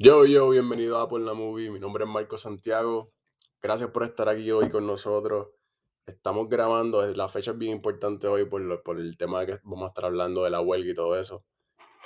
Yo, 0.00 0.24
yo, 0.26 0.48
bienvenido 0.50 0.98
a 0.98 1.08
Por 1.08 1.20
la 1.20 1.34
Movie. 1.34 1.70
Mi 1.70 1.80
nombre 1.80 2.04
es 2.04 2.10
Marco 2.10 2.38
Santiago. 2.38 3.12
Gracias 3.60 3.90
por 3.90 4.04
estar 4.04 4.28
aquí 4.28 4.50
hoy 4.50 4.70
con 4.70 4.86
nosotros. 4.86 5.48
Estamos 6.06 6.48
grabando, 6.48 7.04
eh, 7.04 7.14
la 7.16 7.28
fecha 7.28 7.50
es 7.52 7.58
bien 7.58 7.72
importante 7.72 8.26
hoy 8.28 8.44
por, 8.46 8.60
lo- 8.60 8.82
por 8.82 8.98
el 9.00 9.16
tema 9.16 9.44
que 9.44 9.58
vamos 9.64 9.86
a 9.86 9.88
estar 9.88 10.04
hablando 10.06 10.44
de 10.44 10.50
la 10.50 10.60
huelga 10.60 10.90
y 10.90 10.94
todo 10.94 11.18
eso. 11.18 11.44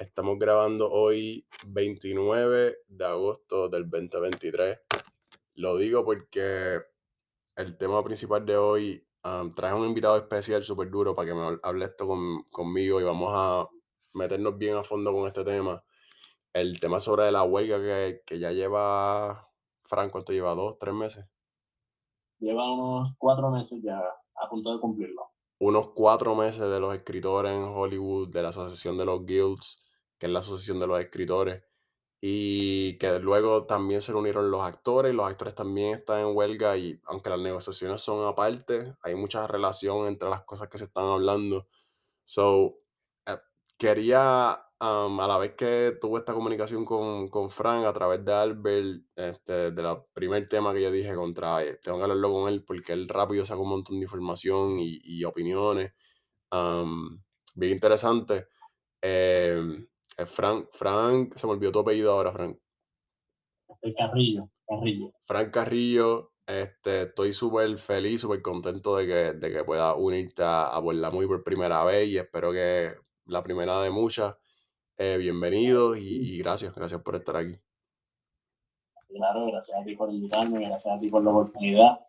Estamos 0.01 0.39
grabando 0.39 0.91
hoy 0.91 1.47
29 1.67 2.79
de 2.89 3.05
agosto 3.05 3.69
del 3.69 3.89
2023. 3.91 4.81
Lo 5.55 5.77
digo 5.77 6.05
porque 6.05 6.81
el 7.57 7.77
tema 7.79 8.03
principal 8.05 8.45
de 8.47 8.57
hoy 8.57 9.07
um, 9.25 9.53
un 9.81 9.87
invitado 9.87 10.17
especial 10.17 10.63
súper 10.63 10.91
duro 10.91 11.15
para 11.15 11.29
que 11.29 11.35
me 11.35 11.59
hable 11.63 11.85
esto 11.87 12.07
con- 12.07 12.43
conmigo 12.53 13.01
y 13.01 13.05
vamos 13.05 13.33
a 13.35 13.69
meternos 14.15 14.57
bien 14.59 14.77
a 14.77 14.83
fondo 14.85 15.13
con 15.13 15.27
este 15.27 15.45
tema 15.45 15.83
el 16.53 16.81
tema 16.81 17.01
sobre 17.01 17.31
la 17.31 17.43
huelga 17.45 17.79
que, 17.79 18.23
que 18.27 18.39
ya 18.39 18.53
lleva, 18.53 19.51
Franco, 19.85 20.13
¿cuánto 20.13 20.33
lleva? 20.33 20.55
¿Dos, 20.55 20.79
tres 20.79 20.95
meses? 20.95 21.27
Lleva 22.39 22.73
unos 22.73 23.15
cuatro 23.19 23.51
meses 23.51 23.81
ya 23.83 23.99
a 23.99 24.49
punto 24.49 24.73
de 24.73 24.81
cumplirlo. 24.81 25.31
Unos 25.59 25.91
cuatro 25.91 26.35
meses 26.35 26.69
de 26.69 26.81
los 26.81 26.95
escritores 26.95 27.53
en 27.53 27.65
Hollywood, 27.65 28.29
de 28.31 28.43
la 28.43 28.49
Asociación 28.49 28.99
de 28.99 29.05
los 29.05 29.25
Guilds, 29.25 29.81
que 30.19 30.27
es 30.27 30.33
la 30.33 30.41
Asociación 30.41 30.81
de 30.81 30.87
los 30.89 30.99
Escritores, 30.99 31.63
y 32.25 32.97
que 32.99 33.19
luego 33.19 33.67
también 33.67 34.01
se 34.01 34.15
unieron 34.15 34.49
los 34.49 34.63
actores, 34.63 35.13
los 35.13 35.27
actores 35.27 35.57
también 35.57 35.97
están 35.97 36.21
en 36.21 36.37
huelga 36.37 36.77
y 36.77 37.01
aunque 37.07 37.31
las 37.31 37.41
negociaciones 37.41 38.01
son 38.01 38.25
aparte, 38.27 38.95
hay 39.03 39.17
mucha 39.17 39.47
relación 39.49 40.07
entre 40.07 40.31
las 40.31 40.45
cosas 40.45 40.69
que 40.69 40.79
se 40.79 40.85
están 40.85 41.07
hablando. 41.07 41.67
So, 42.25 42.79
eh, 43.27 43.39
quería, 43.77 44.57
a 44.85 45.27
la 45.29 45.39
vez 45.39 45.55
que 45.55 45.97
tuve 46.01 46.19
esta 46.19 46.35
comunicación 46.35 46.85
con, 46.85 47.29
con 47.29 47.51
Frank 47.51 47.85
a 47.87 47.93
través 47.93 48.25
de 48.25 48.33
Albert, 48.33 49.03
este, 49.15 49.71
de 49.71 49.83
la 49.83 50.05
primer 50.13 50.49
tema 50.49 50.75
que 50.75 50.83
yo 50.83 50.91
dije 50.91 51.15
contra, 51.15 51.63
eh, 51.63 51.79
tengo 51.81 51.99
que 51.99 52.03
hablarlo 52.03 52.33
con 52.33 52.53
él 52.53 52.65
porque 52.65 52.93
él 52.93 53.09
rápido 53.09 53.45
saca 53.45 53.61
un 53.61 53.69
montón 53.69 54.01
de 54.01 54.07
información 54.07 54.81
y, 54.81 54.99
y 55.05 55.23
opiniones, 55.23 55.93
am, 56.51 57.23
bien 57.55 57.73
interesante. 57.73 58.49
Em, 59.01 59.87
eh, 60.19 60.27
Frank, 60.27 60.69
Frank, 60.73 61.35
se 61.37 61.47
me 61.47 61.53
olvidó 61.53 61.71
tu 61.71 61.79
apellido 61.79 62.11
ahora, 62.13 62.33
Frank. 62.33 62.59
El 63.83 63.95
Carrillo, 63.95 64.51
Carrillo. 64.67 65.13
Frank 65.25 65.51
Carrillo, 65.53 66.33
este, 66.45 67.03
estoy 67.03 67.33
súper 67.33 67.79
feliz, 67.79 68.21
súper 68.21 68.43
contento 68.43 68.97
de 68.97 69.07
que, 69.07 69.33
de 69.35 69.53
que 69.53 69.65
pueda 69.65 69.95
unirte 69.95 70.43
a, 70.43 70.75
a 70.75 70.81
Muy 70.81 71.27
por 71.29 71.45
primera 71.45 71.85
vez 71.85 72.09
y 72.09 72.19
espero 72.19 72.51
que 72.51 72.95
la 73.27 73.45
primera 73.45 73.81
de 73.81 73.91
muchas. 73.91 74.35
Eh, 75.05 75.19
bienvenido 75.19 75.97
y, 75.97 76.03
y 76.05 76.39
gracias, 76.39 76.73
gracias 76.73 77.03
por 77.03 77.17
estar 77.17 77.37
aquí. 77.37 77.59
Claro, 79.09 79.47
gracias 79.47 79.81
a 79.81 79.83
ti 79.83 79.97
por 79.97 80.09
invitarme, 80.09 80.65
gracias 80.65 80.97
a 80.97 81.01
ti 81.01 81.09
por 81.09 81.25
la 81.25 81.33
oportunidad. 81.33 82.07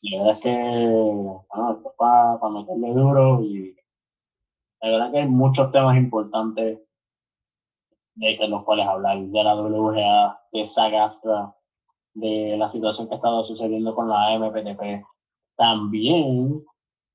Y 0.00 0.10
la 0.10 0.18
verdad 0.18 0.36
es 0.36 0.42
que, 0.44 0.50
bueno, 0.52 1.72
esto 1.72 1.90
es 1.90 1.96
para 1.98 2.48
meterle 2.50 2.94
duro 2.94 3.42
y 3.42 3.76
la 4.80 4.90
verdad 4.90 5.10
que 5.10 5.18
hay 5.18 5.26
muchos 5.26 5.72
temas 5.72 5.96
importantes 5.96 6.78
de 8.14 8.48
los 8.48 8.62
cuales 8.62 8.86
hablar, 8.86 9.18
de 9.18 9.42
la 9.42 9.56
WGA, 9.56 10.40
de 10.52 10.66
SAG-AFTRA, 10.66 11.52
de 12.14 12.56
la 12.56 12.68
situación 12.68 13.08
que 13.08 13.14
ha 13.14 13.16
estado 13.16 13.42
sucediendo 13.42 13.92
con 13.92 14.08
la 14.08 14.24
AMPTP. 14.28 15.04
También 15.56 16.64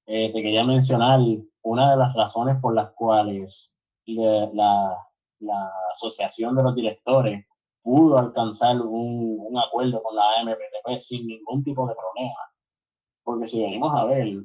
eh, 0.07 0.33
te 0.33 0.41
quería 0.41 0.65
mencionar 0.65 1.21
una 1.61 1.91
de 1.91 1.97
las 1.97 2.13
razones 2.15 2.57
por 2.61 2.75
las 2.75 2.91
cuales 2.91 3.73
la, 4.05 4.49
la 4.53 5.10
Asociación 5.91 6.55
de 6.55 6.63
los 6.63 6.75
Directores 6.75 7.45
pudo 7.81 8.17
alcanzar 8.17 8.79
un, 8.81 9.37
un 9.39 9.57
acuerdo 9.57 10.01
con 10.03 10.15
la 10.15 10.23
AMPTP 10.39 10.97
sin 10.97 11.27
ningún 11.27 11.63
tipo 11.63 11.87
de 11.87 11.95
problema. 11.95 12.39
Porque 13.23 13.47
si 13.47 13.61
venimos 13.61 13.93
a 13.95 14.05
ver, 14.05 14.43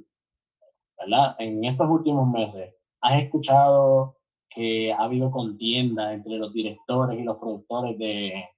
¿verdad? 0.98 1.36
En 1.38 1.64
estos 1.64 1.88
últimos 1.88 2.28
meses, 2.28 2.74
¿has 3.00 3.22
escuchado 3.22 4.16
que 4.48 4.92
ha 4.92 5.02
habido 5.02 5.30
contienda 5.30 6.12
entre 6.12 6.36
los 6.38 6.52
directores 6.52 7.18
y 7.18 7.24
los 7.24 7.36
productores 7.36 7.98
de, 7.98 8.48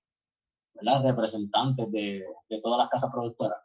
¿verdad? 0.75 1.03
Representantes 1.03 1.91
de, 1.91 2.25
de 2.49 2.61
todas 2.61 2.79
las 2.79 2.89
casas 2.89 3.11
productoras? 3.11 3.59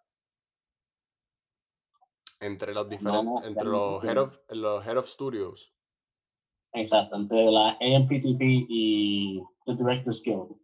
Entre 2.40 2.74
los 2.74 2.90
diferentes, 2.90 3.46
entre 3.46 3.70
los 3.70 4.04
head, 4.04 4.18
of, 4.18 4.38
los 4.50 4.86
head 4.86 4.98
of 4.98 5.08
studios. 5.08 5.73
Exacto, 6.74 7.16
entre 7.16 7.52
la 7.52 7.78
AMPTP 7.80 8.42
y 8.70 9.42
The 9.66 9.76
Directors 9.76 10.22
Guild. 10.24 10.56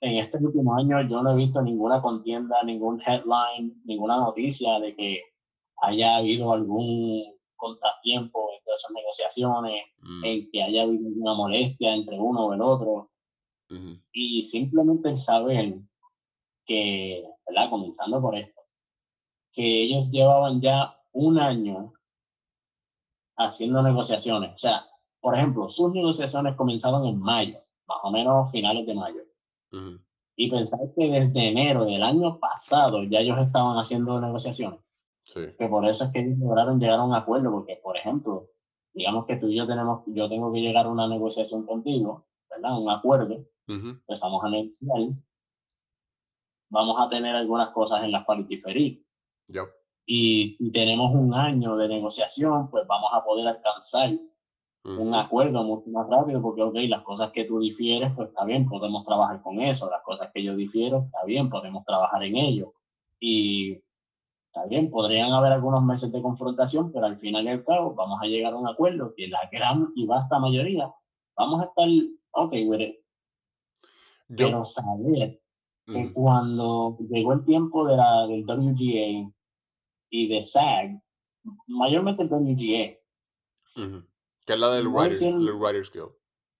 En 0.00 0.16
este 0.16 0.38
último 0.38 0.74
año 0.76 1.00
yo 1.08 1.22
no 1.22 1.32
he 1.32 1.36
visto 1.36 1.62
ninguna 1.62 2.00
contienda, 2.02 2.62
ningún 2.64 3.00
headline, 3.06 3.80
ninguna 3.84 4.16
noticia 4.16 4.80
de 4.80 4.96
que 4.96 5.20
haya 5.82 6.16
habido 6.16 6.52
algún 6.52 7.22
contratiempo 7.56 8.48
entre 8.58 8.74
esas 8.74 8.90
negociaciones, 8.92 9.84
Mm, 9.98 10.24
en 10.24 10.50
que 10.50 10.62
haya 10.62 10.82
habido 10.82 11.08
una 11.08 11.34
molestia 11.34 11.94
entre 11.94 12.18
uno 12.18 12.46
o 12.46 12.54
el 12.54 12.60
otro. 12.60 13.10
ujú. 13.70 13.96
Y 14.12 14.42
simplemente 14.42 15.16
saber 15.16 15.74
que, 16.66 17.24
¿verdad? 17.46 17.70
Comenzando 17.70 18.20
por 18.20 18.36
esto, 18.36 18.60
que 19.52 19.82
ellos 19.84 20.10
llevaban 20.10 20.60
ya 20.60 20.96
un 21.12 21.38
año 21.38 21.92
haciendo 23.36 23.82
negociaciones. 23.82 24.54
O 24.54 24.58
sea, 24.58 24.84
por 25.22 25.36
ejemplo, 25.36 25.68
sus 25.70 25.92
negociaciones 25.92 26.56
comenzaban 26.56 27.04
en 27.06 27.18
mayo, 27.18 27.60
más 27.86 27.98
o 28.02 28.10
menos 28.10 28.50
finales 28.50 28.84
de 28.86 28.94
mayo. 28.94 29.22
Ujú. 29.72 30.00
Y 30.36 30.50
pensar 30.50 30.80
que 30.96 31.08
desde 31.08 31.48
enero 31.48 31.84
del 31.84 32.02
año 32.02 32.38
pasado 32.40 33.04
ya 33.04 33.20
ellos 33.20 33.38
estaban 33.40 33.78
haciendo 33.78 34.20
negociaciones, 34.20 34.80
Sí. 35.24 35.40
que 35.56 35.68
por 35.68 35.86
eso 35.86 36.04
es 36.06 36.10
que 36.12 36.22
lograron 36.38 36.80
llegar 36.80 36.98
a 36.98 37.04
un 37.04 37.14
acuerdo, 37.14 37.52
porque, 37.52 37.76
por 37.82 37.96
ejemplo, 37.96 38.48
digamos 38.92 39.24
que 39.26 39.36
tú 39.36 39.46
y 39.46 39.56
yo 39.56 39.66
tenemos, 39.66 40.02
yo 40.06 40.28
tengo 40.28 40.52
que 40.52 40.60
llegar 40.60 40.86
a 40.86 40.90
una 40.90 41.06
negociación 41.06 41.64
contigo, 41.64 42.26
¿verdad? 42.50 42.76
Un 42.78 42.90
acuerdo, 42.90 43.46
Ujú. 43.68 43.88
empezamos 43.90 44.42
a 44.42 44.50
negociar, 44.50 45.16
vamos 46.70 46.96
a 46.98 47.08
tener 47.08 47.36
algunas 47.36 47.70
cosas 47.70 48.02
en 48.02 48.10
las 48.10 48.24
cuales 48.24 48.48
diferir. 48.48 49.04
Yep. 49.48 49.68
Y 50.06 50.56
si 50.58 50.72
tenemos 50.72 51.14
un 51.14 51.32
año 51.32 51.76
de 51.76 51.86
negociación, 51.86 52.68
pues 52.70 52.84
vamos 52.88 53.10
a 53.12 53.22
poder 53.24 53.46
alcanzar 53.46 54.10
un 54.84 55.14
acuerdo 55.14 55.62
mucho 55.62 55.88
más 55.90 56.08
rápido, 56.08 56.42
porque, 56.42 56.62
ok, 56.62 56.74
las 56.88 57.02
cosas 57.02 57.30
que 57.30 57.44
tú 57.44 57.60
difieres, 57.60 58.12
pues 58.16 58.28
está 58.28 58.44
bien, 58.44 58.68
podemos 58.68 59.04
trabajar 59.04 59.40
con 59.40 59.60
eso, 59.60 59.88
las 59.88 60.02
cosas 60.02 60.30
que 60.34 60.42
yo 60.42 60.56
difiero, 60.56 61.04
está 61.06 61.24
bien, 61.24 61.48
podemos 61.48 61.84
trabajar 61.84 62.22
en 62.24 62.36
ello. 62.36 62.74
Y 63.20 63.80
está 64.46 64.66
bien, 64.66 64.90
podrían 64.90 65.32
haber 65.32 65.52
algunos 65.52 65.84
meses 65.84 66.10
de 66.10 66.20
confrontación, 66.20 66.90
pero 66.92 67.06
al 67.06 67.16
final 67.18 67.44
y 67.44 67.48
al 67.50 67.64
cabo 67.64 67.94
vamos 67.94 68.18
a 68.20 68.26
llegar 68.26 68.54
a 68.54 68.56
un 68.56 68.68
acuerdo 68.68 69.14
que 69.16 69.28
la 69.28 69.48
gran 69.52 69.92
y 69.94 70.04
vasta 70.06 70.38
mayoría 70.38 70.92
vamos 71.36 71.62
a 71.62 71.64
estar, 71.66 71.88
ok, 72.32 72.52
with. 72.66 72.94
Yo, 74.28 74.46
pero 74.46 74.64
saber 74.64 75.40
que 75.86 76.04
ujú. 76.06 76.12
cuando 76.12 76.96
llegó 77.08 77.34
el 77.34 77.44
tiempo 77.44 77.86
de 77.86 77.96
la, 77.96 78.26
del 78.26 78.44
WGA 78.44 79.30
y 80.10 80.28
de 80.28 80.42
SAG, 80.42 81.00
mayormente 81.66 82.22
el 82.22 82.28
WGA, 82.30 82.98
Ujú. 83.76 84.04
Que 84.46 84.54
es 84.54 84.58
la 84.58 84.70
del 84.70 84.88
Writers, 84.88 85.22
el 85.22 85.52
Writers 85.52 85.92
Guild. 85.92 86.12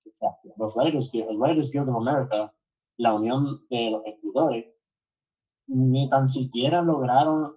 Exacto. 0.04 0.53
Los 0.56 0.75
Writers 0.76 1.10
Guild, 1.10 1.31
el 1.31 1.38
Writers 1.38 1.70
Guild 1.70 1.88
of 1.88 1.97
America, 1.97 2.54
la 2.98 3.15
unión 3.15 3.66
de 3.69 3.91
los 3.91 4.04
escritores, 4.06 4.66
ni 5.66 6.09
tan 6.10 6.28
siquiera 6.28 6.82
lograron 6.82 7.56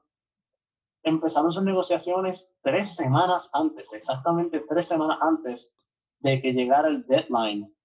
empezaron 1.04 1.52
sus 1.52 1.62
negociaciones 1.62 2.50
tres 2.62 2.96
semanas 2.96 3.50
antes, 3.54 3.94
exactamente 3.94 4.66
tres 4.68 4.88
semanas 4.88 5.20
antes 5.22 5.72
de 6.20 6.42
que 6.42 6.54
llegara 6.54 6.88
el 6.88 7.06
deadline 7.06 7.76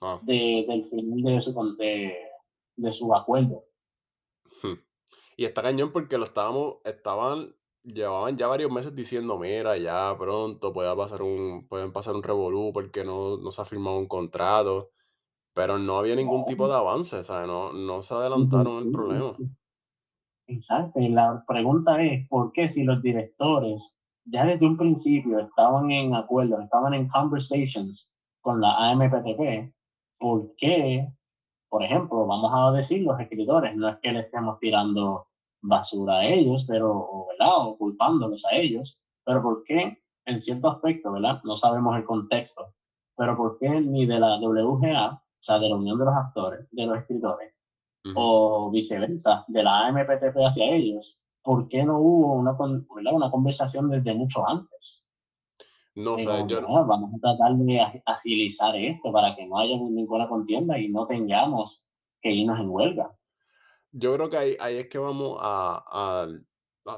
Ah. 0.00 0.20
de, 0.22 0.64
del 0.68 0.84
final 0.84 1.22
de 1.22 1.40
su, 1.40 1.76
de, 1.76 2.16
de 2.76 2.92
su 2.92 3.12
acuerdo. 3.14 3.64
Hmm. 4.62 4.74
Y 5.36 5.44
está 5.44 5.62
cañón 5.62 5.92
porque 5.92 6.18
lo 6.18 6.24
estábamos, 6.24 6.76
estaban, 6.84 7.54
llevaban 7.92 8.36
ya 8.36 8.46
varios 8.46 8.70
meses 8.70 8.94
diciendo, 8.94 9.38
mira, 9.38 9.76
ya 9.76 10.14
pronto 10.18 10.72
pueda 10.72 10.94
pasar 10.96 11.22
un, 11.22 11.66
pueden 11.68 11.92
pasar 11.92 12.14
un 12.14 12.22
revolú 12.22 12.70
porque 12.72 13.04
no, 13.04 13.36
no 13.36 13.50
se 13.50 13.62
ha 13.62 13.64
firmado 13.64 13.98
un 13.98 14.06
contrato, 14.06 14.90
pero 15.54 15.78
no 15.78 15.98
había 15.98 16.14
ningún 16.14 16.44
tipo 16.44 16.68
de 16.68 16.74
avance, 16.74 17.22
¿sabes? 17.22 17.48
No, 17.48 17.72
no 17.72 18.02
se 18.02 18.14
adelantaron 18.14 18.84
el 18.84 18.92
problema. 18.92 19.34
Exacto. 20.46 21.00
Y 21.00 21.08
la 21.08 21.44
pregunta 21.46 22.02
es, 22.02 22.28
¿por 22.28 22.52
qué 22.52 22.68
si 22.68 22.84
los 22.84 23.02
directores 23.02 23.98
ya 24.30 24.44
desde 24.44 24.66
un 24.66 24.76
principio 24.76 25.38
estaban 25.38 25.90
en 25.90 26.14
acuerdo, 26.14 26.60
estaban 26.60 26.94
en 26.94 27.08
conversations 27.08 28.12
con 28.40 28.60
la 28.60 28.90
AMPTP, 28.90 29.72
¿por 30.18 30.54
qué, 30.56 31.08
por 31.68 31.82
ejemplo, 31.82 32.26
vamos 32.26 32.50
a 32.54 32.76
decir 32.76 33.02
los 33.02 33.18
escritores, 33.20 33.74
no 33.76 33.88
es 33.88 33.96
que 34.00 34.12
le 34.12 34.20
estemos 34.20 34.58
tirando 34.58 35.27
basura 35.60 36.18
a 36.18 36.26
ellos, 36.26 36.64
pero, 36.66 36.92
o, 36.92 37.28
¿verdad? 37.28 37.66
O 37.66 37.76
culpándolos 37.76 38.44
a 38.46 38.56
ellos, 38.56 39.00
pero 39.24 39.42
¿por 39.42 39.64
qué 39.64 39.98
en 40.26 40.40
cierto 40.40 40.68
aspecto, 40.68 41.12
¿verdad? 41.12 41.40
No 41.44 41.56
sabemos 41.56 41.96
el 41.96 42.04
contexto, 42.04 42.74
pero 43.16 43.36
¿por 43.36 43.58
qué 43.58 43.68
ni 43.68 44.06
de 44.06 44.20
la 44.20 44.38
WGA 44.38 45.22
o 45.38 45.42
sea, 45.42 45.58
de 45.58 45.68
la 45.68 45.76
unión 45.76 45.98
de 45.98 46.04
los 46.04 46.14
actores, 46.14 46.66
de 46.72 46.86
los 46.86 46.98
escritores, 46.98 47.54
o 48.14 48.70
viceversa, 48.70 49.44
de 49.48 49.62
la 49.62 49.86
AMPTP 49.86 50.36
hacia 50.36 50.64
ellos, 50.64 51.20
¿por 51.42 51.68
qué 51.68 51.84
no 51.84 51.98
hubo 51.98 52.34
una, 52.34 52.56
una 53.12 53.30
conversación 53.30 53.90
desde 53.90 54.14
mucho 54.14 54.48
antes? 54.48 55.06
No, 55.94 56.14
o 56.14 56.18
sea, 56.18 56.46
yo... 56.46 56.62
vamos 56.62 57.12
a 57.14 57.18
tratar 57.18 57.56
de 57.56 58.02
agilizar 58.06 58.74
esto 58.76 59.12
para 59.12 59.34
que 59.36 59.46
no 59.46 59.58
haya 59.58 59.76
ninguna 59.76 60.28
contienda 60.28 60.78
y 60.78 60.88
no 60.88 61.06
tengamos 61.06 61.84
que 62.22 62.32
irnos 62.32 62.58
en 62.60 62.70
huelga. 62.70 63.10
Yo 63.92 64.14
creo 64.14 64.28
que 64.28 64.36
ahí, 64.36 64.56
ahí 64.60 64.76
es 64.78 64.88
que 64.88 64.98
vamos 64.98 65.38
a, 65.40 66.28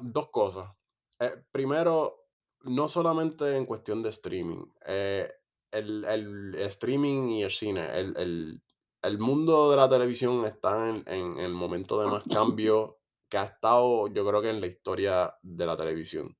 dos 0.02 0.30
cosas. 0.30 0.70
Eh, 1.18 1.44
primero, 1.52 2.26
no 2.62 2.88
solamente 2.88 3.56
en 3.56 3.66
cuestión 3.66 4.02
de 4.02 4.10
streaming. 4.10 4.64
Eh, 4.86 5.30
el, 5.70 6.04
el, 6.04 6.54
streaming 6.56 7.30
y 7.30 7.42
el 7.44 7.50
cine, 7.50 7.86
el, 7.98 8.16
el, 8.16 8.62
el, 9.02 9.18
mundo 9.18 9.70
de 9.70 9.76
la 9.76 9.88
televisión 9.88 10.44
está 10.44 10.88
en, 10.88 11.04
en, 11.06 11.38
el 11.38 11.54
momento 11.54 12.00
de 12.00 12.08
más 12.08 12.24
cambio 12.24 13.00
que 13.30 13.38
ha 13.38 13.44
estado, 13.44 14.08
yo 14.08 14.26
creo 14.26 14.42
que 14.42 14.50
en 14.50 14.60
la 14.60 14.66
historia 14.66 15.38
de 15.42 15.66
la 15.66 15.76
televisión. 15.76 16.36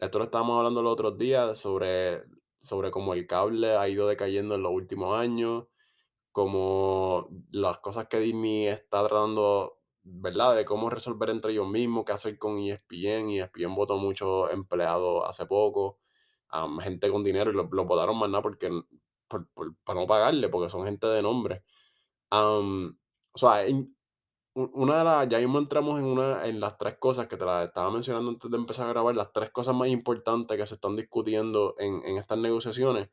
esto 0.00 0.18
lo 0.18 0.24
estábamos 0.24 0.58
hablando 0.58 0.82
los 0.82 0.92
otros 0.92 1.18
días 1.18 1.58
sobre, 1.58 2.22
sobre 2.60 2.90
cómo 2.90 3.14
el 3.14 3.26
cable 3.26 3.76
ha 3.76 3.88
ido 3.88 4.06
decayendo 4.06 4.54
en 4.54 4.62
los 4.62 4.72
últimos 4.72 5.18
años, 5.18 5.64
como 6.32 7.28
las 7.50 7.78
cosas 7.78 8.08
que 8.08 8.18
Disney 8.20 8.66
está 8.68 9.06
tratando, 9.06 9.78
¿verdad? 10.02 10.56
De 10.56 10.64
cómo 10.64 10.90
resolver 10.90 11.30
entre 11.30 11.52
ellos 11.52 11.68
mismos, 11.68 12.04
qué 12.04 12.12
hacer 12.12 12.38
con 12.38 12.58
ESPN. 12.58 13.30
ESPN 13.30 13.74
votó 13.74 13.98
muchos 13.98 14.52
empleados 14.52 15.24
hace 15.28 15.46
poco 15.46 15.98
gente 16.82 17.10
con 17.10 17.24
dinero 17.24 17.50
y 17.50 17.54
lo, 17.54 17.84
votaron 17.86 18.18
más 18.18 18.28
nada 18.28 18.42
porque, 18.42 18.70
para 19.28 20.00
no 20.00 20.06
pagarle, 20.06 20.48
porque 20.48 20.68
son 20.68 20.84
gente 20.84 21.06
de 21.06 21.22
nombre. 21.22 21.64
o 22.30 22.92
sea, 23.34 23.64
una 24.54 24.98
de 24.98 25.04
las, 25.04 25.28
ya 25.28 25.38
mismo 25.38 25.58
entramos 25.58 25.98
en 25.98 26.04
una, 26.04 26.46
en 26.46 26.60
las 26.60 26.76
tres 26.76 26.98
cosas 26.98 27.26
que 27.26 27.38
te 27.38 27.44
las 27.44 27.66
estaba 27.66 27.90
mencionando 27.90 28.30
antes 28.30 28.50
de 28.50 28.56
empezar 28.58 28.86
a 28.86 28.90
grabar, 28.90 29.14
las 29.14 29.32
tres 29.32 29.50
cosas 29.50 29.74
más 29.74 29.88
importantes 29.88 30.56
que 30.56 30.66
se 30.66 30.74
están 30.74 30.94
discutiendo 30.94 31.74
en, 31.78 32.02
en 32.04 32.18
estas 32.18 32.36
negociaciones. 32.36 33.08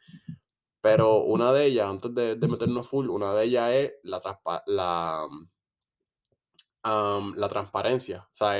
Pero 0.82 1.24
una 1.24 1.52
de 1.52 1.66
ellas, 1.66 1.90
antes 1.90 2.14
de, 2.16 2.36
de 2.36 2.48
meternos 2.48 2.88
full, 2.88 3.10
una 3.10 3.34
de 3.34 3.46
ellas 3.46 3.72
es 3.74 3.94
la, 4.04 4.22
la, 4.66 5.28
la 6.84 7.50
transparencia. 7.50 8.28
O 8.32 8.34
sea, 8.34 8.54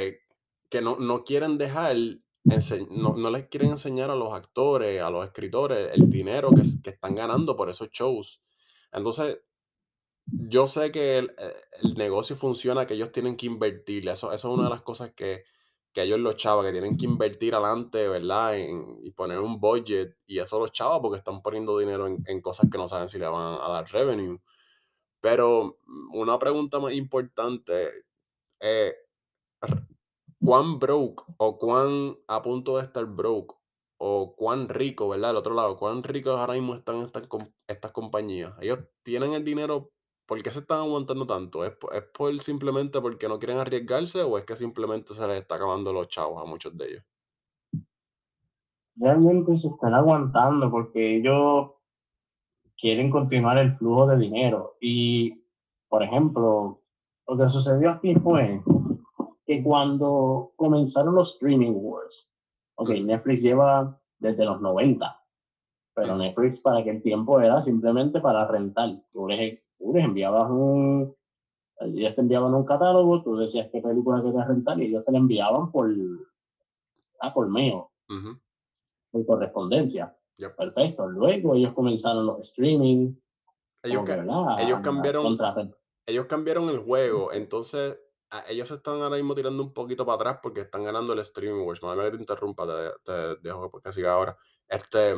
que 0.70 0.82
no, 0.82 0.98
no 0.98 1.24
quieren 1.24 1.58
dejar 1.58 1.96
no, 2.90 3.16
no, 3.16 3.30
les 3.30 3.48
quieren 3.48 3.72
enseñar 3.72 4.10
a 4.10 4.16
los 4.16 4.34
actores, 4.34 5.02
a 5.02 5.10
los 5.10 5.26
escritores, 5.26 5.96
el 5.96 6.10
dinero 6.10 6.50
que, 6.52 6.64
que 6.82 6.90
están 6.92 7.16
ganando 7.16 7.56
por 7.56 7.70
esos 7.70 7.90
shows. 7.90 8.42
Entonces, 8.92 9.40
yo 10.26 10.68
sé 10.68 10.92
que 10.92 11.18
el, 11.20 11.36
eh, 11.38 11.54
el, 11.82 11.96
negocio 11.96 12.36
funciona, 12.36 12.86
que 12.86 12.94
ellos 12.96 13.12
tienen 13.12 13.36
que 13.36 13.46
invertir. 13.46 14.08
Eso, 14.08 14.32
eso 14.32 14.48
es 14.48 14.54
una 14.54 14.64
de 14.66 14.70
las 14.70 14.82
cosas 14.82 15.12
que, 15.14 15.44
que 15.94 16.04
ellos 16.04 16.20
los 16.20 16.36
chavos, 16.36 16.66
que 16.66 16.72
tienen 16.72 16.98
que 16.98 17.06
invertir 17.06 17.56
adelante, 17.56 18.08
¿verdad? 18.08 18.56
y 19.02 19.12
poner 19.12 19.40
un 19.40 19.60
budget. 19.60 20.16
Y 20.28 20.40
eso 20.40 20.60
los 20.60 20.72
chavos 20.72 21.00
porque 21.02 21.18
están 21.18 21.42
poniendo 21.42 21.78
dinero 21.78 22.08
en, 22.08 22.24
en, 22.28 22.42
cosas 22.42 22.70
que 22.72 22.78
no 22.78 22.88
saben 22.88 23.10
si 23.10 23.20
le 23.20 23.28
van 23.28 23.58
a 23.62 23.70
dar 23.70 23.92
revenue. 23.92 24.40
Pero 25.22 25.80
mm, 25.86 26.18
una 26.18 26.40
pregunta 26.40 26.80
más 26.80 26.94
importante, 26.94 28.06
eh, 28.62 28.96
cuán 30.44 30.80
broke 30.80 31.24
o 31.38 31.58
cuán 31.58 32.18
a 32.28 32.42
punto 32.42 32.78
de 32.78 32.84
estar 32.84 33.06
broke 33.06 33.56
o 34.00 34.36
cuán 34.36 34.70
rico, 34.70 35.10
¿verdad? 35.10 35.32
Al 35.32 35.38
otro 35.38 35.54
lado, 35.54 35.78
cuán 35.78 36.04
ricos 36.04 36.40
ahora 36.40 36.54
mismo 36.54 36.76
están 36.76 37.04
estas, 37.04 37.28
estas 37.68 37.92
compañías. 37.92 38.54
Ellos 38.62 38.80
tienen 39.04 39.34
el 39.34 39.44
dinero, 39.44 39.92
¿por 40.30 40.44
qué 40.44 40.52
se 40.52 40.60
están 40.60 40.82
aguantando 40.82 41.26
tanto? 41.26 41.66
¿Es, 41.66 41.72
¿Es 41.92 42.04
por 42.04 42.40
simplemente 42.40 43.02
porque 43.02 43.28
no 43.28 43.40
quieren 43.40 43.58
arriesgarse 43.58 44.22
o 44.22 44.38
es 44.38 44.46
que 44.46 44.56
simplemente 44.56 45.16
se 45.16 45.28
les 45.28 45.38
está 45.38 45.56
acabando 45.56 45.92
los 45.92 46.08
chavos 46.08 46.40
a 46.40 46.46
muchos 46.46 46.78
de 46.78 46.86
ellos? 46.86 47.04
Realmente 48.96 49.58
se 49.58 49.70
están 49.70 49.96
aguantando 49.96 50.70
porque 50.70 51.16
ellos 51.16 51.72
quieren 52.80 53.10
continuar 53.10 53.58
el 53.58 53.76
flujo 53.78 54.06
de 54.06 54.18
dinero. 54.18 54.78
Y, 54.80 55.44
por 55.88 56.04
ejemplo, 56.04 56.84
lo 57.28 57.38
que 57.38 57.50
sucedió 57.50 57.90
aquí 57.90 58.14
fue 58.14 58.62
que 59.48 59.64
cuando 59.64 60.54
comenzaron 60.58 61.16
los 61.16 61.34
streaming 61.34 61.74
wars, 61.74 62.30
ok, 62.76 62.90
Netflix 63.02 63.42
lleva 63.42 64.00
desde 64.20 64.46
los 64.46 64.62
90, 64.62 65.24
pero 65.96 66.16
Netflix 66.18 66.60
para 66.60 66.82
aquel 66.82 67.02
tiempo 67.02 67.40
era 67.40 67.64
simplemente 67.64 68.22
para 68.22 68.46
rentar. 68.48 69.02
Tú 69.12 69.26
les, 69.80 70.04
enviabas 70.04 70.50
un, 70.50 71.16
ellos 71.80 72.16
te 72.16 72.22
enviaban 72.22 72.54
un 72.54 72.66
catálogo, 72.66 73.24
tú 73.24 73.38
decías 73.38 73.70
qué 73.72 73.82
película 73.82 74.22
querías 74.22 74.48
rentar 74.48 74.80
y 74.80 74.88
ellos 74.88 75.06
te 75.06 75.12
la 75.12 75.18
enviaban 75.18 75.72
por, 75.72 75.90
ah, 77.22 77.34
por 77.34 77.48
mail, 77.50 77.82
por 79.12 79.26
correspondencia. 79.26 80.16
Perfecto. 80.58 81.08
Luego 81.08 81.56
ellos 81.56 81.74
comenzaron 81.74 82.26
los 82.26 82.40
streaming. 82.40 83.14
Ellos, 83.84 84.04
ellos 84.60 84.80
cambiaron, 84.82 85.38
ellos 86.06 86.26
cambiaron 86.26 86.70
el 86.70 86.80
juego, 86.80 87.32
entonces 87.32 87.98
ellos 88.48 88.70
están 88.70 89.02
ahora 89.02 89.16
mismo 89.16 89.34
tirando 89.34 89.64
un 89.64 89.74
poquito 89.74 90.06
para 90.06 90.16
atrás 90.16 90.40
porque 90.44 90.62
están 90.62 90.84
ganando 90.84 91.14
el 91.14 91.20
streaming 91.20 91.66
wars. 91.66 91.82
Madre 91.82 92.12
que 92.12 92.18
te 92.18 92.24
interrumpa, 92.24 92.66
te, 93.04 93.38
dejo 93.42 93.72
que 93.72 93.92
siga 93.92 94.14
ahora. 94.14 94.38
Este, 94.68 95.16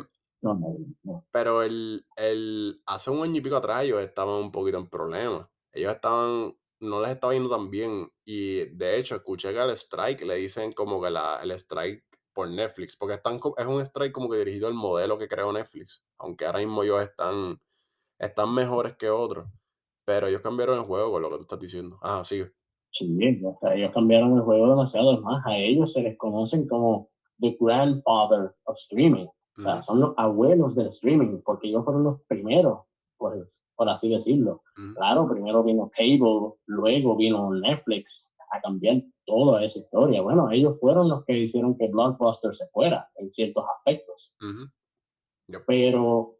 Pero 1.31 1.61
el, 1.63 2.05
el, 2.15 2.81
hace 2.85 3.11
un 3.11 3.23
año 3.23 3.37
y 3.37 3.41
pico 3.41 3.55
atrás 3.55 3.83
ellos 3.83 4.03
estaban 4.03 4.35
un 4.35 4.51
poquito 4.51 4.77
en 4.77 4.89
problemas. 4.89 5.47
Ellos 5.71 5.93
estaban, 5.93 6.55
no 6.79 7.01
les 7.01 7.11
estaba 7.11 7.33
yendo 7.33 7.49
tan 7.49 7.69
bien. 7.69 8.11
Y 8.25 8.65
de 8.75 8.97
hecho, 8.97 9.15
escuché 9.15 9.53
que 9.53 9.59
al 9.59 9.71
strike 9.71 10.21
le 10.23 10.35
dicen 10.35 10.73
como 10.73 11.01
que 11.01 11.11
la, 11.11 11.39
el 11.43 11.51
strike 11.51 12.03
por 12.33 12.49
Netflix, 12.49 12.95
porque 12.95 13.15
están, 13.15 13.39
es 13.57 13.65
un 13.65 13.81
strike 13.81 14.13
como 14.13 14.29
que 14.29 14.37
dirigido 14.37 14.67
al 14.67 14.73
modelo 14.73 15.17
que 15.17 15.27
creó 15.27 15.51
Netflix. 15.51 16.03
Aunque 16.17 16.45
ahora 16.45 16.59
mismo 16.59 16.83
ellos 16.83 17.01
están, 17.01 17.59
están 18.17 18.53
mejores 18.53 18.95
que 18.97 19.09
otros. 19.09 19.47
Pero 20.05 20.27
ellos 20.27 20.41
cambiaron 20.41 20.77
el 20.77 20.85
juego 20.85 21.11
con 21.11 21.21
lo 21.21 21.29
que 21.29 21.35
tú 21.37 21.41
estás 21.43 21.59
diciendo. 21.59 21.99
Ah, 22.01 22.23
sigue. 22.25 22.51
Sí, 22.91 23.41
o 23.45 23.57
sea, 23.61 23.75
ellos 23.75 23.91
cambiaron 23.93 24.35
el 24.35 24.41
juego 24.41 24.69
demasiado 24.69 25.21
más. 25.21 25.45
A 25.45 25.55
ellos 25.57 25.93
se 25.93 26.01
les 26.01 26.17
conocen 26.17 26.67
como 26.67 27.09
the 27.39 27.55
grandfather 27.59 28.53
of 28.65 28.77
streaming. 28.77 29.27
O 29.57 29.61
sea, 29.61 29.81
son 29.81 29.99
los 29.99 30.13
abuelos 30.17 30.75
del 30.75 30.87
streaming, 30.87 31.41
porque 31.43 31.67
ellos 31.67 31.83
fueron 31.83 32.03
los 32.03 32.21
primeros, 32.23 32.79
por, 33.17 33.45
por 33.75 33.89
así 33.89 34.09
decirlo. 34.09 34.63
Claro, 34.95 35.27
primero 35.29 35.63
vino 35.63 35.91
Cable, 35.95 36.53
luego 36.65 37.15
vino 37.15 37.53
Netflix 37.53 38.31
a 38.51 38.59
cambiar 38.61 39.01
toda 39.25 39.63
esa 39.63 39.79
historia. 39.79 40.21
Bueno, 40.21 40.51
ellos 40.51 40.77
fueron 40.79 41.09
los 41.09 41.23
que 41.25 41.37
hicieron 41.37 41.77
que 41.77 41.87
Blockbuster 41.87 42.55
se 42.55 42.67
fuera 42.67 43.09
en 43.15 43.31
ciertos 43.31 43.65
aspectos. 43.77 44.35
Pero 45.67 46.37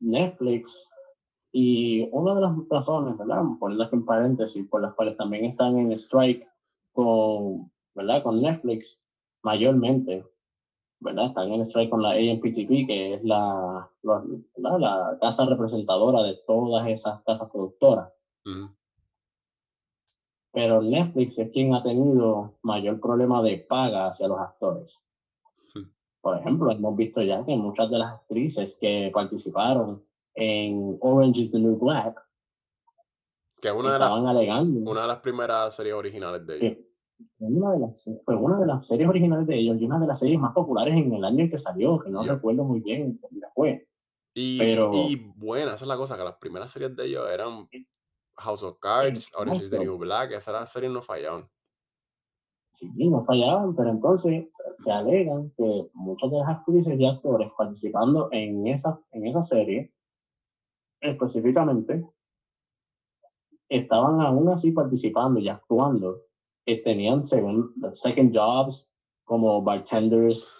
Netflix 0.00 0.90
y 1.52 2.08
una 2.12 2.34
de 2.34 2.40
las 2.42 2.52
razones, 2.68 3.16
¿verdad? 3.16 3.42
Poniendo 3.58 3.88
en 3.90 4.04
paréntesis, 4.04 4.68
por 4.68 4.82
las 4.82 4.94
cuales 4.94 5.16
también 5.16 5.46
están 5.46 5.78
en 5.78 5.92
strike 5.92 6.46
con, 6.92 7.70
¿verdad? 7.94 8.22
Con 8.22 8.42
Netflix, 8.42 9.02
mayormente, 9.42 10.26
¿verdad? 11.00 11.26
Están 11.26 11.52
en 11.52 11.62
strike 11.62 11.90
con 11.90 12.02
la 12.02 12.10
AMPTP, 12.10 12.86
que 12.86 13.14
es 13.14 13.24
la, 13.24 13.90
la, 14.02 14.78
la 14.78 15.18
casa 15.20 15.46
representadora 15.46 16.22
de 16.22 16.38
todas 16.46 16.86
esas 16.88 17.22
casas 17.22 17.50
productoras. 17.50 18.12
Pero 20.52 20.80
Netflix 20.80 21.38
es 21.38 21.50
quien 21.50 21.74
ha 21.74 21.82
tenido 21.82 22.58
mayor 22.62 22.98
problema 23.00 23.42
de 23.42 23.58
paga 23.58 24.08
hacia 24.08 24.28
los 24.28 24.38
actores. 24.38 25.02
Por 26.20 26.38
ejemplo, 26.38 26.70
hemos 26.72 26.96
visto 26.96 27.22
ya 27.22 27.44
que 27.44 27.54
muchas 27.54 27.88
de 27.90 27.98
las 27.98 28.14
actrices 28.14 28.76
que 28.80 29.10
participaron 29.14 30.02
en 30.34 30.96
Orange 31.00 31.42
is 31.42 31.52
the 31.52 31.58
New 31.58 31.78
Black. 31.78 32.20
Que 33.60 33.68
es 33.68 33.74
una 33.74 33.92
de, 33.92 33.98
las, 33.98 34.10
una 34.10 35.02
de 35.02 35.06
las 35.06 35.18
primeras 35.18 35.74
series 35.74 35.94
originales 35.94 36.46
de 36.46 36.56
ellos. 36.56 36.85
Una 37.38 37.72
de 37.72 37.78
las, 37.80 38.10
fue 38.24 38.36
una 38.36 38.58
de 38.58 38.66
las 38.66 38.86
series 38.86 39.08
originales 39.08 39.46
de 39.46 39.58
ellos 39.58 39.80
y 39.80 39.84
una 39.84 39.98
de 39.98 40.06
las 40.06 40.18
series 40.18 40.38
más 40.38 40.52
populares 40.52 40.94
en 40.94 41.12
el 41.12 41.24
año 41.24 41.44
en 41.44 41.50
que 41.50 41.58
salió, 41.58 41.98
que 41.98 42.10
no 42.10 42.22
recuerdo 42.22 42.64
muy 42.64 42.80
bien 42.80 43.18
cómo 43.18 43.40
fue. 43.54 43.88
Y, 44.34 44.58
Pero, 44.58 44.90
y 44.92 45.32
buena, 45.36 45.74
esa 45.74 45.84
es 45.84 45.88
la 45.88 45.96
cosa, 45.96 46.16
que 46.16 46.24
las 46.24 46.36
primeras 46.36 46.70
series 46.70 46.94
de 46.94 47.06
ellos 47.06 47.26
eran 47.30 47.68
House 48.36 48.62
of 48.62 48.78
Cards, 48.80 49.32
Orange 49.34 49.64
is 49.64 49.70
the 49.70 49.78
New 49.78 49.96
Black, 49.96 50.32
esas 50.32 50.70
series 50.70 50.92
no 50.92 51.00
fallaban. 51.00 51.48
Sí, 52.72 52.90
no 53.08 53.24
fallaban, 53.24 53.74
pero 53.74 53.88
entonces 53.88 54.48
se 54.78 54.92
alegan 54.92 55.50
que 55.56 55.88
muchos 55.94 56.30
de 56.30 56.38
las 56.38 56.48
actrices 56.48 57.00
y 57.00 57.06
actores 57.06 57.50
participando 57.56 58.28
en 58.32 58.66
esa, 58.66 59.00
en 59.12 59.26
esa 59.26 59.42
serie 59.42 59.94
específicamente 61.00 62.06
estaban 63.70 64.20
aún 64.20 64.50
así 64.50 64.72
participando 64.72 65.40
y 65.40 65.48
actuando, 65.48 66.25
que 66.66 66.76
tenían 66.78 67.24
second 67.24 68.34
jobs 68.34 68.88
como 69.24 69.62
bartenders, 69.62 70.58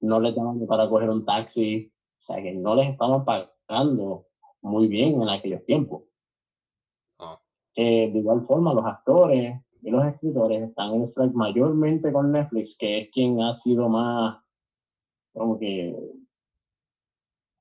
no 0.00 0.20
les 0.20 0.34
daban 0.34 0.66
para 0.66 0.88
coger 0.88 1.08
un 1.08 1.24
taxi, 1.24 1.92
o 2.18 2.22
sea 2.22 2.42
que 2.42 2.52
no 2.52 2.74
les 2.74 2.90
estaban 2.90 3.24
pagando 3.24 4.26
muy 4.62 4.88
bien 4.88 5.22
en 5.22 5.28
aquellos 5.28 5.64
tiempos. 5.64 6.02
Ah. 7.20 7.40
Eh, 7.76 8.10
de 8.12 8.18
igual 8.18 8.44
forma, 8.46 8.74
los 8.74 8.84
actores 8.84 9.60
y 9.82 9.90
los 9.90 10.04
escritores 10.04 10.68
están 10.68 10.94
en 10.94 11.02
strike 11.04 11.34
mayormente 11.34 12.12
con 12.12 12.32
Netflix, 12.32 12.76
que 12.76 13.02
es 13.02 13.10
quien 13.12 13.40
ha 13.40 13.54
sido 13.54 13.88
más, 13.88 14.42
como 15.32 15.58
que, 15.58 15.96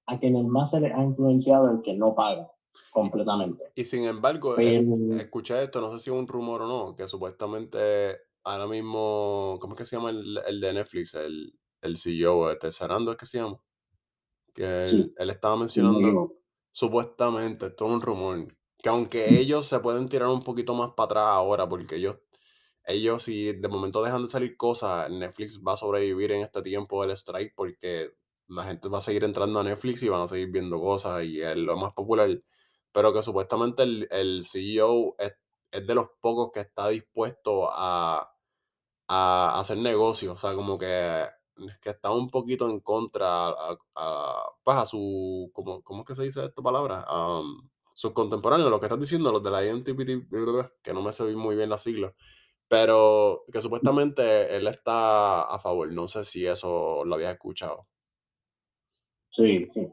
a 0.07 0.19
quienes 0.19 0.45
más 0.45 0.71
se 0.71 0.79
les 0.81 0.93
ha 0.93 1.03
influenciado 1.03 1.69
el 1.69 1.81
que 1.81 1.93
no 1.93 2.15
paga 2.15 2.49
completamente. 2.91 3.63
Y 3.75 3.85
sin 3.85 4.05
embargo, 4.05 4.57
eh, 4.57 4.83
escuché 5.19 5.63
esto, 5.63 5.81
no 5.81 5.91
sé 5.91 5.99
si 5.99 6.09
es 6.09 6.15
un 6.15 6.27
rumor 6.27 6.61
o 6.61 6.67
no, 6.67 6.95
que 6.95 7.07
supuestamente 7.07 8.17
ahora 8.43 8.67
mismo, 8.67 9.57
¿cómo 9.61 9.73
es 9.73 9.77
que 9.79 9.85
se 9.85 9.95
llama 9.95 10.11
el, 10.11 10.39
el 10.45 10.59
de 10.61 10.73
Netflix? 10.73 11.15
El, 11.15 11.57
el 11.81 11.97
CEO, 11.97 12.51
este 12.51 12.71
Sarando 12.71 13.11
es 13.11 13.17
que 13.17 13.25
se 13.25 13.37
llama. 13.39 13.59
Que 14.53 14.89
él, 14.89 15.13
él 15.17 15.29
estaba 15.29 15.57
mencionando, 15.57 16.35
supuestamente, 16.71 17.67
esto 17.67 17.85
es 17.87 17.91
un 17.91 18.01
rumor, 18.01 18.55
que 18.77 18.89
aunque 18.89 19.39
ellos 19.39 19.65
se 19.65 19.79
pueden 19.79 20.09
tirar 20.09 20.29
un 20.29 20.43
poquito 20.43 20.75
más 20.75 20.91
para 20.91 21.05
atrás 21.05 21.25
ahora, 21.29 21.67
porque 21.67 21.95
ellos, 21.95 22.19
ellos 22.85 23.23
si 23.23 23.53
de 23.53 23.67
momento 23.67 24.03
dejan 24.03 24.23
de 24.23 24.27
salir 24.27 24.57
cosas, 24.57 25.09
Netflix 25.09 25.61
va 25.65 25.73
a 25.73 25.77
sobrevivir 25.77 26.31
en 26.33 26.41
este 26.41 26.61
tiempo 26.61 27.01
del 27.01 27.11
strike 27.17 27.53
porque 27.55 28.11
la 28.47 28.65
gente 28.65 28.89
va 28.89 28.99
a 28.99 29.01
seguir 29.01 29.23
entrando 29.23 29.59
a 29.59 29.63
Netflix 29.63 30.03
y 30.03 30.09
van 30.09 30.21
a 30.21 30.27
seguir 30.27 30.51
viendo 30.51 30.79
cosas 30.79 31.23
y 31.23 31.41
es 31.41 31.55
lo 31.57 31.77
más 31.77 31.93
popular. 31.93 32.41
Pero 32.93 33.13
que 33.13 33.23
supuestamente 33.23 33.83
el, 33.83 34.07
el 34.11 34.43
CEO 34.45 35.15
es, 35.19 35.35
es, 35.71 35.87
de 35.87 35.95
los 35.95 36.07
pocos 36.21 36.51
que 36.53 36.61
está 36.61 36.89
dispuesto 36.89 37.69
a, 37.71 38.33
a 39.07 39.59
hacer 39.59 39.77
negocios, 39.77 40.35
o 40.35 40.37
sea, 40.37 40.55
como 40.55 40.77
que 40.77 41.27
que 41.81 41.89
está 41.91 42.11
un 42.11 42.29
poquito 42.29 42.69
en 42.69 42.79
contra 42.79 43.47
a, 43.47 43.77
a, 43.95 44.43
pues 44.63 44.77
a 44.77 44.85
su, 44.85 45.51
¿cómo, 45.53 45.81
¿cómo, 45.83 46.01
es 46.01 46.07
que 46.07 46.15
se 46.15 46.23
dice 46.23 46.45
esta 46.45 46.61
palabra? 46.61 47.05
Um, 47.11 47.69
sus 47.93 48.11
contemporáneos, 48.11 48.69
lo 48.69 48.79
que 48.79 48.87
estás 48.87 48.99
diciendo, 48.99 49.31
los 49.31 49.43
de 49.43 49.51
la 49.51 49.65
INTPT, 49.65 50.29
que 50.81 50.93
no 50.93 51.01
me 51.01 51.11
sé 51.11 51.23
muy 51.35 51.55
bien 51.55 51.69
la 51.69 51.77
sigla, 51.77 52.13
pero 52.67 53.43
que 53.51 53.61
supuestamente 53.61 54.55
él 54.55 54.67
está 54.67 55.43
a 55.43 55.59
favor, 55.59 55.91
no 55.93 56.07
sé 56.07 56.25
si 56.25 56.45
eso 56.45 57.03
lo 57.05 57.15
habías 57.15 57.33
escuchado. 57.33 57.87
Sí, 59.31 59.69
sí, 59.73 59.87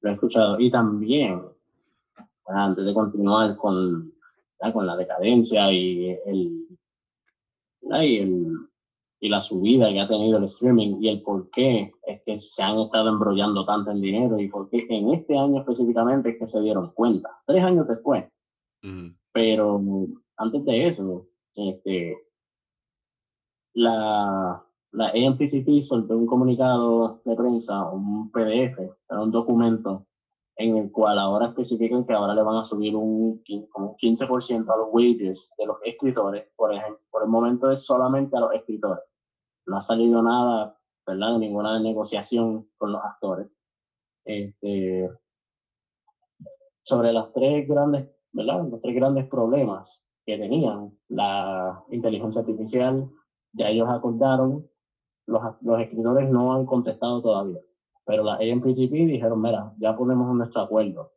lo 0.00 0.10
he 0.10 0.14
escuchado. 0.14 0.60
Y 0.60 0.70
también, 0.70 1.42
antes 2.48 2.84
de 2.84 2.94
continuar 2.94 3.56
con, 3.56 4.12
con 4.72 4.86
la 4.86 4.96
decadencia 4.96 5.70
y 5.72 6.18
el, 6.24 6.68
y 7.82 8.18
el 8.18 8.68
y 9.20 9.28
la 9.28 9.40
subida 9.40 9.88
que 9.90 10.00
ha 10.00 10.08
tenido 10.08 10.38
el 10.38 10.44
streaming 10.44 10.96
y 11.00 11.08
el 11.08 11.22
por 11.22 11.50
qué 11.50 11.92
es 12.06 12.22
que 12.22 12.38
se 12.38 12.62
han 12.62 12.78
estado 12.78 13.08
embrollando 13.08 13.64
tanto 13.64 13.90
en 13.90 14.00
dinero 14.00 14.38
y 14.38 14.48
por 14.48 14.68
qué 14.70 14.86
en 14.88 15.10
este 15.10 15.36
año 15.36 15.60
específicamente 15.60 16.30
es 16.30 16.38
que 16.38 16.46
se 16.46 16.60
dieron 16.60 16.92
cuenta, 16.92 17.30
tres 17.46 17.64
años 17.64 17.88
después. 17.88 18.24
Pero 19.32 19.80
antes 20.36 20.64
de 20.64 20.86
eso, 20.86 21.26
este, 21.54 22.16
la, 23.74 24.64
la 24.92 25.08
AMPCP 25.08 25.80
soltó 25.80 26.16
un 26.16 26.26
comunicado 26.26 27.20
de 27.24 27.34
prensa, 27.34 27.90
un 27.90 28.30
PDF, 28.30 28.78
un 29.10 29.30
documento 29.32 30.06
en 30.58 30.76
el 30.76 30.90
cual 30.90 31.18
ahora 31.20 31.46
especifican 31.46 32.04
que 32.04 32.12
ahora 32.12 32.34
le 32.34 32.42
van 32.42 32.56
a 32.56 32.64
subir 32.64 32.96
un, 32.96 33.40
un 33.74 33.96
15% 33.96 34.68
a 34.68 34.76
los 34.76 34.88
wages 34.90 35.52
de 35.56 35.66
los 35.66 35.76
escritores. 35.84 36.48
Por 36.56 36.74
ejemplo, 36.74 37.00
por 37.10 37.22
el 37.22 37.28
momento 37.28 37.70
es 37.70 37.84
solamente 37.84 38.36
a 38.36 38.40
los 38.40 38.52
escritores. 38.52 39.04
No 39.66 39.76
ha 39.76 39.82
salido 39.82 40.20
nada, 40.20 40.76
¿verdad? 41.06 41.38
Ninguna 41.38 41.78
negociación 41.78 42.68
con 42.76 42.90
los 42.90 43.00
actores. 43.04 43.46
Este, 44.24 45.08
sobre 46.82 47.12
las 47.12 47.32
tres 47.32 47.68
grandes, 47.68 48.10
¿verdad? 48.32 48.66
Los 48.68 48.82
tres 48.82 48.96
grandes 48.96 49.28
problemas 49.28 50.04
que 50.26 50.38
tenían 50.38 50.92
la 51.06 51.84
inteligencia 51.90 52.40
artificial, 52.40 53.08
ya 53.52 53.68
ellos 53.68 53.88
acordaron, 53.88 54.68
los, 55.26 55.40
los 55.60 55.80
escritores 55.80 56.28
no 56.28 56.52
han 56.52 56.66
contestado 56.66 57.22
todavía 57.22 57.60
pero 58.08 58.24
la 58.24 58.36
AMPTP 58.36 58.90
dijeron, 58.90 59.42
mira, 59.42 59.74
ya 59.76 59.94
ponemos 59.94 60.34
nuestro 60.34 60.62
acuerdo. 60.62 61.12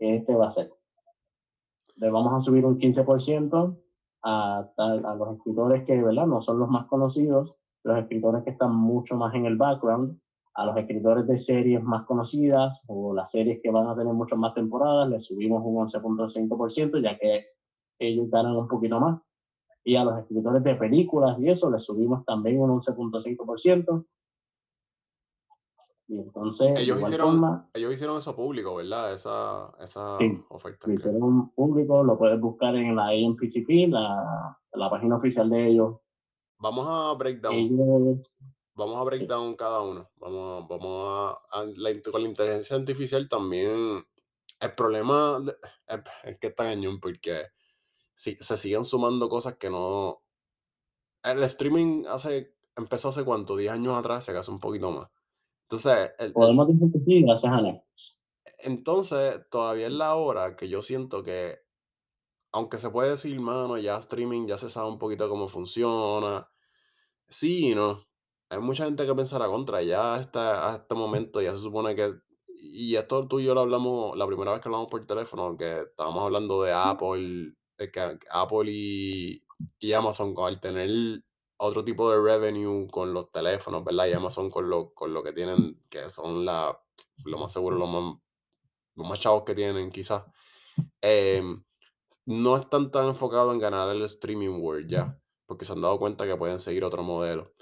Este 0.00 0.34
va 0.34 0.48
a 0.48 0.50
ser. 0.50 0.68
Le 1.94 2.10
vamos 2.10 2.32
a 2.34 2.40
subir 2.40 2.66
un 2.66 2.76
15% 2.76 3.78
a, 4.24 4.68
a, 4.76 5.14
los 5.14 5.36
escritores 5.36 5.84
que, 5.84 6.02
¿verdad? 6.02 6.26
No 6.26 6.42
son 6.42 6.58
los 6.58 6.68
más 6.68 6.86
conocidos, 6.86 7.54
los 7.84 7.98
escritores 7.98 8.42
que 8.42 8.50
están 8.50 8.74
mucho 8.74 9.14
más 9.14 9.32
en 9.36 9.46
el 9.46 9.56
background, 9.56 10.18
a 10.54 10.66
los 10.66 10.76
escritores 10.76 11.24
de 11.28 11.38
series 11.38 11.84
más 11.84 12.04
conocidas 12.04 12.82
o 12.88 13.14
las 13.14 13.30
series 13.30 13.60
que 13.62 13.70
van 13.70 13.86
a 13.86 13.94
tener 13.94 14.12
muchas 14.12 14.40
más 14.40 14.54
temporadas, 14.54 15.08
les 15.08 15.24
subimos 15.24 15.62
un 15.64 15.86
11.5%, 15.86 17.00
ya 17.00 17.16
que 17.16 17.46
ellos 18.00 18.28
ganan 18.28 18.56
un 18.56 18.66
poquito 18.66 18.98
más. 18.98 19.20
Y 19.84 19.94
a 19.94 20.02
los 20.02 20.18
escritores 20.18 20.64
de 20.64 20.74
películas 20.74 21.38
y 21.38 21.48
eso, 21.48 21.70
les 21.70 21.84
subimos 21.84 22.24
también 22.24 22.60
un 22.60 22.70
11.5%. 22.70 24.04
Y 26.08 26.18
entonces, 26.18 26.80
ellos 26.80 27.02
hicieron, 27.02 27.68
ellos 27.74 27.92
hicieron 27.92 28.16
eso 28.16 28.34
público, 28.34 28.76
¿verdad? 28.76 29.12
Esa, 29.12 29.74
esa 29.78 30.16
oferta. 30.48 30.86
Lo 30.88 30.94
hicieron 30.94 31.50
público, 31.50 32.02
lo 32.02 32.16
puedes 32.16 32.40
buscar 32.40 32.74
en 32.76 32.96
la 32.96 33.08
AMPTP, 33.08 33.90
la, 33.90 34.58
la 34.72 34.90
página 34.90 35.16
oficial 35.16 35.50
de 35.50 35.68
ellos. 35.68 35.96
Vamos 36.58 36.86
a 36.88 37.12
breakdown. 37.12 38.22
Vamos 38.74 38.96
a 38.96 39.04
breakdown 39.04 39.54
cada 39.54 39.82
uno. 39.82 40.08
Vamos, 40.16 40.66
vamos 40.66 41.36
a, 41.50 41.64
la, 41.76 42.02
con 42.10 42.22
la 42.22 42.28
inteligencia 42.28 42.76
artificial 42.76 43.28
también. 43.28 44.04
El 44.60 44.74
problema 44.74 45.44
es, 46.24 46.38
que 46.38 46.46
está 46.46 46.64
cañón 46.64 47.00
porque 47.00 47.42
si, 48.14 48.34
se 48.36 48.56
siguen 48.56 48.84
sumando 48.84 49.28
cosas 49.28 49.56
que 49.56 49.68
no. 49.68 50.22
El 51.22 51.42
streaming 51.42 52.04
hace 52.08 52.54
empezó 52.76 53.08
hace 53.10 53.24
cuánto, 53.24 53.56
10 53.56 53.72
años 53.72 53.98
atrás, 53.98 54.24
se 54.24 54.36
hace 54.36 54.50
un 54.50 54.60
poquito 54.60 54.90
más. 54.90 55.08
Entonces, 55.70 56.12
podemos 56.32 56.66
decir 56.66 56.90
que 56.90 56.98
sí, 57.00 57.22
gracias 57.22 57.52
a 57.52 57.60
Netflix. 57.60 58.22
Entonces, 58.64 59.38
todavía 59.50 59.88
es 59.88 59.92
la 59.92 60.14
hora 60.14 60.56
que 60.56 60.68
yo 60.70 60.80
siento 60.80 61.22
que, 61.22 61.58
aunque 62.52 62.78
se 62.78 62.88
puede 62.88 63.10
decir, 63.10 63.38
mano, 63.38 63.76
ya 63.76 63.98
streaming 63.98 64.46
ya 64.46 64.56
se 64.56 64.70
sabe 64.70 64.88
un 64.88 64.98
poquito 64.98 65.28
cómo 65.28 65.46
funciona. 65.46 66.48
Sí 67.28 67.72
y 67.72 67.74
no. 67.74 68.06
Hay 68.48 68.60
mucha 68.60 68.86
gente 68.86 69.04
que 69.04 69.14
pensará 69.14 69.46
contra. 69.46 69.82
Ya 69.82 70.14
hasta, 70.14 70.76
este 70.76 70.94
momento 70.94 71.42
ya 71.42 71.52
se 71.52 71.58
supone 71.58 71.94
que. 71.94 72.14
Y 72.46 72.96
esto 72.96 73.28
tú 73.28 73.38
y 73.38 73.44
yo 73.44 73.54
lo 73.54 73.60
hablamos 73.60 74.16
la 74.16 74.26
primera 74.26 74.52
vez 74.52 74.62
que 74.62 74.68
hablamos 74.68 74.88
por 74.88 75.06
teléfono, 75.06 75.56
que 75.56 75.80
estábamos 75.80 76.24
hablando 76.24 76.62
de 76.62 76.72
Apple, 76.72 77.52
de 77.76 77.90
que 77.90 78.18
Apple 78.30 78.72
y, 78.72 79.44
y 79.78 79.92
Amazon, 79.92 80.34
al 80.38 80.60
tener 80.60 81.22
otro 81.58 81.84
tipo 81.84 82.10
de 82.10 82.20
revenue 82.20 82.88
con 82.88 83.12
los 83.12 83.30
teléfonos, 83.30 83.84
¿verdad? 83.84 84.06
Y 84.06 84.12
Amazon 84.12 84.50
con 84.50 84.70
lo, 84.70 84.94
con 84.94 85.12
lo 85.12 85.22
que 85.22 85.32
tienen, 85.32 85.82
que 85.90 86.08
son 86.08 86.44
la, 86.44 86.80
lo 87.24 87.38
más 87.38 87.52
seguro, 87.52 87.76
los 87.76 87.88
más, 87.88 88.16
los 88.94 89.08
más 89.08 89.20
chavos 89.20 89.44
que 89.44 89.54
tienen, 89.54 89.90
quizás. 89.90 90.24
Em, 91.00 91.62
no 92.26 92.56
están 92.56 92.90
tan 92.90 93.08
enfocados 93.08 93.52
en 93.54 93.60
ganar 93.60 93.88
el 93.94 94.02
streaming 94.02 94.60
world 94.60 94.88
ya, 94.88 95.20
porque 95.46 95.64
se 95.64 95.72
han 95.72 95.80
dado 95.80 95.98
cuenta 95.98 96.26
que 96.26 96.36
pueden 96.36 96.60
seguir 96.60 96.84
otro 96.84 97.02
modelo. 97.02 97.52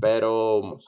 Pero 0.00 0.78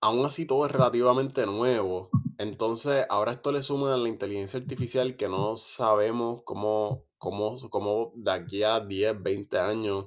aún 0.00 0.24
así 0.24 0.46
todo 0.46 0.66
es 0.66 0.72
relativamente 0.72 1.46
nuevo. 1.46 2.10
Entonces, 2.38 3.06
ahora 3.10 3.32
esto 3.32 3.52
le 3.52 3.62
suma 3.62 3.94
a 3.94 3.96
la 3.96 4.08
inteligencia 4.08 4.58
artificial 4.58 5.16
que 5.16 5.28
no 5.28 5.56
sabemos 5.56 6.42
cómo, 6.44 7.04
cómo, 7.18 7.58
cómo 7.70 8.12
de 8.16 8.32
aquí 8.32 8.62
a 8.62 8.80
10, 8.80 9.22
20 9.22 9.58
años 9.58 10.06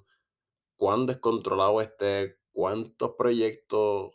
cuán 0.79 1.05
descontrolado 1.05 1.81
esté, 1.81 2.39
cuántos 2.53 3.15
proyectos, 3.17 4.12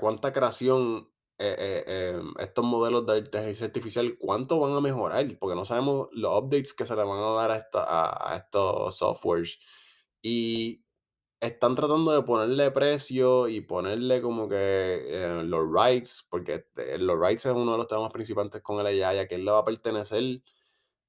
cuánta 0.00 0.32
creación 0.32 1.08
eh, 1.38 1.54
eh, 1.58 2.12
em, 2.16 2.34
estos 2.40 2.64
modelos 2.64 3.06
de 3.06 3.18
inteligencia 3.18 3.66
artificial, 3.66 4.16
cuánto 4.18 4.58
van 4.58 4.72
a 4.72 4.80
mejorar, 4.80 5.24
porque 5.38 5.54
no 5.54 5.64
sabemos 5.64 6.08
los 6.12 6.42
updates 6.42 6.74
que 6.74 6.84
se 6.84 6.96
le 6.96 7.04
van 7.04 7.18
a 7.20 7.30
dar 7.30 7.50
a, 7.52 7.56
esta, 7.56 7.84
a, 7.86 8.36
estos 8.36 8.96
softwares. 8.96 9.60
Y 10.22 10.84
están 11.40 11.76
tratando 11.76 12.12
de 12.12 12.22
ponerle 12.22 12.70
precio 12.72 13.48
y 13.48 13.60
ponerle 13.60 14.20
como 14.22 14.48
que 14.48 14.56
eh, 14.56 15.42
los 15.44 15.68
rights, 15.72 16.26
porque 16.30 16.54
este, 16.54 16.98
los 16.98 17.16
rights 17.20 17.46
es 17.46 17.52
uno 17.52 17.72
de 17.72 17.78
los 17.78 17.86
temas 17.86 18.10
principales 18.12 18.60
con 18.62 18.84
el 18.84 19.04
AI, 19.04 19.18
a 19.18 19.28
quién 19.28 19.44
le 19.44 19.52
va 19.52 19.58
a 19.58 19.64
pertenecer 19.64 20.42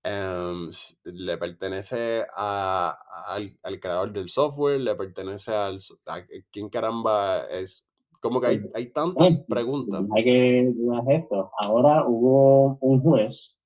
Em, 0.04 0.70
le 1.04 1.38
pertenece 1.38 2.26
a, 2.36 2.98
al, 3.28 3.80
creador 3.80 4.14
del 4.14 4.30
software, 4.30 4.80
le 4.80 4.96
pertenece 4.96 5.54
al... 5.54 5.78
A, 6.06 6.22
¿Quién 6.52 6.70
caramba 6.70 7.46
es? 7.50 7.92
Como 8.22 8.40
que 8.40 8.48
hay, 8.48 8.62
hay 8.74 8.92
tantas 8.92 9.40
preguntas. 9.48 10.06
Hay 10.16 10.24
que 10.24 10.74
esto. 11.10 11.52
Ahora 11.60 12.06
hubo 12.08 12.78
un 12.82 13.02
juez 13.02 13.62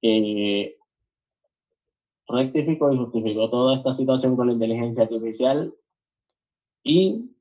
que 0.00 0.76
rectificó 2.28 2.92
y 2.92 2.98
justificó 2.98 3.50
toda 3.50 3.76
esta 3.76 3.92
situación 3.92 4.36
con 4.36 4.48
la 4.48 4.52
inteligencia 4.52 5.04
artificial 5.04 5.74
y 6.82 7.31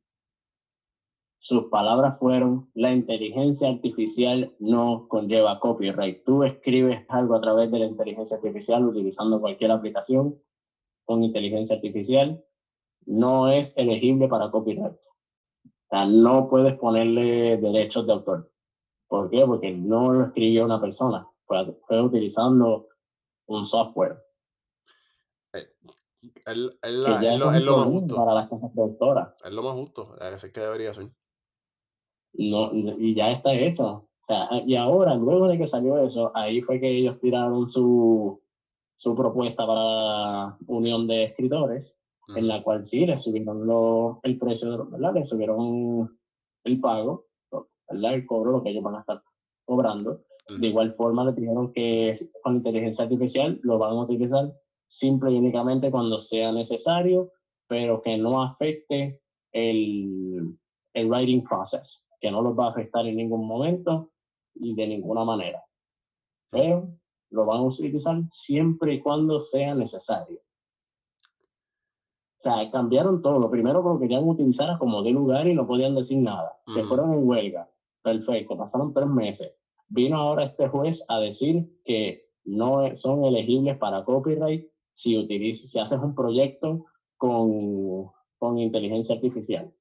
sus 1.43 1.65
palabras 1.65 2.19
fueron, 2.19 2.69
la 2.75 2.91
inteligencia 2.91 3.67
artificial 3.67 4.53
no 4.60 5.07
conlleva 5.07 5.60
copyright. 5.60 6.24
Tú 6.24 6.43
escribes 6.43 7.03
algo 7.10 7.33
a 7.33 7.41
través 7.41 7.71
de 7.71 7.79
la 7.79 7.86
inteligencia 7.86 8.38
artificial 8.38 8.86
utilizando 8.86 9.41
cualquier 9.41 9.71
aplicación 9.71 10.39
con 11.03 11.24
inteligencia 11.24 11.77
artificial, 11.77 12.45
no 13.07 13.50
es 13.50 13.75
elegible 13.75 14.27
para 14.27 14.51
copyright. 14.51 14.93
O 14.93 15.89
sea, 15.89 16.05
no 16.05 16.48
puedes 16.48 16.77
ponerle 16.77 17.57
derechos 17.57 18.05
de 18.05 18.13
autor. 18.13 18.51
¿Por 19.07 19.31
qué? 19.31 19.43
Porque 19.43 19.71
no 19.71 20.13
lo 20.13 20.25
escribió 20.25 20.63
una 20.63 20.79
persona, 20.79 21.27
fue, 21.45 21.75
fue 21.88 22.03
utilizando 22.03 22.88
un 23.48 23.65
software. 23.65 24.24
Es, 25.51 25.75
lo, 26.55 27.77
más 27.77 27.88
justo. 27.88 28.15
para 28.15 28.33
las 28.36 28.48
casas 28.48 28.69
productoras. 28.75 29.33
Es 29.43 29.51
lo 29.51 29.63
más 29.63 29.74
justo. 29.74 30.15
Es 30.19 30.51
que 30.51 30.60
debería 30.60 30.93
ser. 30.93 31.10
No, 32.34 32.72
y 32.74 33.14
ya 33.16 33.32
está 33.32 33.54
hecho. 33.54 33.86
O 33.88 34.26
sea, 34.26 34.48
y 34.66 34.76
ahora, 34.76 35.16
luego 35.16 35.48
de 35.48 35.58
que 35.58 35.68
salió 35.68 35.98
eso, 35.98 36.32
ahí 36.36 36.62
fue 36.62 36.80
que 36.80 36.90
ellos 36.90 37.20
tiraron 37.20 37.70
su, 37.70 38.42
su 38.96 39.16
propuesta 39.16 39.66
para 39.66 40.58
unión 40.68 41.08
de 41.08 41.26
escritores, 41.26 41.98
en 42.36 42.48
la 42.48 42.64
cual 42.64 42.86
sí 42.86 43.06
les 43.06 43.24
subieron 43.24 43.66
lo, 43.66 44.20
el 44.24 44.38
precio, 44.38 44.88
¿verdad? 44.90 45.16
Les 45.16 45.28
subieron 45.28 46.18
el 46.64 46.80
pago, 46.80 47.26
¿verdad? 47.90 48.14
El 48.14 48.26
cobro, 48.26 48.52
lo 48.52 48.64
que 48.64 48.70
ellos 48.70 48.84
van 48.84 48.96
a 48.96 49.00
estar 49.00 49.22
cobrando. 49.66 50.22
De 50.58 50.68
igual 50.68 50.94
forma, 50.94 51.26
les 51.26 51.36
dijeron 51.36 51.72
que 51.74 52.30
con 52.44 52.58
inteligencia 52.58 53.04
artificial 53.04 53.60
lo 53.64 53.78
van 53.78 53.92
a 53.92 54.04
utilizar 54.04 54.54
simple 54.88 55.32
y 55.32 55.38
únicamente 55.38 55.92
cuando 55.92 56.20
sea 56.20 56.52
necesario, 56.52 57.32
pero 57.68 58.02
que 58.02 58.18
no 58.18 58.44
afecte 58.44 59.22
el, 59.52 60.58
el 60.94 61.10
writing 61.10 61.44
process, 61.44 62.04
que 62.22 62.32
no 62.32 62.42
los 62.42 62.58
va 62.58 62.68
a 62.68 62.70
afectar 62.70 63.06
en 63.06 63.18
ningún 63.18 63.46
momento 63.46 64.12
y 64.54 64.75
de 64.75 64.88
ninguna 64.88 65.25
manera. 65.25 65.63
Pero 66.51 66.88
lo 67.32 67.46
van 67.46 67.60
a 67.60 67.63
utilizar 67.63 68.22
siempre 68.32 68.94
y 68.94 69.01
cuando 69.01 69.42
sea 69.42 69.74
necesario. 69.74 70.40
O 72.40 72.44
sea, 72.44 72.70
cambiaron 72.72 73.22
todo. 73.22 73.40
Lo 73.40 73.50
primero 73.50 73.82
que 73.84 73.90
lo 73.90 74.00
querían 74.00 74.28
utilizar 74.28 74.78
como 74.78 75.04
de 75.04 75.12
lugar 75.12 75.48
y 75.48 75.56
no 75.56 75.68
podían 75.68 75.96
decir 75.96 76.18
nada. 76.18 76.58
Se 76.68 76.84
fueron 76.84 77.13
en 77.13 77.28
huelga. 77.28 77.70
Perfecto, 78.04 78.58
pasaron 78.58 78.94
tres 78.94 79.08
meses. 79.08 79.54
Vino 79.88 80.18
ahora 80.18 80.46
este 80.46 80.68
juez 80.68 81.04
a 81.08 81.20
decir 81.20 81.70
que 81.86 82.25
no 82.44 82.96
son 82.96 83.25
elegibles 83.25 83.78
para 83.78 84.04
copyright 84.04 84.68
si, 84.94 85.18
utilizas, 85.18 85.70
si 85.70 85.80
haces 85.80 86.00
un 86.00 86.16
proyecto 86.16 86.86
con, 87.18 88.12
con 88.40 88.58
inteligencia 88.58 89.16
artificial. 89.16 89.72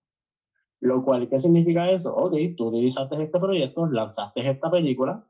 Lo 0.80 1.04
cual, 1.04 1.28
¿qué 1.28 1.38
significa 1.38 1.90
eso? 1.90 2.14
Ok, 2.14 2.34
tú 2.56 2.68
utilizaste 2.68 3.22
este 3.22 3.38
proyecto, 3.38 3.86
lanzaste 3.86 4.48
esta 4.48 4.70
película 4.70 5.26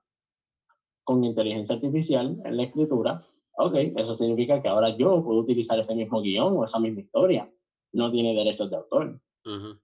con 1.02 1.25
inteligencia 1.25 1.75
artificial 1.75 2.40
en 2.45 2.57
la 2.57 2.62
escritura. 2.64 3.25
Ok, 3.57 3.75
eso 3.97 4.14
significa 4.14 4.62
que 4.62 4.69
ahora 4.69 4.97
yo 4.97 5.25
puedo 5.25 5.40
utilizar 5.40 5.78
ese 5.78 5.95
mismo 5.95 6.23
guion 6.23 6.57
o 6.57 6.64
esa 6.64 6.78
misma 6.78 7.00
historia. 7.00 7.52
No 7.92 8.12
tiene 8.12 8.33
derechos 8.33 8.71
de 8.71 8.76
autor. 8.76 9.21
Ujú. 9.45 9.80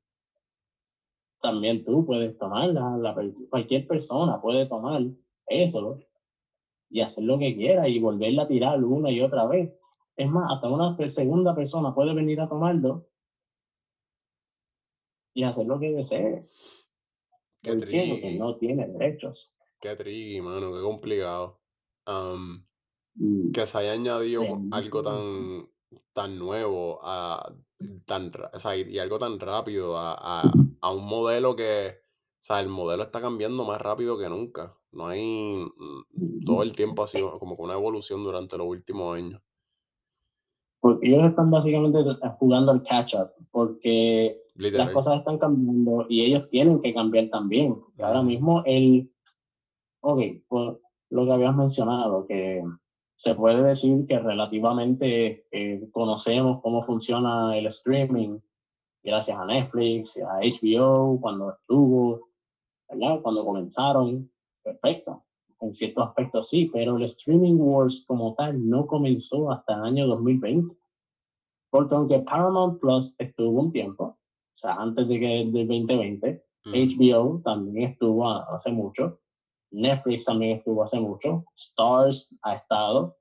También 1.41 1.85
tú 1.85 2.07
puedes 2.07 2.39
tomar, 2.39 2.69
la, 2.69 2.97
la, 2.97 3.15
cualquier 3.51 3.87
persona 3.89 4.41
puede 4.41 4.67
tomar 4.67 5.03
eso 5.49 5.99
y 6.89 7.01
hacer 7.01 7.25
lo 7.25 7.39
que 7.39 7.57
quiera 7.57 7.89
y 7.89 7.99
volverla 7.99 8.45
a 8.45 8.49
tirar 8.49 8.83
una 8.85 9.11
y 9.11 9.21
otra 9.21 9.47
vez. 9.47 9.77
Es 10.17 10.31
más, 10.31 10.51
hasta 10.53 10.71
una 10.71 10.97
segunda 11.09 11.55
persona 11.57 11.93
puede 11.93 12.15
venir 12.15 12.41
a 12.41 12.49
tomarlo 12.49 13.07
y 15.37 15.45
hacer 15.45 15.67
lo 15.67 15.79
que 15.79 15.93
desee. 15.93 16.49
Qué. 17.63 17.73
Porque 17.73 17.87
tricky, 17.87 18.39
no 18.39 18.57
tiene 18.57 18.87
derechos. 18.89 19.53
qué 19.81 19.95
tricky, 19.95 20.41
mano, 20.41 20.75
qué 20.75 20.81
complicado. 20.81 21.61
Y 23.19 23.53
que 23.53 23.67
se 23.67 23.79
haya 23.79 23.93
añadido 23.93 24.45
algo 24.73 25.03
tan, 25.03 25.69
tan 26.15 26.39
nuevo 26.39 27.01
a, 27.03 27.53
tan, 28.07 28.33
ra- 28.33 28.51
o 28.55 28.59
sea, 28.59 28.77
y, 28.77 28.99
algo 28.99 29.19
tan 29.19 29.39
rápido 29.39 29.99
a, 29.99 30.15
a, 30.15 30.51
a 30.81 30.91
un 30.93 31.05
modelo 31.05 31.55
que, 31.55 31.89
o 31.89 32.43
sea, 32.43 32.61
el 32.61 32.69
modelo 32.69 33.03
está 33.03 33.21
cambiando 33.21 33.65
más 33.65 33.81
rápido 33.81 34.17
que 34.17 34.31
nunca. 34.31 34.75
No 34.93 35.07
hay, 35.07 35.23
mm, 35.23 36.45
todo 36.47 36.63
el 36.63 36.73
tiempo 36.73 37.07
sido 37.07 37.39
como 37.39 37.57
que 37.57 37.63
una 37.63 37.75
evolución 37.75 38.25
durante 38.25 38.57
los 38.57 38.67
últimos 38.67 39.17
años. 39.17 39.43
porque 40.81 41.09
ellos 41.09 41.25
están 41.29 41.51
básicamente 41.51 41.99
jugando 42.39 42.73
al 42.73 42.83
catch-up, 42.85 43.33
porque 43.51 44.46
las 44.57 44.73
Literal. 44.73 44.93
cosas 44.93 45.19
están 45.19 45.39
cambiando 45.39 46.07
y 46.09 46.25
ellos 46.25 46.49
tienen 46.51 46.81
que 46.81 46.95
cambiar 46.95 47.29
también. 47.29 47.77
Y 47.99 48.03
ahora 48.03 48.23
mismo 48.23 48.63
el, 48.65 49.11
ok, 50.01 50.21
pues 50.49 50.77
lo 51.11 51.25
que 51.25 51.33
habías 51.33 51.55
mencionado, 51.57 52.27
que 52.27 52.63
se 53.17 53.35
puede 53.35 53.63
decir 53.63 54.07
que 54.07 54.19
relativamente 54.19 55.47
eh, 55.51 55.89
conocemos 55.93 56.61
cómo 56.63 56.85
funciona 56.85 57.57
el 57.57 57.67
streaming 57.67 58.39
gracias 59.03 59.39
a 59.39 59.47
Netflix, 59.47 60.19
a 60.19 60.41
HBO, 60.41 61.21
cuando 61.21 61.53
estuvo, 61.53 62.29
¿verdad? 62.89 63.21
Cuando 63.23 63.45
comenzaron, 63.45 64.31
perfecto. 64.63 65.23
En 65.61 65.75
ciertos 65.75 66.09
aspectos 66.09 66.49
sí, 66.49 66.69
pero 66.73 66.97
el 66.97 67.05
streaming 67.05 67.57
wars 67.59 68.05
como 68.07 68.35
tal 68.35 68.69
no 68.69 68.87
comenzó 68.87 69.51
hasta 69.51 69.75
el 69.75 69.85
año 69.85 70.07
2020. 70.09 70.77
Porque 71.71 71.95
aunque 71.95 72.19
Paramount 72.21 72.81
Plus 72.81 73.15
estuvo 73.19 73.61
un 73.61 73.73
tiempo, 73.73 74.19
o 74.57 74.59
sea, 74.59 74.75
antes 74.75 75.07
de 75.07 75.21
que 75.21 75.27
del 75.53 75.67
2020, 75.69 76.43
ujú, 76.65 76.75
HBO 76.75 77.43
también 77.45 77.91
estuvo 77.91 78.27
hace 78.29 78.71
mucho, 78.71 79.21
Netflix 79.71 80.25
también 80.25 80.59
estuvo 80.59 80.83
hace 80.83 80.99
mucho, 80.99 81.45
Stars 81.55 82.35
ha 82.43 82.55
estado, 82.55 83.19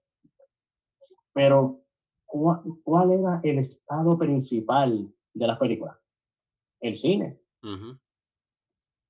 pero 1.33 1.81
¿cuál, 2.25 2.61
cuál 2.83 3.11
era 3.11 3.41
el 3.43 3.59
estado 3.59 4.17
principal 4.17 5.13
de 5.33 5.47
las 5.47 5.59
películas? 5.59 5.97
El 6.79 6.95
cine. 6.95 7.37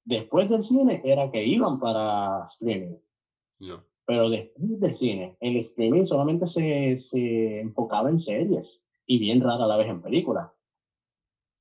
Después 0.03 0.49
del 0.49 0.63
cine 0.63 1.01
era 1.03 1.29
que 1.31 1.43
iban 1.45 1.79
para 1.79 2.45
streaming, 2.47 2.97
No. 3.59 3.83
pero 4.05 4.29
después 4.29 4.79
del 4.79 4.95
cine, 4.95 5.37
el 5.39 5.57
streaming 5.57 6.05
solamente 6.05 6.47
se, 6.47 6.97
se 6.97 7.59
enfocaba 7.59 8.09
en 8.09 8.19
series 8.19 8.83
y 9.05 9.19
bien 9.19 9.41
rara 9.41 9.67
la 9.67 9.77
vez 9.77 9.87
en 9.89 10.01
películas. 10.01 10.49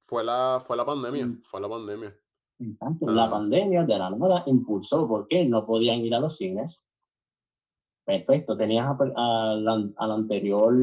Fue 0.04 0.22
la, 0.22 0.60
fue 0.64 0.76
la 0.76 0.84
pandemia, 0.84 1.26
Mm, 1.26 1.42
fue 1.42 1.60
la 1.60 1.68
pandemia. 1.68 2.14
Exacto. 2.60 3.06
La 3.10 3.24
Am, 3.24 3.30
pandemia 3.30 3.84
de 3.84 3.98
la 3.98 4.10
nada 4.10 4.44
impulsó 4.46 5.08
porque 5.08 5.44
no 5.44 5.66
podían 5.66 6.00
ir 6.00 6.14
a 6.14 6.20
los 6.20 6.36
cines. 6.36 6.84
Perfecto, 8.04 8.56
tenías 8.56 8.86
a- 8.86 8.96
al, 9.16 9.94
al 9.96 10.10
anterior, 10.12 10.74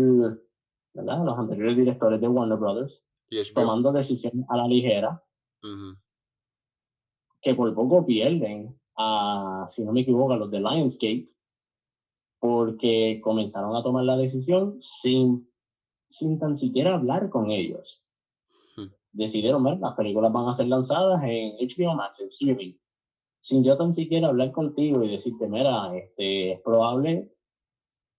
¿verdad? 0.93 1.23
Los 1.23 1.37
anteriores 1.37 1.77
directores 1.77 2.19
de 2.19 2.27
Warner 2.27 2.57
Brothers 2.57 3.03
tomando 3.53 3.91
decisiones 3.91 4.45
a 4.49 4.57
la 4.57 4.67
ligera 4.67 5.23
ujú, 5.63 5.95
que 7.41 7.55
por 7.55 7.73
poco 7.75 8.05
pierden 8.05 8.77
a, 8.97 9.67
si 9.69 9.83
no 9.85 9.93
me 9.93 10.01
equivoco, 10.01 10.33
a 10.33 10.37
los 10.37 10.49
de 10.51 10.59
Lionsgate 10.59 11.29
porque 12.39 13.21
comenzaron 13.23 13.75
a 13.75 13.83
tomar 13.83 14.03
la 14.03 14.17
decisión 14.17 14.81
sin, 14.81 15.47
sin 16.09 16.39
tan 16.39 16.57
siquiera 16.57 16.95
hablar 16.95 17.29
con 17.29 17.51
ellos. 17.51 18.00
Decidieron, 19.13 19.63
ver, 19.63 19.79
las 19.79 19.95
películas 19.95 20.31
van 20.31 20.47
a 20.47 20.53
ser 20.53 20.67
lanzadas 20.67 21.21
en 21.23 21.53
HBO 21.57 21.95
Max, 21.95 22.21
en 22.21 22.29
streaming. 22.29 22.73
Sin 23.41 23.63
yo 23.63 23.77
tan 23.77 23.93
siquiera 23.93 24.27
hablar 24.27 24.51
contigo 24.51 25.03
y 25.03 25.11
decirte, 25.11 25.47
mira, 25.47 25.95
este, 25.97 26.53
es 26.53 26.61
probable, 26.61 27.31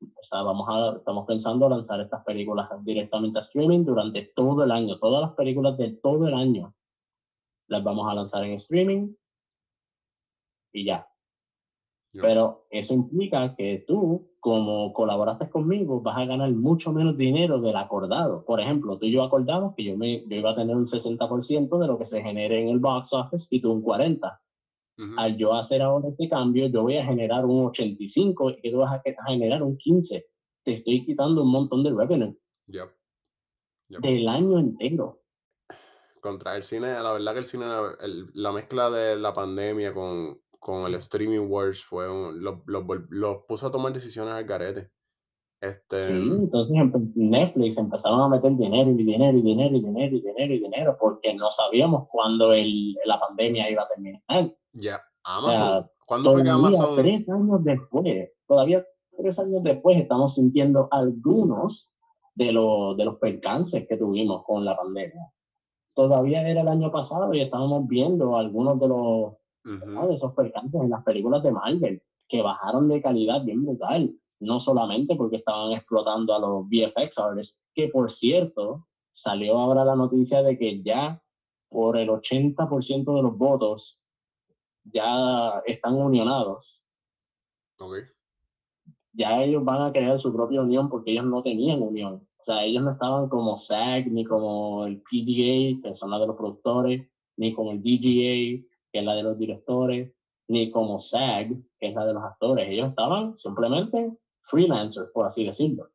o 0.00 0.24
sea, 0.24 0.42
vamos 0.42 0.68
a, 0.68 0.96
estamos 0.98 1.26
pensando 1.26 1.68
lanzar 1.68 2.00
estas 2.00 2.24
películas 2.24 2.68
directamente 2.82 3.38
a 3.38 3.42
streaming 3.42 3.84
durante 3.84 4.32
todo 4.34 4.64
el 4.64 4.70
año. 4.70 4.98
Todas 4.98 5.22
las 5.22 5.32
películas 5.34 5.76
de 5.78 5.92
todo 5.92 6.26
el 6.26 6.34
año 6.34 6.74
las 7.68 7.84
vamos 7.84 8.10
a 8.10 8.14
lanzar 8.14 8.44
en 8.44 8.52
streaming 8.52 9.14
y 10.72 10.84
ya. 10.84 11.11
Yo. 12.14 12.20
Pero 12.22 12.66
eso 12.70 12.92
implica 12.92 13.54
que 13.56 13.84
tú, 13.86 14.32
como 14.38 14.92
colaboraste 14.92 15.48
conmigo, 15.48 16.02
vas 16.02 16.18
a 16.18 16.26
ganar 16.26 16.50
mucho 16.52 16.92
menos 16.92 17.16
dinero 17.16 17.58
del 17.60 17.76
acordado. 17.76 18.44
Por 18.44 18.60
ejemplo, 18.60 18.98
tú 18.98 19.06
y 19.06 19.12
yo 19.12 19.22
acordamos 19.22 19.74
que 19.74 19.84
yo, 19.84 19.96
me, 19.96 20.22
yo 20.28 20.36
iba 20.36 20.50
a 20.50 20.54
tener 20.56 20.76
un 20.76 20.86
60% 20.86 21.78
de 21.78 21.86
lo 21.86 21.96
que 21.98 22.04
se 22.04 22.20
genere 22.22 22.60
en 22.60 22.68
el 22.68 22.80
box 22.80 23.14
office 23.14 23.46
y 23.50 23.62
tú 23.62 23.72
un 23.72 23.82
40%. 23.82 24.38
Ujú, 24.98 25.14
Al 25.16 25.38
yo 25.38 25.54
hacer 25.54 25.80
ahora 25.80 26.08
ese 26.10 26.28
cambio, 26.28 26.66
yo 26.66 26.82
voy 26.82 26.98
a 26.98 27.04
generar 27.06 27.46
un 27.46 27.64
85 27.68 28.56
y 28.62 28.70
tú 28.70 28.78
vas 28.78 28.92
a 28.92 29.02
generar 29.26 29.62
un 29.62 29.78
15. 29.78 30.26
Te 30.64 30.72
estoy 30.72 31.06
quitando 31.06 31.42
un 31.42 31.50
montón 31.50 31.82
de 31.82 31.92
revenue 31.94 32.36
yep, 32.66 32.90
yep. 33.88 34.00
del 34.02 34.28
año 34.28 34.58
entero. 34.58 35.22
Contra 36.20 36.56
el 36.56 36.62
cine, 36.62 36.88
la 36.92 37.12
verdad 37.14 37.32
que 37.32 37.38
el 37.38 37.46
cine, 37.46 37.64
el- 38.00 38.26
la 38.34 38.52
mezcla 38.52 38.90
de 38.90 39.16
la 39.16 39.32
pandemia 39.34 39.94
con, 39.94 40.41
con 40.64 40.86
el 40.86 40.94
streaming 40.94 41.48
wars 41.50 41.82
fue 41.82 42.08
un, 42.08 42.40
los, 42.40 42.60
los 42.66 42.84
los 43.10 43.38
puso 43.48 43.66
a 43.66 43.72
tomar 43.72 43.92
decisiones 43.92 44.32
al 44.34 44.44
garete. 44.44 44.90
Este, 45.60 46.06
Sí, 46.06 46.12
entonces 46.14 46.72
empe- 46.76 47.12
Netflix 47.16 47.78
empezaron 47.78 48.20
a 48.20 48.28
meter 48.28 48.56
dinero 48.56 48.90
y 48.90 48.94
dinero 48.94 49.36
y 49.38 49.42
dinero 49.42 49.76
y 49.76 49.80
dinero 49.80 50.16
y 50.16 50.20
dinero 50.20 50.54
y 50.54 50.58
dinero 50.60 50.96
porque 51.00 51.34
no 51.34 51.50
sabíamos 51.50 52.06
cuándo 52.08 52.52
el, 52.52 52.94
la 53.04 53.18
pandemia 53.18 53.68
iba 53.70 53.82
a 53.82 53.88
terminar. 53.88 54.22
ya, 54.72 55.00
O 55.24 55.50
sea, 55.50 55.66
Amazon. 55.78 55.90
¿Cuándo 56.06 56.32
fue 56.32 56.42
que 56.44 56.50
Amazon? 56.50 56.96
tres 56.96 57.28
años 57.28 57.64
después, 57.64 58.30
todavía 58.46 58.84
tres 59.16 59.38
años 59.40 59.62
después 59.64 59.98
estamos 59.98 60.34
sintiendo 60.36 60.86
algunos 60.92 61.92
de 62.36 62.52
los, 62.52 62.96
de 62.96 63.04
los 63.04 63.16
percances 63.18 63.84
que 63.88 63.96
tuvimos 63.96 64.44
con 64.44 64.64
la 64.64 64.76
pandemia. 64.76 65.28
Todavía 65.94 66.48
era 66.48 66.60
el 66.60 66.68
año 66.68 66.92
pasado 66.92 67.34
y 67.34 67.40
estábamos 67.40 67.86
viendo 67.88 68.36
algunos 68.36 68.78
de 68.78 68.86
los 68.88 69.34
De 69.64 70.14
esos 70.14 70.34
percances 70.34 70.80
en 70.80 70.90
las 70.90 71.04
películas 71.04 71.42
de 71.42 71.52
Marvel 71.52 72.02
que 72.28 72.42
bajaron 72.42 72.88
de 72.88 73.02
calidad 73.02 73.44
bien 73.44 73.64
brutal. 73.64 74.14
No 74.40 74.58
solamente 74.58 75.14
porque 75.14 75.36
estaban 75.36 75.72
explotando 75.72 76.34
a 76.34 76.40
los 76.40 76.66
VFX 76.66 77.18
artists, 77.18 77.58
que 77.74 77.88
por 77.88 78.10
cierto, 78.10 78.86
salió 79.12 79.58
ahora 79.58 79.84
la 79.84 79.94
noticia 79.94 80.42
de 80.42 80.58
que 80.58 80.82
ya 80.82 81.22
por 81.68 81.96
el 81.96 82.08
80% 82.08 83.14
de 83.14 83.22
los 83.22 83.38
votos 83.38 84.02
ya 84.84 85.62
están 85.66 85.94
unionados. 85.94 86.84
ok. 87.78 87.96
Ya 89.14 89.42
ellos 89.42 89.62
van 89.62 89.82
a 89.82 89.92
crear 89.92 90.18
su 90.18 90.32
propia 90.32 90.62
unión 90.62 90.88
porque 90.88 91.12
ellos 91.12 91.26
no 91.26 91.42
tenían 91.42 91.82
unión. 91.82 92.26
O 92.38 92.44
sea, 92.44 92.64
ellos 92.64 92.82
no 92.82 92.92
estaban 92.92 93.28
como 93.28 93.58
SAG, 93.58 94.06
ni 94.06 94.24
como 94.24 94.86
el 94.86 95.02
PDA, 95.02 95.80
que 95.82 95.94
son 95.94 96.10
de 96.10 96.26
los 96.26 96.34
productores, 96.34 97.06
ni 97.36 97.52
como 97.52 97.72
el 97.72 97.82
DGA, 97.82 98.66
que 98.92 99.00
es 99.00 99.04
la 99.04 99.14
de 99.14 99.22
los 99.22 99.38
directores, 99.38 100.12
ni 100.48 100.70
como 100.70 100.98
SAG, 100.98 101.48
que 101.78 101.88
es 101.88 101.94
la 101.94 102.06
de 102.06 102.14
los 102.14 102.22
actores. 102.24 102.68
Ellos 102.68 102.90
estaban 102.90 103.38
simplemente 103.38 104.16
freelancers, 104.42 105.10
por 105.12 105.26
así 105.26 105.44
decirlo. 105.46 105.90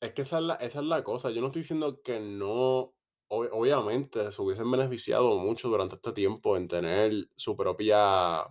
Es 0.00 0.12
que 0.14 0.22
esa 0.22 0.38
es 0.38 0.44
la, 0.44 0.54
esa 0.54 0.80
es 0.80 0.84
la 0.86 1.04
cosa. 1.04 1.30
Yo 1.30 1.40
no 1.40 1.48
estoy 1.48 1.62
diciendo 1.62 2.02
que 2.02 2.20
no, 2.20 2.94
ob- 3.28 3.50
obviamente, 3.52 4.32
se 4.32 4.42
hubiesen 4.42 4.70
beneficiado 4.70 5.36
mucho 5.38 5.68
durante 5.68 5.96
este 5.96 6.12
tiempo 6.12 6.56
en 6.56 6.68
tener 6.68 7.12
su 7.36 7.56
propia, 7.56 8.42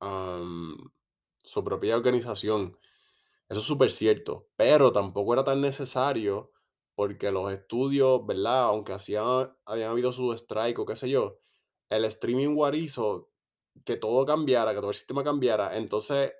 am, 0.00 0.76
su 1.42 1.64
propia 1.64 1.96
organización. 1.96 2.78
Eso 3.48 3.60
es 3.60 3.66
súper 3.66 3.92
cierto, 3.92 4.48
pero 4.56 4.92
tampoco 4.92 5.34
era 5.34 5.44
tan 5.44 5.60
necesario 5.60 6.52
porque 6.94 7.32
los 7.32 7.52
estudios, 7.52 8.26
¿verdad? 8.26 8.64
Aunque 8.64 8.92
hacían, 8.92 9.56
habían 9.66 9.90
habido 9.92 10.12
su 10.12 10.32
strike 10.34 10.78
o 10.80 10.86
qué 10.86 10.96
sé 10.96 11.10
yo, 11.10 11.40
el 11.90 12.04
streaming 12.06 12.56
war 12.56 12.74
hizo 12.74 13.28
que 13.84 13.96
todo 13.96 14.24
cambiara, 14.24 14.72
que 14.72 14.78
todo 14.78 14.90
el 14.90 14.96
sistema 14.96 15.24
cambiara. 15.24 15.76
Entonces, 15.76 16.32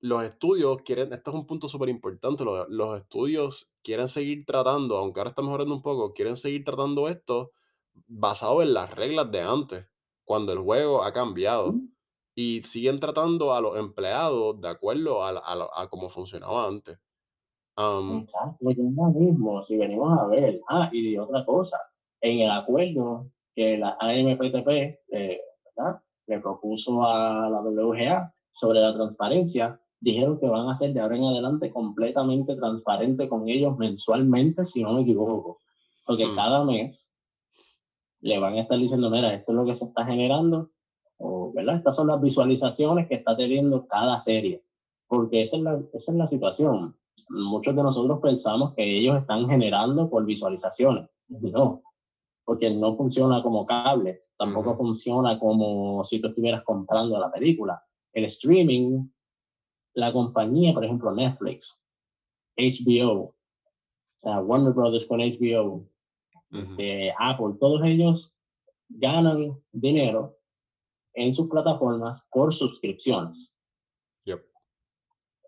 los 0.00 0.24
estudios 0.24 0.82
quieren, 0.82 1.12
este 1.12 1.30
es 1.30 1.36
un 1.36 1.46
punto 1.46 1.68
súper 1.68 1.88
importante, 1.88 2.44
los, 2.44 2.68
los 2.68 2.96
estudios 2.98 3.74
quieren 3.82 4.08
seguir 4.08 4.44
tratando, 4.44 4.96
aunque 4.96 5.20
ahora 5.20 5.30
está 5.30 5.42
mejorando 5.42 5.74
un 5.74 5.82
poco, 5.82 6.12
quieren 6.12 6.36
seguir 6.36 6.64
tratando 6.64 7.08
esto 7.08 7.52
basado 8.06 8.62
en 8.62 8.74
las 8.74 8.94
reglas 8.94 9.30
de 9.30 9.42
antes, 9.42 9.86
cuando 10.24 10.52
el 10.52 10.58
juego 10.58 11.02
ha 11.02 11.12
cambiado. 11.12 11.74
Y 12.34 12.62
siguen 12.62 12.98
tratando 12.98 13.52
a 13.52 13.60
los 13.60 13.76
empleados 13.76 14.58
de 14.58 14.70
acuerdo 14.70 15.22
a, 15.22 15.32
a, 15.74 15.90
cómo 15.90 16.08
funcionaba 16.08 16.66
antes. 16.66 16.98
Am, 17.76 18.22
Exacto, 18.22 18.56
lo 18.60 18.70
que 18.70 18.80
es 18.80 18.94
lo 18.94 19.08
mismo, 19.10 19.62
si 19.62 19.76
venimos 19.76 20.18
a 20.18 20.26
ver. 20.28 20.62
Ah, 20.66 20.88
y 20.90 21.18
otra 21.18 21.44
cosa, 21.44 21.78
en 22.22 22.40
el 22.40 22.50
acuerdo 22.50 23.30
que 23.54 23.78
la 23.78 23.96
AMPTP 24.00 24.68
eh, 24.68 25.40
le 26.26 26.40
propuso 26.40 27.04
a 27.04 27.48
la 27.48 27.60
WGA 27.60 28.32
sobre 28.50 28.80
la 28.80 28.94
transparencia, 28.94 29.80
dijeron 30.00 30.38
que 30.38 30.46
van 30.46 30.68
a 30.68 30.74
ser 30.74 30.92
de 30.92 31.00
ahora 31.00 31.16
en 31.16 31.24
adelante 31.24 31.70
completamente 31.70 32.56
transparente 32.56 33.28
con 33.28 33.48
ellos 33.48 33.76
mensualmente, 33.78 34.64
si 34.64 34.82
no 34.82 34.94
me 34.94 35.02
equivoco. 35.02 35.58
Porque 36.06 36.26
Hmm. 36.26 36.34
cada 36.34 36.64
mes 36.64 37.10
le 38.20 38.38
van 38.38 38.54
a 38.54 38.62
estar 38.62 38.78
diciendo, 38.78 39.10
mira, 39.10 39.34
esto 39.34 39.52
es 39.52 39.56
lo 39.56 39.64
que 39.64 39.74
se 39.74 39.84
está 39.86 40.04
generando, 40.04 40.70
o, 41.18 41.52
¿verdad? 41.52 41.76
Estas 41.76 41.96
son 41.96 42.08
las 42.08 42.20
visualizaciones 42.20 43.08
que 43.08 43.16
está 43.16 43.36
teniendo 43.36 43.86
cada 43.86 44.18
serie. 44.20 44.62
Porque 45.08 45.42
esa 45.42 45.56
es 45.56 45.62
la, 45.62 45.80
esa 45.92 46.12
es 46.12 46.18
la 46.18 46.26
situación 46.26 46.96
muchos 47.28 47.74
de 47.74 47.82
nosotros 47.82 48.20
pensamos 48.20 48.74
que 48.74 48.98
ellos 48.98 49.18
están 49.18 49.48
generando 49.48 50.08
por 50.08 50.24
visualizaciones. 50.24 51.08
No, 51.28 51.82
porque 52.44 52.70
no 52.70 52.96
funciona 52.96 53.42
como 53.42 53.66
cable, 53.66 54.22
tampoco 54.36 54.76
funciona 54.76 55.38
como 55.38 56.04
si 56.04 56.20
tú 56.20 56.28
estuvieras 56.28 56.64
comprando 56.64 57.18
la 57.18 57.30
película. 57.30 57.82
El 58.12 58.24
streaming, 58.24 59.08
la 59.94 60.12
compañía, 60.12 60.74
por 60.74 60.84
ejemplo, 60.84 61.12
Netflix, 61.12 61.80
HBO, 62.56 63.20
o 63.22 63.34
sea, 64.16 64.40
Warner 64.40 64.72
Brothers 64.72 65.06
con 65.06 65.20
HBO, 65.20 65.86
eh, 66.78 67.12
Apple, 67.18 67.54
todos 67.58 67.82
ellos 67.84 68.34
ganan 68.88 69.58
dinero 69.72 70.36
en 71.14 71.32
sus 71.32 71.48
plataformas 71.48 72.22
por 72.30 72.52
suscripciones. 72.52 73.51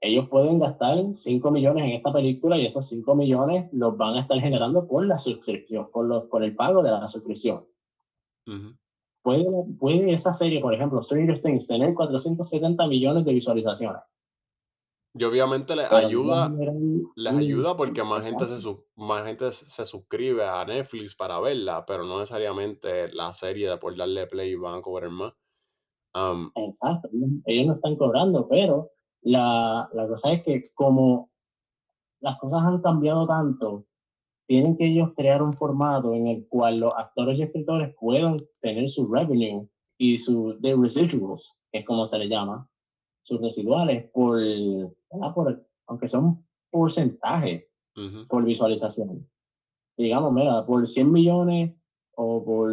Ellos 0.05 0.29
pueden 0.29 0.59
gastar 0.59 0.99
5 1.17 1.51
millones 1.51 1.85
en 1.85 1.91
esta 1.93 2.13
película 2.13 2.59
y 2.59 2.67
esos 2.67 2.87
5 2.89 3.15
millones 3.15 3.71
los 3.73 3.97
van 3.97 4.17
a 4.17 4.21
estar 4.21 4.39
generando 4.39 4.87
por 4.87 5.07
la 5.07 5.19
suscripción, 5.19 5.89
por, 5.91 6.05
los, 6.05 6.25
por 6.25 6.45
el 6.45 6.55
pago 6.55 6.83
de 6.83 6.91
la 6.91 7.09
suscripción. 7.09 7.65
Puede, 9.23 9.47
puede 9.81 10.13
esa 10.13 10.35
serie, 10.35 10.61
por 10.61 10.75
ejemplo, 10.75 11.03
Stranger 11.03 11.41
Things, 11.41 11.67
tener 11.67 11.95
470 11.95 12.87
millones 12.87 13.25
de 13.25 13.33
visualizaciones. 13.33 14.03
Y 15.15 15.25
obviamente 15.25 15.75
les 15.75 15.89
pero 15.89 16.07
ayuda, 16.07 16.53
les 17.17 17.33
ayuda 17.33 17.75
porque 17.75 18.05
más 18.05 18.23
gente, 18.25 18.45
se, 18.45 18.77
más 18.97 19.25
gente 19.25 19.53
se 19.53 19.87
suscribe 19.87 20.45
a 20.45 20.67
Netflix 20.67 21.15
para 21.15 21.41
verla, 21.41 21.87
pero 21.87 22.05
no 22.05 22.19
necesariamente 22.19 23.11
la 23.15 23.33
serie 23.33 23.71
de 23.71 23.79
por 23.79 23.97
darle 23.97 24.27
play 24.27 24.55
van 24.55 24.75
a 24.75 24.83
cobrar 24.83 25.09
más. 25.09 25.33
Exacto, 26.55 27.09
ellos 27.47 27.67
no 27.67 27.75
están 27.77 27.97
cobrando, 27.97 28.47
pero 28.49 28.91
la, 29.25 29.89
la 29.93 30.09
cosa 30.09 30.33
es 30.33 30.43
que 30.45 30.71
como 30.75 31.31
las 32.21 32.39
cosas 32.39 32.63
han 32.63 32.81
cambiado 32.81 33.27
tanto, 33.27 33.87
tienen 34.47 34.77
que 34.77 34.87
ellos 34.87 35.13
crear 35.17 35.43
un 35.43 35.53
formato 35.53 36.15
en 36.15 36.27
el 36.27 36.47
cual 36.49 36.79
los 36.79 36.93
actores 36.95 37.39
y 37.39 37.43
escritores 37.43 37.95
puedan 37.99 38.37
tener 38.61 38.89
su 38.89 39.11
revenue 39.13 39.69
y 39.99 40.19
su 40.19 40.59
de 40.61 40.77
residuals, 40.77 41.55
que 41.73 41.79
es 41.81 41.87
como 41.87 42.07
se 42.07 42.19
le 42.19 42.29
llama, 42.29 42.69
sus 43.23 43.41
residuales 43.41 44.11
por, 44.11 44.39
por 45.35 45.67
aunque 45.87 46.09
son 46.09 46.47
porcentaje 46.71 47.69
ujú, 47.97 48.27
por 48.29 48.45
visualización. 48.45 49.29
Digamos, 49.97 50.33
mira, 50.33 50.67
por 50.67 50.87
100 50.87 51.13
millones 51.13 51.75
o 52.17 52.45
por 52.45 52.71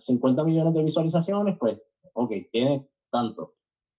50 0.00 0.44
millones 0.44 0.74
de 0.74 0.82
visualizaciones, 0.82 1.56
pues, 1.58 1.80
ok, 2.14 2.32
tienes 2.50 2.82
tanto. 3.10 3.54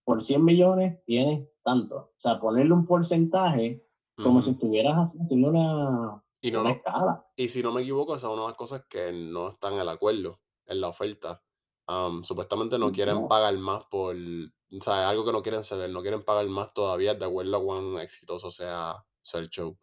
Por 0.06 0.24
100 0.24 0.44
millones 0.46 1.04
tienes 1.06 1.50
tanto. 1.64 1.96
O 1.98 2.14
sea, 2.20 2.40
ponerle 2.40 2.74
un 2.74 2.86
porcentaje 2.86 3.84
como 4.24 4.42
si 4.42 4.52
estuvieras 4.52 5.14
haciendo 5.20 5.50
una, 5.50 6.24
Y 6.42 6.52
no, 6.52 6.62
una 6.62 6.70
no, 6.70 6.76
escala. 6.78 7.26
y 7.36 7.50
si 7.50 7.62
no 7.62 7.74
me 7.74 7.82
equivoco, 7.82 8.16
esa 8.16 8.28
es 8.28 8.34
una 8.34 8.44
de 8.44 8.48
las 8.50 8.58
cosas 8.58 8.86
que 8.88 9.12
no 9.12 9.50
están 9.50 9.74
en 9.74 9.80
el 9.80 9.90
acuerdo, 9.90 10.40
en 10.68 10.80
la 10.80 10.88
oferta. 10.90 11.42
Am, 11.88 12.24
supuestamente 12.24 12.80
no 12.80 12.92
quieren 12.92 13.22
No, 13.24 13.28
pagar 13.28 13.58
más 13.58 13.84
por, 13.86 14.16
o 14.16 14.82
sea, 14.82 15.10
algo 15.10 15.26
que 15.26 15.32
no 15.34 15.42
quieren 15.42 15.64
ceder, 15.64 15.90
no 15.90 16.02
quieren 16.02 16.24
pagar 16.24 16.48
más 16.48 16.74
todavía 16.74 17.14
de 17.16 17.26
acuerdo 17.26 17.58
a 17.58 17.64
cuán 17.64 17.98
exitoso 18.00 18.52
sea, 18.52 19.04
sea 19.22 19.42
el 19.42 19.50
show. 19.50 19.78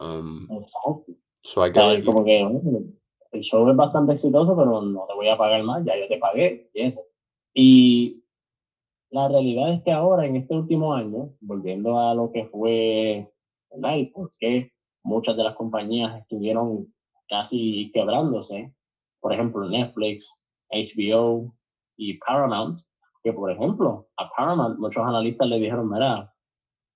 Am, 0.00 0.48
exacto. 0.50 1.04
so 1.42 1.62
hay 1.62 1.70
O 1.70 1.74
sea, 1.74 1.86
ver. 1.88 2.04
como 2.04 2.24
que 2.24 2.40
el 3.32 3.40
show 3.42 3.68
es 3.70 3.76
bastante 3.76 4.12
exitoso, 4.14 4.56
pero 4.56 4.82
no 4.82 5.06
te 5.06 5.14
voy 5.14 5.28
a 5.28 5.36
pagar 5.38 5.62
más, 5.62 5.84
ya 5.84 5.96
yo 5.98 6.08
te 6.08 6.18
pagué. 6.18 6.70
Y 6.74 6.82
eso. 6.82 7.00
Y 7.54 8.21
la 9.12 9.28
realidad 9.28 9.74
es 9.74 9.82
que 9.82 9.92
ahora, 9.92 10.24
en 10.24 10.36
este 10.36 10.54
último 10.54 10.94
año, 10.94 11.34
volviendo 11.40 12.00
a 12.00 12.14
lo 12.14 12.32
que 12.32 12.46
fue, 12.46 13.30
¿verdad? 13.70 13.96
Y 13.96 14.06
por 14.06 14.32
muchas 15.04 15.36
de 15.36 15.44
las 15.44 15.54
compañías 15.54 16.18
estuvieron 16.18 16.92
casi 17.28 17.90
quebrándose, 17.92 18.74
por 19.20 19.34
ejemplo, 19.34 19.68
Netflix, 19.68 20.34
HBO 20.70 21.54
y 21.96 22.14
Paramount, 22.14 22.80
que 23.22 23.34
por 23.34 23.50
ejemplo, 23.50 24.08
a 24.16 24.30
Paramount 24.30 24.78
muchos 24.78 25.04
analistas 25.04 25.46
le 25.46 25.58
dijeron, 25.58 25.90
mira, 25.90 26.32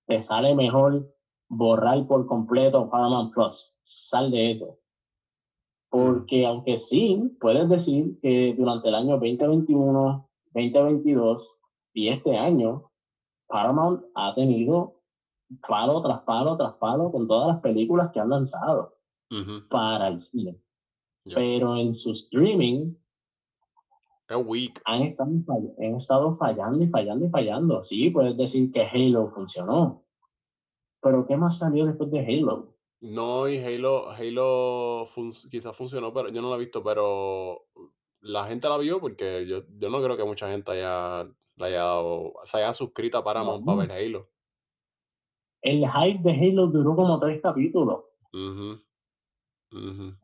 te 0.07 0.19
sale 0.21 0.55
mejor 0.55 1.07
borrar 1.49 2.07
por 2.07 2.25
completo 2.25 2.89
Paramount 2.89 3.31
Plus, 3.31 3.75
sal 3.83 4.31
de 4.31 4.51
eso. 4.51 4.79
Porque 5.89 6.47
aunque 6.47 6.79
sí, 6.79 7.37
puedes 7.39 7.69
decir 7.69 8.19
que 8.21 8.55
durante 8.57 8.89
el 8.89 8.95
año 8.95 9.19
2021, 9.19 10.29
2022 10.53 11.56
y 11.97 12.09
este 12.09 12.37
año, 12.37 12.91
Paramount 13.47 14.05
ha 14.13 14.35
tenido 14.35 15.01
palo 15.67 16.03
tras 16.03 16.21
palo 16.21 16.55
tras 16.55 16.75
palo 16.75 17.11
con 17.11 17.27
todas 17.27 17.47
las 17.47 17.61
películas 17.61 18.11
que 18.13 18.19
han 18.19 18.29
lanzado 18.29 18.99
ujú, 19.31 19.67
para 19.67 20.09
el 20.09 20.19
cine. 20.21 20.61
yep. 21.25 21.35
Pero 21.35 21.75
en 21.75 21.95
su 21.95 22.11
streaming 22.11 22.93
weak. 24.45 24.81
han 24.85 25.01
estado, 25.01 25.31
han 25.79 25.95
estado 25.95 26.37
fallando 26.37 26.83
y 26.83 26.87
fallando 26.87 27.25
y 27.25 27.29
fallando. 27.29 27.83
Sí, 27.83 28.11
puedes 28.11 28.37
decir 28.37 28.71
que 28.71 28.83
Halo 28.83 29.31
funcionó, 29.33 30.03
Pero 31.01 31.25
¿qué 31.25 31.35
más 31.35 31.57
salió 31.57 31.85
después 31.85 32.11
de 32.11 32.19
Halo? 32.19 32.75
No, 32.99 33.47
y 33.47 33.57
Halo, 33.57 34.09
Halo 34.09 35.05
fun- 35.07 35.31
quizás 35.49 35.75
funcionó, 35.75 36.13
pero 36.13 36.29
yo 36.29 36.41
no 36.41 36.49
la 36.49 36.55
he 36.55 36.59
visto, 36.59 36.83
pero 36.83 37.67
la 38.21 38.45
gente 38.47 38.67
la 38.69 38.77
vio 38.77 38.99
porque 38.99 39.45
yo, 39.47 39.61
yo 39.79 39.89
no 39.89 40.01
creo 40.01 40.17
que 40.17 40.23
mucha 40.23 40.49
gente 40.49 40.71
haya, 40.71 41.31
haya 41.65 41.79
dado, 41.79 42.33
se 42.45 42.57
haya 42.57 42.73
suscrito 42.73 43.17
a 43.17 43.23
Paramount 43.23 43.65
para 43.65 43.79
ver 43.79 43.91
Halo. 43.91 44.29
El 45.61 45.85
hype 45.89 46.23
de 46.23 46.31
Halo 46.31 46.67
duró 46.67 46.95
como 46.95 47.17
tres 47.19 47.41
capítulos. 47.41 48.05
Ujú, 48.33 48.79
ujú. 49.71 50.15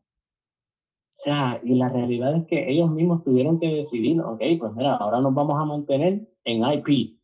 O 1.16 1.22
sea, 1.24 1.60
y 1.62 1.74
la 1.74 1.88
realidad 1.88 2.36
es 2.36 2.46
que 2.46 2.70
ellos 2.70 2.90
mismos 2.90 3.24
tuvieron 3.24 3.58
que 3.58 3.68
decidir, 3.68 4.20
ok, 4.20 4.42
pues 4.58 4.74
mira, 4.74 4.96
ahora 4.96 5.20
nos 5.20 5.34
vamos 5.34 5.60
a 5.60 5.64
mantener 5.64 6.28
en 6.44 6.64
IP. 6.64 7.18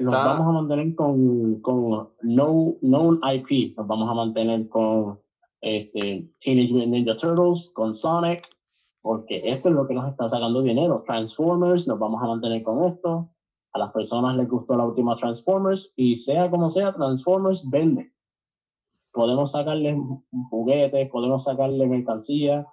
Nos 0.00 0.14
vamos 0.14 0.48
a 0.48 0.52
mantener 0.52 0.94
con, 0.94 1.60
con 1.60 2.10
no, 2.22 2.76
known 2.80 3.20
IP. 3.22 3.76
Nos 3.76 3.86
vamos 3.86 4.10
a 4.10 4.14
mantener 4.14 4.68
con 4.68 5.20
este, 5.60 6.30
Teenage 6.40 6.72
Mutant 6.72 6.92
Ninja 6.92 7.16
Turtles, 7.16 7.70
con 7.74 7.94
Sonic, 7.94 8.48
porque 9.04 9.42
esto 9.44 9.68
es 9.68 9.74
lo 9.74 9.86
que 9.86 9.92
nos 9.92 10.10
está 10.10 10.30
sacando 10.30 10.62
dinero. 10.62 11.04
Transformers, 11.06 11.86
nos 11.86 11.98
vamos 11.98 12.22
a 12.22 12.26
mantener 12.26 12.62
con 12.62 12.84
esto. 12.84 13.28
A 13.74 13.78
las 13.78 13.92
personas 13.92 14.34
les 14.34 14.48
gustó 14.48 14.78
la 14.78 14.86
última 14.86 15.14
Transformers 15.18 15.92
y 15.94 16.16
sea 16.16 16.50
como 16.50 16.70
sea, 16.70 16.94
Transformers 16.94 17.68
vende. 17.68 18.14
Podemos 19.12 19.52
sacarle 19.52 19.94
juguetes, 20.48 21.10
podemos 21.10 21.44
sacarle 21.44 21.86
mercancía, 21.86 22.66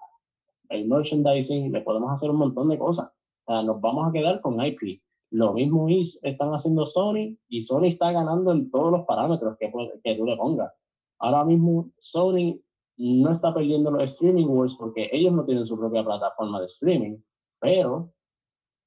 el 0.70 0.88
merchandising, 0.88 1.70
le 1.70 1.82
podemos 1.82 2.10
hacer 2.14 2.30
un 2.30 2.38
montón 2.38 2.70
de 2.70 2.80
cosas. 2.80 3.12
O 3.44 3.52
sea, 3.52 3.64
nos 3.64 3.82
vamos 3.82 4.08
a 4.08 4.14
quedar 4.14 4.40
con 4.40 4.66
IP. 4.66 5.02
Lo 5.32 5.52
mismo 5.52 5.90
is, 5.90 6.18
están 6.24 6.54
haciendo 6.54 6.88
Sony 6.88 7.36
y 7.50 7.64
Sony 7.64 7.88
está 7.88 8.14
ganando 8.14 8.54
en 8.54 8.72
todos 8.72 8.90
los 8.90 9.06
parámetros 9.06 9.58
que, 9.60 9.70
que 10.02 10.16
tú 10.16 10.24
le 10.24 10.38
pongas. 10.38 10.72
Ahora 11.20 11.44
mismo 11.44 11.92
Sony 12.00 12.58
no 13.02 13.32
está 13.32 13.52
perdiendo 13.52 13.90
los 13.90 14.04
streaming 14.04 14.46
wars 14.46 14.76
porque 14.76 15.10
ellos 15.12 15.34
no 15.34 15.44
tienen 15.44 15.66
su 15.66 15.76
propia 15.76 16.04
plataforma 16.04 16.60
de 16.60 16.68
streaming, 16.68 17.18
pero 17.60 18.14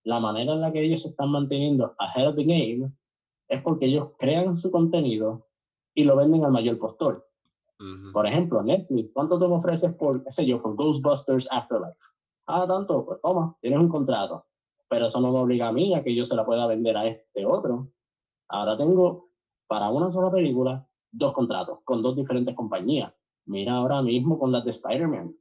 la 0.04 0.20
manera 0.20 0.52
en 0.52 0.60
la 0.60 0.70
que 0.72 0.84
ellos 0.84 1.02
se 1.02 1.08
están 1.08 1.30
manteniendo 1.30 1.96
ahead 1.98 2.28
of 2.28 2.36
the 2.36 2.44
game 2.44 2.92
es 3.48 3.62
porque 3.62 3.86
ellos 3.86 4.10
crean 4.18 4.56
su 4.56 4.70
contenido 4.70 5.48
y 5.94 6.04
lo 6.04 6.14
venden 6.14 6.44
al 6.44 6.52
mayor 6.52 6.78
postor. 6.78 7.26
Por 8.12 8.26
ejemplo, 8.26 8.62
Netflix, 8.62 9.10
¿cuánto 9.12 9.38
te 9.38 9.44
ofreces 9.46 9.92
por, 9.94 10.22
qué 10.22 10.30
sé 10.30 10.46
yo, 10.46 10.62
por 10.62 10.76
Ghostbusters 10.76 11.48
Afterlife? 11.50 11.98
Ah, 12.46 12.66
tanto, 12.68 13.04
pues 13.04 13.20
toma, 13.20 13.56
tienes 13.60 13.80
un 13.80 13.88
contrato. 13.88 14.46
Pero 14.88 15.06
eso 15.06 15.20
no 15.20 15.32
me 15.32 15.40
obliga 15.40 15.68
a 15.68 15.72
mí 15.72 15.92
a 15.94 16.04
que 16.04 16.14
yo 16.14 16.24
se 16.24 16.36
la 16.36 16.46
pueda 16.46 16.66
vender 16.66 16.96
a 16.96 17.06
este 17.08 17.44
otro. 17.44 17.90
Ahora 18.48 18.76
tengo 18.76 19.28
para 19.66 19.90
una 19.90 20.12
sola 20.12 20.30
película 20.30 20.86
dos 21.10 21.32
contratos 21.32 21.80
con 21.84 22.00
dos 22.00 22.16
diferentes 22.16 22.54
compañías. 22.54 23.12
Mira 23.46 23.74
ahora 23.74 24.02
mismo 24.02 24.38
con 24.38 24.52
las 24.52 24.64
de 24.64 24.70
Spider-Man, 24.70 25.34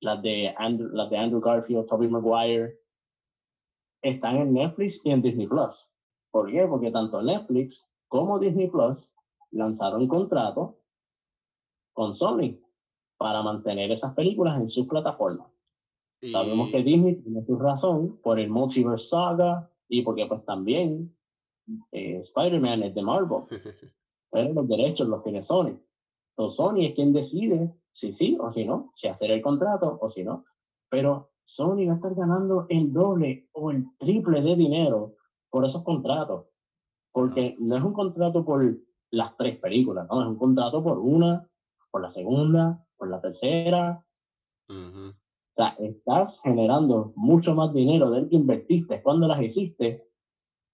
las 0.00 0.22
de 0.22 0.54
Andrew, 0.56 0.88
las 0.92 1.10
de 1.10 1.18
Andrew 1.18 1.40
Garfield, 1.40 1.86
Tobey 1.86 2.08
Maguire, 2.08 2.78
están 4.02 4.36
en 4.36 4.54
Netflix 4.54 5.00
y 5.04 5.10
en 5.10 5.20
Disney 5.20 5.46
Plus. 5.46 5.90
¿Por 6.30 6.50
qué? 6.50 6.66
Porque 6.66 6.90
tanto 6.90 7.20
Netflix 7.22 7.90
como 8.08 8.38
Disney 8.38 8.68
Plus 8.68 9.12
lanzaron 9.50 10.08
contrato 10.08 10.78
con 11.92 12.14
Sony 12.14 12.58
para 13.18 13.42
mantener 13.42 13.90
esas 13.90 14.14
películas 14.14 14.58
en 14.58 14.68
sus 14.68 14.86
plataformas. 14.86 15.48
Sabemos 16.32 16.70
que 16.70 16.82
Disney 16.82 17.16
tiene 17.16 17.44
su 17.44 17.58
razón 17.58 18.20
por 18.22 18.38
el 18.38 18.50
Multiverse 18.50 19.08
Saga 19.08 19.70
y 19.88 20.02
porque 20.02 20.26
pues 20.26 20.44
también 20.44 21.14
eh, 21.92 22.18
Spider-Man 22.20 22.82
es 22.82 22.94
de 22.94 23.02
Marvel, 23.02 23.44
pero 24.30 24.52
los 24.52 24.68
derechos 24.68 25.08
los 25.08 25.22
tiene 25.22 25.42
Sony. 25.42 25.78
Entonces 26.36 26.56
Sony 26.56 26.86
es 26.86 26.94
quien 26.94 27.12
decide 27.12 27.74
si 27.92 28.12
sí 28.12 28.36
o 28.40 28.50
si 28.50 28.64
no, 28.64 28.90
si 28.94 29.08
hacer 29.08 29.30
el 29.30 29.42
contrato 29.42 29.98
o 30.00 30.08
si 30.08 30.24
no. 30.24 30.44
Pero 30.88 31.30
Sony 31.44 31.86
va 31.86 31.92
a 31.92 31.96
estar 31.96 32.14
ganando 32.14 32.66
el 32.68 32.92
doble 32.92 33.48
o 33.52 33.70
el 33.70 33.86
triple 33.98 34.40
de 34.40 34.56
dinero 34.56 35.16
por 35.50 35.64
esos 35.64 35.82
contratos. 35.82 36.46
Porque 37.12 37.56
no 37.58 37.76
es 37.76 37.82
un 37.82 37.92
contrato 37.92 38.44
por 38.44 38.78
las 39.10 39.36
tres 39.36 39.58
películas, 39.58 40.06
no, 40.08 40.22
es 40.22 40.28
un 40.28 40.38
contrato 40.38 40.82
por 40.82 40.98
una, 40.98 41.48
por 41.90 42.02
la 42.02 42.10
segunda, 42.10 42.84
por 42.96 43.10
la 43.10 43.20
tercera. 43.20 44.04
ujú. 44.68 45.08
O 45.08 45.52
sea, 45.56 45.74
estás 45.80 46.40
generando 46.40 47.12
mucho 47.16 47.54
más 47.54 47.74
dinero 47.74 48.10
del 48.10 48.28
que 48.28 48.36
invertiste 48.36 49.02
cuando 49.02 49.26
las 49.26 49.42
hiciste 49.42 50.06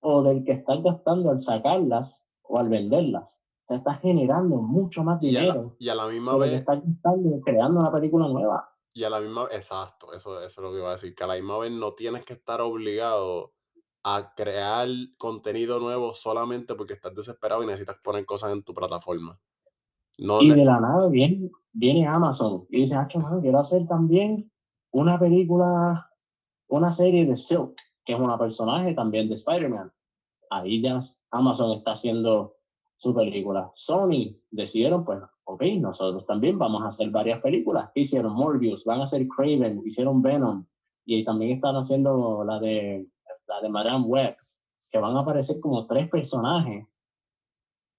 o 0.00 0.22
del 0.22 0.44
que 0.44 0.52
estás 0.52 0.82
gastando 0.82 1.30
al 1.30 1.40
sacarlas 1.40 2.22
o 2.42 2.58
al 2.58 2.68
venderlas. 2.68 3.40
O 3.66 3.68
sea, 3.68 3.78
estás 3.78 4.00
generando 4.00 4.56
mucho 4.56 5.02
más 5.02 5.20
Y 5.22 5.36
a 5.36 5.42
la, 5.42 5.52
dinero 5.54 5.76
y 5.78 5.88
a 5.88 5.94
la 5.96 6.06
misma 6.06 6.36
vez, 6.36 6.52
estás 6.52 6.80
creando 7.44 7.80
una 7.80 7.90
película 7.90 8.28
nueva. 8.28 8.70
y 8.94 9.02
a 9.02 9.10
la 9.10 9.20
misma 9.20 9.48
exacto, 9.50 10.12
eso, 10.12 10.40
eso 10.40 10.46
es 10.46 10.56
lo 10.58 10.70
que 10.70 10.78
iba 10.78 10.88
a 10.88 10.92
decir, 10.92 11.14
que 11.14 11.24
a 11.24 11.26
la 11.26 11.34
misma 11.34 11.58
vez 11.58 11.72
no 11.72 11.92
tienes 11.92 12.24
que 12.24 12.34
estar 12.34 12.60
obligado 12.60 13.54
a 14.04 14.34
crear 14.36 14.86
contenido 15.18 15.80
nuevo 15.80 16.14
solamente 16.14 16.76
porque 16.76 16.92
estás 16.92 17.12
desesperado 17.12 17.64
y 17.64 17.66
necesitas 17.66 17.96
poner 18.04 18.24
cosas 18.24 18.52
en 18.52 18.62
tu 18.62 18.72
plataforma. 18.72 19.36
No, 20.18 20.40
Y 20.40 20.50
de 20.50 20.64
la 20.64 20.78
nada 20.78 21.10
viene, 21.10 21.50
viene 21.72 22.06
Amazon 22.06 22.66
y 22.70 22.82
dice, 22.82 22.94
ah, 22.94 23.08
mano, 23.16 23.40
quiero 23.40 23.58
hacer 23.58 23.84
también 23.88 24.50
una 24.92 25.18
película, 25.18 26.08
una 26.68 26.92
serie 26.92 27.26
de 27.26 27.36
Silk, 27.36 27.74
que 28.04 28.14
es 28.14 28.20
una 28.20 28.38
personaje 28.38 28.94
también 28.94 29.28
de 29.28 29.34
Spider-Man. 29.34 29.92
Ahí 30.50 30.80
ya 30.80 31.00
Amazon 31.32 31.72
está 31.76 31.92
haciendo 31.92 32.55
su 32.96 33.14
película. 33.14 33.70
Sony 33.74 34.36
decidieron, 34.50 35.04
pues, 35.04 35.20
ok, 35.44 35.62
nosotros 35.78 36.26
también 36.26 36.58
vamos 36.58 36.82
a 36.82 36.88
hacer 36.88 37.10
varias 37.10 37.40
películas. 37.40 37.90
Hicieron 37.94 38.34
Morbius, 38.34 38.84
van 38.84 39.00
a 39.00 39.04
hacer 39.04 39.26
Craven, 39.28 39.82
hicieron 39.84 40.22
Venom, 40.22 40.66
y 41.04 41.24
también 41.24 41.52
están 41.52 41.76
haciendo 41.76 42.44
la 42.44 42.58
de, 42.58 43.06
la 43.46 43.60
de 43.60 43.68
Madame 43.68 44.04
Web, 44.06 44.36
que 44.90 44.98
van 44.98 45.16
a 45.16 45.20
aparecer 45.20 45.60
como 45.60 45.86
tres 45.86 46.08
personajes 46.08 46.86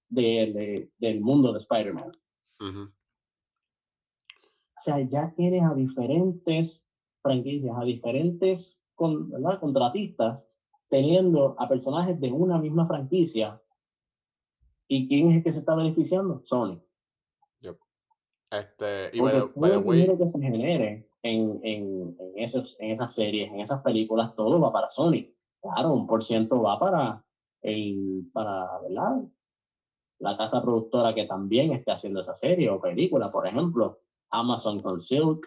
de, 0.08 0.52
de, 0.52 0.90
del 0.98 1.20
mundo 1.20 1.52
de 1.52 1.58
Spider-Man. 1.60 2.10
O 4.78 4.80
sea, 4.80 5.00
ya 5.00 5.32
tienes 5.34 5.62
a 5.64 5.74
diferentes 5.74 6.86
franquicias, 7.22 7.76
a 7.76 7.84
diferentes 7.84 8.80
con, 8.94 9.30
contratistas, 9.60 10.46
teniendo 10.88 11.56
a 11.58 11.68
personajes 11.68 12.18
de 12.20 12.32
una 12.32 12.58
misma 12.58 12.86
franquicia. 12.86 13.60
¿Y 14.88 15.06
quién 15.06 15.30
es 15.30 15.36
el 15.36 15.42
que 15.42 15.52
se 15.52 15.58
está 15.60 15.74
beneficiando? 15.74 16.42
Sony. 16.44 16.82
Este, 18.50 19.10
y 19.12 19.20
Porque 19.20 19.40
todo 19.54 19.66
el 19.66 19.78
way, 19.84 19.98
dinero 20.00 20.18
que 20.18 20.26
se 20.26 20.40
genere 20.40 21.06
en, 21.22 21.60
en, 21.62 22.16
en, 22.18 22.32
esos, 22.36 22.76
en 22.80 22.92
esas 22.92 23.14
series, 23.14 23.50
en 23.50 23.60
esas 23.60 23.82
películas, 23.82 24.34
todo 24.34 24.58
va 24.58 24.72
para 24.72 24.90
Sony. 24.90 25.34
Claro, 25.60 25.92
un 25.92 26.06
por 26.06 26.24
ciento 26.24 26.62
va 26.62 26.78
para, 26.78 27.24
el, 27.62 28.30
para 28.32 28.80
¿verdad? 28.80 29.22
la 30.20 30.36
casa 30.36 30.62
productora 30.62 31.14
que 31.14 31.26
también 31.26 31.72
esté 31.72 31.92
haciendo 31.92 32.20
esa 32.20 32.34
serie 32.34 32.70
o 32.70 32.80
película. 32.80 33.30
Por 33.30 33.46
ejemplo, 33.46 34.00
Amazon 34.30 34.80
con 34.80 35.00
Silk, 35.00 35.46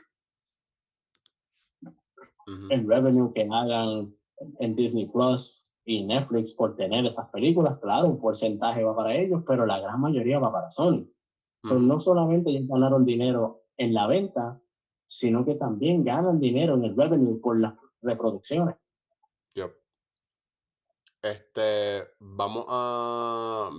ujú, 1.82 2.68
el 2.70 2.88
revenue 2.88 3.34
que 3.34 3.48
hagan 3.52 4.16
en 4.60 4.76
Disney 4.76 5.08
Plus 5.08 5.66
y 5.86 6.04
Netflix 6.04 6.54
por 6.54 6.76
tener 6.76 7.06
esas 7.06 7.30
películas, 7.30 7.80
claro, 7.80 8.08
un 8.08 8.20
porcentaje 8.20 8.84
va 8.84 8.96
para 8.96 9.16
ellos, 9.16 9.44
pero 9.48 9.66
la 9.66 9.80
gran 9.80 10.00
mayoría 10.00 10.40
va 10.40 10.52
para 10.52 10.72
Sony. 10.72 11.08
So, 11.64 11.76
ujú, 11.76 11.80
no 11.80 12.00
solamente 12.00 12.50
ellos 12.50 12.68
ganaron 12.68 13.06
dinero 13.06 13.64
en 13.78 13.94
la 13.94 14.08
venta, 14.08 14.60
sino 15.08 15.46
que 15.46 15.56
también 15.56 16.04
ganan 16.04 16.40
dinero 16.40 16.76
en 16.76 16.86
el 16.86 16.96
revenue 16.96 17.40
por 17.40 17.60
las 17.60 17.74
reproducciones. 18.02 18.76
yep. 19.56 19.76
Este, 21.22 22.08
vamos 22.20 22.66
a. 22.68 23.70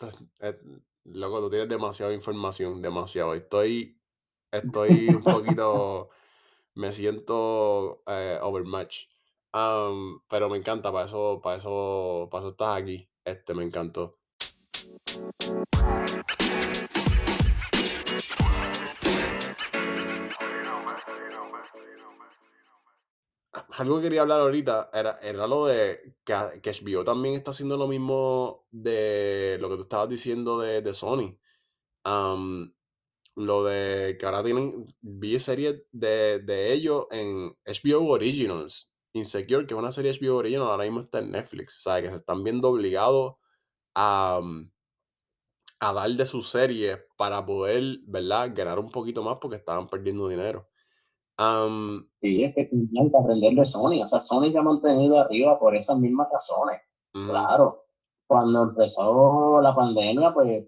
eh, 0.40 0.60
loco, 1.04 1.40
tú 1.40 1.50
tienes 1.50 1.68
demasiada 1.68 2.12
información, 2.12 2.82
demasiado. 2.82 3.34
Estoy, 3.34 3.98
estoy 4.50 5.14
un 5.14 5.22
poquito, 5.22 6.10
me 6.74 6.92
siento 6.92 8.02
eh, 8.06 8.38
overmatched. 8.42 9.08
Pero 9.52 10.48
me 10.48 10.56
encanta, 10.58 10.92
para 10.92 11.06
eso, 11.06 11.40
para 11.42 11.56
eso, 11.56 12.28
para 12.30 12.44
eso 12.44 12.50
estás 12.50 12.76
aquí. 12.82 13.08
Este, 13.24 13.54
me 13.54 13.64
encantó. 13.64 14.18
Algo 23.78 23.96
que 23.96 24.02
quería 24.02 24.22
hablar 24.22 24.40
ahorita 24.40 24.90
era, 24.92 25.18
era 25.22 25.46
lo 25.46 25.66
de 25.66 26.16
que, 26.24 26.34
HBO 26.34 27.04
también 27.04 27.34
está 27.34 27.50
haciendo 27.52 27.76
lo 27.76 27.86
mismo 27.86 28.66
de 28.70 29.56
lo 29.60 29.68
que 29.68 29.76
tú 29.76 29.82
estabas 29.82 30.08
diciendo 30.08 30.60
de, 30.60 30.82
de 30.82 30.94
Sony. 30.94 31.38
Lo 33.36 33.64
de 33.64 34.18
que 34.18 34.26
ahora 34.26 34.42
tienen, 34.42 34.84
vi 35.00 35.38
series 35.38 35.82
de, 35.92 36.40
de 36.40 36.72
ellos 36.72 37.06
en 37.10 37.56
HBO 37.64 38.10
Originals. 38.10 38.92
Insecure, 39.12 39.66
que 39.66 39.74
es 39.74 39.78
una 39.78 39.92
serie 39.92 40.12
HBO 40.12 40.36
Original, 40.36 40.68
ahora 40.68 40.84
mismo 40.84 41.00
está 41.00 41.18
en 41.18 41.30
Netflix. 41.30 41.78
O 41.78 41.80
sea, 41.90 42.02
que 42.02 42.08
se 42.08 42.16
están 42.16 42.44
viendo 42.44 42.70
obligados 42.70 43.34
a, 43.94 44.40
mm, 44.42 44.70
a 45.80 45.92
dar 45.92 46.10
de 46.10 46.26
sus 46.26 46.50
series 46.50 46.98
para 47.16 47.44
poder, 47.44 47.98
¿verdad? 48.06 48.52
Ganar 48.54 48.78
un 48.78 48.90
poquito 48.90 49.22
más 49.22 49.38
porque 49.40 49.56
estaban 49.56 49.88
perdiendo 49.88 50.28
dinero. 50.28 50.68
Am, 51.36 52.08
Sí, 52.20 52.42
es 52.42 52.54
que 52.54 52.64
tenían 52.64 53.10
que 53.10 53.16
aprender 53.16 53.54
de 53.54 53.64
Sony. 53.64 54.02
O 54.02 54.06
sea, 54.06 54.20
Sony 54.20 54.50
se 54.50 54.58
ha 54.58 54.62
mantenido 54.62 55.18
arriba 55.18 55.58
por 55.58 55.76
esas 55.76 55.98
mismas 55.98 56.28
razones. 56.32 56.80
Claro, 57.12 57.84
cuando 58.26 58.62
empezó 58.62 59.60
la 59.60 59.74
pandemia, 59.74 60.32
pues, 60.32 60.64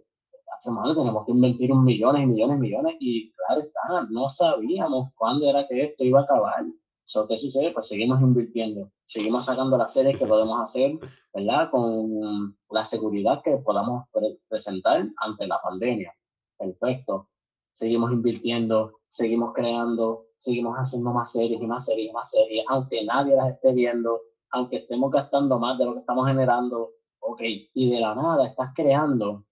mal, 0.69 0.95
tenemos 0.95 1.25
que 1.25 1.33
invertir 1.33 1.73
un 1.73 1.85
millones 1.85 2.23
y 2.23 2.27
millones 2.27 2.57
y 2.57 2.61
millones. 2.61 2.97
Y 3.01 3.33
claro 3.33 3.63
está, 3.63 4.07
no 4.11 4.29
sabíamos 4.29 5.11
cuándo 5.17 5.49
era 5.49 5.67
que 5.67 5.85
esto 5.85 6.05
iba 6.05 6.21
a 6.21 6.25
acabar. 6.25 6.65
So, 7.11 7.27
¿Qué 7.27 7.37
sucede? 7.37 7.73
Pues 7.73 7.89
seguimos 7.89 8.21
invirtiendo, 8.21 8.93
seguimos 9.05 9.47
sacando 9.47 9.77
las 9.77 9.93
series 9.93 10.17
que 10.17 10.27
podemos 10.27 10.63
hacer, 10.63 10.97
¿verdad? 11.35 11.69
Con 11.69 12.57
la 12.71 12.85
seguridad 12.85 13.43
que 13.43 13.57
podamos 13.57 14.05
pre- 14.13 14.39
presentar 14.49 15.09
ante 15.17 15.49
la 15.49 15.61
pandemia. 15.61 16.15
Perfecto. 16.57 17.29
Seguimos 17.73 18.13
invirtiendo, 18.13 19.01
seguimos 19.09 19.53
creando, 19.53 20.27
seguimos 20.37 20.77
haciendo 20.77 21.11
más 21.11 21.33
series 21.33 21.61
y 21.61 21.67
más 21.67 21.85
series 21.85 22.11
y 22.11 22.13
más 22.13 22.31
series, 22.31 22.65
aunque 22.69 23.05
nadie 23.05 23.35
las 23.35 23.55
esté 23.55 23.73
viendo, 23.73 24.21
aunque 24.53 24.77
estemos 24.77 25.11
gastando 25.11 25.59
más 25.59 25.79
de 25.79 25.87
lo 25.87 25.95
que 25.95 26.01
estamos 26.01 26.29
generando, 26.29 26.93
ok, 27.19 27.41
y 27.75 27.91
de 27.91 27.99
la 27.99 28.15
nada 28.15 28.47
estás 28.47 28.71
creando 28.73 29.47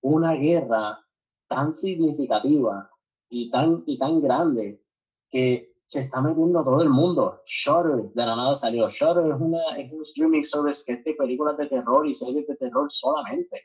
una 0.00 0.34
guerra 0.34 1.04
tan 1.48 1.76
significativa 1.76 2.88
y 3.28 3.50
tan, 3.50 3.82
y 3.84 3.98
tan 3.98 4.20
grande 4.20 4.80
que 5.28 5.74
se 5.88 6.00
está 6.00 6.20
metiendo 6.20 6.64
todo 6.64 6.82
el 6.82 6.88
mundo. 6.88 7.42
Shutter 7.46 8.10
de 8.12 8.26
la 8.26 8.34
nada 8.36 8.56
salió. 8.56 8.88
Shutter 8.88 9.26
es, 9.26 9.40
una, 9.40 9.60
es 9.78 9.92
un 9.92 10.02
streaming 10.02 10.42
service 10.42 10.82
que 10.84 10.92
es 10.94 11.04
de 11.04 11.14
películas 11.14 11.56
de 11.56 11.66
terror 11.66 12.06
y 12.06 12.14
series 12.14 12.46
de 12.46 12.56
terror 12.56 12.90
solamente. 12.90 13.62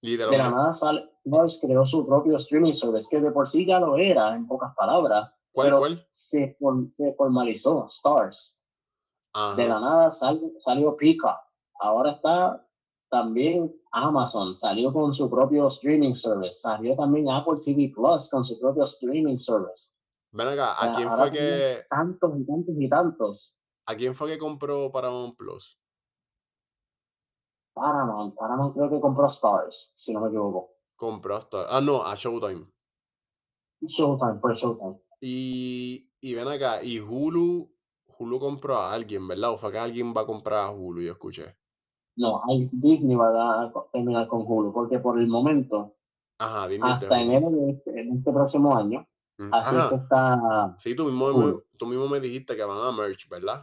Y 0.00 0.16
de 0.16 0.26
De 0.26 0.38
la 0.38 0.50
nada 0.50 0.72
sale, 0.72 1.10
Mars 1.24 1.58
creó 1.60 1.84
su 1.84 2.06
propio 2.06 2.36
streaming 2.36 2.72
service, 2.72 3.06
que 3.10 3.20
de 3.20 3.30
por 3.32 3.48
sí 3.48 3.66
ya 3.66 3.80
lo 3.80 3.96
era, 3.98 4.34
en 4.34 4.46
pocas 4.46 4.74
palabras, 4.74 5.30
¿cuál, 5.52 5.66
pero 5.66 5.78
cuál? 5.80 6.06
se, 6.10 6.56
se 6.94 7.12
formalizó, 7.14 7.86
Stars. 7.86 8.58
De 9.56 9.68
la 9.68 9.80
nada 9.80 10.10
sal- 10.10 10.52
salió 10.58 10.96
Peacock. 10.96 11.36
Ahora 11.80 12.12
está 12.12 12.64
también 13.10 13.74
Amazon, 13.92 14.56
salió 14.56 14.92
con 14.92 15.12
su 15.14 15.28
propio 15.28 15.66
streaming 15.68 16.14
service. 16.14 16.60
Salió 16.60 16.96
también 16.96 17.28
Apple 17.30 17.60
TV 17.64 17.92
Plus 17.94 18.30
con 18.30 18.44
su 18.44 18.58
propio 18.58 18.84
streaming 18.84 19.36
service. 19.36 19.90
Ven 20.30 20.48
acá, 20.48 20.74
¿a 20.74 20.94
quién 20.94 21.08
ahora 21.08 21.22
fue 21.22 21.30
que, 21.30 21.84
tantos 21.88 22.38
y 22.38 22.44
tantos 22.44 22.74
y 22.78 22.88
tantos. 22.88 23.58
a 23.86 23.94
quién 23.94 24.14
fue 24.14 24.28
que 24.28 24.38
compró 24.38 24.92
Paramount 24.92 25.36
Plus? 25.36 25.78
Paramount, 27.74 28.34
Paramount 28.34 28.74
creo 28.74 28.90
que 28.90 29.00
compró 29.00 29.26
Stars, 29.26 29.92
si 29.94 30.12
no 30.12 30.20
me 30.20 30.28
equivoco. 30.28 30.74
Compró 30.96 31.36
a 31.36 31.38
Star. 31.38 31.66
Ah, 31.70 31.80
no, 31.80 32.02
a 32.02 32.14
Showtime. 32.14 32.66
Showtime, 33.82 34.40
fue 34.40 34.54
Showtime. 34.56 35.00
Y, 35.20 36.10
y 36.20 36.34
ven 36.34 36.48
acá, 36.48 36.82
y 36.82 36.98
Hulu, 36.98 37.70
Hulu 38.18 38.40
compró 38.40 38.76
a 38.76 38.92
alguien, 38.92 39.26
¿verdad? 39.28 39.52
O 39.52 39.58
fue 39.58 39.72
que 39.72 39.78
alguien 39.78 40.12
va 40.14 40.22
a 40.22 40.26
comprar 40.26 40.64
a 40.64 40.70
Hulu, 40.72 41.00
yo 41.00 41.12
escuché. 41.12 41.56
No, 42.16 42.42
Disney 42.72 43.14
va 43.14 43.62
a 43.62 43.72
terminar 43.92 44.26
con 44.26 44.42
Hulu, 44.44 44.72
porque 44.72 44.98
por 44.98 45.18
el 45.20 45.28
momento, 45.28 45.94
Ajá, 46.40 46.66
de 46.66 46.80
hasta 46.82 47.20
enero 47.20 47.48
de 47.50 47.70
este, 47.70 47.92
de 47.92 48.10
este 48.10 48.32
próximo 48.32 48.76
año, 48.76 49.06
así 49.38 49.76
es 49.76 49.88
que 49.88 49.94
Ajá, 49.94 50.02
está 50.02 50.74
sí, 50.78 50.94
tú 50.94 51.04
mismo, 51.06 51.32
me, 51.32 51.54
tú 51.76 51.86
mismo 51.86 52.08
me 52.08 52.20
dijiste 52.20 52.56
que 52.56 52.64
van 52.64 52.78
a 52.78 52.92
merch, 52.92 53.28
¿verdad? 53.28 53.62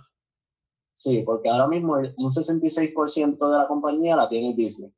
Sí, 0.94 1.24
porque 1.26 1.50
ahora 1.50 1.68
mismo 1.68 1.98
el- 1.98 2.14
un 2.18 2.32
66% 2.32 3.50
de 3.50 3.58
la 3.58 3.68
compañía 3.68 4.16
la 4.16 4.30
tiene 4.30 4.54
Disney 4.56 4.92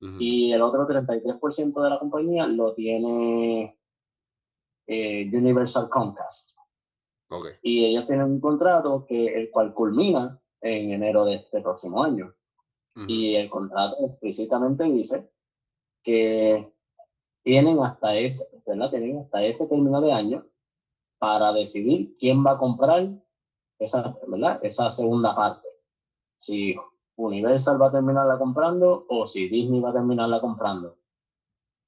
Ujú, 0.00 0.18
y 0.20 0.52
el 0.52 0.62
otro 0.62 0.86
33% 0.86 1.82
de 1.82 1.90
la 1.90 1.98
compañía 1.98 2.46
lo 2.46 2.74
tiene 2.74 3.76
eh, 4.86 5.30
Universal 5.32 5.88
Comcast. 5.88 6.52
Ok. 7.28 7.46
Y 7.62 7.84
ellos 7.84 8.06
tienen 8.06 8.26
un 8.26 8.40
contrato 8.40 9.04
que 9.06 9.26
el 9.26 9.50
cual 9.50 9.74
culmina 9.74 10.40
en 10.60 10.92
enero 10.92 11.24
de 11.24 11.34
este 11.36 11.60
próximo 11.60 12.02
año. 12.02 12.34
ujú, 12.94 13.06
Y 13.08 13.34
el 13.34 13.50
contrato 13.50 13.96
explícitamente 14.06 14.84
dice 14.84 15.28
que 16.02 16.72
tienen 17.46 17.78
hasta 17.78 18.16
ese, 18.16 18.44
¿verdad? 18.66 18.90
Tienen 18.90 19.18
hasta 19.18 19.44
ese 19.44 19.68
término 19.68 20.00
de 20.00 20.12
año 20.12 20.44
para 21.20 21.52
decidir 21.52 22.16
quién 22.18 22.44
va 22.44 22.52
a 22.52 22.58
comprar 22.58 23.08
esa, 23.78 24.18
¿verdad? 24.26 24.58
esa 24.64 24.90
segunda 24.90 25.32
parte. 25.36 25.68
Si 26.38 26.74
Universal 27.14 27.80
va 27.80 27.86
a 27.86 27.92
terminarla 27.92 28.36
comprando 28.36 29.06
o 29.08 29.28
si 29.28 29.48
Disney 29.48 29.78
va 29.78 29.90
a 29.90 29.92
terminarla 29.92 30.40
comprando. 30.40 30.96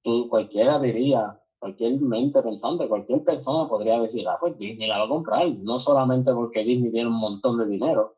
Tú, 0.05 0.29
cualquiera 0.29 0.79
diría, 0.79 1.43
cualquier 1.59 2.01
mente 2.01 2.41
pensante, 2.41 2.87
cualquier 2.87 3.25
persona 3.25 3.69
podría 3.69 4.01
decir, 4.01 4.29
ah, 4.29 4.39
pues 4.39 4.57
Disney 4.59 4.87
la 4.87 4.99
va 4.99 5.07
a 5.07 5.09
comprar, 5.09 5.49
no 5.59 5.81
solamente 5.81 6.33
porque 6.33 6.63
Disney 6.63 6.93
tiene 6.93 7.09
un 7.09 7.19
montón 7.19 7.59
de 7.59 7.67
dinero 7.67 8.15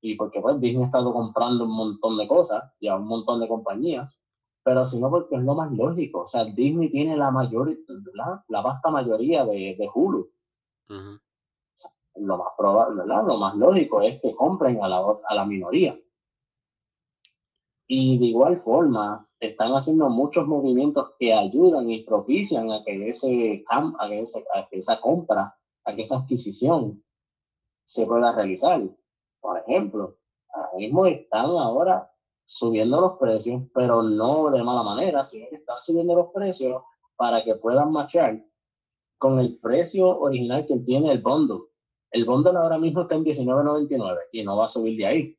y 0.00 0.14
porque 0.14 0.40
pues 0.40 0.60
Disney 0.60 0.84
ha 0.84 0.86
estado 0.86 1.12
comprando 1.12 1.64
un 1.64 1.72
montón 1.72 2.16
de 2.16 2.28
cosas 2.28 2.62
y 2.78 2.86
a 2.86 2.94
un 2.94 3.08
montón 3.08 3.40
de 3.40 3.48
compañías, 3.48 4.16
pero 4.66 4.84
sino 4.84 5.08
porque 5.10 5.36
es 5.36 5.42
lo 5.42 5.54
más 5.54 5.70
lógico. 5.72 6.22
O 6.22 6.26
sea, 6.26 6.44
Disney 6.44 6.90
tiene 6.90 7.16
la 7.16 7.30
mayor, 7.30 7.78
la, 8.14 8.44
la 8.48 8.60
vasta 8.62 8.90
mayoría 8.90 9.44
de, 9.44 9.76
de 9.78 9.88
Hulu. 9.94 10.28
ujú. 10.90 11.20
Lo 12.16 12.36
más 12.38 12.48
probable, 12.58 13.02
¿verdad? 13.02 13.24
Lo 13.26 13.36
más 13.38 13.54
lógico 13.54 14.02
es 14.02 14.20
que 14.20 14.34
compren 14.34 14.82
a 14.82 14.88
la, 14.88 15.04
a 15.28 15.34
la 15.36 15.44
minoría. 15.44 15.96
Y 17.88 18.18
de 18.18 18.26
igual 18.26 18.60
forma, 18.62 19.28
están 19.38 19.72
haciendo 19.72 20.08
muchos 20.08 20.46
movimientos 20.48 21.12
que 21.18 21.32
ayudan 21.32 21.88
y 21.90 22.02
propician 22.02 22.72
a 22.72 22.82
que, 22.84 23.10
ese, 23.10 23.64
a 23.68 24.08
que, 24.08 24.20
ese- 24.20 24.44
a 24.54 24.66
que 24.68 24.78
esa 24.78 25.00
compra, 25.00 25.56
a 25.84 25.94
que 25.94 26.02
esa 26.02 26.16
adquisición 26.18 27.04
se 27.84 28.06
pueda 28.06 28.32
realizar. 28.32 28.82
Por 29.40 29.58
ejemplo, 29.58 30.16
ahora 30.52 30.70
mismo 30.78 31.06
están 31.06 31.50
ahora 31.50 32.10
subiendo 32.46 33.00
los 33.00 33.18
precios, 33.18 33.62
pero 33.74 34.02
no 34.02 34.50
de 34.50 34.62
mala 34.62 34.82
manera, 34.82 35.24
sino 35.24 35.48
que 35.50 35.56
están 35.56 35.80
subiendo 35.80 36.14
los 36.14 36.28
precios 36.32 36.82
para 37.16 37.42
que 37.44 37.56
puedan 37.56 37.90
marchar 37.92 38.42
con 39.18 39.38
el 39.40 39.58
precio 39.58 40.18
original 40.18 40.64
que 40.66 40.78
tiene 40.78 41.12
el 41.12 41.20
bundle. 41.22 41.64
El 42.10 42.24
bundle 42.24 42.56
ahora 42.56 42.78
mismo 42.78 43.02
está 43.02 43.16
en 43.16 43.24
$19.99 43.24 44.18
y 44.32 44.42
no 44.44 44.56
va 44.56 44.66
a 44.66 44.68
subir 44.68 44.96
de 44.96 45.06
ahí. 45.06 45.38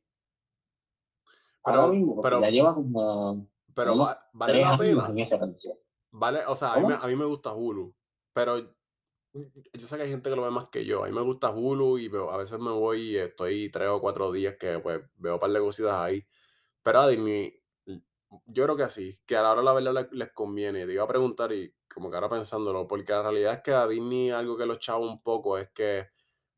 ahora 1.64 1.82
Pero, 1.82 1.92
mismo, 1.94 2.14
porque 2.16 2.26
pero, 2.30 2.40
ya 2.42 2.50
lleva 2.50 2.74
como 2.74 3.46
pero 3.74 3.96
va- 3.96 4.28
vale 4.32 4.60
la 4.60 4.76
pena. 4.78 5.06
en 5.08 5.14
precio. 5.40 5.78
Vale, 6.10 6.40
o 6.46 6.56
sea, 6.56 6.74
a 6.74 6.80
mí, 6.80 6.86
me, 6.86 6.94
a 6.94 7.06
mí 7.06 7.16
me 7.16 7.24
gusta 7.26 7.52
Hulu, 7.54 7.94
pero 8.32 8.58
yo 8.58 9.86
sé 9.86 9.96
que 9.96 10.02
hay 10.02 10.10
gente 10.10 10.30
que 10.30 10.36
lo 10.36 10.42
ve 10.42 10.50
más 10.50 10.68
que 10.68 10.84
yo. 10.84 11.04
A 11.04 11.06
mí 11.08 11.12
me 11.14 11.20
gusta 11.20 11.50
Hulu 11.50 11.98
y 11.98 12.10
a 12.30 12.36
veces 12.36 12.58
me 12.58 12.70
voy 12.70 13.00
y 13.12 13.16
estoy 13.16 13.70
tres 13.70 13.88
o 13.90 14.00
cuatro 14.00 14.32
días 14.32 14.56
que 14.58 14.78
pues 14.80 15.00
veo 15.16 15.34
un 15.34 15.40
par 15.40 15.50
de 15.50 15.60
cositas 15.60 15.92
ahí. 15.94 16.26
Pero 16.82 17.00
a 17.00 17.08
Disney, 17.08 17.60
yo 18.46 18.64
creo 18.64 18.76
que 18.76 18.86
sí, 18.86 19.18
que 19.26 19.36
a 19.36 19.42
la 19.42 19.52
hora 19.52 19.60
de 19.60 19.64
la 19.64 19.72
verdad 19.72 19.94
les, 19.94 20.12
les 20.12 20.32
conviene. 20.32 20.86
Te 20.86 20.92
iba 20.92 21.04
a 21.04 21.08
preguntar 21.08 21.52
y 21.52 21.74
como 21.92 22.10
que 22.10 22.16
ahora 22.16 22.28
pensándolo, 22.28 22.86
porque 22.86 23.12
la 23.12 23.22
realidad 23.22 23.54
es 23.54 23.62
que 23.62 23.72
a 23.72 23.86
Disney 23.88 24.30
algo 24.30 24.56
que 24.56 24.66
los 24.66 24.78
chava 24.78 24.98
un 25.00 25.22
poco 25.22 25.58
es 25.58 25.70
que, 25.72 26.08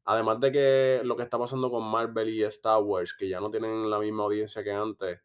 además 0.05 0.41
de 0.41 0.53
que 0.53 1.01
lo 1.05 1.17
que 1.17 1.23
está 1.25 1.39
pasando 1.39 1.71
con 1.71 1.85
Marvel 1.85 2.29
y 2.31 2.43
Star 2.45 2.83
Wars, 2.83 3.15
que 3.17 3.29
ya 3.29 3.41
no 3.41 3.51
tienen 3.51 3.91
la 3.91 3.99
misma 4.01 4.25
audiencia 4.25 4.65
que 4.65 4.73
antes, 4.73 5.21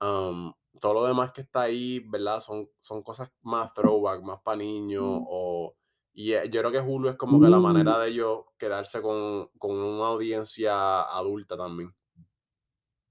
um, 0.00 0.52
todo 0.80 0.94
lo 0.94 1.04
demás 1.06 1.32
que 1.32 1.42
está 1.42 1.62
ahí, 1.62 2.00
¿verdad? 2.00 2.40
Son, 2.40 2.70
son 2.80 3.02
cosas 3.02 3.32
más 3.42 3.72
throwback, 3.74 4.22
más 4.22 4.40
para 4.42 4.58
niños, 4.58 5.04
o... 5.06 5.76
Y 6.12 6.32
eh, 6.32 6.48
yo 6.50 6.60
creo 6.60 6.72
que 6.72 6.80
Hulu 6.80 7.08
es 7.10 7.16
como 7.16 7.40
que 7.40 7.48
la 7.48 7.60
manera 7.60 7.96
Mm, 7.96 8.00
de 8.00 8.08
ellos 8.10 8.40
quedarse 8.58 9.00
con, 9.02 9.48
con 9.58 9.76
una 9.76 10.08
audiencia 10.08 11.02
adulta 11.02 11.56
también. 11.56 11.94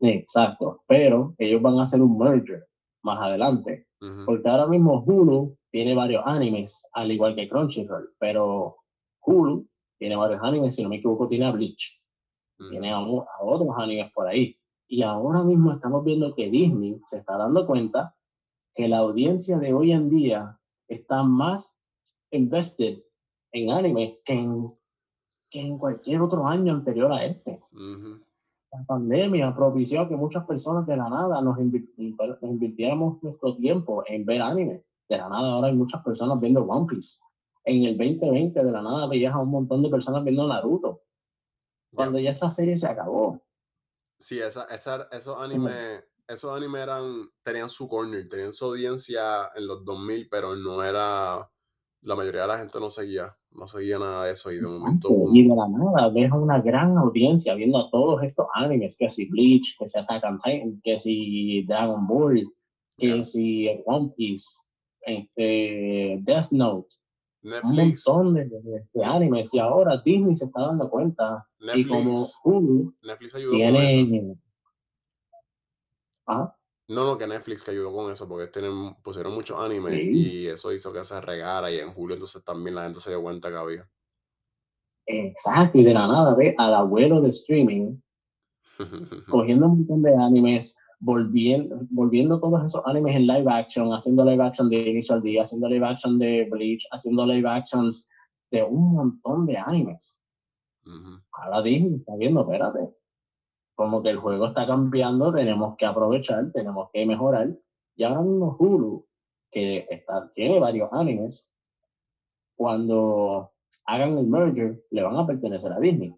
Exacto, 0.02 0.84
pero 0.88 1.36
ellos 1.38 1.62
van 1.62 1.80
a 1.80 1.84
hacer 1.84 2.02
un 2.02 2.18
merger 2.18 2.66
más 3.04 3.20
adelante, 3.22 3.88
Ujú, 4.02 4.26
porque 4.26 4.50
ahora 4.50 4.68
mismo 4.68 5.04
Hulu 5.06 5.58
tiene 5.72 5.96
varios 5.96 6.24
animes, 6.26 6.88
al 6.94 7.12
igual 7.12 7.36
que 7.36 7.48
Crunchyroll, 7.50 8.10
pero 8.20 8.78
Hulu 9.22 9.68
tiene 9.98 10.16
varios 10.16 10.42
animes, 10.44 10.76
si 10.76 10.84
no 10.84 10.90
me 10.90 10.98
equivoco, 10.98 11.28
tiene 11.28 11.46
a 11.46 11.52
Bleach, 11.52 12.00
tiene 12.70 12.94
ujú, 12.96 13.22
a, 13.22 13.24
a 13.24 13.44
otros 13.44 13.76
animes 13.78 14.12
por 14.14 14.28
ahí. 14.28 14.58
Y 14.88 15.02
ahora 15.02 15.44
mismo 15.44 15.74
estamos 15.74 16.04
viendo 16.04 16.34
que 16.34 16.50
Disney 16.50 17.00
se 17.10 17.18
está 17.18 17.38
dando 17.38 17.66
cuenta 17.68 18.16
que 18.76 18.88
la 18.88 19.00
audiencia 19.00 19.58
de 19.58 19.74
hoy 19.74 19.92
en 19.92 20.10
día 20.10 20.58
está 20.88 21.24
más 21.24 21.76
invested 22.32 23.00
en 23.52 23.72
anime 23.72 24.20
que 24.24 24.34
en, 24.34 24.72
que 25.50 25.62
en 25.62 25.78
cualquier 25.78 26.22
otro 26.22 26.48
año 26.48 26.74
anterior 26.74 27.12
a 27.12 27.26
este. 27.26 27.60
La 28.78 28.86
pandemia 28.86 29.56
propició 29.56 30.08
que 30.08 30.16
muchas 30.16 30.46
personas 30.46 30.86
de 30.86 30.98
la 30.98 31.10
nada 31.10 31.42
nos, 31.42 31.58
invi- 31.58 31.90
nos 31.98 32.44
invirtiéramos 32.44 33.22
nuestro 33.24 33.56
tiempo 33.56 34.04
en 34.08 34.26
ver 34.26 34.42
anime. 34.42 34.84
De 35.10 35.18
la 35.18 35.30
nada 35.30 35.54
ahora 35.54 35.68
hay 35.70 35.76
muchas 35.76 36.04
personas 36.04 36.40
viendo 36.40 36.64
One 36.64 36.86
Piece. 36.88 37.20
En 37.64 37.84
el 37.86 37.98
2020 37.98 38.64
de 38.64 38.72
la 38.72 38.82
nada 38.82 39.08
veías 39.08 39.34
a 39.34 39.40
un 39.40 39.50
montón 39.50 39.82
de 39.82 39.90
personas 39.90 40.24
viendo 40.24 40.48
Naruto. 40.48 41.02
Cuando 41.94 42.20
ya 42.20 42.32
esa 42.32 42.52
serie 42.52 42.78
se 42.78 42.88
acabó. 42.88 43.42
Sí, 44.20 44.40
esa, 44.40 44.66
esa, 44.66 45.08
esos 45.12 45.42
animes 45.42 46.04
esos 46.28 46.56
animes 46.56 46.82
eran, 46.82 47.30
tenían 47.42 47.70
su 47.70 47.88
corner, 47.88 48.28
tenían 48.28 48.54
su 48.54 48.66
audiencia 48.66 49.50
en 49.56 49.66
los 49.66 49.86
2000, 49.86 50.28
pero 50.30 50.56
no 50.58 50.84
era, 50.84 51.50
la 52.02 52.16
mayoría 52.16 52.42
de 52.42 52.48
la 52.48 52.58
gente 52.58 52.80
no 52.82 52.90
seguía, 52.90 53.38
no 53.58 53.68
seguía 53.68 53.98
nada 53.98 54.26
de 54.26 54.32
eso 54.32 54.52
y 54.52 54.58
de 54.58 54.68
momento... 54.68 55.10
Y 55.34 55.48
de 55.48 55.56
la 55.56 55.68
nada 55.68 56.10
ves 56.10 56.32
una 56.32 56.62
gran 56.62 56.98
audiencia 56.98 57.56
viendo 57.56 57.90
todos 57.90 58.22
estos 58.24 58.46
animes, 58.54 58.96
que 58.96 59.10
si 59.10 59.26
Bleach, 59.26 59.76
que 59.80 59.88
si 59.88 59.98
Attack 59.98 60.24
on 60.24 60.40
Titan, 60.40 60.82
que 60.84 61.00
si 61.00 61.64
Dragon 61.64 62.06
Ball, 62.08 62.48
que 62.98 63.24
si 63.24 63.68
One 63.86 64.12
Piece, 64.16 64.62
este, 65.02 66.20
Death 66.22 66.52
Note, 66.52 66.88
Netflix, 67.42 68.08
un 68.08 68.34
montón 68.34 68.50
de, 68.94 69.06
animes. 69.06 69.54
Y 69.54 69.60
ahora 69.60 70.02
Disney 70.04 70.36
se 70.36 70.46
está 70.46 70.62
dando 70.62 70.90
cuenta 70.90 71.48
y 71.76 71.86
como 71.88 72.28
Hulu 72.44 72.94
Netflix 73.02 73.36
ayudó 73.36 73.52
tiene 73.52 74.36
¿Ah? 76.28 76.54
No, 76.90 77.06
no, 77.06 77.18
que 77.18 77.28
Netflix 77.28 77.64
que 77.64 77.72
ayudó 77.72 77.94
con 77.94 78.12
eso, 78.12 78.28
porque 78.30 78.48
tienen, 78.48 78.96
pusieron 79.04 79.34
muchos 79.34 79.60
animes 79.60 79.92
y 79.92 80.48
eso 80.48 80.72
hizo 80.72 80.94
que 80.94 81.04
se 81.04 81.20
regara 81.20 81.70
y 81.70 81.80
en 81.80 81.92
julio 81.92 82.16
entonces 82.16 82.44
también 82.46 82.76
la 82.76 82.84
gente 82.84 83.00
se 83.00 83.10
dio 83.10 83.22
cuenta 83.22 83.50
que 83.50 83.56
había. 83.56 83.90
Exacto, 85.06 85.78
y 85.78 85.84
de 85.84 85.94
la 85.94 86.08
nada, 86.08 86.34
ve 86.36 86.56
al 86.58 86.74
abuelo 86.74 87.22
de 87.22 87.30
streaming 87.30 87.98
cogiendo 89.30 89.68
un 89.68 89.80
montón 89.80 90.02
de 90.02 90.16
animes, 90.16 90.78
volviendo, 91.00 91.80
volviendo 91.90 92.40
todos 92.40 92.66
esos 92.66 92.82
animes 92.86 93.16
en 93.16 93.28
live 93.28 93.52
action, 93.52 93.94
haciendo 93.94 94.24
live 94.24 94.44
action 94.44 94.70
de 94.70 94.90
Initial 94.90 95.22
D, 95.22 95.40
haciendo 95.42 95.68
live 95.68 95.86
action 95.86 96.18
de 96.20 96.48
Bleach, 96.50 96.86
haciendo 96.92 97.26
live 97.26 97.50
actions 97.50 98.08
de 98.52 98.64
un 98.64 98.94
montón 98.94 99.46
de 99.46 99.58
animes. 99.58 100.22
Ahora 101.34 101.62
Disney 101.64 101.96
está 101.96 102.16
viendo, 102.16 102.42
espérate, 102.42 102.80
como 103.78 104.02
que 104.02 104.10
el 104.10 104.18
juego 104.18 104.48
está 104.48 104.66
cambiando, 104.66 105.32
tenemos 105.32 105.78
que 105.78 105.86
aprovechar, 105.86 106.52
tenemos 106.52 106.90
que 106.92 107.06
mejorar. 107.06 107.56
Y 107.96 108.04
ahora 108.04 108.22
mismo 108.22 108.58
Hulu, 108.58 109.06
que 109.52 109.86
está, 109.88 110.32
tiene 110.34 110.60
varios 110.60 110.92
animes, 110.92 111.48
cuando 112.56 113.52
hagan 113.86 114.18
el 114.18 114.26
merger, 114.26 114.84
le 114.90 115.04
van 115.04 115.16
a 115.16 115.28
pertenecer 115.28 115.72
a 115.72 115.80
Disney. 115.80 116.12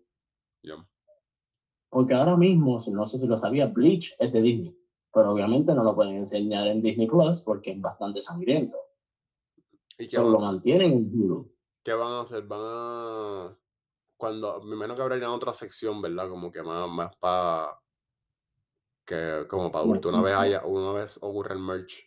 Porque 1.89 2.13
ahora 2.13 2.37
mismo, 2.37 2.79
no 2.93 3.05
sé 3.05 3.19
si 3.19 3.27
lo 3.27 3.37
sabía, 3.37 3.65
Bleach 3.65 4.15
es 4.19 4.31
de 4.31 4.41
Disney, 4.41 4.77
pero 5.13 5.31
obviamente 5.31 5.73
no 5.73 5.83
lo 5.83 5.93
pueden 5.93 6.15
enseñar 6.15 6.65
en 6.67 6.81
Disney 6.81 7.07
Plus 7.07 7.41
porque 7.41 7.71
es 7.71 7.81
bastante 7.81 8.21
sangriento. 8.21 8.77
¿Y 9.97 10.07
Solo 10.07 10.29
lo 10.29 10.39
mantienen 10.39 10.93
en 10.93 11.11
Hulu. 11.13 11.51
¿Qué 11.83 11.91
van 11.91 12.13
a 12.13 12.21
hacer? 12.21 12.43
Van 12.43 12.61
a 12.63 13.57
cuando, 14.19 14.61
me 14.63 14.75
imagino 14.75 14.97
que 14.97 15.01
habría 15.01 15.31
otra 15.31 15.53
sección, 15.53 16.01
¿verdad? 16.01 16.27
Como 16.27 16.51
que 16.51 16.61
más, 16.61 16.89
más 16.89 17.15
para, 17.15 17.79
que 19.05 19.45
como 19.47 19.71
para 19.71 19.85
adultos, 19.85 20.13
una 20.13 20.21
vez, 20.21 20.35
haya, 20.37 20.65
una 20.65 20.91
vez 20.91 21.17
ocurre 21.23 21.55
el 21.55 21.61
merch. 21.61 22.03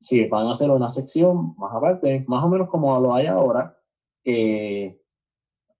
Sí, 0.00 0.26
van 0.26 0.48
a 0.48 0.52
hacer 0.52 0.68
una 0.68 0.90
sección 0.90 1.54
más 1.56 1.72
aparte, 1.72 2.24
más 2.26 2.42
o 2.42 2.48
menos 2.48 2.68
como 2.68 2.98
lo 2.98 3.14
hay 3.14 3.26
ahora, 3.26 3.78
que, 4.24 5.00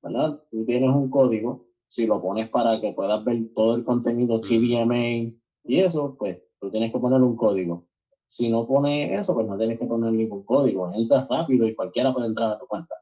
¿verdad? 0.03 0.41
Tú 0.53 0.65
tienes 0.65 0.91
un 0.91 1.11
código, 1.11 1.67
si 1.89 2.07
lo 2.07 2.23
pones 2.23 2.49
para 2.49 2.81
que 2.81 2.93
puedas 2.93 3.25
ver 3.25 3.53
todo 3.57 3.75
el 3.75 3.85
contenido 3.85 4.41
TVMA 4.41 5.35
y 5.65 5.81
eso, 5.81 6.15
pues 6.17 6.39
tú 6.61 6.71
tienes 6.71 6.93
que 6.93 7.01
poner 7.01 7.21
un 7.21 7.35
código. 7.35 7.89
Si 8.29 8.49
no 8.49 8.69
pones 8.69 9.19
eso, 9.21 9.35
pues 9.35 9.49
no 9.49 9.59
tienes 9.59 9.81
que 9.81 9.87
poner 9.87 10.13
ningún 10.13 10.45
código. 10.45 10.93
Entras 10.95 11.27
rápido 11.29 11.67
y 11.67 11.75
cualquiera 11.75 12.15
puede 12.15 12.29
entrar 12.29 12.53
a 12.53 12.59
tu 12.61 12.69
cuenta. 12.69 12.95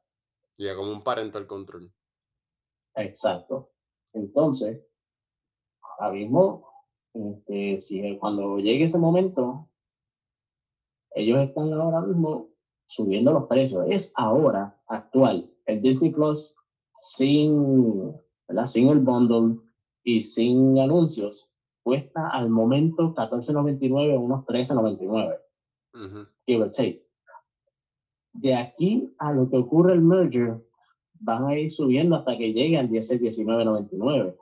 Ya 0.58 0.74
como 0.74 0.90
un 0.90 1.02
parental 1.02 1.46
control. 1.46 1.92
Exacto. 2.96 3.70
Entonces, 4.12 4.84
ahora 5.80 6.12
mismo, 6.12 6.68
este, 7.14 7.80
si 7.80 8.18
cuando 8.18 8.58
llegue 8.58 8.84
ese 8.84 8.98
momento, 8.98 9.68
ellos 11.12 11.38
están 11.40 11.72
ahora 11.72 12.00
mismo 12.00 12.48
subiendo 12.88 13.32
los 13.32 13.46
precios. 13.46 13.86
Es 13.88 14.12
ahora, 14.16 14.76
actual, 14.88 15.48
el 15.66 15.80
Disney 15.80 16.10
Plus 16.10 16.56
sin, 17.02 18.12
¿verdad? 18.48 18.66
sin 18.66 18.88
el 18.88 18.98
bundle 18.98 19.60
y 20.02 20.22
sin 20.22 20.78
anuncios, 20.78 21.52
cuesta 21.84 22.30
al 22.30 22.50
momento 22.50 23.14
14.99, 23.14 24.18
unos 24.18 24.44
13.99. 24.46 25.38
Give 26.46 26.62
or 26.62 26.70
take 26.70 27.07
de 28.40 28.54
aquí 28.54 29.12
a 29.18 29.32
lo 29.32 29.50
que 29.50 29.56
ocurre 29.56 29.92
el 29.94 30.00
merger, 30.00 30.62
van 31.20 31.46
a 31.46 31.58
ir 31.58 31.72
subiendo 31.72 32.16
hasta 32.16 32.36
que 32.36 32.52
llegue 32.52 32.78
al 32.78 32.88
19.99. 32.88 34.36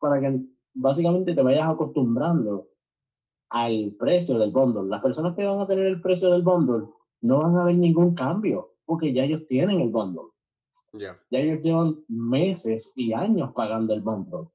Para 0.00 0.20
que 0.20 0.40
básicamente 0.74 1.34
te 1.34 1.42
vayas 1.42 1.68
acostumbrando 1.68 2.68
al 3.50 3.94
precio 3.98 4.38
del 4.38 4.50
bundle. 4.50 4.88
Las 4.88 5.02
personas 5.02 5.36
que 5.36 5.46
van 5.46 5.60
a 5.60 5.66
tener 5.66 5.86
el 5.86 6.00
precio 6.00 6.30
del 6.30 6.42
bundle 6.42 6.88
no 7.22 7.38
van 7.42 7.56
a 7.56 7.64
ver 7.64 7.76
ningún 7.76 8.14
cambio, 8.14 8.74
porque 8.84 9.12
ya 9.12 9.24
ellos 9.24 9.46
tienen 9.46 9.80
el 9.80 9.90
bundle. 9.90 10.30
Ya 11.30 11.38
ellos 11.38 11.62
llevan 11.62 12.04
meses 12.08 12.92
y 12.96 13.12
años 13.12 13.52
pagando 13.54 13.94
el 13.94 14.00
bundle. 14.00 14.48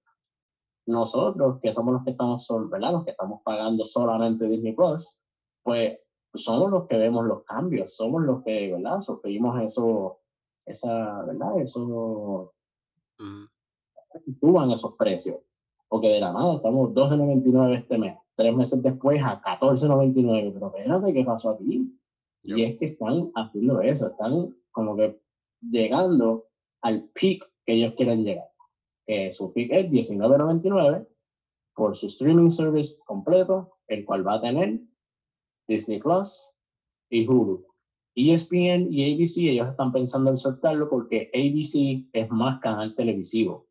Nosotros, 0.87 1.59
que 1.61 1.71
somos 1.71 1.93
los 1.93 2.03
que 2.03 2.11
estamos, 2.11 2.45
¿verdad? 2.69 2.91
Los 2.91 3.05
que 3.05 3.11
estamos 3.11 3.41
pagando 3.43 3.85
solamente 3.85 4.47
Disney 4.47 4.73
Plus, 4.73 5.17
pues 5.63 5.97
somos 6.37 6.71
los 6.71 6.87
que 6.87 6.97
vemos 6.97 7.25
los 7.25 7.43
cambios, 7.43 7.95
somos 7.95 8.23
los 8.23 8.43
que, 8.43 8.71
¿verdad? 8.71 9.01
Sufrimos 9.01 9.61
eso, 9.61 10.19
esa, 10.65 11.23
¿verdad? 11.23 11.59
Eso, 11.59 12.53
suban 14.37 14.71
esos 14.71 14.93
precios. 14.95 15.37
Porque 15.87 16.07
de 16.07 16.19
la 16.19 16.33
nada 16.33 16.55
estamos 16.55 16.91
12.99 16.91 17.77
este 17.77 17.97
mes, 17.97 18.17
tres 18.35 18.55
meses 18.55 18.81
después 18.81 19.21
a 19.23 19.41
14.99. 19.41 20.53
Pero 20.53 20.73
espérate, 20.75 21.13
¿qué 21.13 21.23
pasó 21.23 21.51
aquí? 21.51 21.93
Y 22.43 22.63
es 22.63 22.77
que 22.77 22.85
están 22.85 23.31
haciendo 23.35 23.81
eso, 23.81 24.07
están 24.07 24.55
como 24.71 24.95
que 24.95 25.19
llegando 25.61 26.45
al 26.81 27.03
peak 27.13 27.43
que 27.65 27.73
ellos 27.73 27.93
quieren 27.95 28.23
llegar. 28.23 28.49
que 29.07 29.31
su 29.33 29.53
peak 29.53 29.69
es 29.71 29.91
19.99 29.91 31.07
por 31.75 31.95
su 31.95 32.07
streaming 32.07 32.49
service 32.49 32.97
completo, 33.05 33.77
el 33.87 34.05
cual 34.05 34.25
va 34.27 34.35
a 34.35 34.41
tener 34.41 34.79
Disney 35.67 35.99
Plus 35.99 36.49
y 37.09 37.27
Hulu. 37.27 37.65
ESPN 38.15 38.87
y 38.91 39.13
ABC, 39.13 39.37
ellos 39.49 39.69
están 39.69 39.91
pensando 39.91 40.31
en 40.31 40.37
soltarlo 40.37 40.89
porque 40.89 41.29
ABC 41.33 42.07
es 42.13 42.29
más 42.31 42.61
canal 42.61 42.95
televisivo. 42.95 43.67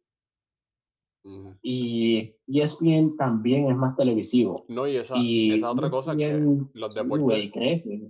Y 1.63 2.37
ESPN 2.47 3.17
también 3.17 3.71
es 3.71 3.77
más 3.77 3.97
televisivo. 3.97 4.67
No, 4.69 4.87
y 4.87 4.97
esa, 4.97 5.15
esa 5.19 5.71
otra 5.71 5.89
cosa 5.89 6.15
que 6.15 6.47
los 6.75 6.95
deportes. 6.95 7.51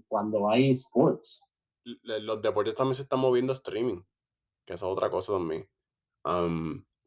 cuando 0.08 0.48
hay 0.50 0.70
sports. 0.70 1.44
Los 1.84 2.42
deportes 2.42 2.74
también 2.74 2.96
se 2.96 3.02
están 3.02 3.20
moviendo 3.20 3.52
a 3.52 3.54
streaming, 3.54 4.00
que 4.66 4.74
esa 4.74 4.86
es 4.86 4.92
otra 4.92 5.10
cosa 5.10 5.34
también. 5.34 5.68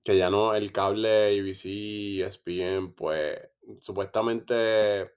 que 0.03 0.17
ya 0.17 0.30
no 0.30 0.53
el 0.53 0.71
cable 0.71 1.38
ABC, 1.38 2.21
ESPN, 2.21 2.93
pues 2.93 3.49
supuestamente 3.82 5.11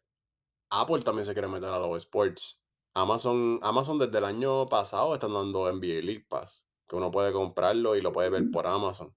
Apple 0.70 1.02
también 1.02 1.26
se 1.26 1.32
quiere 1.32 1.48
meter 1.48 1.68
a 1.70 1.78
los 1.78 1.98
sports. 1.98 2.60
Amazon, 2.94 3.58
Amazon 3.62 3.98
desde 3.98 4.18
el 4.18 4.24
año 4.24 4.68
pasado 4.68 5.14
están 5.14 5.32
dando 5.32 5.72
NBA 5.72 6.02
League 6.02 6.26
Pass, 6.28 6.66
que 6.88 6.96
uno 6.96 7.10
puede 7.10 7.32
comprarlo 7.32 7.96
y 7.96 8.00
lo 8.00 8.12
puede 8.12 8.30
ver 8.30 8.50
por 8.50 8.66
Amazon. 8.66 9.14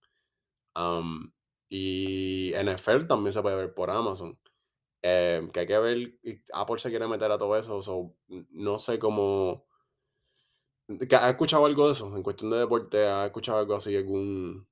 y 1.69 2.51
NFL 2.63 3.07
también 3.07 3.33
se 3.33 3.41
puede 3.41 3.55
ver 3.55 3.73
por 3.73 3.89
Amazon. 3.89 4.37
Em, 5.01 5.49
que 5.51 5.61
hay 5.61 5.67
que 5.67 5.77
ver, 5.79 6.19
Apple 6.53 6.79
se 6.79 6.89
quiere 6.89 7.07
meter 7.07 7.31
a 7.31 7.37
todo 7.37 7.57
eso, 7.57 8.15
no 8.51 8.79
sé 8.79 8.99
cómo... 8.99 9.65
¿Has 10.87 11.29
escuchado 11.29 11.65
algo 11.65 11.87
de 11.87 11.93
eso? 11.93 12.15
En 12.15 12.23
cuestión 12.23 12.51
de 12.51 12.57
deporte, 12.57 13.05
¿has 13.05 13.25
escuchado 13.27 13.59
algo 13.59 13.75
así, 13.75 13.95
algún... 13.95 14.67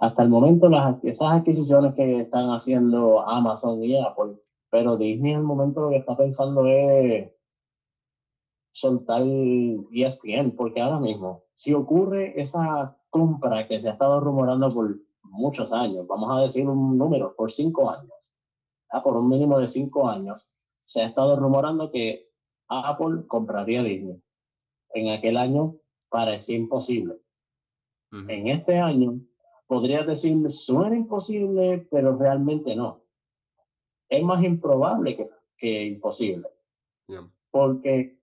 Hasta 0.00 0.22
el 0.22 0.30
momento, 0.30 0.68
las, 0.68 1.02
esas 1.04 1.32
adquisiciones 1.32 1.94
que 1.94 2.20
están 2.20 2.50
haciendo 2.50 3.20
Amazon 3.28 3.84
y 3.84 4.00
Apple 4.00 4.40
pero 4.70 4.96
Disney 4.96 5.32
en 5.32 5.38
el 5.38 5.44
momento 5.44 5.82
lo 5.82 5.90
que 5.90 5.96
está 5.96 6.16
pensando 6.16 6.64
es 6.66 7.30
soltar 8.72 9.22
ESPN, 9.22 10.52
porque 10.56 10.80
ahora 10.80 11.00
mismo, 11.00 11.44
si 11.54 11.74
ocurre 11.74 12.40
esa 12.40 12.96
compra 13.10 13.66
que 13.66 13.80
se 13.80 13.88
ha 13.88 13.92
estado 13.92 14.20
rumorando 14.20 14.70
por 14.70 14.96
muchos 15.24 15.70
años, 15.72 16.06
vamos 16.06 16.30
a 16.30 16.42
decir 16.42 16.68
un 16.68 16.96
número, 16.96 17.34
por 17.34 17.50
cinco 17.50 17.90
años, 17.90 18.12
por 19.02 19.16
un 19.16 19.28
mínimo 19.28 19.58
de 19.58 19.68
cinco 19.68 20.08
años, 20.08 20.48
se 20.84 21.02
ha 21.02 21.06
estado 21.06 21.36
rumorando 21.36 21.90
que 21.90 22.30
Apple 22.68 23.26
compraría 23.26 23.82
Disney. 23.82 24.22
En 24.94 25.10
aquel 25.10 25.36
año 25.36 25.76
parecía 26.08 26.56
imposible. 26.56 27.16
En 28.12 28.48
este 28.48 28.78
año 28.78 29.20
podría 29.68 30.02
decir, 30.02 30.50
suena 30.50 30.96
imposible, 30.96 31.86
pero 31.92 32.16
realmente 32.16 32.74
no 32.74 32.99
es 34.10 34.22
más 34.22 34.44
improbable 34.44 35.16
que, 35.16 35.30
que 35.56 35.84
imposible. 35.86 36.48
Porque 37.50 38.18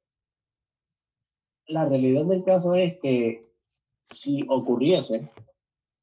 la 1.67 1.85
realidad 1.85 2.25
del 2.25 2.43
caso 2.43 2.75
es 2.75 2.97
que 2.99 3.51
si 4.09 4.45
ocurriese, 4.47 5.29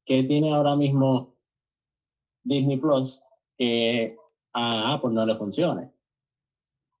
que 0.05 0.23
tiene 0.23 0.53
ahora 0.53 0.75
mismo 0.75 1.35
Disney 2.43 2.77
Plus, 2.77 3.21
que 3.57 4.17
a 4.53 4.93
Apple 4.93 5.11
no 5.11 5.25
le 5.25 5.35
funcione. 5.35 5.91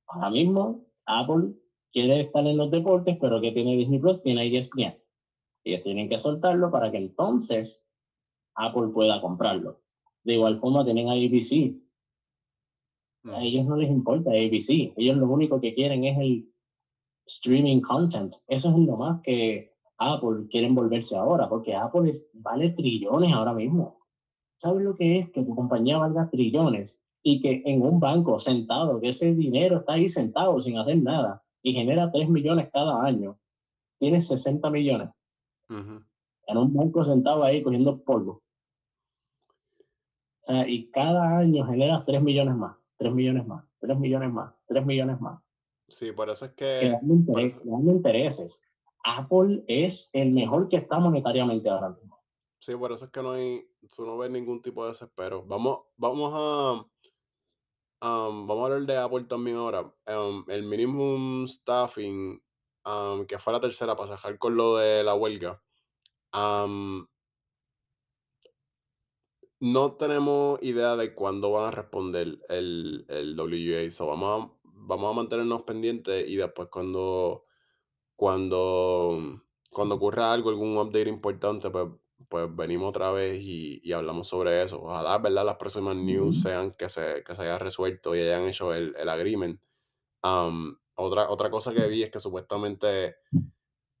Ahora 0.07 0.31
mismo, 0.31 0.85
Apple 1.05 1.53
quiere 1.91 2.21
estar 2.21 2.45
en 2.45 2.57
los 2.57 2.71
deportes, 2.71 3.17
pero 3.21 3.39
que 3.39 3.51
tiene 3.51 3.77
Disney 3.77 3.99
Plus, 3.99 4.23
tiene 4.23 4.47
ESPN. 4.47 4.97
Ellos 5.63 5.83
tienen 5.83 6.09
que 6.09 6.19
soltarlo 6.19 6.71
para 6.71 6.91
que 6.91 6.97
entonces 6.97 7.81
Apple 8.55 8.89
pueda 8.93 9.21
comprarlo. 9.21 9.81
De 10.23 10.33
igual 10.33 10.59
forma 10.59 10.83
tienen 10.83 11.09
a 11.09 11.13
ABC. 11.13 11.84
A 13.33 13.41
ellos 13.41 13.65
no 13.65 13.75
les 13.75 13.89
importa 13.89 14.31
ABC. 14.31 14.93
Ellos 14.95 15.17
lo 15.17 15.27
único 15.27 15.59
que 15.59 15.73
quieren 15.73 16.03
es 16.03 16.17
el 16.17 16.49
streaming 17.25 17.81
content. 17.81 18.35
Eso 18.47 18.69
es 18.69 18.77
lo 18.77 18.97
más 18.97 19.21
que 19.21 19.73
Apple 19.97 20.47
quieren 20.49 20.75
volverse 20.75 21.15
ahora, 21.15 21.49
porque 21.49 21.75
Apple 21.75 22.21
vale 22.33 22.71
trillones 22.71 23.33
ahora 23.33 23.53
mismo. 23.53 23.99
¿Sabes 24.57 24.83
lo 24.83 24.95
que 24.95 25.19
es 25.19 25.29
que 25.31 25.43
tu 25.43 25.55
compañía 25.55 25.97
valga 25.97 26.29
trillones 26.29 26.99
y 27.23 27.41
que 27.41 27.63
en 27.65 27.81
un 27.81 27.99
banco 27.99 28.39
sentado, 28.39 29.01
que 29.01 29.09
ese 29.09 29.33
dinero 29.33 29.79
está 29.79 29.93
ahí 29.93 30.07
sentado 30.07 30.61
sin 30.61 30.77
hacer 30.77 31.01
nada 31.01 31.43
y 31.63 31.73
genera 31.73 32.11
3 32.11 32.29
millones 32.29 32.69
cada 32.71 33.03
año, 33.03 33.39
tienes 33.99 34.27
60 34.27 34.69
millones 34.69 35.09
en 35.69 36.57
un 36.57 36.73
banco 36.73 37.03
sentado 37.03 37.43
ahí 37.43 37.63
cogiendo 37.63 38.03
polvo? 38.03 38.43
O 40.47 40.51
sea, 40.51 40.69
y 40.69 40.91
cada 40.91 41.39
año 41.39 41.65
genera 41.65 42.05
3 42.05 42.21
millones 42.21 42.55
más, 42.55 42.77
3 42.97 43.13
millones 43.13 43.45
más, 43.47 43.65
3 43.79 43.97
millones 43.97 44.31
más, 44.31 44.53
3 44.67 44.85
millones 44.85 45.19
más. 45.21 45.41
Sí, 45.87 46.11
por 46.11 46.29
eso 46.29 46.45
es 46.45 46.51
que... 46.51 46.79
Que 46.79 46.99
intereses. 47.03 48.61
Apple 49.03 49.63
es 49.67 50.09
el 50.13 50.31
mejor 50.31 50.67
que 50.67 50.77
está 50.77 50.99
monetariamente 50.99 51.69
ahora 51.69 51.89
mismo. 51.89 52.23
Sí, 52.59 52.75
por 52.75 52.91
eso 52.91 53.05
es 53.05 53.11
que 53.11 53.21
no 53.21 53.33
hay, 53.33 53.67
tú 53.95 54.05
no 54.05 54.17
ves 54.17 54.31
ningún 54.31 54.61
tipo 54.61 54.83
de 54.83 54.89
desespero. 54.89 55.45
Vamos, 55.45 55.81
vamos 55.97 56.33
a, 56.35 56.87
vamos 58.01 58.59
a 58.59 58.65
hablar 58.65 58.81
de 58.87 58.97
Apple 58.97 59.25
también 59.25 59.57
ahora. 59.57 59.93
el 60.47 60.63
minimum 60.63 61.47
staffing, 61.47 62.41
que 63.27 63.37
fue 63.37 63.53
la 63.53 63.59
tercera 63.59 63.95
para 63.95 64.17
sacar 64.17 64.39
con 64.39 64.55
lo 64.55 64.77
de 64.77 65.03
la 65.03 65.13
huelga. 65.13 65.61
No 69.65 69.93
tenemos 69.93 70.61
idea 70.61 70.95
de 70.95 71.15
cuándo 71.15 71.51
van 71.51 71.69
a 71.69 71.71
responder 71.71 72.39
el, 72.49 73.05
el 73.09 73.39
WGA. 73.39 73.89
So 73.89 74.07
vamos, 74.07 74.43
a, 74.43 74.51
vamos 74.63 75.11
a 75.11 75.15
mantenernos 75.15 75.63
pendientes 75.63 76.29
y 76.29 76.35
después 76.35 76.69
cuando, 76.69 77.45
cuando, 78.15 79.41
cuando 79.71 79.95
ocurra 79.95 80.31
algo, 80.31 80.51
algún 80.51 80.77
update 80.77 81.09
importante, 81.09 81.71
pues 81.71 81.87
pues 82.29 82.55
venimos 82.55 82.89
otra 82.89 83.11
vez 83.11 83.39
y, 83.41 83.91
hablamos 83.93 84.27
sobre 84.27 84.63
eso. 84.63 84.81
Ojalá, 84.81 85.17
¿verdad? 85.19 85.45
Las 85.45 85.57
próximas 85.57 85.95
news 85.95 86.41
sean 86.41 86.71
que 86.71 86.89
se, 86.89 87.23
que 87.23 87.35
se 87.35 87.41
haya 87.41 87.59
resuelto 87.59 88.15
y 88.15 88.19
hayan 88.21 88.45
hecho 88.45 88.73
el, 88.73 88.95
el 88.97 89.09
agreement. 89.09 89.59
otra, 90.21 91.29
otra 91.29 91.49
cosa 91.49 91.73
que 91.73 91.87
vi 91.87 92.03
es 92.03 92.09
que 92.09 92.19
supuestamente 92.19 93.17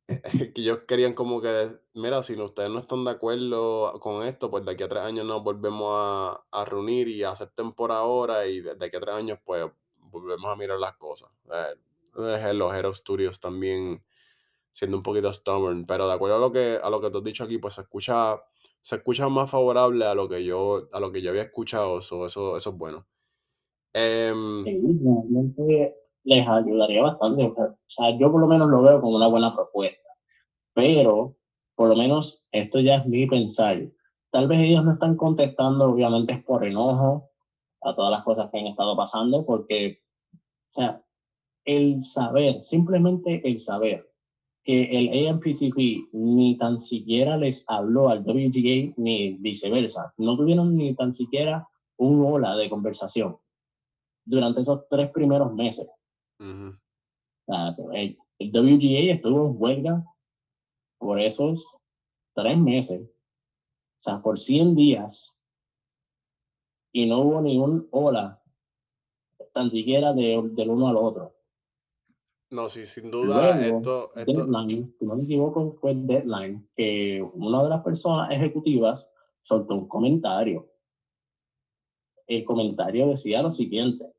que 0.53 0.61
ellos 0.61 0.79
querían 0.87 1.13
como 1.13 1.41
que, 1.41 1.67
mira, 1.93 2.21
si 2.21 2.39
ustedes 2.39 2.69
no 2.69 2.79
están 2.79 3.03
de 3.05 3.11
acuerdo 3.11 3.99
con 3.99 4.25
esto, 4.25 4.51
pues 4.51 4.63
de 4.65 4.71
aquí 4.71 4.83
a 4.83 4.89
tres 4.89 5.03
años 5.03 5.25
nos 5.25 5.43
volvemos 5.43 5.91
a, 6.51 6.65
reunir 6.65 7.07
y 7.07 7.23
a 7.23 7.31
hacer 7.31 7.49
temporada 7.49 8.01
ahora 8.01 8.45
y 8.45 8.61
de, 8.61 8.71
aquí 8.71 8.95
a 8.95 8.99
tres 8.99 9.15
años 9.15 9.39
pues 9.43 9.65
volvemos 10.11 10.51
a 10.51 10.55
mirar 10.55 10.77
las 10.79 10.95
cosas. 10.97 11.31
Eh, 11.51 12.53
los 12.53 12.73
Hero 12.73 12.93
Studios 12.93 13.39
también 13.39 14.03
siendo 14.71 14.97
un 14.97 15.03
poquito 15.03 15.31
stubborn, 15.33 15.85
pero 15.85 16.05
de 16.07 16.13
acuerdo 16.13 16.35
a 16.35 16.39
lo 16.39 16.51
que, 16.51 16.79
a 16.81 16.89
lo 16.89 17.01
que 17.01 17.09
tú 17.09 17.19
has 17.19 17.23
dicho 17.23 17.45
aquí, 17.45 17.57
pues 17.57 17.75
se 17.75 17.81
escucha, 17.81 18.41
se 18.81 18.97
escucha 18.97 19.27
más 19.29 19.49
favorable 19.49 20.05
a 20.05 20.13
lo 20.13 20.27
que 20.29 20.43
yo, 20.43 20.89
a 20.91 20.99
lo 20.99 21.11
que 21.11 21.21
yo 21.21 21.31
había 21.31 21.43
escuchado, 21.43 21.99
eso, 21.99 22.25
eso, 22.25 22.57
es 22.57 22.67
bueno. 22.67 23.07
Em, 23.93 24.65
sí, 24.65 24.81
realmente 25.01 25.95
les 26.25 26.47
ayudaría 26.47 27.01
bastante. 27.01 27.45
O 27.45 27.77
sea, 27.87 28.17
yo 28.17 28.31
por 28.31 28.41
lo 28.41 28.47
menos 28.47 28.69
lo 28.69 28.81
veo 28.81 28.99
como 28.99 29.15
una 29.15 29.27
buena 29.27 29.55
propuesta, 29.55 30.09
pero 30.73 31.35
por 31.75 31.89
lo 31.89 31.95
menos 31.95 32.43
esto 32.51 32.79
ya 32.79 32.95
es 32.95 33.05
mi 33.05 33.25
pensar. 33.27 33.81
Tal 34.31 34.47
vez 34.47 34.61
ellos 34.61 34.83
no 34.83 34.93
están 34.93 35.15
contestando, 35.15 35.85
obviamente 35.85 36.33
es 36.33 36.43
por 36.43 36.65
enojo 36.65 37.29
a 37.81 37.95
todas 37.95 38.11
las 38.11 38.23
cosas 38.23 38.49
que 38.51 38.59
han 38.59 38.67
estado 38.67 38.97
pasando, 38.97 39.45
porque, 39.45 39.99
o 40.33 40.73
sea, 40.73 41.01
el 41.63 42.03
saber, 42.03 42.63
simplemente 42.63 43.47
el 43.47 43.59
saber 43.59 44.09
que 44.63 44.83
el 44.83 45.27
AMPTP 45.27 46.09
ni 46.13 46.57
tan 46.57 46.81
siquiera 46.81 47.37
les 47.37 47.63
habló 47.67 48.09
al 48.09 48.21
WGA 48.21 48.93
ni 48.97 49.33
viceversa. 49.33 50.13
No 50.17 50.35
tuvieron 50.35 50.75
ni 50.75 50.95
tan 50.95 51.13
siquiera 51.13 51.67
un 51.97 52.25
hola 52.25 52.55
de 52.55 52.69
conversación 52.69 53.37
durante 54.25 54.61
esos 54.61 54.87
tres 54.89 55.11
primeros 55.11 55.53
meses. 55.53 55.87
El, 57.93 58.17
WGA 58.39 59.13
estuvo 59.13 59.47
en 59.47 59.55
huelga 59.57 60.03
por 60.97 61.19
esos 61.19 61.77
tres 62.33 62.57
meses, 62.57 63.01
o 63.01 64.03
sea, 64.03 64.21
por 64.21 64.39
100 64.39 64.75
días, 64.75 65.39
y 66.91 67.05
no 67.05 67.21
hubo 67.21 67.41
ni 67.41 67.57
un 67.57 67.87
hola, 67.91 68.41
tan 69.53 69.69
siquiera 69.69 70.13
de, 70.13 70.41
del 70.51 70.69
uno 70.69 70.87
al 70.87 70.97
otro. 70.97 71.35
No, 72.51 72.69
sí, 72.69 72.85
sin 72.85 73.09
duda, 73.09 73.59
esto, 73.65 74.11
Deadline, 74.15 74.93
si 74.97 75.05
no 75.05 75.15
me 75.15 75.23
equivoco, 75.23 75.77
fue 75.81 75.95
Deadline, 75.95 76.69
que 76.75 77.21
una 77.33 77.63
de 77.63 77.69
las 77.69 77.83
personas 77.83 78.31
ejecutivas 78.31 79.09
soltó 79.41 79.75
un 79.75 79.87
comentario. 79.87 80.71
El 82.27 82.45
comentario 82.45 83.07
decía 83.07 83.41
lo 83.41 83.51
siguiente, 83.51 84.14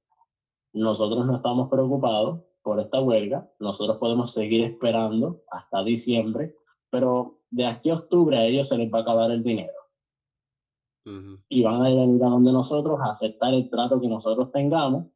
nosotros 0.77 1.27
no 1.27 1.37
estamos 1.37 1.71
preocupados 1.71 2.41
por 2.63 2.79
esta 2.81 3.01
huelga, 3.01 3.51
nosotros 3.59 3.97
podemos 3.97 4.33
seguir 4.33 4.65
esperando 4.65 5.43
hasta 5.51 5.83
diciembre, 5.83 6.55
pero 6.91 7.41
de 7.51 7.65
aquí 7.65 7.91
a 7.91 7.95
octubre 7.95 8.37
a 8.37 8.45
ellos 8.45 8.69
se 8.69 8.77
les 8.77 8.93
va 8.93 8.99
a 8.99 9.03
acabar 9.03 9.31
el 9.31 9.43
dinero. 9.43 9.73
Y 11.49 11.63
van 11.63 11.83
a 11.83 11.85
venir 11.85 12.23
a 12.25 12.29
donde 12.29 12.53
nosotros 12.53 12.99
a 13.01 13.13
aceptar 13.13 13.55
el 13.55 13.71
trato 13.71 14.01
que 14.01 14.09
nosotros 14.09 14.51
tengamos, 14.51 15.07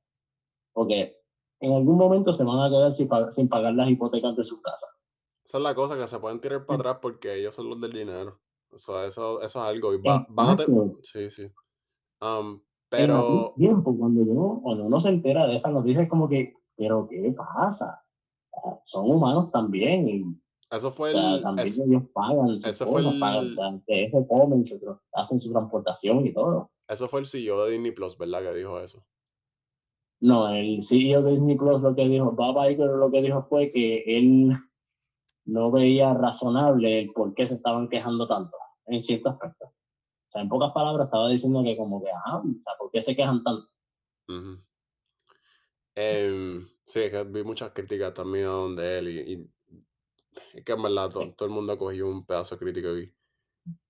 porque 0.72 1.20
en 1.58 1.72
algún 1.72 1.98
momento 1.98 2.32
se 2.32 2.44
van 2.44 2.61
a 2.61 2.70
quedar 2.70 2.92
sin, 2.92 3.48
pagar, 3.48 3.74
las 3.74 3.90
hipotecas 3.90 4.36
de 4.36 4.44
sus 4.44 4.62
casas. 4.62 4.88
Esa 5.44 5.58
es 5.58 5.64
la 5.64 5.74
cosa, 5.74 5.98
que 5.98 6.06
se 6.06 6.20
pueden 6.20 6.40
tirar 6.40 6.64
para 6.64 6.78
atrás 6.78 6.98
porque 7.02 7.34
ellos 7.34 7.56
son 7.56 7.68
los 7.68 7.80
del 7.80 7.92
dinero. 7.92 8.38
O 8.72 8.78
sea, 8.78 9.04
eso, 9.04 9.42
eso 9.42 9.58
es 9.61 9.68
algo. 9.68 9.92
Y 9.92 9.98
van 9.98 10.26
a 10.38 10.56
Sí, 11.02 11.28
sí. 11.32 11.50
Pero... 12.91 13.49
En 13.49 13.55
tiempo, 13.55 13.97
cuando 13.97 14.22
uno, 14.22 14.61
cuando 14.62 14.84
uno 14.84 15.01
se 15.01 15.09
entera 15.09 15.47
de 15.47 15.57
esas 15.57 15.72
noticias, 15.72 16.03
es 16.03 16.09
como 16.11 16.28
que, 16.28 16.55
¿pero 16.76 17.09
qué 17.09 17.34
pasa? 17.36 18.03
Son 18.84 19.11
humanos 19.11 19.51
también. 19.53 20.09
Y, 20.09 20.24
eso 20.70 20.91
fue 20.91 21.12
el... 21.12 21.43
también 21.43 21.68
ellos 21.68 22.03
pagan. 22.12 22.59
Eso 22.64 22.86
fue 22.86 23.01
el... 23.01 23.18
Pagan, 23.18 23.51
o 23.51 23.55
sea, 23.55 23.80
eso 23.86 24.26
comen, 24.26 24.62
hacen 25.14 25.41
su 25.41 25.51
transportación 25.53 26.26
y 26.26 26.32
todo. 26.32 26.70
Eso 26.88 27.09
fue 27.09 27.20
el 27.20 27.26
CEO 27.26 27.64
de 27.64 27.72
Disney 27.72 27.93
Plus, 27.93 28.18
¿verdad? 28.18 28.43
Que 28.43 28.59
dijo 28.59 28.78
eso. 28.80 29.05
No, 30.20 30.49
el 30.49 30.82
CEO 30.82 31.22
de 31.22 31.32
Disney 31.32 31.57
Plus 31.57 31.80
lo 31.80 31.95
que 31.95 32.07
dijo, 32.09 32.32
Bob 32.32 32.62
Iger 32.68 32.91
lo 32.91 33.11
que 33.11 33.22
dijo 33.22 33.47
fue 33.49 33.72
que 33.72 34.03
él 34.18 34.53
no 35.47 35.70
veía 35.70 36.12
razonable 36.12 37.01
el 37.01 37.12
por 37.12 37.34
qué 37.34 37.47
se 37.47 37.55
estaban 37.55 37.88
quejando 37.88 38.26
tanto 38.26 38.57
en 38.86 39.01
ciertos 39.01 39.34
aspectos. 39.34 39.70
O 40.31 40.33
sea, 40.33 40.43
en 40.43 40.49
pocas 40.49 40.70
palabras 40.70 41.07
estaba 41.07 41.28
diciendo 41.28 41.61
que 41.64 41.76
como 41.76 42.01
que, 42.01 42.09
ah, 42.11 42.39
o 42.39 42.62
sea, 42.62 42.72
¿por 42.78 42.91
qué 42.93 43.03
se 43.03 43.16
quejan 43.16 43.43
tanto? 43.43 43.68
Em, 45.97 46.68
sí, 46.87 47.01
que 47.11 47.24
vi 47.24 47.43
muchas 47.43 47.70
críticas 47.70 48.14
también 48.14 48.76
de 48.76 48.99
él 48.99 49.09
y, 49.09 49.51
es 50.55 50.64
que 50.64 50.72
en 50.72 50.83
verdad 50.83 51.11
todo, 51.11 51.33
todo, 51.37 51.49
el 51.49 51.55
mundo 51.55 51.72
ha 51.72 51.78
cogido 51.78 52.09
un 52.09 52.24
pedazo 52.24 52.55
de 52.55 52.61
crítica 52.61 52.93
aquí. 52.93 53.12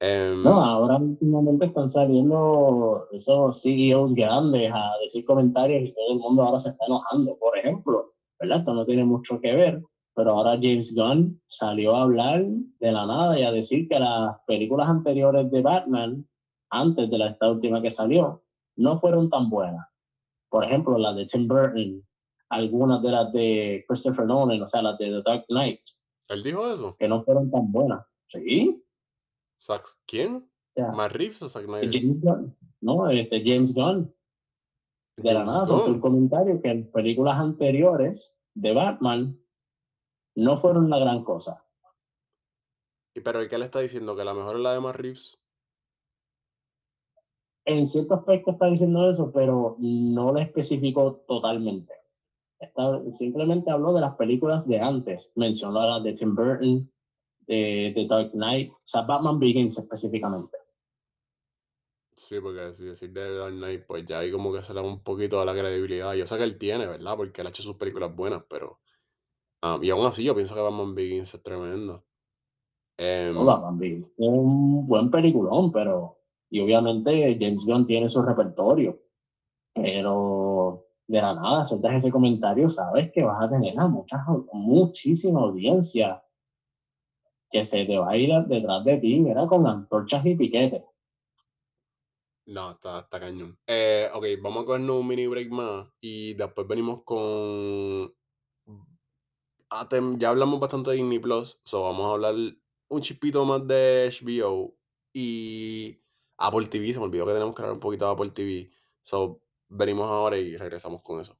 Em, 0.00 0.42
no, 0.42 0.64
ahora 0.64 0.96
últimamente 0.96 1.66
están 1.66 1.90
saliendo 1.90 3.06
esos 3.12 3.60
CEOs 3.60 4.14
grandes 4.14 4.72
a 4.72 4.92
decir 5.02 5.26
comentarios 5.26 5.82
y 5.82 5.92
todo 5.92 6.14
el 6.14 6.18
mundo 6.20 6.42
ahora 6.42 6.58
se 6.58 6.70
está 6.70 6.86
enojando, 6.86 7.36
por 7.36 7.58
ejemplo, 7.58 8.14
¿verdad? 8.38 8.60
Esto 8.60 8.72
no 8.72 8.86
tiene 8.86 9.04
mucho 9.04 9.38
que 9.40 9.54
ver, 9.54 9.82
pero 10.14 10.32
ahora 10.32 10.52
James 10.60 10.94
Gunn 10.94 11.40
salió 11.46 11.94
a 11.94 12.02
hablar 12.02 12.44
de 12.44 12.92
la 12.92 13.06
nada 13.06 13.38
y 13.38 13.42
a 13.42 13.52
decir 13.52 13.88
que 13.88 13.98
las 13.98 14.36
películas 14.46 14.88
anteriores 14.88 15.50
de 15.50 15.62
Batman, 15.62 16.26
antes 16.70 17.10
de 17.10 17.18
la, 17.18 17.28
esta 17.30 17.50
última 17.50 17.82
que 17.82 17.90
salió, 17.90 18.42
no 18.76 19.00
fueron 19.00 19.28
tan 19.28 19.50
buenas. 19.50 19.86
Por 20.48 20.64
ejemplo, 20.64 20.98
las 20.98 21.16
de 21.16 21.26
Tim 21.26 21.46
Burton, 21.46 22.06
algunas 22.48 23.02
de 23.02 23.10
las 23.10 23.32
de 23.32 23.84
Christopher 23.88 24.26
Nolan, 24.26 24.62
o 24.62 24.66
sea, 24.66 24.82
las 24.82 24.98
de 24.98 25.06
The 25.06 25.22
Dark 25.22 25.44
Knight. 25.48 25.80
¿Él 26.28 26.42
dijo 26.42 26.66
eso? 26.72 26.96
Que 26.98 27.08
no 27.08 27.22
fueron 27.22 27.50
tan 27.50 27.70
buenas. 27.70 28.04
Sí, 28.28 28.82
¿Quién? 30.06 30.48
¿Más 30.94 31.12
Reeves 31.12 31.42
o 31.42 31.48
Zack 31.48 31.64
Snyder? 31.64 31.90
James 31.92 32.22
Gunn. 32.22 32.56
No, 32.80 33.10
este 33.10 33.42
James 33.44 33.74
Gunn. 33.74 34.14
De 35.16 35.34
la 35.34 35.44
nada, 35.44 35.66
soltó 35.66 35.90
un 35.90 36.00
comentario 36.00 36.62
que 36.62 36.70
en 36.70 36.90
películas 36.90 37.38
anteriores 37.38 38.34
de 38.54 38.72
Batman 38.72 39.38
no 40.34 40.58
fueron 40.58 40.88
la 40.88 40.98
gran 40.98 41.24
cosa. 41.24 41.66
¿Y 43.14 43.20
pero 43.20 43.46
qué 43.48 43.58
le 43.58 43.66
está 43.66 43.80
diciendo? 43.80 44.16
¿Que 44.16 44.24
la 44.24 44.32
mejor 44.32 44.56
es 44.56 44.62
la 44.62 44.72
de 44.72 44.80
Matt 44.80 44.96
Reeves? 44.96 45.39
En 47.64 47.86
cierto 47.86 48.14
aspecto 48.14 48.52
está 48.52 48.66
diciendo 48.66 49.10
eso, 49.10 49.30
pero 49.32 49.76
no 49.78 50.32
lo 50.32 50.38
especificó 50.38 51.22
totalmente. 51.26 51.92
Está, 52.58 53.00
simplemente 53.14 53.70
habló 53.70 53.92
de 53.94 54.02
las 54.02 54.16
películas 54.16 54.68
de 54.68 54.78
antes, 54.80 55.30
mencionó 55.34 55.86
las 55.86 56.02
de 56.02 56.12
Tim 56.12 56.34
Burton, 56.34 56.90
de, 57.46 57.92
de 57.94 58.06
Dark 58.06 58.32
Knight, 58.32 58.70
o 58.70 58.80
sea, 58.84 59.02
Batman 59.02 59.38
Begins 59.38 59.78
específicamente. 59.78 60.56
Sí, 62.14 62.38
porque 62.40 62.74
si 62.74 62.84
decir 62.84 63.12
de 63.12 63.34
Dark 63.34 63.54
Knight, 63.54 63.86
pues 63.86 64.04
ya 64.04 64.18
ahí 64.18 64.30
como 64.30 64.52
que 64.52 64.62
se 64.62 64.74
le 64.74 64.82
da 64.82 64.86
un 64.86 65.02
poquito 65.02 65.40
de 65.40 65.46
la 65.46 65.54
credibilidad. 65.54 66.12
Yo 66.14 66.26
sé 66.26 66.36
que 66.36 66.44
él 66.44 66.58
tiene, 66.58 66.86
¿verdad? 66.86 67.16
Porque 67.16 67.40
él 67.40 67.46
ha 67.46 67.50
hecho 67.50 67.62
sus 67.62 67.76
películas 67.76 68.14
buenas, 68.14 68.44
pero... 68.48 68.78
ah, 69.62 69.78
y 69.80 69.88
aún 69.88 70.04
así 70.04 70.22
yo 70.22 70.34
pienso 70.34 70.54
que 70.54 70.60
Batman 70.60 70.94
Begins 70.94 71.32
es 71.32 71.42
tremendo. 71.42 72.04
Em, 72.98 73.32
No, 73.34 73.46
Batman 73.46 73.78
Begins 73.78 74.06
es 74.06 74.28
un 74.28 74.86
buen 74.86 75.10
peliculón, 75.10 75.72
pero... 75.72 76.19
Y 76.50 76.60
obviamente 76.60 77.36
James 77.40 77.64
Gunn 77.64 77.86
tiene 77.86 78.08
su 78.08 78.22
repertorio, 78.22 79.00
pero 79.72 80.86
de 81.06 81.20
la 81.20 81.34
nada, 81.34 81.64
sueltas 81.64 81.94
ese 81.94 82.10
comentario, 82.10 82.68
sabes 82.68 83.10
que 83.12 83.22
vas 83.22 83.42
a 83.42 83.50
tener 83.50 83.78
a 83.78 83.86
mucha, 83.86 84.24
muchísima 84.52 85.40
audiencia 85.40 86.22
que 87.50 87.64
se 87.64 87.84
te 87.84 87.98
va 87.98 88.10
a 88.10 88.16
ir 88.16 88.30
detrás 88.46 88.84
de 88.84 88.98
ti, 88.98 89.18
mira, 89.18 89.46
con 89.46 89.66
antorchas 89.66 90.24
y 90.24 90.36
piquetes. 90.36 90.82
no, 92.46 92.72
está, 92.72 93.00
está 93.00 93.18
cañón. 93.20 93.58
Eh, 93.66 94.08
ok, 94.14 94.24
vamos 94.42 94.62
a 94.62 94.66
cogernos 94.66 95.00
un 95.00 95.08
mini 95.08 95.26
break 95.26 95.50
más 95.50 95.88
y 96.00 96.34
después 96.34 96.66
venimos 96.66 97.02
con... 97.04 98.14
Ah, 99.68 99.88
ya 100.18 100.28
hablamos 100.28 100.58
bastante 100.58 100.90
de 100.90 100.96
Disney 100.96 101.20
Plus, 101.20 101.60
so 101.64 101.82
vamos 101.82 102.06
a 102.06 102.12
hablar 102.12 102.34
un 102.88 103.00
chispito 103.00 103.44
más 103.44 103.66
de 103.68 104.10
HBO 104.10 104.76
y 105.12 106.00
Apple 106.40 106.66
TV. 106.66 106.92
Se 106.92 106.98
me 106.98 107.04
olvidó 107.06 107.26
que 107.26 107.32
tenemos 107.32 107.54
que 107.54 107.62
hablar 107.62 107.74
un 107.74 107.80
poquito 107.80 108.06
de 108.06 108.12
Apple 108.12 108.30
TV. 108.30 108.70
So, 109.02 109.42
venimos 109.68 110.10
ahora 110.10 110.38
y 110.38 110.56
regresamos 110.56 111.02
con 111.02 111.20
eso. 111.20 111.36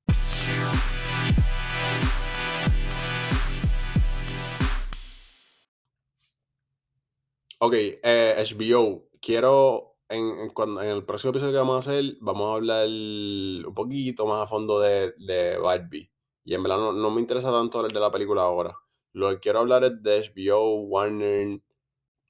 Ok, 7.59 7.75
eh, 7.75 8.35
HBO. 8.39 9.09
Quiero, 9.21 9.97
en, 10.09 10.39
en 10.39 10.51
cuando, 10.51 10.81
en 10.83 10.89
el 10.89 11.05
próximo 11.05 11.31
episodio 11.31 11.53
que 11.53 11.59
vamos 11.59 11.77
a 11.77 11.91
hacer, 11.91 12.17
vamos 12.21 12.51
a 12.51 12.55
hablar 12.55 12.89
un 12.89 13.75
poquito 13.75 14.27
más 14.27 14.43
a 14.43 14.47
fondo 14.47 14.81
de, 14.81 15.13
de 15.19 15.59
Barbie. 15.59 16.11
Y 16.45 16.55
en 16.55 16.63
verdad 16.63 16.79
no, 16.79 16.93
no 16.93 17.11
me 17.11 17.21
interesa 17.21 17.51
tanto 17.53 17.79
hablar 17.79 17.93
de 17.93 18.01
la 18.01 18.11
película 18.11 18.43
ahora. 18.43 18.77
Lo 19.13 19.29
que 19.31 19.41
quiero 19.41 19.61
hablar 19.61 19.85
es 19.85 20.03
de 20.03 20.21
HBO, 20.21 20.81
Warner. 20.83 21.61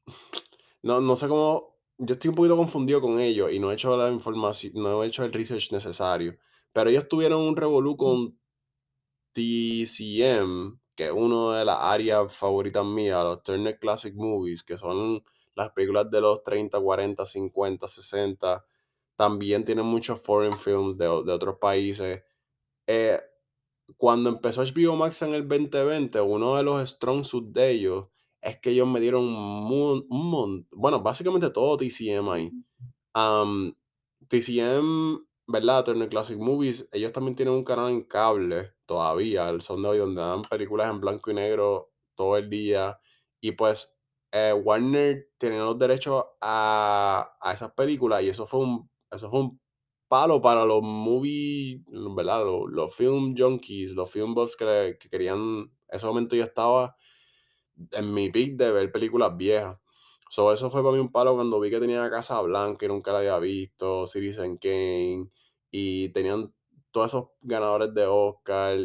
No, 0.82 0.98
no 1.02 1.14
sé 1.14 1.28
cómo. 1.28 1.69
Yo 2.02 2.14
estoy 2.14 2.30
un 2.30 2.34
poquito 2.34 2.56
confundido 2.56 3.00
con 3.02 3.20
ellos 3.20 3.52
y 3.52 3.58
no 3.58 3.70
he 3.70 3.74
hecho 3.74 3.94
la 3.96 4.10
información, 4.10 4.72
no 4.74 5.04
he 5.04 5.06
hecho 5.06 5.22
el 5.22 5.32
research 5.32 5.70
necesario. 5.70 6.34
Pero 6.72 6.88
ellos 6.88 7.06
tuvieron 7.08 7.42
un 7.42 7.56
revolú 7.56 7.96
con 7.96 8.38
TCM, 9.34 10.80
que 10.94 11.06
es 11.06 11.12
una 11.12 11.58
de 11.58 11.64
las 11.66 11.78
áreas 11.80 12.34
favoritas 12.34 12.84
mías, 12.86 13.22
los 13.24 13.42
Turner 13.42 13.78
Classic 13.78 14.14
Movies, 14.14 14.62
que 14.62 14.78
son 14.78 15.22
las 15.54 15.72
películas 15.72 16.10
de 16.10 16.22
los 16.22 16.42
30, 16.42 16.80
40, 16.80 17.26
50, 17.26 17.88
60. 17.88 18.64
También 19.16 19.64
tienen 19.66 19.84
muchos 19.86 20.22
foreign 20.22 20.56
films 20.56 20.96
de, 20.96 21.04
de 21.04 21.32
otros 21.32 21.56
países. 21.60 22.22
Eh, 22.86 23.20
cuando 23.98 24.30
empezó 24.30 24.62
HBO 24.62 24.96
Max 24.96 25.22
en 25.22 25.34
el 25.34 25.48
2020, 25.48 26.20
uno 26.22 26.56
de 26.56 26.62
los 26.62 26.88
strong 26.88 27.24
suits 27.24 27.52
de 27.52 27.70
ellos 27.70 28.09
es 28.40 28.58
que 28.60 28.70
ellos 28.70 28.88
me 28.88 29.00
dieron 29.00 29.24
un 29.24 29.66
montón, 29.68 30.68
bueno, 30.72 31.00
básicamente 31.00 31.50
todo 31.50 31.76
TCM 31.76 32.28
ahí. 32.30 32.52
TCM, 34.28 35.26
¿verdad? 35.46 35.84
Turner 35.84 36.08
Classic 36.08 36.38
Movies, 36.38 36.88
ellos 36.92 37.12
también 37.12 37.36
tienen 37.36 37.54
un 37.54 37.64
canal 37.64 37.90
en 37.90 38.02
cable 38.04 38.74
todavía, 38.86 39.48
el 39.48 39.62
son 39.62 39.82
de 39.82 39.88
hoy, 39.88 39.98
donde 39.98 40.20
dan 40.22 40.42
películas 40.42 40.90
en 40.90 41.00
blanco 41.00 41.30
y 41.30 41.34
negro 41.34 41.92
todo 42.14 42.36
el 42.36 42.48
día. 42.50 42.98
Y 43.40 43.52
pues 43.52 44.00
eh, 44.32 44.52
Warner 44.52 45.30
tenía 45.38 45.62
los 45.64 45.78
derechos 45.78 46.24
a, 46.40 47.36
a 47.40 47.52
esas 47.52 47.72
películas 47.72 48.22
y 48.22 48.28
eso 48.28 48.46
fue 48.46 48.60
un, 48.60 48.90
eso 49.10 49.30
fue 49.30 49.40
un 49.40 49.60
palo 50.08 50.40
para 50.42 50.64
los 50.64 50.82
movie, 50.82 51.84
¿verdad? 52.16 52.44
Los, 52.44 52.70
los 52.70 52.94
film 52.94 53.34
junkies, 53.36 53.92
los 53.92 54.10
film 54.10 54.34
buffs 54.34 54.56
que 54.56 54.98
querían, 55.10 55.38
en 55.38 55.70
ese 55.88 56.06
momento 56.06 56.36
yo 56.36 56.44
estaba 56.44 56.96
en 57.92 58.14
mi 58.14 58.30
pick 58.30 58.56
de 58.56 58.72
ver 58.72 58.92
películas 58.92 59.36
viejas. 59.36 59.78
So, 60.30 60.52
eso 60.52 60.70
fue 60.70 60.82
para 60.82 60.94
mí 60.94 61.00
un 61.00 61.10
palo 61.12 61.34
cuando 61.34 61.58
vi 61.60 61.70
que 61.70 61.80
tenía 61.80 62.08
Casa 62.10 62.40
Blanca 62.42 62.84
y 62.86 62.88
nunca 62.88 63.12
la 63.12 63.18
había 63.18 63.38
visto, 63.40 64.06
Citizen 64.06 64.58
Kane, 64.58 65.28
y 65.70 66.08
tenían 66.10 66.54
todos 66.92 67.08
esos 67.08 67.24
ganadores 67.40 67.94
de 67.94 68.06
Oscar, 68.06 68.78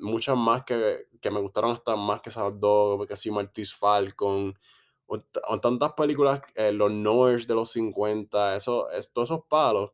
muchas 0.00 0.36
más 0.36 0.64
que, 0.64 1.06
que 1.20 1.30
me 1.30 1.40
gustaron 1.40 1.72
hasta 1.72 1.96
más 1.96 2.20
que 2.22 2.30
esas 2.30 2.58
dos, 2.58 3.06
que 3.06 3.16
sí, 3.16 3.30
Martis 3.30 3.74
Falcon, 3.74 4.54
tantas 5.62 5.92
películas, 5.94 6.40
eh, 6.54 6.72
los 6.72 6.90
Noires 6.92 7.46
de 7.46 7.54
los 7.54 7.70
50, 7.72 8.56
eso, 8.56 8.90
es, 8.90 9.12
todos 9.12 9.30
esos 9.30 9.44
palos, 9.48 9.92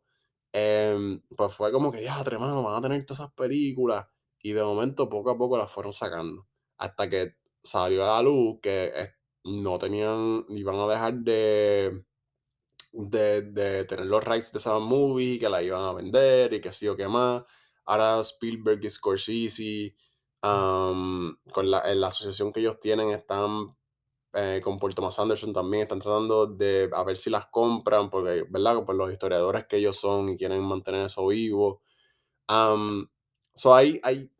em, 0.53 1.21
pues 1.37 1.55
fue 1.55 1.73
como 1.73 1.93
que, 1.93 2.03
ya, 2.03 2.23
mano, 2.39 2.63
van 2.63 2.77
a 2.77 2.83
tener 2.83 3.05
todas 3.07 3.21
esas 3.21 3.33
películas, 3.35 4.07
y 4.43 4.53
de 4.53 4.63
momento 4.63 5.09
poco 5.09 5.31
a 5.31 5.39
poco 5.39 5.59
las 5.59 5.71
fueron 5.71 5.93
sacando, 5.93 6.47
hasta 6.79 7.09
que 7.11 7.37
salió 7.63 8.05
a 8.05 8.17
la 8.17 8.23
luz 8.23 8.59
que 8.63 8.85
eh, 8.95 9.11
no 9.45 9.79
tenían, 9.79 10.45
iban 10.51 10.77
a 10.77 10.87
dejar 10.87 11.15
de, 11.21 12.05
de, 12.93 13.43
de 13.43 13.85
tener 13.85 14.07
los 14.07 14.25
rights 14.25 14.53
de 14.53 14.59
esa 14.59 14.79
movie, 14.79 15.39
que 15.39 15.49
la 15.49 15.63
iban 15.63 15.83
a 15.83 15.93
vender 15.93 16.53
y 16.55 16.61
que 16.61 16.73
sí 16.73 16.89
o 16.89 16.97
qué 16.97 17.09
más. 17.09 17.45
Ahora 17.87 18.21
Spielberg 18.21 18.85
y 18.85 18.91
Scorsese, 18.91 19.97
am, 20.43 21.37
con 21.53 21.71
la, 21.71 21.81
en 21.91 22.01
la 22.01 22.09
asociación 22.09 22.53
que 22.53 22.61
ellos 22.61 22.79
tienen, 22.81 23.11
están 23.11 23.77
eh, 24.35 24.61
con 24.63 24.79
Paul 24.79 24.95
Thomas 24.95 25.19
Anderson 25.19 25.53
también, 25.53 25.85
están 25.85 26.01
tratando 26.01 26.47
de 26.47 26.91
a 26.93 27.05
ver 27.05 27.17
si 27.19 27.31
las 27.31 27.47
compran, 27.47 28.11
porque, 28.11 28.45
¿verdad? 28.51 28.85
Por 28.85 28.97
los 28.97 29.13
historiadores 29.13 29.67
que 29.67 29.79
ellos 29.79 29.97
son 29.99 30.31
y 30.31 30.37
quieren 30.37 30.63
mantener 30.63 31.07
eso 31.07 31.27
vivo. 31.29 31.83
Am, 32.49 33.09
so 33.55 33.75
hay, 33.75 34.01
hay, 34.05 34.31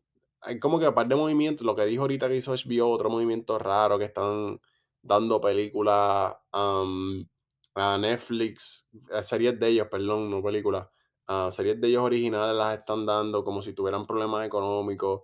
hay 0.41 0.59
como 0.59 0.79
que 0.79 0.85
aparte 0.85 1.13
de 1.13 1.19
movimientos, 1.19 1.65
lo 1.65 1.75
que 1.75 1.85
dijo 1.85 2.03
ahorita 2.03 2.27
que 2.27 2.37
hizo 2.37 2.53
HBO, 2.53 2.89
otro 2.89 3.09
movimiento 3.09 3.59
raro 3.59 3.99
que 3.99 4.05
están 4.05 4.59
dando 5.01 5.39
películas 5.41 6.35
a 6.53 7.97
Netflix, 7.97 8.89
series 9.23 9.59
de 9.59 9.67
ellos, 9.67 9.87
perdón, 9.89 10.29
no 10.29 10.41
películas, 10.43 10.87
ah, 11.27 11.49
series 11.51 11.79
de 11.79 11.87
ellos 11.87 12.03
originales 12.03 12.55
las 12.55 12.77
están 12.77 13.05
dando 13.05 13.43
como 13.43 13.61
si 13.61 13.73
tuvieran 13.73 14.05
problemas 14.05 14.45
económicos. 14.45 15.21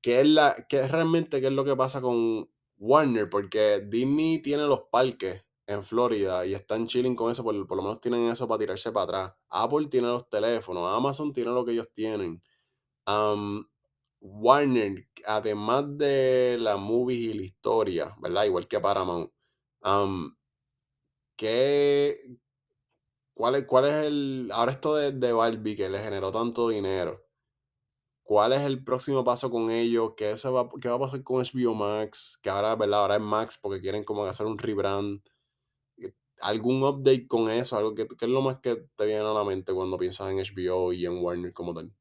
¿Qué 0.00 0.20
es, 0.20 0.26
la, 0.26 0.54
qué 0.68 0.80
es 0.80 0.90
realmente 0.90 1.40
qué 1.40 1.48
es 1.48 1.52
lo 1.52 1.64
que 1.64 1.76
pasa 1.76 2.00
con 2.00 2.48
Warner? 2.78 3.28
Porque 3.28 3.80
Disney 3.86 4.40
tiene 4.40 4.64
los 4.66 4.82
parques 4.90 5.44
en 5.66 5.82
Florida 5.82 6.46
y 6.46 6.54
están 6.54 6.86
chilling 6.86 7.14
con 7.16 7.30
eso, 7.30 7.42
por, 7.44 7.66
por 7.66 7.76
lo 7.76 7.82
menos 7.82 8.00
tienen 8.00 8.28
eso 8.30 8.48
para 8.48 8.60
tirarse 8.60 8.92
para 8.92 9.04
atrás. 9.04 9.34
Apple 9.50 9.88
tiene 9.88 10.08
los 10.08 10.28
teléfonos, 10.28 10.88
Amazon 10.88 11.32
tiene 11.32 11.50
lo 11.50 11.64
que 11.64 11.72
ellos 11.72 11.92
tienen. 11.92 12.42
Warner, 14.20 15.08
además 15.26 15.84
de 15.98 16.56
la 16.58 16.76
movie 16.76 17.16
y 17.16 17.34
la 17.34 17.42
historia, 17.44 18.14
¿verdad? 18.20 18.44
Igual 18.44 18.68
que 18.68 18.80
Paramount. 18.80 19.30
am, 19.82 20.36
¿qué, 21.36 22.20
cuál, 23.34 23.54
es, 23.56 23.64
¿Cuál 23.66 23.84
es 23.86 23.94
el... 23.94 24.50
Ahora 24.52 24.72
esto 24.72 24.94
de, 24.96 25.12
de 25.12 25.32
Barbie 25.32 25.76
que 25.76 25.88
le 25.88 25.98
generó 25.98 26.30
tanto 26.30 26.68
dinero. 26.68 27.24
¿Cuál 28.22 28.52
es 28.52 28.62
el 28.62 28.84
próximo 28.84 29.24
paso 29.24 29.50
con 29.50 29.70
ellos? 29.70 30.12
¿Qué, 30.16 30.34
va, 30.34 30.68
qué 30.80 30.88
va 30.88 30.96
a 30.96 30.98
pasar 30.98 31.22
con 31.24 31.40
HBO 31.40 31.74
Max? 31.74 32.38
Que 32.42 32.50
ahora, 32.50 32.76
¿verdad? 32.76 33.00
Ahora 33.02 33.16
es 33.16 33.22
Max 33.22 33.58
porque 33.60 33.80
quieren 33.80 34.04
como 34.04 34.24
hacer 34.24 34.46
un 34.46 34.58
rebrand. 34.58 35.22
Eh, 35.98 36.14
¿Algún 36.42 36.82
update 36.84 37.28
con 37.28 37.50
eso? 37.50 37.76
¿Algo 37.76 37.94
que, 37.94 38.08
¿Qué 38.08 38.26
es 38.26 38.30
lo 38.30 38.42
más 38.42 38.60
que 38.60 38.76
te 38.96 39.06
viene 39.06 39.22
a 39.22 39.34
la 39.34 39.44
mente 39.44 39.74
cuando 39.74 39.98
piensas 39.98 40.30
en 40.32 40.40
HBO 40.40 40.92
y 40.94 41.06
en 41.06 41.22
Warner 41.24 41.52
como 41.54 41.74
tal? 41.74 41.92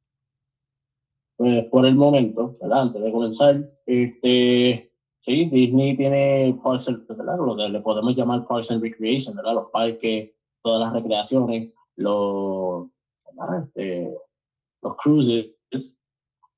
Pues 1.37 1.65
por 1.65 1.85
el 1.85 1.95
momento, 1.95 2.57
¿verdad? 2.59 2.81
Antes 2.81 3.03
de 3.03 3.11
comenzar, 3.11 3.69
este, 3.85 4.91
sí, 5.21 5.45
Disney 5.45 5.95
tiene 5.95 6.59
Parks 6.63 6.91
¿verdad? 7.07 7.37
Lo 7.37 7.55
que 7.55 7.69
le 7.69 7.79
podemos 7.81 8.15
llamar 8.15 8.47
Parks 8.47 8.71
and 8.71 8.81
Recreation, 8.81 9.35
¿verdad? 9.35 9.53
Los 9.53 9.71
parques, 9.71 10.31
todas 10.63 10.81
las 10.81 10.93
recreaciones, 10.93 11.71
los. 11.95 12.87
Este, 13.63 14.17
los 14.81 14.95
cruises, 14.97 15.53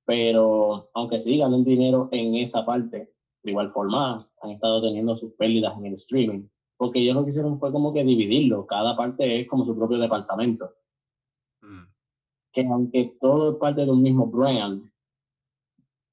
pero 0.06 0.90
aunque 0.94 1.20
sí 1.20 1.38
ganen 1.38 1.64
dinero 1.64 2.10
en 2.12 2.36
esa 2.36 2.66
parte, 2.66 3.14
de 3.44 3.52
igual 3.52 3.72
forma 3.72 4.30
han 4.42 4.52
estado 4.52 4.82
teniendo 4.82 5.16
sus 5.16 5.34
pérdidas 5.34 5.78
en 5.78 5.88
el 5.88 5.94
streaming, 5.96 6.48
porque 6.78 7.00
ellos 7.00 7.16
lo 7.16 7.24
que 7.24 7.32
hicieron 7.32 7.60
fue 7.60 7.72
como 7.72 7.94
que 7.94 8.04
dividirlo, 8.04 8.66
cada 8.66 8.96
parte 8.96 9.42
es 9.42 9.48
como 9.48 9.66
su 9.66 9.78
propio 9.78 9.98
departamento, 9.98 10.74
que 12.54 12.66
aunque 12.66 13.16
todo 13.20 13.52
es 13.52 13.58
parte 13.58 13.86
de 13.86 13.92
un 13.92 14.02
mismo 14.02 14.28
brand, 14.28 14.90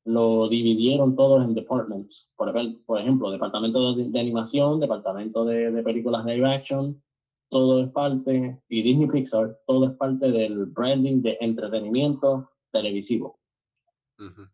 lo 0.04 0.48
dividieron 0.48 1.16
todos 1.16 1.44
en 1.44 1.54
departments. 1.54 2.32
Por, 2.36 2.48
ejemplo- 2.48 2.80
por 2.86 3.00
ejemplo, 3.00 3.30
departamento 3.30 3.94
de, 3.94 4.08
de 4.08 4.20
animación, 4.20 4.78
departamento 4.80 5.44
de, 5.44 5.72
de 5.72 5.82
películas 5.82 6.24
live 6.24 6.46
action, 6.48 7.02
todo 7.50 7.82
es 7.82 7.90
parte, 7.90 8.60
y 8.68 8.82
Disney 8.82 9.08
Pixar, 9.08 9.58
todo 9.66 9.86
es 9.86 9.92
parte 9.96 10.30
del 10.30 10.66
branding 10.66 11.22
de 11.22 11.36
entretenimiento 11.40 12.50
televisivo 12.72 13.38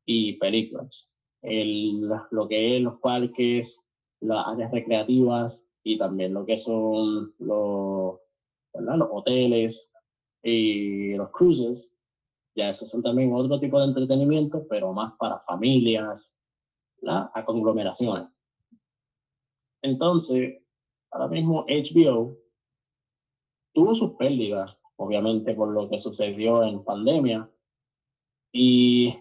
y 0.06 0.34
películas. 0.34 1.10
El, 1.42 2.08
lo 2.30 2.48
que 2.48 2.76
es 2.76 2.82
los 2.82 2.98
parques, 3.00 3.78
las 4.20 4.46
áreas 4.46 4.70
recreativas 4.72 5.62
y 5.84 5.98
también 5.98 6.32
lo 6.34 6.44
que 6.46 6.58
son 6.58 7.32
los, 7.38 8.18
los 8.74 9.08
hoteles 9.10 9.91
y 10.42 11.14
los 11.14 11.30
cruises, 11.30 11.90
ya 12.54 12.70
esos 12.70 12.90
son 12.90 13.02
también 13.02 13.32
otro 13.32 13.58
tipo 13.60 13.78
de 13.78 13.86
entretenimiento, 13.86 14.66
pero 14.68 14.92
más 14.92 15.14
para 15.18 15.40
familias, 15.40 16.34
a 17.06 17.44
conglomeraciones. 17.44 18.28
Entonces, 19.82 20.62
ahora 21.10 21.28
mismo 21.28 21.64
HBO 21.66 22.36
tuvo 23.72 23.94
sus 23.94 24.12
pérdidas, 24.12 24.78
obviamente 24.96 25.54
por 25.54 25.68
lo 25.72 25.88
que 25.88 25.98
sucedió 25.98 26.62
en 26.62 26.84
pandemia 26.84 27.50
y 28.52 29.14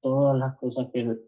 todas 0.00 0.38
las 0.38 0.56
cosas 0.56 0.88
que 0.92 1.18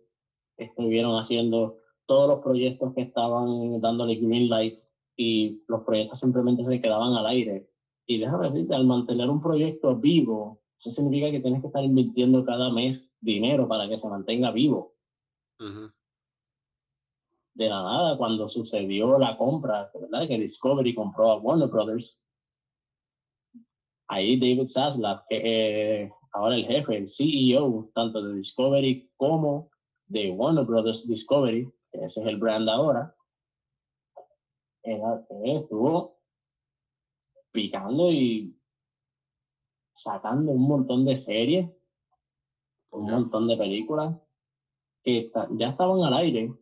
estuvieron 0.56 1.18
haciendo, 1.18 1.78
todos 2.06 2.28
los 2.28 2.40
proyectos 2.40 2.94
que 2.94 3.02
estaban 3.02 3.80
dándole 3.80 4.16
green 4.16 4.48
light 4.48 4.80
y 5.16 5.62
los 5.68 5.82
proyectos 5.82 6.18
simplemente 6.18 6.64
se 6.64 6.80
quedaban 6.80 7.12
al 7.12 7.26
aire. 7.26 7.68
Y 8.06 8.18
déjame 8.18 8.50
decirte, 8.50 8.74
al 8.74 8.86
mantener 8.86 9.30
un 9.30 9.40
proyecto 9.40 9.96
vivo, 9.96 10.60
eso 10.78 10.90
significa 10.90 11.30
que 11.30 11.40
tienes 11.40 11.60
que 11.60 11.68
estar 11.68 11.84
invirtiendo 11.84 12.44
cada 12.44 12.70
mes 12.70 13.12
dinero 13.20 13.68
para 13.68 13.88
que 13.88 13.96
se 13.96 14.08
mantenga 14.08 14.50
vivo. 14.50 14.94
De 17.54 17.68
la 17.68 17.82
nada, 17.82 18.16
cuando 18.16 18.48
sucedió 18.48 19.18
la 19.18 19.36
compra, 19.36 19.90
¿verdad? 19.94 20.26
Que 20.26 20.38
Discovery 20.38 20.94
compró 20.94 21.30
a 21.30 21.38
Warner 21.38 21.68
Brothers, 21.68 22.20
ahí 24.08 24.38
David 24.40 24.66
Zaslav, 24.66 25.24
que 25.28 26.02
eh, 26.02 26.12
ahora 26.32 26.56
el 26.56 26.66
jefe, 26.66 26.96
el 26.96 27.08
CEO, 27.08 27.90
tanto 27.94 28.22
de 28.22 28.34
Discovery 28.34 29.10
como 29.16 29.70
de 30.06 30.30
Warner 30.30 30.64
Brothers 30.64 31.06
Discovery, 31.06 31.70
que 31.92 32.04
ese 32.04 32.20
es 32.22 32.26
el 32.26 32.38
brand 32.38 32.68
ahora, 32.68 33.14
estuvo 34.82 36.21
picando 37.52 38.10
y 38.10 38.56
sacando 39.94 40.52
un 40.52 40.62
montón 40.62 41.04
de 41.04 41.16
series, 41.16 41.70
un 42.90 43.10
montón 43.10 43.46
de 43.46 43.56
películas 43.56 44.16
que 45.02 45.30
ya 45.52 45.68
estaban 45.68 46.02
al 46.02 46.14
aire, 46.14 46.54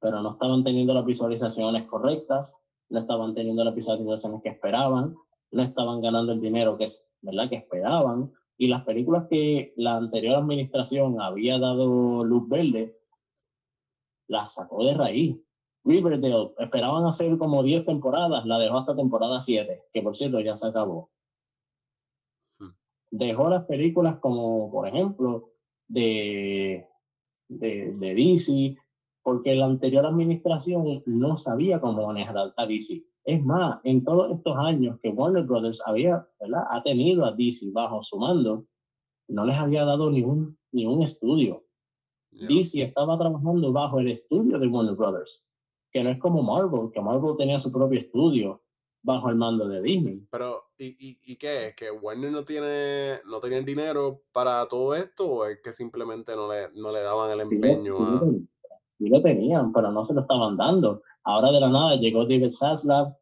pero 0.00 0.20
no 0.20 0.32
estaban 0.32 0.64
teniendo 0.64 0.94
las 0.94 1.04
visualizaciones 1.04 1.86
correctas, 1.86 2.54
no 2.88 3.00
estaban 3.00 3.34
teniendo 3.34 3.64
las 3.64 3.74
visualizaciones 3.74 4.42
que 4.42 4.50
esperaban, 4.50 5.14
no 5.50 5.62
estaban 5.62 6.00
ganando 6.00 6.32
el 6.32 6.40
dinero 6.40 6.76
que, 6.76 6.88
¿verdad? 7.20 7.48
que 7.48 7.56
esperaban. 7.56 8.32
Y 8.58 8.68
las 8.68 8.84
películas 8.84 9.26
que 9.28 9.72
la 9.76 9.96
anterior 9.96 10.36
administración 10.36 11.20
había 11.20 11.58
dado 11.58 12.24
luz 12.24 12.48
verde, 12.48 12.98
las 14.28 14.54
sacó 14.54 14.84
de 14.84 14.94
raíz. 14.94 15.36
Riverdale 15.84 16.52
esperaban 16.58 17.06
hacer 17.06 17.36
como 17.38 17.62
10 17.62 17.86
temporadas, 17.86 18.46
la 18.46 18.58
dejó 18.58 18.78
hasta 18.78 18.96
temporada 18.96 19.40
7, 19.40 19.82
que 19.92 20.02
por 20.02 20.16
cierto 20.16 20.40
ya 20.40 20.56
se 20.56 20.68
acabó. 20.68 21.10
Hmm. 22.58 22.70
Dejó 23.10 23.48
las 23.48 23.64
películas 23.64 24.18
como, 24.20 24.70
por 24.70 24.86
ejemplo, 24.86 25.50
de, 25.88 26.86
de, 27.48 27.92
de 27.94 28.14
DC, 28.14 28.76
porque 29.22 29.54
la 29.54 29.66
anterior 29.66 30.06
administración 30.06 31.02
no 31.06 31.36
sabía 31.36 31.80
cómo 31.80 32.06
manejar 32.06 32.52
a 32.56 32.66
DC. 32.66 33.04
Es 33.24 33.44
más, 33.44 33.80
en 33.84 34.04
todos 34.04 34.32
estos 34.32 34.56
años 34.56 34.98
que 35.00 35.10
Warner 35.10 35.44
Brothers 35.44 35.80
había, 35.86 36.26
¿verdad? 36.40 36.64
ha 36.70 36.82
tenido 36.82 37.24
a 37.24 37.32
DC 37.32 37.70
bajo 37.72 38.02
su 38.02 38.18
mando, 38.18 38.66
no 39.28 39.44
les 39.44 39.56
había 39.56 39.84
dado 39.84 40.10
ni 40.10 40.22
un, 40.22 40.58
ni 40.72 40.86
un 40.86 41.02
estudio. 41.02 41.64
DC 42.32 42.82
estaba 42.82 43.18
trabajando 43.18 43.72
bajo 43.72 44.00
el 44.00 44.08
estudio 44.08 44.58
de 44.58 44.66
Warner 44.66 44.94
Brothers, 44.94 45.44
que 45.92 46.02
no 46.02 46.10
es 46.10 46.18
como 46.18 46.42
Marvel, 46.42 46.90
que 46.92 47.00
Marvel 47.00 47.36
tenía 47.36 47.58
su 47.58 47.70
propio 47.70 48.00
estudio 48.00 48.62
bajo 49.02 49.28
el 49.28 49.36
mando 49.36 49.68
de 49.68 49.82
Disney. 49.82 50.26
Pero, 50.30 50.62
¿y, 50.78 50.86
y, 50.86 51.18
y 51.24 51.36
qué 51.36 51.66
es? 51.66 51.76
¿Que 51.76 51.90
Warner 51.90 52.30
no 52.30 52.44
tiene, 52.44 53.20
no 53.26 53.40
dinero 53.40 54.22
para 54.32 54.66
todo 54.66 54.94
esto 54.94 55.30
o 55.30 55.44
es 55.44 55.60
que 55.62 55.72
simplemente 55.72 56.34
no 56.34 56.50
le, 56.50 56.68
no 56.74 56.90
le 56.92 57.02
daban 57.02 57.30
el 57.30 57.40
empeño 57.40 57.96
a 57.98 58.22
sí 59.02 59.08
lo 59.08 59.20
tenían, 59.20 59.72
pero 59.72 59.90
no 59.90 60.04
se 60.04 60.14
lo 60.14 60.20
estaban 60.20 60.56
dando. 60.56 61.02
Ahora 61.24 61.50
de 61.50 61.60
la 61.60 61.68
nada 61.68 61.96
llegó 61.96 62.22
David 62.22 62.50
Zaslav, 62.50 63.14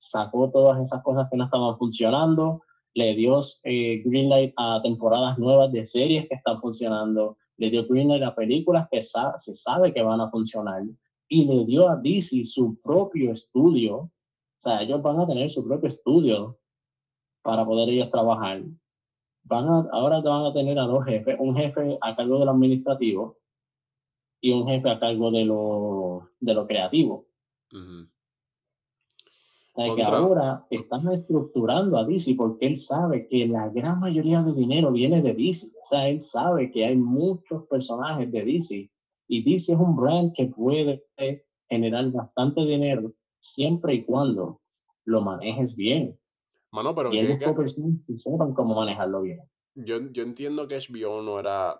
sacó 0.00 0.50
todas 0.50 0.80
esas 0.82 1.02
cosas 1.02 1.28
que 1.30 1.36
no 1.36 1.44
estaban 1.44 1.78
funcionando, 1.78 2.62
le 2.94 3.14
dio 3.14 3.40
eh, 3.64 4.02
greenlight 4.04 4.52
a 4.56 4.80
temporadas 4.82 5.38
nuevas 5.38 5.70
de 5.72 5.86
series 5.86 6.28
que 6.28 6.34
están 6.34 6.60
funcionando, 6.60 7.36
le 7.56 7.70
dio 7.70 7.86
greenlight 7.86 8.22
a 8.22 8.34
películas 8.34 8.88
que 8.90 9.02
se 9.02 9.54
sabe 9.54 9.92
que 9.92 10.02
van 10.02 10.20
a 10.20 10.30
funcionar 10.30 10.82
y 11.28 11.44
le 11.44 11.64
dio 11.64 11.88
a 11.88 11.96
DC 11.96 12.44
su 12.44 12.80
propio 12.80 13.32
estudio. 13.32 13.96
O 13.96 14.60
sea, 14.60 14.82
ellos 14.82 15.02
van 15.02 15.20
a 15.20 15.26
tener 15.26 15.50
su 15.50 15.64
propio 15.64 15.88
estudio 15.88 16.58
para 17.42 17.64
poder 17.64 17.90
ellos 17.90 18.10
trabajar. 18.10 18.62
Van 19.44 19.68
a, 19.68 19.88
ahora 19.92 20.20
van 20.20 20.46
a 20.46 20.52
tener 20.52 20.78
a 20.78 20.82
dos 20.82 21.04
jefes, 21.04 21.36
un 21.38 21.54
jefe 21.54 21.98
a 22.00 22.16
cargo 22.16 22.38
del 22.40 22.48
administrativo 22.48 23.38
y 24.40 24.52
un 24.52 24.66
jefe 24.66 24.90
a 24.90 24.98
cargo 24.98 25.30
de 25.30 25.44
lo, 25.44 26.30
de 26.40 26.54
lo 26.54 26.66
creativo. 26.66 27.26
o 29.72 29.84
sea, 29.84 29.94
que 29.94 30.02
ahora 30.02 30.66
están 30.70 31.08
estructurando 31.12 31.98
a 31.98 32.04
DC 32.04 32.34
porque 32.34 32.66
él 32.66 32.76
sabe 32.76 33.28
que 33.28 33.46
la 33.46 33.68
gran 33.68 34.00
mayoría 34.00 34.42
de 34.42 34.54
dinero 34.54 34.90
viene 34.92 35.22
de 35.22 35.34
DC. 35.34 35.68
O 35.82 35.86
sea, 35.86 36.08
él 36.08 36.20
sabe 36.20 36.70
que 36.72 36.84
hay 36.84 36.96
muchos 36.96 37.64
personajes 37.66 38.30
de 38.32 38.44
DC 38.44 38.90
y 39.28 39.42
DC 39.42 39.72
es 39.72 39.78
un 39.78 39.96
brand 39.96 40.32
que 40.34 40.46
puede 40.46 41.04
generar 41.68 42.10
bastante 42.10 42.62
dinero 42.62 43.12
siempre 43.40 43.94
y 43.94 44.04
cuando 44.04 44.60
lo 45.04 45.20
manejes 45.20 45.76
bien. 45.76 46.18
Mano, 46.72 46.94
pero 46.94 47.12
y 47.12 47.18
ellos 47.18 47.38
que... 47.38 48.16
sepan 48.16 48.52
cómo 48.54 48.74
manejarlo 48.74 49.22
bien. 49.22 49.40
Yo, 49.74 50.10
yo 50.10 50.22
entiendo 50.22 50.66
que 50.66 50.76
HBO 50.76 51.22
no 51.22 51.38
era 51.38 51.78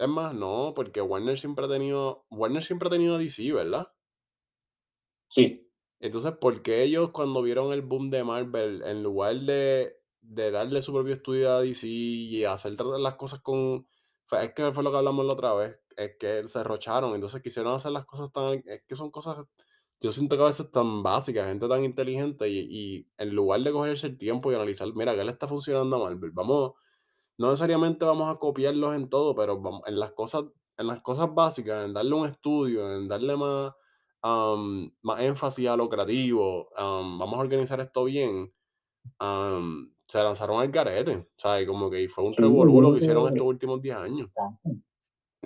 es 0.00 0.08
más, 0.08 0.34
no, 0.34 0.72
porque 0.74 1.02
Warner 1.02 1.38
siempre 1.38 1.66
ha 1.66 1.68
tenido. 1.68 2.24
Warner 2.30 2.64
siempre 2.64 2.88
ha 2.88 2.90
tenido 2.90 3.18
DC, 3.18 3.52
¿verdad? 3.52 3.92
Sí. 5.28 5.70
Entonces, 6.00 6.32
¿por 6.40 6.62
qué 6.62 6.82
ellos 6.82 7.10
cuando 7.10 7.42
vieron 7.42 7.70
el 7.74 7.82
boom 7.82 8.08
de 8.08 8.24
Marvel, 8.24 8.82
en 8.82 9.02
lugar 9.02 9.36
de, 9.40 9.94
de 10.22 10.50
darle 10.50 10.80
su 10.80 10.94
propio 10.94 11.12
estudio 11.12 11.50
a 11.50 11.60
DC 11.60 11.86
y 11.86 12.44
hacer 12.44 12.76
las 12.80 13.14
cosas 13.16 13.42
con. 13.42 13.86
Es 14.32 14.54
que 14.54 14.72
fue 14.72 14.82
lo 14.82 14.90
que 14.90 14.96
hablamos 14.96 15.26
la 15.26 15.34
otra 15.34 15.54
vez. 15.54 15.79
Es 16.00 16.16
que 16.18 16.46
se 16.48 16.64
rocharon. 16.64 17.14
Entonces 17.14 17.42
quisieron 17.42 17.74
hacer 17.74 17.92
las 17.92 18.06
cosas 18.06 18.32
tan. 18.32 18.62
Es 18.66 18.82
que 18.86 18.96
son 18.96 19.10
cosas. 19.10 19.46
Yo 20.00 20.12
siento 20.12 20.36
que 20.36 20.42
a 20.42 20.46
veces 20.46 20.70
tan 20.70 21.02
básicas, 21.02 21.46
gente 21.48 21.68
tan 21.68 21.84
inteligente, 21.84 22.48
y, 22.48 22.58
y 22.70 23.08
en 23.18 23.34
lugar 23.34 23.60
de 23.60 23.72
cogerse 23.72 24.06
el 24.06 24.16
tiempo 24.18 24.50
y 24.50 24.54
analizar, 24.54 24.88
mira, 24.94 25.14
¿qué 25.14 25.24
le 25.24 25.30
está 25.30 25.46
funcionando 25.46 25.96
a 25.96 26.10
Marvel? 26.10 26.30
Vamos 26.32 26.72
no 27.40 27.48
necesariamente 27.48 28.04
vamos 28.04 28.28
a 28.28 28.38
copiarlos 28.38 28.94
en 28.94 29.08
todo, 29.08 29.34
pero 29.34 29.62
en 29.86 29.98
las 29.98 30.12
cosas, 30.12 30.44
en 30.76 30.86
las 30.86 31.00
cosas 31.00 31.34
básicas, 31.34 31.86
en 31.86 31.94
darle 31.94 32.14
un 32.14 32.26
estudio, 32.26 32.94
en 32.94 33.08
darle 33.08 33.34
más, 33.34 33.72
más 35.00 35.20
énfasis 35.20 35.66
a 35.66 35.76
lo 35.78 35.88
creativo, 35.88 36.68
vamos 36.76 37.32
a 37.32 37.38
organizar 37.38 37.80
esto 37.80 38.04
bien, 38.04 38.52
se 40.06 40.22
lanzaron 40.22 40.60
al 40.60 40.70
garete, 40.70 41.30
¿sabes? 41.38 41.66
Como 41.66 41.88
que 41.88 42.10
fue 42.10 42.24
un 42.24 42.34
revolú 42.34 42.92
que 42.92 42.98
hicieron 42.98 43.26
estos 43.26 43.46
últimos 43.46 43.80
10 43.80 43.96
años. 43.96 44.28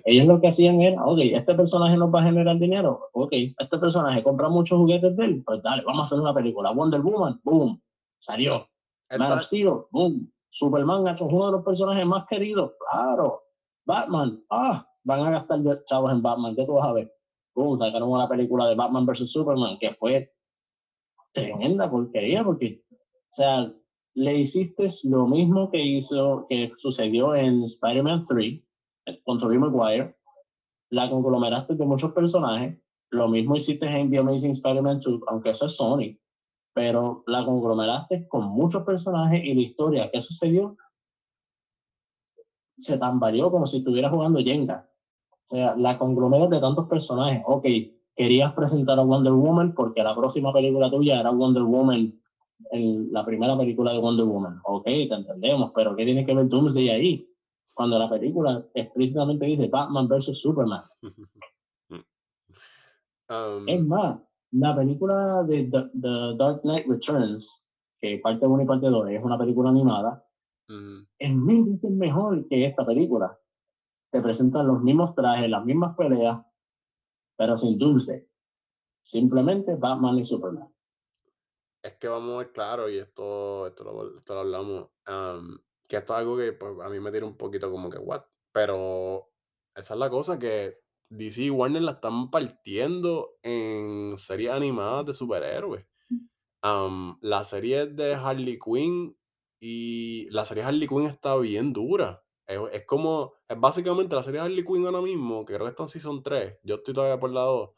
Ellos 0.05 0.27
lo 0.27 0.41
que 0.41 0.49
hacían 0.49 0.81
era, 0.83 1.05
ok, 1.05 1.19
este 1.23 1.55
personaje 1.55 1.97
nos 1.97 2.13
va 2.13 2.21
a 2.21 2.25
generar 2.25 2.59
dinero, 2.59 3.09
ok, 3.13 3.33
este 3.33 3.79
personaje 3.79 4.23
compra 4.23 4.49
muchos 4.49 4.79
juguetes 4.79 5.17
de 5.17 5.25
él, 5.25 5.43
pues 5.45 5.63
dale, 5.63 5.83
vamos 5.85 6.03
a 6.03 6.05
hacer 6.07 6.21
una 6.21 6.35
película. 6.35 6.73
Wonder 6.73 7.01
Woman, 7.01 7.41
boom, 7.45 7.81
salió. 8.19 8.69
Man 9.17 9.33
of 9.33 9.43
Steel, 9.43 9.85
boom, 9.91 10.31
Superman 10.51 11.07
es 11.07 11.21
uno 11.21 11.47
de 11.47 11.53
los 11.53 11.65
personajes 11.65 12.05
más 12.07 12.27
queridos, 12.27 12.73
claro. 12.91 13.43
Batman, 13.87 14.43
ah, 14.51 14.87
van 15.05 15.21
a 15.21 15.31
gastar 15.31 15.61
chavos 15.87 16.11
en 16.11 16.23
Batman, 16.23 16.57
¿qué 16.57 16.65
tú 16.65 16.75
vas 16.75 16.87
a 16.87 16.93
ver? 16.93 17.13
Boom, 17.55 17.79
sacaron 17.79 18.11
una 18.11 18.29
película 18.29 18.67
de 18.67 18.75
Batman 18.75 19.07
vs. 19.07 19.31
Superman 19.31 19.79
que 19.79 19.95
fue 19.95 20.33
tremenda 21.33 21.91
porquería, 21.91 22.43
porque, 22.43 22.83
o 22.91 23.35
sea, 23.35 23.73
le 24.15 24.39
hiciste 24.39 24.89
lo 25.05 25.27
mismo 25.27 25.71
que 25.71 25.83
hizo, 25.83 26.47
que 26.49 26.73
sucedió 26.79 27.35
en 27.35 27.65
Spider-Man 27.65 28.27
3, 28.27 28.64
con 29.25 29.39
Tobey 29.39 29.59
Maguire, 29.59 30.17
la 30.91 31.11
conglomeraste 31.11 31.75
de 31.75 31.85
muchos 31.85 32.13
personajes, 32.13 32.79
lo 33.11 33.29
mismo 33.29 33.57
hiciste 33.57 33.87
en 33.87 34.11
The 34.11 34.19
Amazing 34.19 34.53
Spider-Man 34.53 35.01
2, 35.01 35.21
aunque 35.29 35.51
eso 35.51 35.67
es 35.67 35.77
Sony, 35.77 36.19
pero 36.73 37.23
la 37.27 37.45
conglomeraste 37.45 38.27
con 38.29 38.45
muchos 38.47 38.85
personajes 38.85 39.45
y 39.45 39.55
la 39.55 39.61
historia 39.61 40.11
que 40.11 40.21
sucedió 40.21 40.77
se 42.79 42.99
tambaleó 42.99 43.51
como 43.51 43.67
si 43.67 43.79
estuviera 43.79 44.11
jugando 44.11 44.41
Jenga. 44.41 44.89
O 45.45 45.55
sea, 45.55 45.77
la 45.77 45.99
conglomeras 45.99 46.51
de 46.51 46.61
tantos 46.61 46.89
personajes. 46.89 47.43
Ok, 47.47 47.67
querías 48.17 48.53
presentar 48.55 48.99
a 48.99 49.03
Wonder 49.03 49.33
Woman 49.33 49.75
porque 49.75 50.03
la 50.03 50.17
próxima 50.17 50.53
película 50.53 50.91
tuya 50.91 51.21
era 51.21 51.31
Wonder 51.31 51.63
Woman 51.63 52.19
la 52.71 53.25
primera 53.25 53.57
película 53.57 53.93
de 53.93 53.99
Wonder 53.99 54.25
Woman. 54.25 54.61
Ok, 54.65 54.85
te 54.85 55.15
entendemos, 55.15 55.73
pero 55.75 55.95
¿qué 55.95 56.05
tiene 56.05 56.25
que 56.25 56.35
ver 56.35 56.49
Doomsday 56.49 56.89
ahí? 56.91 57.29
Cuando 57.75 57.99
la 57.99 58.09
película 58.09 58.65
explícitamente 58.73 59.47
dice 59.47 59.69
Batman 59.69 60.09
versus 60.09 60.41
Superman. 60.41 60.85
Um, 63.31 63.69
Es 63.69 63.83
más, 63.85 64.21
la 64.53 64.77
película 64.77 65.43
de 65.45 65.65
The, 65.65 65.91
The 66.01 66.37
Dark 66.37 66.61
Knight 66.63 66.87
Returns, 66.87 67.63
que 68.01 68.19
parte 68.19 68.47
1 68.47 68.63
y 68.63 68.67
parte 68.67 68.87
2 68.87 69.09
es 69.11 69.25
una 69.25 69.39
película 69.39 69.71
animada, 69.71 70.25
en 70.69 71.45
mí 71.45 71.75
es 71.75 71.91
mejor 71.91 72.47
que 72.49 72.67
esta 72.67 72.85
película. 72.87 73.39
Te 74.11 74.21
presentan 74.21 74.67
los 74.67 74.83
mismos 74.83 75.15
trajes, 75.15 75.51
las 75.51 75.65
mismas 75.65 75.97
peleas, 75.97 76.41
pero 77.37 77.59
sin 77.59 77.79
Doomsday. 77.79 78.27
Simplemente 79.03 79.75
Batman 79.75 80.19
y 80.19 80.25
Superman. 80.25 80.73
Es 81.83 81.99
que 81.99 82.09
vamos 82.09 82.35
a 82.35 82.39
ver 82.39 82.53
claro, 82.53 82.89
y 82.89 82.97
esto, 82.99 83.67
esto, 83.67 83.85
lo, 83.85 84.19
esto 84.19 84.35
lo 84.35 84.41
hablamos, 84.41 84.89
am, 85.05 85.59
que 85.89 85.97
esto 85.97 86.13
es 86.15 86.19
algo 86.21 86.37
que 86.37 86.53
pues, 86.53 86.73
a 86.83 86.89
mí 86.91 87.01
me 87.01 87.13
tira 87.13 87.27
un 87.27 87.37
poquito 87.37 87.71
como 87.71 87.91
que, 87.91 87.99
what? 87.99 88.25
Pero 88.53 89.31
esa 89.75 89.95
es 89.95 90.01
la 90.01 90.11
cosa, 90.11 90.39
que 90.39 90.79
DC 91.09 91.43
y 91.43 91.51
Warner 91.51 91.83
la 91.83 91.93
están 91.93 92.31
partiendo 92.31 93.37
en 93.43 94.17
series 94.17 94.51
animadas 94.53 95.07
de 95.07 95.15
superhéroes. 95.15 95.87
Am, 96.63 97.19
la 97.21 97.45
serie 97.45 97.87
de 97.87 98.15
Harley 98.15 98.59
Quinn 98.59 99.17
y 99.61 100.29
la 100.31 100.45
serie 100.45 100.63
de 100.63 100.69
Harley 100.69 100.89
Quinn 100.89 101.03
está 101.05 101.37
bien 101.39 101.73
dura. 101.73 102.25
Es, 102.47 102.59
es 102.73 102.87
como, 102.87 103.35
es 103.49 103.59
básicamente 103.61 104.15
la 104.17 104.23
serie 104.23 104.41
de 104.41 104.47
Harley 104.47 104.65
Quinn 104.65 104.87
ahora 104.87 105.03
mismo, 105.03 105.45
que 105.45 105.55
creo 105.55 105.67
que 105.67 105.71
está 105.71 105.83
en 105.85 105.89
Season 105.89 106.23
3, 106.23 106.59
yo 106.63 106.77
estoy 106.77 106.95
todavía 106.95 107.21
por 107.21 107.31
la 107.31 107.43
2, 107.43 107.71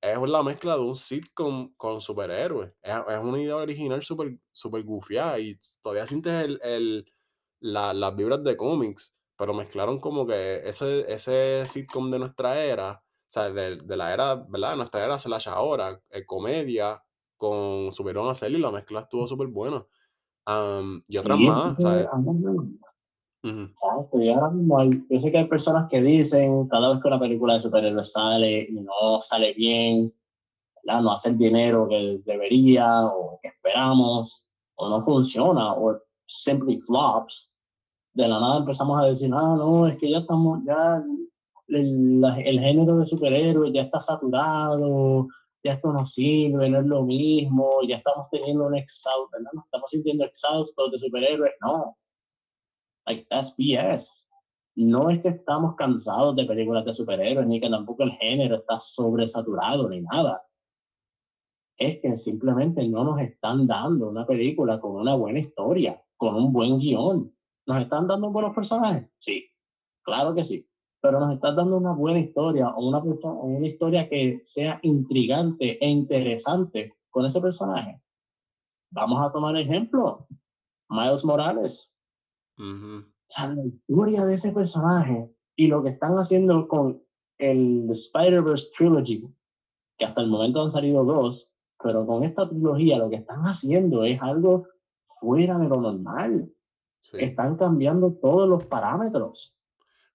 es 0.00 0.18
la 0.18 0.42
mezcla 0.42 0.76
de 0.76 0.82
un 0.82 0.96
sitcom 0.96 1.74
con 1.76 2.00
superhéroes. 2.00 2.72
Es, 2.82 2.94
es 2.94 3.18
una 3.18 3.40
idea 3.40 3.56
original 3.56 4.02
súper 4.02 4.38
super 4.52 4.82
gufiada 4.84 5.38
y 5.40 5.54
todavía 5.82 6.06
sientes 6.06 6.32
el, 6.44 6.60
el- 6.62 7.06
la- 7.60 7.94
las 7.94 8.16
vibras 8.16 8.42
de 8.44 8.56
cómics, 8.56 9.14
pero 9.36 9.54
mezclaron 9.54 10.00
como 10.00 10.26
que 10.26 10.56
ese, 10.68 11.12
ese 11.12 11.66
sitcom 11.66 12.10
de 12.10 12.18
nuestra 12.18 12.58
era, 12.64 12.92
o 12.92 13.30
sea, 13.30 13.50
de, 13.50 13.76
de 13.76 13.96
la 13.96 14.12
era, 14.12 14.34
¿verdad? 14.48 14.76
Nuestra 14.76 15.04
era 15.04 15.18
slash 15.18 15.48
ahora, 15.48 16.00
eh, 16.10 16.24
comedia, 16.26 17.02
con 17.36 17.92
supieron 17.92 18.28
hacerlo 18.28 18.58
y 18.58 18.62
la 18.62 18.70
mezcla 18.72 19.00
estuvo 19.00 19.26
súper 19.28 19.48
buena. 19.48 19.84
Am, 20.46 21.02
y 21.08 21.18
otras 21.18 21.38
Y 21.38 21.46
más, 21.46 21.80
¿sabes? 21.80 22.08
me- 22.18 22.78
Ujú, 23.42 23.68
Exacto, 23.72 24.20
y 24.20 24.28
ahora 24.30 24.50
mismo 24.50 24.78
hay, 24.78 24.90
yo 25.08 25.20
sé 25.20 25.30
que 25.30 25.38
hay 25.38 25.46
personas 25.48 25.88
que 25.88 26.02
dicen 26.02 26.66
cada 26.68 26.92
vez 26.92 27.00
que 27.02 27.08
una 27.08 27.20
película 27.20 27.54
de 27.54 27.60
superhéroes 27.60 28.12
sale 28.12 28.62
y 28.68 28.72
no 28.80 29.22
sale 29.22 29.52
bien, 29.54 30.12
¿verdad? 30.84 31.02
no 31.02 31.12
hace 31.12 31.30
el 31.30 31.38
dinero 31.38 31.88
que 31.88 32.20
debería 32.24 33.04
o 33.06 33.38
que 33.42 33.48
esperamos, 33.48 34.50
o 34.76 34.88
no 34.90 35.04
funciona, 35.04 35.74
o 35.74 36.00
simply 36.28 36.80
flops, 36.80 37.54
de 38.14 38.28
la 38.28 38.40
nada 38.40 38.58
empezamos 38.58 39.00
a 39.00 39.06
decir, 39.06 39.30
ah, 39.32 39.54
no, 39.56 39.86
es 39.86 39.98
que 39.98 40.10
ya 40.10 40.18
estamos, 40.18 40.60
ya 40.66 41.02
el, 41.68 42.24
el 42.44 42.60
género 42.60 42.98
de 42.98 43.06
superhéroes 43.06 43.72
ya 43.72 43.82
está 43.82 44.00
saturado, 44.00 45.28
ya 45.62 45.72
esto 45.72 45.92
no 45.92 46.06
sirve, 46.06 46.68
no 46.68 46.80
es 46.80 46.86
lo 46.86 47.02
mismo, 47.02 47.82
ya 47.86 47.96
estamos 47.96 48.28
teniendo 48.30 48.66
un 48.66 48.76
exhausto, 48.76 49.28
¿verdad? 49.32 49.50
Nos 49.52 49.64
estamos 49.64 49.90
sintiendo 49.90 50.24
exhaustos 50.24 50.92
de 50.92 50.98
superhéroes, 50.98 51.52
no, 51.60 51.96
like 53.06 53.26
that's 53.30 53.54
BS. 53.56 54.24
No 54.76 55.10
es 55.10 55.20
que 55.20 55.28
estamos 55.28 55.74
cansados 55.74 56.36
de 56.36 56.44
películas 56.44 56.84
de 56.84 56.92
superhéroes, 56.92 57.46
ni 57.46 57.60
que 57.60 57.68
tampoco 57.68 58.04
el 58.04 58.12
género 58.12 58.56
está 58.56 58.78
sobresaturado, 58.78 59.88
ni 59.88 60.00
nada. 60.02 60.42
Es 61.76 62.00
que 62.00 62.16
simplemente 62.16 62.86
no 62.86 63.02
nos 63.04 63.20
están 63.20 63.66
dando 63.66 64.08
una 64.08 64.24
película 64.24 64.80
con 64.80 64.96
una 64.96 65.16
buena 65.16 65.40
historia, 65.40 66.00
con 66.18 66.34
un 66.34 66.52
buen 66.52 66.78
guion. 66.78 67.32
¿Nos 67.66 67.82
están 67.82 68.06
dando 68.06 68.30
buenos 68.30 68.54
personajes? 68.54 69.08
Sí, 69.18 69.46
claro 70.02 70.34
que 70.34 70.44
sí. 70.44 70.68
Pero 71.00 71.20
nos 71.20 71.34
están 71.34 71.56
dando 71.56 71.76
una 71.76 71.92
buena 71.92 72.18
historia 72.18 72.68
o 72.70 72.88
una, 72.88 72.98
o 72.98 73.46
una 73.46 73.66
historia 73.66 74.08
que 74.08 74.42
sea 74.44 74.80
intrigante 74.82 75.82
e 75.82 75.88
interesante 75.88 76.94
con 77.08 77.24
ese 77.24 77.40
personaje. 77.40 78.02
Vamos 78.90 79.24
a 79.24 79.32
tomar 79.32 79.56
ejemplo. 79.56 80.26
Miles 80.90 81.24
Morales 81.24 81.94
ujú. 82.56 83.04
o 83.04 83.04
sea, 83.28 83.48
la 83.48 83.64
historia 83.64 84.24
de 84.24 84.34
ese 84.34 84.52
personaje 84.52 85.30
y 85.54 85.66
lo 85.66 85.82
que 85.82 85.90
están 85.90 86.14
haciendo 86.18 86.66
con 86.66 87.02
el 87.38 87.88
Spider-Verse 87.90 88.70
Trilogy, 88.76 89.28
que 89.98 90.04
hasta 90.04 90.22
el 90.22 90.28
momento 90.28 90.62
han 90.62 90.70
salido 90.70 91.04
dos, 91.04 91.50
pero 91.82 92.06
con 92.06 92.24
esta 92.24 92.48
trilogía 92.48 92.98
lo 92.98 93.10
que 93.10 93.16
están 93.16 93.42
haciendo 93.42 94.04
es 94.04 94.20
algo 94.22 94.66
fuera 95.20 95.58
de 95.58 95.68
lo 95.68 95.80
normal. 95.80 96.52
Sí. 97.00 97.18
Están 97.20 97.56
cambiando 97.56 98.12
todos 98.20 98.48
los 98.48 98.66
parámetros. 98.66 99.56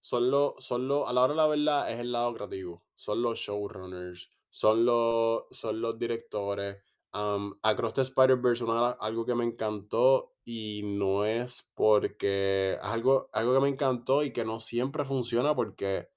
Son 0.01 0.30
los, 0.30 0.56
son 0.60 0.88
los, 0.88 1.10
a 1.10 1.14
la 1.14 1.22
hora 1.22 1.34
de 1.34 1.38
la 1.38 1.47
verdad 1.47 1.91
es 1.91 1.99
el 1.99 2.12
lado 2.12 2.34
creativo. 2.34 2.84
Son 2.93 3.22
los 3.22 3.39
showrunners, 3.39 4.30
son 4.49 4.86
los, 4.86 5.43
son 5.51 5.82
los 5.82 5.97
directores. 5.97 6.78
Um, 7.14 7.54
Across 7.62 7.93
the 7.93 8.01
Spider-Verse, 8.01 8.66
algo 8.99 9.26
que 9.26 9.36
me 9.36 9.43
encantó 9.43 10.34
y 10.43 10.82
no 10.84 11.24
es 11.26 11.72
porque 11.76 12.74
es 12.74 12.80
algo, 12.82 13.30
algo 13.32 13.54
que 13.54 13.60
me 13.62 13.70
encantó 13.70 14.24
y 14.24 14.34
que 14.34 14.43
no 14.43 14.60
siempre 14.60 15.06
funciona 15.06 15.56
porque 15.56 16.10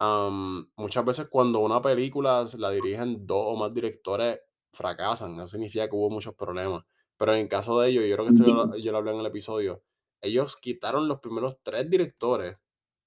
um, 0.00 0.66
muchas 0.76 1.04
veces 1.04 1.28
cuando 1.28 1.60
una 1.60 1.80
película 1.80 2.44
la 2.58 2.70
dirigen 2.70 3.26
dos 3.26 3.44
o 3.46 3.56
más 3.56 3.72
directores 3.72 4.40
fracasan. 4.72 5.36
Eso 5.36 5.48
significa 5.48 5.88
que 5.88 5.96
hubo 5.96 6.10
muchos 6.10 6.34
problemas. 6.34 6.84
Pero 7.16 7.34
en 7.34 7.40
el 7.42 7.48
caso 7.48 7.80
de 7.80 7.90
ellos, 7.90 8.04
yo 8.06 8.14
creo 8.14 8.24
que 8.26 8.30
esto 8.30 8.44
yo, 8.44 8.54
lo- 8.54 8.76
yo 8.76 8.92
lo 8.92 8.98
hablé 8.98 9.12
en 9.12 9.20
el 9.20 9.26
episodio, 9.26 9.84
ellos 10.20 10.56
quitaron 10.56 11.08
los 11.08 11.20
primeros 11.20 11.58
tres 11.62 11.88
directores 11.90 12.56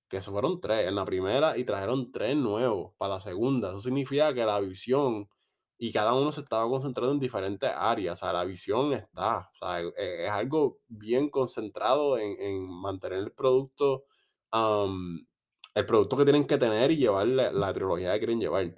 que 0.09 0.21
se 0.21 0.31
fueron 0.31 0.61
tres 0.61 0.87
en 0.87 0.95
la 0.95 1.05
primera 1.05 1.57
y 1.57 1.63
trajeron 1.65 2.11
tres 2.11 2.35
nuevos 2.35 2.93
para 2.97 3.15
la 3.15 3.19
segunda. 3.21 3.69
Eso 3.69 3.79
significa 3.79 4.33
que 4.33 4.45
la 4.45 4.59
visión 4.61 5.29
y 5.77 5.91
cada 5.91 6.13
uno 6.15 6.31
se 6.31 6.41
estaba 6.41 6.67
concentrando 6.69 7.13
en 7.13 7.19
diferentes 7.19 7.69
áreas. 7.73 8.21
O 8.21 8.25
sea, 8.25 8.33
la 8.33 8.45
visión 8.45 8.93
está. 8.93 9.49
O 9.51 9.55
sea, 9.55 9.81
e- 9.81 9.87
e- 9.97 10.25
es, 10.25 10.31
algo 10.31 10.79
bien 10.87 11.29
concentrado 11.29 12.17
en, 12.17 12.39
en 12.39 12.67
mantener 12.69 13.19
el 13.19 13.31
producto, 13.33 14.05
am, 14.51 15.27
el 15.75 15.85
producto 15.85 16.17
que 16.17 16.23
tienen 16.25 16.45
que 16.47 16.57
tener 16.57 16.91
y 16.91 16.97
llevar 16.97 17.27
la, 17.27 17.51
la 17.51 17.73
trilogía 17.73 18.13
que 18.13 18.19
quieren 18.19 18.39
llevar. 18.41 18.73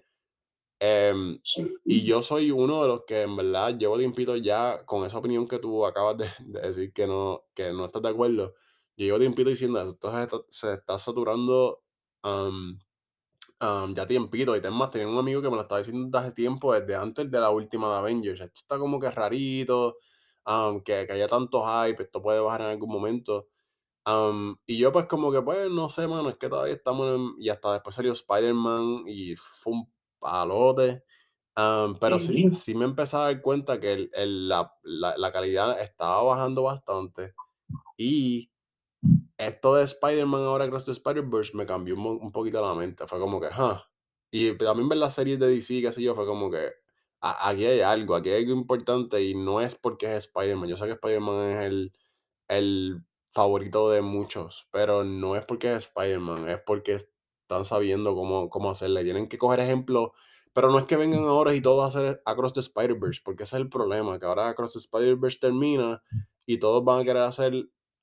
Sí. 1.43 1.67
y 1.83 2.05
yo 2.05 2.21
soy 2.21 2.51
uno 2.51 2.81
de 2.81 2.87
los 2.87 3.03
que 3.05 3.23
en 3.23 3.35
verdad 3.35 3.77
llevo 3.77 3.97
tiempito 3.97 4.37
ya 4.37 4.85
con 4.85 5.03
esa 5.05 5.17
opinión 5.17 5.45
que 5.47 5.59
tú 5.59 5.85
acabas 5.85 6.17
de, 6.17 6.29
de 6.45 6.61
decir 6.61 6.93
que 6.93 7.05
no, 7.07 7.45
que 7.53 7.73
no 7.73 7.85
estás 7.85 8.01
de 8.01 8.09
acuerdo. 8.09 8.55
Yo 8.97 9.05
llevo 9.05 9.19
tiempito 9.19 9.49
diciendo, 9.49 9.81
esto 9.81 10.11
se 10.11 10.23
está, 10.23 10.37
se 10.49 10.73
está 10.73 10.99
saturando 10.99 11.83
am, 12.23 12.79
am, 13.59 13.95
ya 13.95 14.05
tiempito. 14.07 14.55
Y 14.55 14.59
además 14.59 14.91
tenía 14.91 15.07
un 15.07 15.17
amigo 15.17 15.41
que 15.41 15.49
me 15.49 15.55
lo 15.55 15.63
estaba 15.63 15.79
diciendo 15.79 16.05
desde 16.11 16.27
hace 16.27 16.35
tiempo, 16.35 16.73
desde 16.73 16.95
antes 16.95 17.29
de 17.31 17.39
la 17.39 17.49
última 17.51 17.89
de 17.89 17.95
Avengers. 17.97 18.41
Esto 18.41 18.59
está 18.61 18.79
como 18.79 18.99
que 18.99 19.11
rarito, 19.11 19.97
que, 20.85 21.05
que 21.07 21.13
haya 21.13 21.27
tanto 21.27 21.63
hype, 21.65 22.03
esto 22.03 22.21
puede 22.21 22.39
bajar 22.39 22.61
en 22.61 22.67
algún 22.67 22.89
momento. 22.89 23.47
Am, 24.05 24.57
y 24.65 24.77
yo 24.79 24.91
pues 24.91 25.05
como 25.07 25.31
que 25.31 25.41
pues 25.41 25.69
no 25.71 25.89
sé, 25.89 26.07
mano, 26.07 26.29
es 26.29 26.37
que 26.37 26.49
todavía 26.49 26.75
estamos 26.75 27.07
en... 27.15 27.35
Y 27.39 27.49
hasta 27.49 27.73
después 27.73 27.95
salió 27.95 28.11
Spider-Man 28.13 29.03
y 29.07 29.35
fue 29.35 29.73
un 29.73 29.91
palote. 30.19 31.03
Am, 31.55 31.97
pero 31.99 32.19
sí, 32.19 32.47
Sí. 32.49 32.55
sí 32.55 32.75
me 32.75 32.85
empecé 32.85 33.17
a 33.17 33.21
dar 33.21 33.41
cuenta 33.41 33.79
que 33.79 33.91
el- 33.93 34.11
el- 34.13 34.47
la, 34.49 34.73
la- 34.83 35.17
la 35.17 35.31
calidad 35.31 35.79
estaba 35.81 36.21
bajando 36.23 36.63
bastante. 36.63 37.33
Y 37.97 38.51
esto 39.37 39.75
de 39.75 39.83
Spider-Man 39.83 40.41
ahora 40.43 40.65
Across 40.65 40.85
the 40.85 40.91
Spider-Verse 40.91 41.55
me 41.55 41.65
cambió 41.65 41.95
un, 41.95 42.05
un 42.05 42.31
poquito 42.31 42.61
la 42.65 42.73
mente. 42.73 43.07
Fue 43.07 43.19
como 43.19 43.39
que, 43.41 43.47
ajá. 43.47 43.89
Y 44.31 44.57
también 44.57 44.89
ver 44.89 44.97
las 44.99 45.15
series 45.15 45.39
de 45.39 45.47
DC, 45.47 45.81
qué 45.81 45.91
sé 45.91 46.01
yo, 46.03 46.15
fue 46.15 46.25
como 46.25 46.51
que 46.51 46.69
a- 47.21 47.49
aquí 47.49 47.65
hay 47.65 47.81
algo, 47.81 48.15
aquí 48.15 48.29
hay 48.29 48.43
algo 48.43 48.53
importante 48.53 49.21
y 49.23 49.35
no 49.35 49.61
es 49.61 49.75
porque 49.75 50.05
es 50.07 50.25
Spider-Man. 50.25 50.69
Yo 50.69 50.77
sé 50.77 50.85
que 50.85 50.91
Spider-Man 50.93 51.49
es 51.51 51.65
el, 51.65 51.93
el 52.49 53.03
favorito 53.29 53.89
de 53.89 54.01
muchos, 54.01 54.67
pero 54.71 55.03
no 55.03 55.35
es 55.35 55.45
porque 55.45 55.69
es 55.73 55.85
Spider-Man, 55.85 56.47
es 56.49 56.59
porque 56.65 56.97
están 57.49 57.65
sabiendo 57.65 58.13
cómo, 58.13 58.47
cómo 58.49 58.69
hacerle. 58.69 59.03
Tienen 59.03 59.27
que 59.27 59.39
coger 59.39 59.59
ejemplos, 59.59 60.11
pero 60.53 60.69
no 60.69 60.77
es 60.77 60.85
que 60.85 60.95
vengan 60.95 61.23
ahora 61.23 61.55
y 61.55 61.61
todos 61.61 61.83
a 61.83 61.87
hacer 61.99 62.21
Across 62.25 62.53
the 62.53 62.59
Spider-Verse, 62.59 63.21
porque 63.25 63.43
ese 63.43 63.55
es 63.55 63.61
el 63.61 63.69
problema, 63.69 64.19
que 64.19 64.27
ahora 64.27 64.49
Across 64.49 64.73
the 64.73 64.79
Spider-Verse 64.79 65.39
termina 65.39 66.01
y 66.45 66.59
todos 66.59 66.85
van 66.85 67.01
a 67.01 67.03
querer 67.03 67.23
hacer 67.23 67.53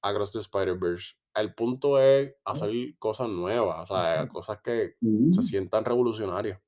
Across 0.03 0.33
the 0.33 0.41
Spider-Verse. 0.41 1.15
El 1.37 1.55
punto 1.55 2.01
es 2.01 2.35
hacer 2.45 2.73
cosas 2.99 3.29
nuevas, 3.29 3.89
o 3.89 3.95
sea, 3.95 4.27
cosas 4.29 4.59
que 4.63 4.73
se 4.81 4.97
Mm. 5.01 5.33
sientan 5.33 5.85
revolucionarias. 5.85 6.61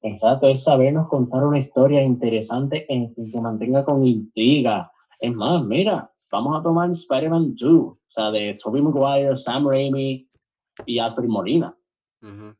Exacto, 0.00 0.48
es 0.48 0.64
sabernos 0.64 1.08
contar 1.08 1.44
una 1.44 1.58
historia 1.58 2.02
interesante 2.02 2.86
en 2.92 3.14
que 3.14 3.40
mantenga 3.40 3.84
con 3.84 4.04
intriga. 4.04 4.90
Es 5.20 5.32
más, 5.34 5.64
mira, 5.64 6.12
vamos 6.30 6.58
a 6.58 6.62
tomar 6.62 6.90
Spider-Man 6.90 7.54
2, 7.56 7.70
o 7.70 7.98
sea, 8.06 8.30
de 8.30 8.58
Tobey 8.62 8.82
Maguire, 8.82 9.36
Sam 9.36 9.68
Raimi 9.68 10.28
y 10.86 10.98
Alfred 10.98 11.28
Molina. 11.28 11.76
Ujú, 12.22 12.54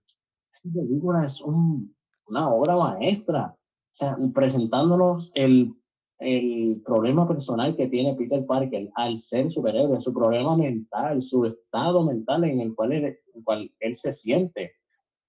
Esta 0.53 0.69
película 0.73 1.25
es 1.25 1.41
un- 1.41 1.95
una 2.29 2.49
obra 2.51 2.77
maestra, 2.77 3.55
o 3.57 3.95
sea, 3.95 4.17
presentándonos 4.35 5.31
el, 5.35 5.75
el 6.19 6.83
problema 6.85 7.27
personal 7.27 7.75
que 7.77 7.89
tiene 7.89 8.15
Peter 8.15 8.45
Parker 8.47 8.91
al 8.95 9.19
ser 9.19 9.51
superhéroe, 9.51 10.01
su 10.01 10.13
problema 10.13 10.57
mental, 10.57 11.21
su 11.23 11.45
estado 11.47 12.05
mental 12.05 12.45
en 12.45 12.61
el 12.61 12.75
cual 12.75 12.93
él, 12.93 13.05
en 13.05 13.19
el 13.35 13.45
cual 13.45 13.73
él 13.81 13.97
se 13.97 14.13
siente, 14.13 14.73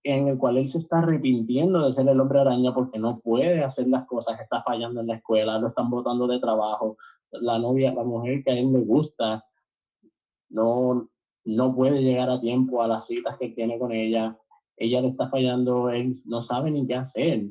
en 0.04 0.28
el 0.28 0.38
cual 0.38 0.58
él 0.58 0.68
se 0.70 0.80
está 0.80 1.00
arrepintiendo 1.00 1.86
de 1.86 1.94
ser 1.94 2.08
el 2.10 2.20
hombre 2.20 2.42
araña 2.42 2.74
porque 2.74 3.00
no 3.00 3.20
puede 3.22 3.64
hacer 3.64 3.88
las 3.88 4.06
cosas, 4.06 4.40
está 4.40 4.62
fallando 4.62 5.00
en 5.02 5.08
la 5.08 5.16
escuela, 5.16 5.58
lo 5.58 5.70
están 5.70 5.90
botando 5.90 6.28
de 6.28 6.40
trabajo, 6.40 6.98
la 7.32 7.58
novia, 7.58 7.94
la 7.94 8.04
mujer 8.04 8.44
que 8.44 8.52
a 8.52 8.54
él 8.60 8.72
le 8.72 8.80
gusta, 8.82 9.44
no, 10.50 11.10
no 11.46 11.76
puede 11.76 12.02
llegar 12.02 12.30
a 12.30 12.40
tiempo 12.40 12.82
a 12.82 12.88
las 12.88 13.08
citas 13.08 13.38
que 13.38 13.50
tiene 13.50 13.78
con 13.78 13.92
ella, 13.92 14.38
ella 14.78 15.02
le 15.02 15.10
está 15.10 15.30
fallando, 15.30 15.90
él 15.90 16.14
no 16.26 16.42
sabe 16.42 16.72
ni 16.72 16.86
qué 16.88 16.96
hacer. 16.96 17.48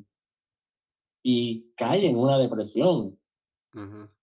Y 1.23 1.73
cae 1.77 2.07
en 2.07 2.17
una 2.17 2.39
depresión. 2.39 3.19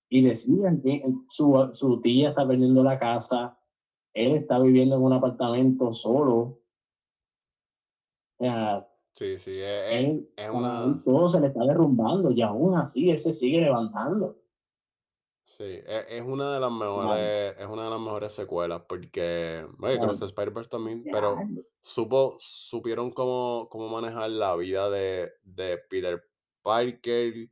Y 0.10 0.22
decían 0.22 0.82
que 0.82 1.04
su, 1.30 1.72
su 1.74 2.02
tía 2.02 2.30
está 2.30 2.48
perdiendo 2.48 2.84
la 2.84 3.00
casa, 3.00 3.58
él 4.14 4.36
está 4.36 4.60
viviendo 4.60 4.96
en 4.96 5.04
un 5.04 5.14
apartamento 5.14 5.94
solo. 5.94 6.60
O 8.38 8.44
sea, 8.44 8.88
sí, 9.14 9.38
sí, 9.38 9.60
es, 9.60 10.22
es 10.36 10.50
una... 10.50 11.02
todo 11.04 11.30
se 11.30 11.40
le 11.40 11.48
está 11.48 11.64
derrumbando 11.64 12.32
y 12.32 12.42
aún 12.42 12.76
así 12.76 13.10
él 13.10 13.20
se 13.20 13.34
sigue 13.34 13.62
levantando. 13.62 14.39
Sí, 15.58 15.64
es, 15.64 16.06
es 16.12 16.22
una 16.22 16.54
de 16.54 16.60
las 16.60 16.72
mejores, 16.72 17.56
es 17.58 17.66
una 17.66 17.86
de 17.86 17.90
las 17.90 18.00
mejores 18.00 18.32
secuelas 18.32 18.84
porque, 18.88 19.66
oye, 19.82 20.00
Cross 20.00 20.22
Spider-Verse 20.22 20.70
también, 20.70 21.04
pero 21.12 21.38
supo, 21.82 22.38
supieron 22.40 23.10
cómo, 23.10 23.68
cómo 23.72 23.90
manejar 23.90 24.30
la 24.30 24.56
vida 24.56 24.92
de, 24.92 25.32
de 25.42 25.80
Peter 25.90 26.24
Parker, 26.62 27.50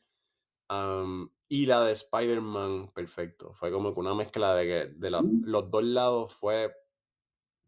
y 1.50 1.66
la 1.66 1.82
de 1.82 1.94
Spider-Man, 1.94 2.92
perfecto. 2.94 3.52
Fue 3.54 3.72
como 3.72 3.94
que 3.96 4.00
una 4.00 4.14
mezcla 4.14 4.54
de 4.54 4.66
que 4.68 4.86
de 4.94 5.10
los 5.10 5.72
dos 5.72 5.84
lados 5.84 6.34
fue, 6.34 6.72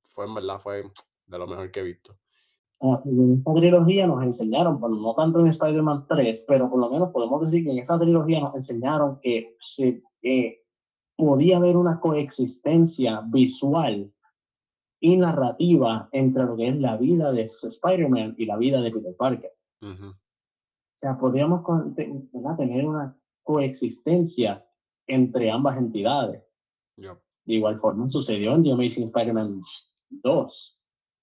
fue 0.04 0.26
en 0.26 0.36
verdad, 0.36 0.60
fue 0.60 0.84
de 1.26 1.38
lo 1.40 1.48
mejor 1.48 1.72
que 1.72 1.80
he 1.80 1.84
visto. 1.84 2.16
Ah, 2.82 3.02
en 3.04 3.40
esa 3.40 3.54
trilogía 3.54 4.06
nos 4.06 4.24
enseñaron, 4.24 4.80
bueno, 4.80 4.98
no 4.98 5.16
tanto 5.16 5.40
en 5.40 5.48
Spider-Man 5.48 6.06
3, 6.08 6.46
pero 6.48 6.70
por 6.70 6.80
lo 6.80 6.90
menos 6.90 7.12
podemos 7.12 7.42
decir 7.42 7.66
que 7.66 7.72
en 7.72 7.80
esa 7.80 8.00
trilogía 8.00 8.40
nos 8.40 8.56
enseñaron 8.56 9.20
que 9.22 9.58
se, 9.60 10.02
podía 11.16 11.58
haber 11.58 11.78
una 11.78 12.00
coexistencia 12.00 13.22
visual 13.28 14.12
y 15.02 15.18
narrativa 15.18 16.10
entre 16.12 16.44
lo 16.44 16.56
que 16.58 16.68
es 16.70 16.78
la 16.78 16.98
vida 16.98 17.32
de 17.32 17.44
Spider-Man 17.44 18.36
y 18.38 18.46
la 18.46 18.58
vida 18.58 18.82
de 18.82 18.92
Peter 18.92 19.16
Parker. 19.16 19.52
O 19.82 20.16
sea, 20.94 21.18
podríamos 21.18 21.64
tener 21.96 22.86
una 22.86 23.18
coexistencia 23.44 24.66
entre 25.08 25.50
ambas 25.52 25.78
entidades. 25.78 26.44
De 26.96 27.54
igual 27.54 27.80
forma 27.80 28.08
sucedió 28.10 28.54
en 28.56 28.64
The 28.64 28.72
Amazing 28.74 29.08
Spider-Man 29.08 29.62
2. 30.10 30.80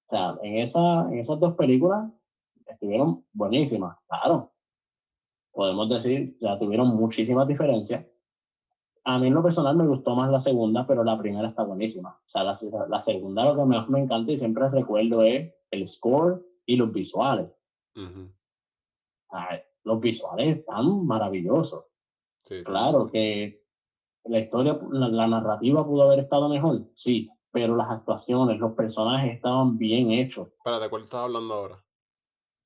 O 0.07 0.09
sea, 0.09 0.39
en, 0.43 0.59
esa, 0.59 1.03
en 1.11 1.19
esas 1.19 1.39
dos 1.39 1.55
películas 1.55 2.11
estuvieron 2.67 3.25
buenísimas, 3.33 3.97
claro. 4.09 4.53
Podemos 5.53 5.89
decir, 5.89 6.37
ya 6.39 6.59
tuvieron 6.59 6.89
muchísimas 6.97 7.47
diferencias. 7.47 8.05
A 9.07 9.19
mí 9.19 9.29
en 9.29 9.35
lo 9.35 9.43
personal 9.43 9.77
me 9.77 9.87
gustó 9.87 10.15
más 10.15 10.31
la 10.31 10.41
segunda, 10.41 10.87
pero 10.87 11.05
la 11.05 11.17
primera 11.17 11.49
está 11.49 11.63
buenísima. 11.63 12.11
O 12.11 12.29
sea, 12.29 12.45
la, 12.45 12.57
la 12.89 13.01
segunda 13.01 13.45
lo 13.45 13.57
que 13.57 13.65
más 13.65 13.89
me 13.89 14.01
encanta 14.01 14.33
y 14.33 14.39
siempre 14.39 14.69
recuerdo 14.69 15.23
es 15.23 15.55
el 15.71 15.89
score 15.89 16.45
y 16.67 16.77
los 16.77 16.93
visuales 16.93 17.49
los 19.85 20.01
visuales 20.01 20.59
están 20.59 21.07
maravillosos. 21.07 21.85
claro 22.65 23.09
que 23.09 23.65
la 24.25 24.41
historia, 24.41 24.79
la, 24.91 25.29
narrativa 25.29 25.87
pudo 25.87 26.03
haber 26.03 26.21
estado 26.21 26.49
mejor, 26.49 26.91
sí, 26.97 27.31
pero 27.53 27.77
las 27.77 27.89
actuaciones, 27.91 28.59
los 28.59 28.73
personajes 28.73 29.35
estaban 29.35 29.79
bien 29.79 30.11
hechos. 30.11 30.49
¿Para 30.65 30.81
de 30.81 30.89
cuál 30.89 31.05
estás 31.05 31.21
hablando 31.21 31.55
ahora? 31.55 31.85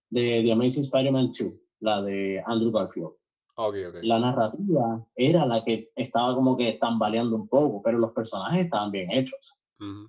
De 0.08 0.42
The 0.42 0.52
Amazing 0.52 0.84
Spider-Man 0.84 1.32
2, 1.38 1.52
la 1.80 2.00
de 2.00 2.42
Andrew 2.46 2.72
Garfield. 2.72 3.12
Okay, 3.56 3.84
okay. 3.84 4.06
La 4.06 4.18
narrativa 4.18 5.06
era 5.14 5.44
la 5.46 5.62
que 5.64 5.90
estaba 5.96 6.34
como 6.34 6.56
que 6.56 6.72
tambaleando 6.74 7.36
un 7.36 7.48
poco, 7.48 7.82
pero 7.82 7.98
los 7.98 8.12
personajes 8.12 8.64
estaban 8.64 8.90
bien 8.90 9.10
hechos. 9.10 9.56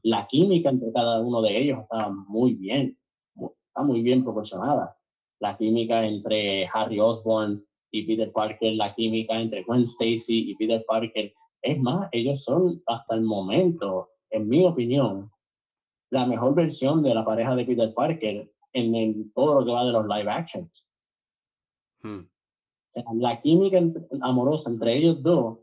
La 0.04 0.28
química 0.28 0.70
entre 0.70 0.92
cada 0.92 1.22
uno 1.22 1.42
de 1.42 1.58
ellos 1.58 1.80
estaba 1.80 2.10
muy 2.10 2.56
bien, 2.56 2.98
está 3.68 3.84
muy 3.84 4.02
bien 4.02 4.22
proporcionada 4.22 4.98
la 5.42 5.58
química 5.58 6.06
entre 6.06 6.70
Harry 6.72 7.00
Osborn 7.00 7.66
y 7.92 8.04
Peter 8.04 8.32
Parker, 8.32 8.74
la 8.76 8.94
química 8.94 9.40
entre 9.40 9.64
Gwen 9.64 9.82
Stacy 9.82 10.52
y 10.52 10.56
Peter 10.56 10.86
Parker. 10.88 11.34
Es 11.64 11.80
más, 11.80 12.08
ellos 12.12 12.44
son 12.44 12.82
hasta 12.86 13.16
el 13.16 13.22
momento, 13.22 14.10
en 14.30 14.48
mi 14.48 14.64
opinión, 14.64 15.32
la 16.12 16.26
mejor 16.26 16.54
versión 16.56 17.02
de 17.02 17.14
la 17.14 17.26
pareja 17.26 17.56
de 17.56 17.66
Peter 17.66 17.94
Parker 17.94 18.52
en 18.74 19.32
todo 19.34 19.60
lo 19.60 19.66
que 19.66 19.72
va 19.72 19.84
de 19.84 19.92
los 19.92 20.06
live 20.06 20.32
actions. 20.32 20.88
Hmm. 22.04 22.22
La 23.16 23.42
química 23.42 23.80
amorosa 24.22 24.70
entre 24.70 24.98
ellos 24.98 25.22
dos 25.22 25.60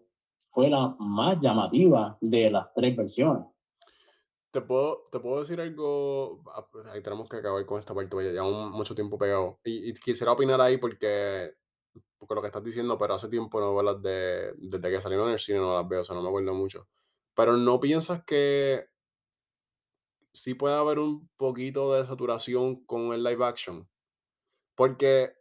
fue 0.51 0.71
la 0.71 0.97
más 0.99 1.41
llamativa 1.41 2.17
de 2.21 2.51
las 2.51 2.73
tres 2.75 2.97
versiones. 2.97 3.45
Te 4.51 4.63
puedo, 4.63 5.07
te 5.13 5.21
puedo 5.21 5.41
decir 5.41 5.61
algo. 5.61 6.43
Ah, 6.55 6.67
pues, 6.73 6.87
ahí 6.89 7.03
tenemos 7.03 7.29
que 7.29 7.37
acabar 7.37 7.65
con 7.67 7.79
esta 7.79 7.95
parte, 7.95 8.11
porque 8.11 8.33
llevamos 8.33 8.71
mucho 8.71 8.95
tiempo 8.95 9.19
pegado. 9.19 9.61
Y, 9.63 9.93
quisiera 9.95 10.33
opinar 10.33 10.61
ahí 10.61 10.79
porque, 10.79 11.53
porque 12.17 12.35
lo 12.35 12.41
que 12.41 12.47
estás 12.47 12.65
diciendo, 12.65 12.97
pero 12.99 13.15
hace 13.15 13.29
tiempo 13.29 13.61
no 13.61 13.77
veo 13.77 13.95
de. 13.99 14.55
Desde 14.57 14.91
que 14.91 15.01
salieron 15.01 15.27
en 15.29 15.35
el 15.35 15.39
cine 15.39 15.59
no 15.59 15.75
las 15.75 15.87
veo, 15.87 16.01
o 16.01 16.05
sea, 16.05 16.17
no 16.17 16.23
me 16.23 16.29
acuerdo 16.29 16.55
mucho. 16.55 16.89
Pero 17.35 17.57
no 17.57 17.79
piensas 17.79 18.25
que 18.25 18.87
sí 20.33 20.55
puede 20.55 20.77
haber 20.77 20.99
un 20.99 21.29
poquito 21.37 21.95
de 21.95 22.07
saturación 22.07 22.85
con 22.87 23.13
el 23.13 23.23
live 23.23 23.45
action. 23.45 23.87
Porque 24.75 25.35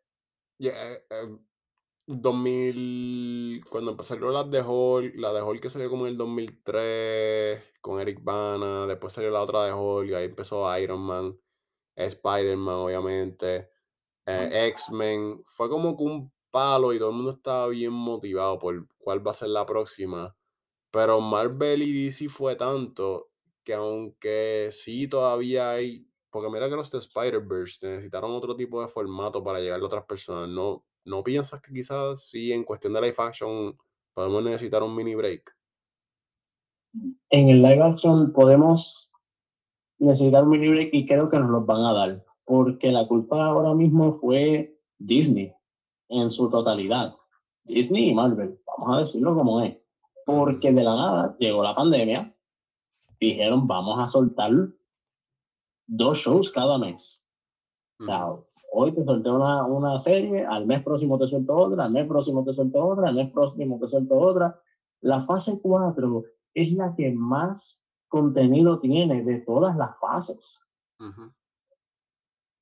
2000, 2.08 3.64
cuando 3.70 3.92
empezaron 3.92 4.34
las 4.34 4.50
de 4.50 4.62
Hulk, 4.62 5.16
la 5.18 5.34
de 5.34 5.42
Hulk 5.42 5.62
que 5.62 5.70
salió 5.70 5.90
como 5.90 6.06
en 6.06 6.14
el 6.14 6.18
2003 6.18 7.62
con 7.82 8.00
Eric 8.00 8.24
Bana, 8.24 8.88
después 8.88 9.14
salió 9.14 9.30
la 9.30 9.42
otra 9.42 9.66
de 9.66 9.74
Hulk, 9.74 10.10
y 10.10 10.14
ahí 10.14 10.26
empezó 10.26 10.78
Iron 10.80 11.02
Man, 11.02 11.38
Spider-Man 11.96 12.76
obviamente, 12.76 13.72
eh, 14.26 14.68
X-Men, 14.70 15.44
fue 15.46 15.70
como 15.70 15.98
que 15.98 16.04
un 16.04 16.34
palo 16.52 16.94
y 16.94 17.00
todo 17.00 17.10
el 17.10 17.16
mundo 17.16 17.32
estaba 17.32 17.68
bien 17.70 17.94
motivado 17.94 18.60
por 18.60 18.88
cuál 18.98 19.26
va 19.26 19.32
a 19.32 19.34
ser 19.36 19.50
la 19.50 19.66
próxima, 19.66 20.36
pero 20.92 21.22
Marvel 21.22 21.84
y 21.84 22.06
DC 22.06 22.30
fue 22.30 22.56
tanto 22.56 23.32
que 23.64 23.74
aunque 23.74 24.70
sí 24.72 25.08
todavía 25.10 25.72
hay, 25.72 26.08
porque 26.32 26.50
mira 26.50 26.70
que 26.70 26.76
los 26.76 26.92
de 26.92 27.00
Spider-Verse 27.00 27.88
necesitaron 27.88 28.32
otro 28.32 28.56
tipo 28.56 28.82
de 28.82 28.88
formato 28.90 29.44
para 29.44 29.60
llegar 29.60 29.82
a 29.82 29.86
otras 29.86 30.06
personas, 30.06 30.50
no, 30.50 30.86
¿no 31.08 31.24
piensas 31.24 31.62
que 31.62 31.74
quizás 31.74 32.22
sí, 32.22 32.52
en 32.52 32.64
cuestión 32.64 32.94
de 32.94 33.02
live 33.02 33.16
action, 33.18 33.78
podemos 34.14 34.44
necesitar 34.44 34.84
un 34.84 34.96
mini 34.96 35.16
break? 35.16 35.56
En 37.30 37.50
el 37.50 37.62
live 37.62 37.82
action 37.82 38.34
podemos 38.34 39.14
necesitar 40.00 40.44
un 40.44 40.50
mini 40.50 40.70
break 40.70 40.90
y 40.94 41.08
creo 41.08 41.30
que 41.30 41.40
nos 41.40 41.50
los 41.50 41.66
van 41.66 41.84
a 41.86 41.94
dar, 41.94 42.26
porque 42.46 42.92
la 42.92 43.08
culpa 43.08 43.46
ahora 43.46 43.74
mismo 43.74 44.20
fue 44.20 44.78
Disney 44.98 45.54
en 46.10 46.32
su 46.32 46.50
totalidad. 46.50 47.16
Disney 47.64 48.10
y 48.10 48.14
Marvel, 48.14 48.60
vamos 48.66 48.96
a 48.96 49.00
decirlo 49.00 49.36
como 49.36 49.62
es. 49.62 49.78
Porque 50.26 50.72
de 50.72 50.84
la 50.84 50.96
nada 50.96 51.38
llegó 51.40 51.64
la 51.64 51.76
pandemia, 51.76 52.36
dijeron 53.20 53.66
vamos 53.66 54.04
a 54.04 54.08
soltar 54.10 54.52
dos 55.88 56.18
shows 56.18 56.52
cada 56.52 56.78
mes. 56.78 57.24
Chao 58.06 58.47
hoy 58.72 58.94
te 58.94 59.04
suelté 59.04 59.30
una, 59.30 59.66
una 59.66 60.00
serie, 60.00 60.46
al 60.46 60.66
mes 60.66 60.84
próximo 60.84 61.18
te 61.18 61.28
suelto 61.28 61.56
otra, 61.56 61.86
al 61.86 61.92
mes 61.92 62.08
próximo 62.08 62.44
te 62.44 62.54
suelto 62.54 62.86
otra, 62.86 63.10
al 63.10 63.16
mes 63.16 63.32
próximo 63.32 63.80
te 63.80 63.88
suelto 63.88 64.16
otra. 64.16 64.60
La 65.02 65.26
fase 65.26 65.60
4 65.62 66.24
es 66.54 66.72
la 66.74 66.96
que 66.96 67.12
más 67.12 67.82
contenido 68.08 68.80
tiene 68.80 69.24
de 69.24 69.40
todas 69.40 69.76
las 69.76 69.98
fases. 70.00 70.60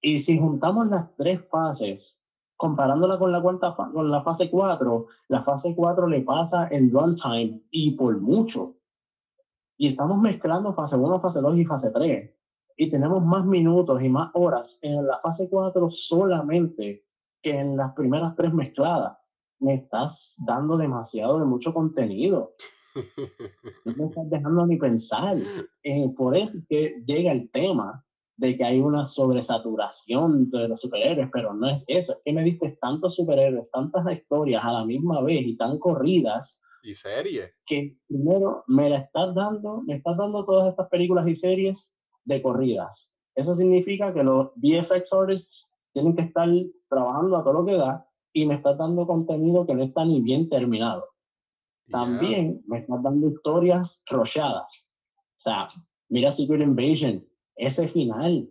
Y 0.01 0.19
si 0.19 0.37
juntamos 0.37 0.87
las 0.87 1.15
tres 1.15 1.47
fases, 1.49 2.19
comparándola 2.57 3.17
con 3.17 3.31
la, 3.31 3.41
cuarta 3.41 3.75
con 3.75 4.11
la 4.11 4.21
fase 4.21 4.49
4, 4.49 5.07
la 5.29 5.43
fase 5.43 5.75
4 5.75 6.07
le 6.07 6.21
pasa 6.21 6.67
en 6.69 6.91
runtime 6.91 7.61
y 7.71 7.91
por 7.91 8.19
mucho. 8.19 8.75
Y 9.77 9.87
estamos 9.87 10.21
mezclando 10.21 10.73
fase 10.73 10.95
1, 10.95 11.19
fase 11.19 11.41
2 11.41 11.57
y 11.57 11.65
fase 11.65 11.91
3 11.91 12.34
y 12.77 12.89
tenemos 12.89 13.23
más 13.23 13.45
minutos 13.45 14.01
y 14.01 14.09
más 14.09 14.31
horas 14.33 14.77
en 14.81 15.05
la 15.05 15.19
fase 15.19 15.47
4 15.49 15.89
solamente 15.91 17.05
que 17.41 17.51
en 17.51 17.77
las 17.77 17.93
primeras 17.93 18.35
tres 18.35 18.53
mezcladas. 18.53 19.17
Me 19.59 19.75
estás 19.75 20.35
dando 20.45 20.77
demasiado 20.77 21.39
de 21.39 21.45
mucho 21.45 21.73
contenido. 21.73 22.55
No 23.85 23.93
me 23.95 24.05
estás 24.05 24.29
dejando 24.29 24.65
ni 24.65 24.77
pensar. 24.77 25.37
Eh, 25.83 26.09
por 26.15 26.35
eso 26.35 26.57
es 26.57 26.65
que 26.67 27.03
llega 27.05 27.31
el 27.31 27.49
tema 27.51 28.03
de 28.37 28.57
que 28.57 28.65
hay 28.65 28.79
una 28.79 29.05
sobresaturación 29.05 30.49
de 30.49 30.67
los 30.67 30.81
superhéroes, 30.81 31.29
pero 31.31 31.53
no 31.53 31.69
es 31.69 31.85
eso, 31.87 32.13
es 32.13 32.19
que 32.25 32.33
me 32.33 32.43
diste 32.43 32.77
tantos 32.81 33.15
superhéroes, 33.15 33.69
tantas 33.71 34.05
historias 34.11 34.63
a 34.63 34.73
la 34.73 34.85
misma 34.85 35.21
vez 35.21 35.41
y 35.45 35.55
tan 35.55 35.79
corridas. 35.79 36.61
Y 36.83 36.93
series. 36.93 37.53
Que 37.65 37.97
primero 38.07 38.63
me 38.67 38.89
la 38.89 38.97
estás 38.97 39.33
dando, 39.33 39.81
me 39.83 39.95
estás 39.95 40.17
dando 40.17 40.43
todas 40.45 40.69
estas 40.69 40.89
películas 40.89 41.27
y 41.27 41.35
series 41.35 41.94
de 42.25 42.41
corridas. 42.41 43.11
Eso 43.35 43.55
significa 43.55 44.13
que 44.13 44.23
los 44.23 44.51
VFX 44.55 45.13
artists 45.13 45.71
tienen 45.93 46.15
que 46.15 46.23
estar 46.23 46.49
trabajando 46.89 47.37
a 47.37 47.43
todo 47.43 47.53
lo 47.53 47.65
que 47.65 47.75
da 47.75 48.07
y 48.33 48.45
me 48.45 48.55
estás 48.55 48.77
dando 48.77 49.07
contenido 49.07 49.65
que 49.65 49.73
no 49.73 49.83
está 49.83 50.03
ni 50.05 50.21
bien 50.21 50.49
terminado. 50.49 51.07
También 51.89 52.61
me 52.67 52.79
estás 52.79 53.01
dando 53.03 53.29
historias 53.29 54.01
rochadas. 54.07 54.89
O 55.37 55.41
sea, 55.41 55.69
mira 56.09 56.31
Secret 56.31 56.61
Invasion, 56.61 57.25
ese 57.55 57.87
final. 57.87 58.49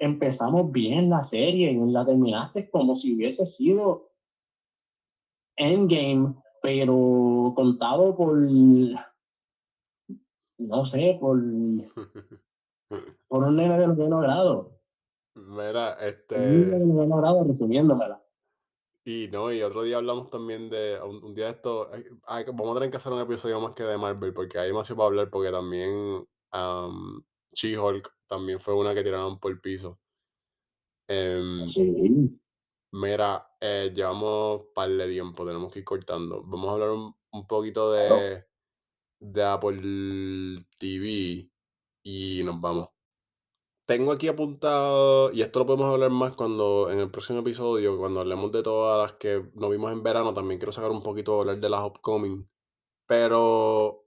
Empezamos 0.00 0.70
bien 0.72 1.10
la 1.10 1.24
serie 1.24 1.72
y 1.72 1.90
la 1.90 2.04
terminaste 2.04 2.70
como 2.70 2.96
si 2.96 3.14
hubiese 3.14 3.46
sido 3.46 4.10
Endgame, 5.56 6.34
pero 6.62 7.52
contado 7.56 8.16
por, 8.16 8.36
no 10.58 10.86
sé, 10.86 11.16
por, 11.20 11.40
por 13.38 13.46
un 13.46 13.56
nene 13.56 13.78
de 13.78 13.86
noveno 13.86 14.18
grado. 14.18 14.80
Mira, 15.36 15.92
este. 16.04 16.34
Un 16.34 16.70
nene 16.70 16.78
de 16.80 16.86
noveno 16.86 17.16
grado 17.18 17.44
resumiéndomela. 17.44 18.20
Y 19.04 19.28
no, 19.30 19.52
y 19.52 19.62
otro 19.62 19.84
día 19.84 19.98
hablamos 19.98 20.28
también 20.28 20.68
de 20.68 20.98
un, 21.00 21.34
día 21.34 21.44
de 21.44 21.50
esto. 21.52 21.88
vamos 22.48 22.72
a 22.72 22.80
tener 22.80 22.90
que 22.90 22.96
hacer 22.96 23.12
un 23.12 23.20
episodio 23.20 23.60
más 23.60 23.74
que 23.74 23.84
de 23.84 23.96
Marvel, 23.96 24.34
porque 24.34 24.58
hay 24.58 24.66
demasiado 24.66 24.96
para 24.96 25.06
hablar, 25.06 25.30
porque 25.30 25.52
también 25.52 26.26
um, 26.52 27.22
She-Hulk 27.54 28.12
también 28.26 28.58
fue 28.58 28.74
una 28.74 28.92
que 28.92 29.04
tiraron 29.04 29.38
por 29.38 29.52
el 29.52 29.60
piso. 29.60 30.00
Em, 31.06 31.68
sí. 31.68 32.40
Mira, 32.90 33.52
eh, 33.60 33.92
llevamos 33.94 34.62
un 34.62 34.74
par 34.74 34.90
de 34.90 35.08
tiempo, 35.08 35.46
tenemos 35.46 35.72
que 35.72 35.78
ir 35.78 35.84
cortando. 35.84 36.42
Vamos 36.44 36.68
a 36.70 36.72
hablar 36.72 36.90
un, 36.90 37.46
poquito 37.46 37.92
de, 37.92 38.44
de 39.20 39.44
Apple 39.44 40.66
TV 40.76 41.48
y 42.02 42.42
nos 42.42 42.60
vamos. 42.60 42.88
Tengo 43.88 44.12
aquí 44.12 44.28
apuntado, 44.28 45.32
y 45.32 45.40
esto 45.40 45.60
lo 45.60 45.66
podemos 45.66 45.88
hablar 45.88 46.10
más 46.10 46.36
cuando 46.36 46.90
en 46.90 46.98
el 46.98 47.10
próximo 47.10 47.38
episodio, 47.38 47.96
cuando 47.96 48.20
hablemos 48.20 48.52
de 48.52 48.62
todas 48.62 48.98
las 49.10 49.18
que 49.18 49.50
nos 49.54 49.70
vimos 49.70 49.90
en 49.92 50.02
verano, 50.02 50.34
también 50.34 50.58
quiero 50.58 50.72
sacar 50.72 50.90
un 50.90 51.02
poquito, 51.02 51.40
hablar 51.40 51.58
de 51.58 51.70
las 51.70 51.86
upcoming. 51.86 52.44
Pero 53.06 54.04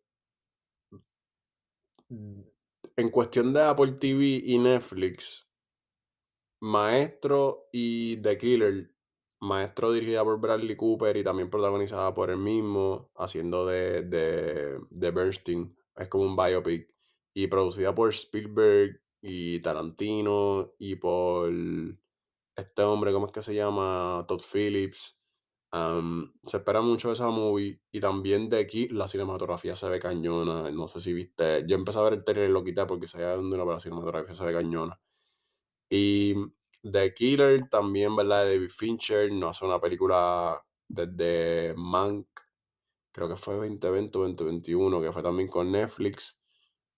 en 2.95 3.09
cuestión 3.09 3.53
de 3.53 3.63
Apple 3.63 3.93
TV 3.93 4.43
y 4.45 4.59
Netflix, 4.59 5.47
Maestro 6.61 7.67
y 7.71 8.17
The 8.17 8.37
Killer, 8.37 8.93
Maestro 9.39 9.93
dirigida 9.93 10.23
por 10.23 10.39
Bradley 10.39 10.75
Cooper 10.75 11.17
y 11.17 11.23
también 11.23 11.49
protagonizada 11.49 12.13
por 12.13 12.29
él 12.29 12.37
mismo, 12.37 13.09
haciendo 13.15 13.65
de, 13.65 14.03
de, 14.03 14.79
de 14.91 15.09
Bernstein, 15.09 15.75
es 15.95 16.07
como 16.07 16.25
un 16.25 16.35
biopic, 16.35 16.87
y 17.33 17.47
producida 17.47 17.95
por 17.95 18.11
Spielberg 18.11 19.00
y 19.21 19.59
Tarantino 19.61 20.73
y 20.79 20.95
por 20.95 21.51
este 22.55 22.83
hombre, 22.83 23.11
¿cómo 23.13 23.27
es 23.27 23.31
que 23.31 23.41
se 23.41 23.55
llama? 23.55 24.25
Todd 24.27 24.41
Phillips. 24.41 25.17
se 26.47 26.57
espera 26.57 26.81
mucho 26.81 27.09
de 27.09 27.13
esa 27.15 27.29
movie 27.29 27.81
y 27.91 27.99
también 27.99 28.49
de 28.49 28.59
aquí 28.59 28.87
la 28.89 29.07
cinematografía 29.07 29.75
se 29.75 29.89
ve 29.89 29.99
cañona. 29.99 30.71
No 30.71 30.87
sé 30.87 30.99
si 31.01 31.13
viste, 31.13 31.65
yo 31.67 31.75
empecé 31.75 31.99
a 31.99 32.03
ver 32.03 32.13
el 32.13 32.23
trailer 32.23 32.49
y 32.49 32.53
lo 32.53 32.63
quité 32.63 32.85
porque 32.85 33.07
se 33.07 33.17
veía 33.17 33.35
dónde 33.35 33.57
la 33.57 33.79
cinematografía 33.79 34.35
se 34.35 34.45
ve 34.45 34.53
cañona. 34.53 34.99
Y 35.89 36.35
The 36.83 37.13
Killer 37.13 37.69
también, 37.69 38.15
¿verdad? 38.15 38.45
De 38.45 38.55
David 38.55 38.69
Fincher 38.71 39.31
no 39.31 39.49
hace 39.49 39.65
una 39.65 39.79
película 39.79 40.61
desde 40.87 41.73
Mank, 41.77 42.27
creo 43.11 43.29
que 43.29 43.35
fue 43.35 43.55
2020 43.55 44.17
o 44.17 44.21
2021, 44.21 45.01
que 45.01 45.11
fue 45.11 45.23
también 45.23 45.47
con 45.49 45.71
Netflix. 45.71 46.39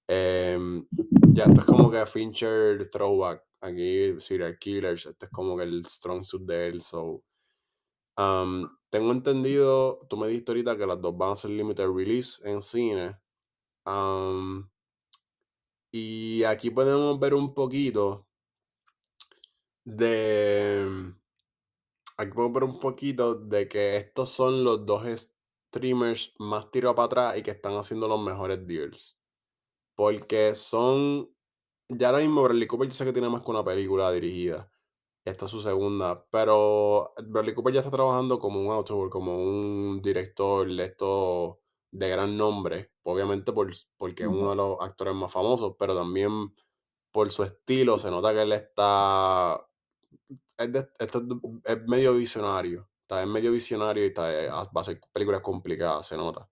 Em, 0.07 0.87
ya 1.33 1.43
esto 1.43 1.61
es 1.61 1.67
como 1.67 1.89
que 1.91 2.05
Fincher 2.05 2.89
throwback. 2.89 3.43
Aquí 3.61 4.19
Serial 4.19 4.59
Killers, 4.59 5.05
este 5.05 5.25
es 5.25 5.31
como 5.31 5.57
que 5.57 5.63
el 5.63 5.85
strong 5.85 6.23
suit 6.23 6.43
de 6.43 6.67
él. 6.67 6.81
So, 6.81 7.23
tengo 8.15 9.11
entendido, 9.11 10.05
tú 10.09 10.17
me 10.17 10.27
dijiste 10.27 10.51
ahorita 10.51 10.77
que 10.77 10.85
las 10.85 11.01
dos 11.01 11.17
van 11.17 11.31
a 11.31 11.35
ser 11.35 11.51
limited 11.51 11.87
release 11.87 12.41
en 12.47 12.61
cine. 12.61 13.17
y 15.91 16.43
aquí 16.43 16.69
podemos 16.69 17.19
ver 17.19 17.33
un 17.33 17.53
poquito 17.53 18.27
de. 19.85 21.13
Aquí 22.17 22.31
podemos 22.31 22.53
ver 22.53 22.63
un 22.63 22.79
poquito 22.79 23.35
de 23.35 23.67
que 23.67 23.97
estos 23.97 24.29
son 24.29 24.63
los 24.63 24.85
dos 24.85 25.03
streamers 25.71 26.33
más 26.39 26.69
tirados 26.71 26.95
para 26.95 27.05
atrás 27.05 27.37
y 27.37 27.43
que 27.43 27.51
están 27.51 27.73
haciendo 27.75 28.07
los 28.07 28.21
mejores 28.21 28.65
deals. 28.67 29.17
Porque 29.95 30.55
son. 30.55 31.29
Ya 31.89 32.07
ahora 32.09 32.21
mismo 32.21 32.43
Bradley 32.43 32.67
Cooper 32.67 32.87
dice 32.87 33.05
que 33.05 33.13
tiene 33.13 33.29
más 33.29 33.41
que 33.41 33.51
una 33.51 33.63
película 33.63 34.11
dirigida. 34.11 34.71
Esta 35.25 35.45
es 35.45 35.51
su 35.51 35.61
segunda. 35.61 36.25
Pero 36.31 37.13
Bradley 37.27 37.53
Cooper 37.53 37.73
ya 37.73 37.79
está 37.81 37.91
trabajando 37.91 38.39
como 38.39 38.61
un 38.61 38.71
autor, 38.71 39.09
como 39.09 39.35
un 39.37 40.01
director 40.01 40.67
de 40.67 40.83
esto 40.85 41.61
de 41.91 42.09
gran 42.09 42.37
nombre. 42.37 42.91
Obviamente 43.03 43.53
por, 43.53 43.71
porque 43.97 44.23
es 44.23 44.29
uno 44.29 44.51
de 44.51 44.55
los 44.55 44.77
actores 44.81 45.13
más 45.15 45.31
famosos, 45.31 45.75
pero 45.79 45.95
también 45.95 46.53
por 47.11 47.31
su 47.31 47.43
estilo 47.43 47.97
se 47.99 48.11
nota 48.11 48.33
que 48.33 48.41
él 48.41 48.53
está. 48.53 49.67
Es, 50.57 50.69
es 51.65 51.87
medio 51.87 52.13
visionario. 52.15 52.89
Está 53.01 53.21
en 53.21 53.31
medio 53.31 53.51
visionario 53.51 54.03
y 54.03 54.07
está, 54.07 54.31
eh, 54.33 54.49
va 54.49 54.67
a 54.75 54.81
hacer 54.81 54.99
películas 55.11 55.41
complicadas, 55.41 56.07
se 56.07 56.17
nota. 56.17 56.49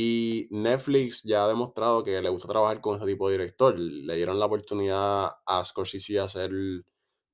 Y 0.00 0.46
Netflix 0.52 1.24
ya 1.24 1.44
ha 1.44 1.48
demostrado 1.48 2.04
que 2.04 2.22
le 2.22 2.28
gusta 2.28 2.46
trabajar 2.46 2.80
con 2.80 2.96
ese 2.98 3.06
tipo 3.06 3.28
de 3.28 3.32
director. 3.36 3.76
Le 3.76 4.14
dieron 4.14 4.38
la 4.38 4.46
oportunidad 4.46 5.28
a 5.44 5.64
Scorsese 5.64 6.12
de 6.12 6.20
hacer 6.20 6.50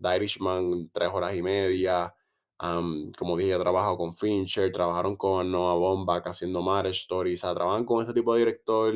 The 0.01 0.17
Irishman 0.17 0.91
tres 0.91 1.11
horas 1.12 1.37
y 1.37 1.43
media. 1.43 2.15
como 3.19 3.37
dije, 3.37 3.59
trabajado 3.59 3.99
con 3.99 4.17
Fincher, 4.17 4.73
trabajaron 4.73 5.17
con 5.17 5.53
Noah 5.53 5.75
Baumbach 5.75 6.27
haciendo 6.27 6.62
Marriage 6.62 7.01
Story. 7.01 7.35
O 7.35 7.37
sea, 7.37 7.55
trabajan 7.55 7.85
con 7.85 8.03
ese 8.03 8.15
tipo 8.15 8.33
de 8.33 8.41
director. 8.41 8.95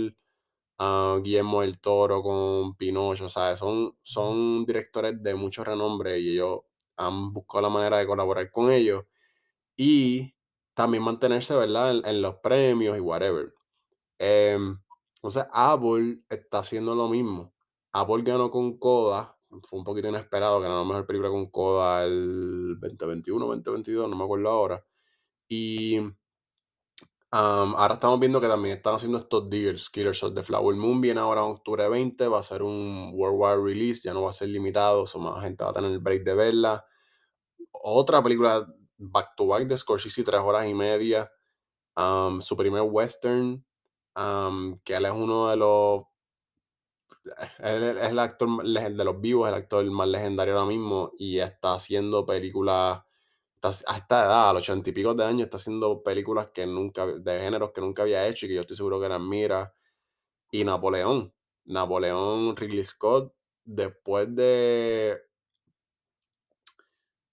Uh, 0.78 1.20
Guillermo 1.22 1.60
del 1.62 1.78
Toro 1.80 2.22
con 2.22 2.74
Pinocho, 2.76 3.26
o 3.26 3.28
son, 3.28 3.98
son 4.02 4.64
directores 4.64 5.22
de 5.22 5.34
mucho 5.34 5.64
renombre 5.64 6.18
y 6.20 6.34
ellos 6.34 6.60
han 6.96 7.32
buscado 7.34 7.62
la 7.62 7.68
manera 7.68 7.98
de 7.98 8.06
colaborar 8.06 8.50
con 8.50 8.70
ellos 8.70 9.04
y 9.76 10.34
también 10.74 11.02
mantenerse, 11.02 11.56
¿verdad? 11.56 12.00
En, 12.04 12.22
los 12.22 12.36
premios 12.36 12.96
y 12.96 13.00
whatever. 13.00 13.57
Em, 14.18 14.78
entonces, 15.16 15.46
Apple 15.52 16.22
está 16.28 16.60
haciendo 16.60 16.94
lo 16.94 17.08
mismo. 17.08 17.54
Apple 17.92 18.22
ganó 18.22 18.50
con 18.50 18.78
Coda, 18.78 19.36
fue 19.62 19.78
un 19.78 19.84
poquito 19.84 20.08
inesperado, 20.08 20.60
ganó 20.60 20.78
la 20.78 20.84
mejor 20.84 21.06
película 21.06 21.30
con 21.30 21.50
Coda 21.50 22.04
el 22.04 22.78
2021, 22.80 23.46
2022, 23.46 24.08
no 24.08 24.16
me 24.16 24.24
acuerdo 24.24 24.48
ahora. 24.50 24.84
Y 25.48 26.00
ahora 27.30 27.94
estamos 27.94 28.20
viendo 28.20 28.40
que 28.40 28.48
también 28.48 28.76
están 28.76 28.94
haciendo 28.94 29.18
estos 29.18 29.48
deals. 29.50 29.90
Killer 29.90 30.14
Shot 30.14 30.34
de 30.34 30.42
Flower 30.42 30.76
Moon 30.76 31.00
viene 31.00 31.20
ahora 31.20 31.40
en 31.42 31.48
octubre 31.48 31.88
20, 31.88 32.28
va 32.28 32.40
a 32.40 32.42
ser 32.42 32.62
un 32.62 33.12
worldwide 33.14 33.62
release, 33.62 34.02
ya 34.04 34.14
no 34.14 34.22
va 34.22 34.30
a 34.30 34.34
ser 34.34 34.48
limitado, 34.48 35.04
o 35.12 35.18
más 35.20 35.42
gente 35.42 35.64
va 35.64 35.70
a 35.70 35.74
tener 35.74 35.90
el 35.90 35.98
break 35.98 36.24
de 36.24 36.34
verla. 36.34 36.84
Otra 37.72 38.22
película 38.22 38.66
back 38.98 39.34
to 39.36 39.46
back 39.46 39.64
de 39.66 39.76
Scorsese, 39.76 40.22
tres 40.24 40.40
horas 40.40 40.66
y 40.66 40.74
media. 40.74 41.30
su 42.40 42.56
primer 42.56 42.82
western, 42.82 43.64
que 44.84 44.94
él 44.94 45.06
es 45.06 45.12
uno 45.12 45.48
de 45.48 45.56
los. 45.56 46.02
Él 47.58 47.98
es 47.98 48.10
el 48.10 48.18
actor 48.18 48.64
de 48.64 49.04
los 49.04 49.20
vivos, 49.20 49.48
el 49.48 49.54
actor 49.54 49.84
más 49.90 50.08
legendario 50.08 50.54
ahora 50.54 50.66
mismo, 50.66 51.12
y 51.18 51.38
está 51.38 51.74
haciendo 51.74 52.26
películas. 52.26 53.02
a 53.62 53.96
esta 53.96 54.24
edad, 54.24 54.50
a 54.50 54.52
los 54.52 54.62
ochenta 54.62 54.90
y 54.90 54.92
pico 54.92 55.14
de 55.14 55.24
años, 55.24 55.42
está 55.42 55.56
haciendo 55.56 56.02
películas 56.02 56.50
que 56.50 56.66
nunca, 56.66 57.06
de 57.06 57.40
géneros 57.40 57.70
que 57.72 57.80
nunca 57.80 58.02
había 58.02 58.26
hecho 58.26 58.46
y 58.46 58.48
que 58.48 58.54
yo 58.54 58.62
estoy 58.62 58.76
seguro 58.76 59.00
que 59.00 59.06
eran 59.06 59.28
Mira. 59.28 59.74
Y 60.50 60.64
Napoleón. 60.64 61.32
Napoleón 61.66 62.56
Ridley 62.56 62.84
Scott, 62.84 63.34
después 63.64 64.34
de 64.34 65.20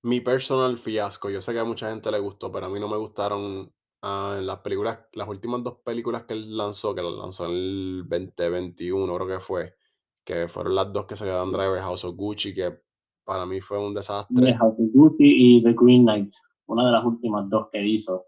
mi 0.01 0.19
personal 0.21 0.77
fiasco. 0.77 1.29
Yo 1.29 1.41
sé 1.41 1.53
que 1.53 1.59
a 1.59 1.63
mucha 1.63 1.89
gente 1.89 2.11
le 2.11 2.19
gustó, 2.19 2.51
pero 2.51 2.67
a 2.67 2.69
mí 2.69 2.79
no 2.79 2.87
me 2.89 2.97
gustaron 2.97 3.73
ah, 4.05 4.39
las 4.41 4.59
películas, 4.59 4.99
las 5.13 5.27
últimas 5.27 5.63
dos 5.63 5.79
películas 5.83 6.23
que 6.23 6.33
él 6.33 6.55
lanzó, 6.55 6.93
que 6.93 7.01
las 7.01 7.13
lanzó 7.13 7.45
en 7.45 7.51
el 7.51 8.05
2021, 8.07 9.15
creo 9.15 9.27
que 9.27 9.39
fue, 9.39 9.75
que 10.23 10.47
fueron 10.47 10.75
las 10.75 10.93
dos 10.93 11.05
que 11.05 11.15
se 11.15 11.25
quedaron 11.25 11.49
Driver 11.49 11.81
House 11.81 12.05
of 12.05 12.15
Gucci, 12.15 12.53
que 12.53 12.79
para 13.25 13.45
mí 13.45 13.59
fue 13.59 13.79
un 13.79 13.93
desastre. 13.93 14.53
House 14.53 14.79
of 14.79 14.87
Gucci 14.93 15.57
y 15.57 15.63
The 15.63 15.73
Green 15.73 16.03
Knight, 16.03 16.33
una 16.67 16.85
de 16.85 16.91
las 16.91 17.03
últimas 17.03 17.49
dos 17.49 17.67
que 17.71 17.85
hizo. 17.85 18.25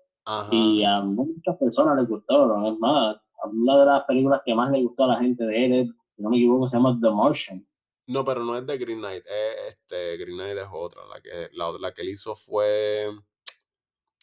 Y 0.51 0.83
a 0.83 0.99
muchas 1.01 1.55
personas 1.57 1.97
les 1.97 2.09
gustaron, 2.09 2.65
es 2.65 2.77
más, 2.79 3.15
una 3.45 3.79
de 3.79 3.85
las 3.85 4.03
películas 4.03 4.41
que 4.45 4.53
más 4.53 4.69
le 4.71 4.81
gustó 4.81 5.05
a 5.05 5.07
la 5.07 5.19
gente 5.19 5.45
de 5.45 5.65
él, 5.65 5.95
si 6.15 6.21
no 6.21 6.29
me 6.29 6.37
equivoco, 6.37 6.67
se 6.67 6.75
llama 6.75 6.97
The 7.01 7.09
Martian. 7.11 7.67
No, 8.07 8.25
pero 8.25 8.43
no 8.43 8.57
es 8.57 8.65
de 8.65 8.77
Green 8.77 8.99
Knight, 8.99 9.23
es, 9.25 9.75
este, 9.75 10.17
Green 10.17 10.37
Knight 10.37 10.57
es 10.57 10.67
otra, 10.71 11.01
la 11.13 11.21
que 11.21 11.29
la 11.53 11.71
la 11.79 11.93
que 11.93 12.01
él 12.01 12.09
hizo 12.09 12.35
fue 12.35 13.09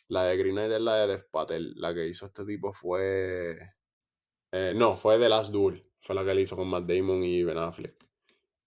la 0.09 0.25
de 0.25 0.37
Green 0.37 0.55
Knight 0.55 0.73
es 0.73 0.81
la 0.81 0.97
de 0.97 1.07
Dev 1.09 1.31
Patel, 1.31 1.75
la 1.77 1.95
que 1.95 2.07
hizo 2.07 2.27
este 2.27 2.45
tipo 2.45 2.73
fue, 2.73 3.57
eh, 4.53 4.73
no, 4.75 4.95
fue 4.95 5.19
The 5.19 5.29
Last 5.29 5.53
Duel, 5.53 5.87
fue 6.01 6.15
la 6.15 6.25
que 6.25 6.31
él 6.33 6.41
hizo 6.41 6.57
con 6.57 6.69
Matt 6.69 6.85
Damon 6.85 7.23
y 7.23 7.43
Ben 7.43 7.59
Affleck. 7.59 7.97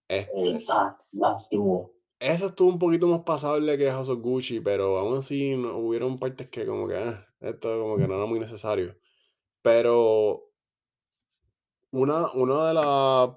Este, 0.07 0.51
Exacto, 0.51 1.05
las 1.11 1.43
estuvo. 1.43 1.93
esa 2.19 2.47
estuvo 2.47 2.69
un 2.69 2.79
poquito 2.79 3.07
más 3.07 3.23
pasable 3.23 3.77
que 3.77 3.91
House 3.91 4.09
of 4.09 4.21
Gucci, 4.21 4.59
pero 4.61 4.97
aún 4.97 5.17
así 5.17 5.55
no 5.55 5.77
hubieron 5.77 6.19
partes 6.19 6.49
que 6.49 6.65
como 6.65 6.87
que, 6.87 6.95
ah, 6.95 7.27
esto 7.39 7.81
como 7.81 7.97
que 7.97 8.07
no 8.07 8.15
era 8.15 8.25
muy 8.25 8.39
necesario. 8.39 8.97
Pero 9.61 10.51
una 11.91 12.31
una 12.33 12.67
de 12.67 12.73
las 12.73 13.29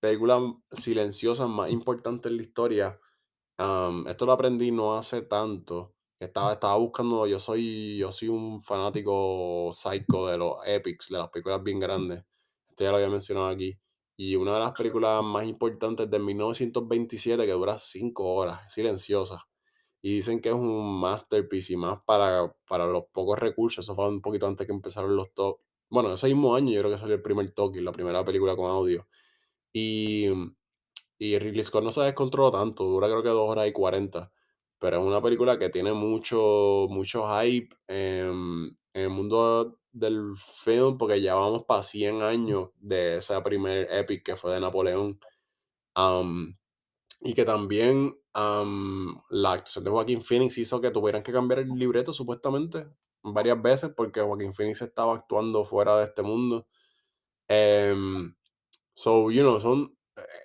películas 0.00 0.42
silenciosas 0.72 1.48
más 1.48 1.70
importantes 1.70 2.30
en 2.30 2.36
la 2.36 2.42
historia 2.42 3.00
esto 4.06 4.24
lo 4.26 4.32
aprendí 4.32 4.70
no 4.70 4.94
hace 4.94 5.22
tanto. 5.22 5.94
Estaba, 6.20 6.52
estaba 6.52 6.76
buscando, 6.76 7.26
yo 7.26 7.40
soy, 7.40 7.96
yo 7.96 8.12
soy 8.12 8.28
un 8.28 8.60
fanático 8.62 9.70
psycho 9.72 10.26
de 10.26 10.36
los 10.38 10.56
epics, 10.66 11.08
de 11.08 11.18
las 11.18 11.30
películas 11.30 11.62
bien 11.62 11.80
grandes. 11.80 12.22
Esto 12.68 12.84
ya 12.84 12.90
lo 12.90 12.96
había 12.98 13.08
mencionado 13.08 13.48
aquí. 13.48 13.78
Y 14.16 14.36
una 14.36 14.54
de 14.54 14.60
las 14.60 14.72
películas 14.72 15.22
más 15.24 15.46
importantes 15.46 16.10
de 16.10 16.18
1927 16.18 17.46
que 17.46 17.52
dura 17.52 17.78
cinco 17.78 18.34
horas, 18.34 18.72
silenciosa. 18.72 19.48
Y 20.02 20.16
dicen 20.16 20.40
que 20.42 20.50
es 20.50 20.54
un 20.54 21.00
masterpiece 21.00 21.72
y 21.72 21.76
más 21.76 22.00
para, 22.04 22.54
para 22.68 22.86
los 22.86 23.04
pocos 23.12 23.38
recursos. 23.38 23.84
Eso 23.84 23.94
fue 23.94 24.08
un 24.08 24.20
poquito 24.20 24.46
antes 24.46 24.66
que 24.66 24.72
empezaron 24.72 25.16
los 25.16 25.32
top. 25.34 25.60
Bueno, 25.88 26.12
ese 26.12 26.26
mismo 26.28 26.54
año 26.54 26.72
yo 26.72 26.80
creo 26.80 26.92
que 26.92 26.98
salió 26.98 27.14
el 27.16 27.22
primer 27.22 27.50
Tolkien, 27.50 27.84
la 27.84 27.92
primera 27.92 28.24
película 28.24 28.54
con 28.56 28.70
audio. 28.70 29.08
Y 29.72 30.28
y 31.20 31.38
Ridley 31.38 31.62
Scott 31.62 31.84
no 31.84 31.92
se 31.92 32.00
descontroló 32.00 32.50
tanto, 32.50 32.84
dura 32.84 33.06
creo 33.06 33.22
que 33.22 33.28
2 33.28 33.50
horas 33.50 33.68
y 33.68 33.72
40, 33.72 34.32
pero 34.80 34.98
es 34.98 35.04
una 35.04 35.22
película 35.22 35.58
que 35.58 35.70
tiene 35.70 35.92
mucho, 35.92 36.88
mucho 36.90 37.26
hype 37.28 37.76
en, 37.88 38.76
el 38.92 39.10
mundo 39.10 39.78
del 39.92 40.34
film, 40.36 40.98
porque 40.98 41.20
ya 41.20 41.34
vamos 41.36 41.64
para 41.66 41.84
100 41.84 42.22
años 42.22 42.70
de 42.80 43.18
esa 43.18 43.42
primer 43.44 43.86
epic 43.92 44.24
que 44.24 44.36
fue 44.36 44.52
de 44.52 44.60
Napoleón. 44.60 45.20
Y 47.22 47.34
que 47.34 47.44
también 47.44 48.18
am, 48.32 49.22
la 49.30 49.52
actuación 49.52 49.84
de 49.84 49.90
Joaquín 49.90 50.22
Phoenix 50.22 50.58
hizo 50.58 50.80
que 50.80 50.90
tuvieran 50.90 51.22
que 51.22 51.32
cambiar 51.32 51.60
el 51.60 51.68
libreto 51.68 52.14
supuestamente 52.14 52.88
varias 53.22 53.60
veces 53.60 53.92
porque 53.94 54.22
Joaquín 54.22 54.54
Phoenix 54.54 54.80
estaba 54.82 55.14
actuando 55.14 55.64
fuera 55.64 55.98
de 55.98 56.04
este 56.04 56.22
mundo. 56.22 56.66
Em, 57.48 58.34
So, 59.00 59.30
you 59.30 59.42
know, 59.42 59.58
son, 59.60 59.96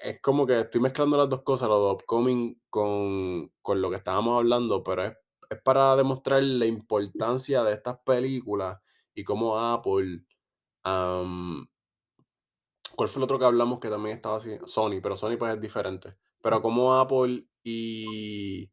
es 0.03 0.21
como 0.21 0.45
que 0.47 0.59
estoy 0.61 0.81
mezclando 0.81 1.17
las 1.17 1.29
2 1.29 1.43
cosas, 1.43 1.69
lo 1.69 1.87
de 1.87 1.93
Upcoming 1.93 2.61
con 2.69 3.51
con 3.61 3.81
lo 3.81 3.89
que 3.89 3.97
estábamos 3.97 4.37
hablando, 4.37 4.83
pero 4.83 5.03
es 5.03 5.13
es 5.49 5.61
para 5.61 5.95
demostrar 5.95 6.41
la 6.43 6.65
importancia 6.65 7.63
de 7.63 7.73
estas 7.73 7.99
películas 8.05 8.79
y 9.13 9.23
cómo 9.23 9.57
Apple, 9.57 10.25
¿cuál 10.83 11.67
fue 13.09 13.19
el 13.19 13.23
otro 13.23 13.37
que 13.39 13.45
hablamos 13.45 13.79
que 13.79 13.89
también 13.89 14.15
estaba 14.15 14.37
así? 14.37 14.57
Sony, 14.65 15.01
pero 15.03 15.15
Sony, 15.17 15.37
pues, 15.37 15.53
es 15.55 15.61
diferente. 15.61 16.15
Pero 16.41 16.61
cómo 16.61 16.95
Apple 16.95 17.47
y 17.63 18.71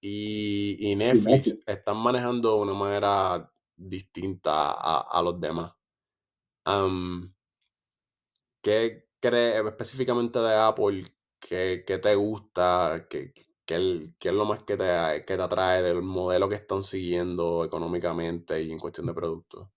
y 0.00 0.76
y 0.92 0.96
Netflix. 0.96 1.60
Están 1.66 1.98
manejando 1.98 2.56
de 2.56 2.62
una 2.62 2.74
manera 2.74 3.52
distinta 3.76 4.72
a 4.72 5.00
a 5.00 5.22
los 5.22 5.40
demás. 5.40 5.72
¿Qué 8.62 9.05
específicamente 9.34 10.38
de 10.38 10.54
Apple? 10.56 11.02
¿Qué, 11.40 11.84
qué 11.86 11.98
te 11.98 12.14
gusta? 12.14 13.06
¿Qué, 13.08 13.32
el- 13.68 14.14
qué 14.18 14.28
es 14.28 14.34
lo 14.34 14.44
más 14.44 14.62
que 14.64 14.76
te, 14.76 14.84
que 15.26 15.36
te 15.36 15.42
atrae 15.42 15.82
del 15.82 16.02
modelo 16.02 16.48
que 16.48 16.54
están 16.56 16.82
siguiendo 16.82 17.64
económicamente 17.64 18.62
y 18.62 18.72
en 18.72 18.78
cuestión 18.78 19.06
de 19.06 19.14
productos? 19.14 19.68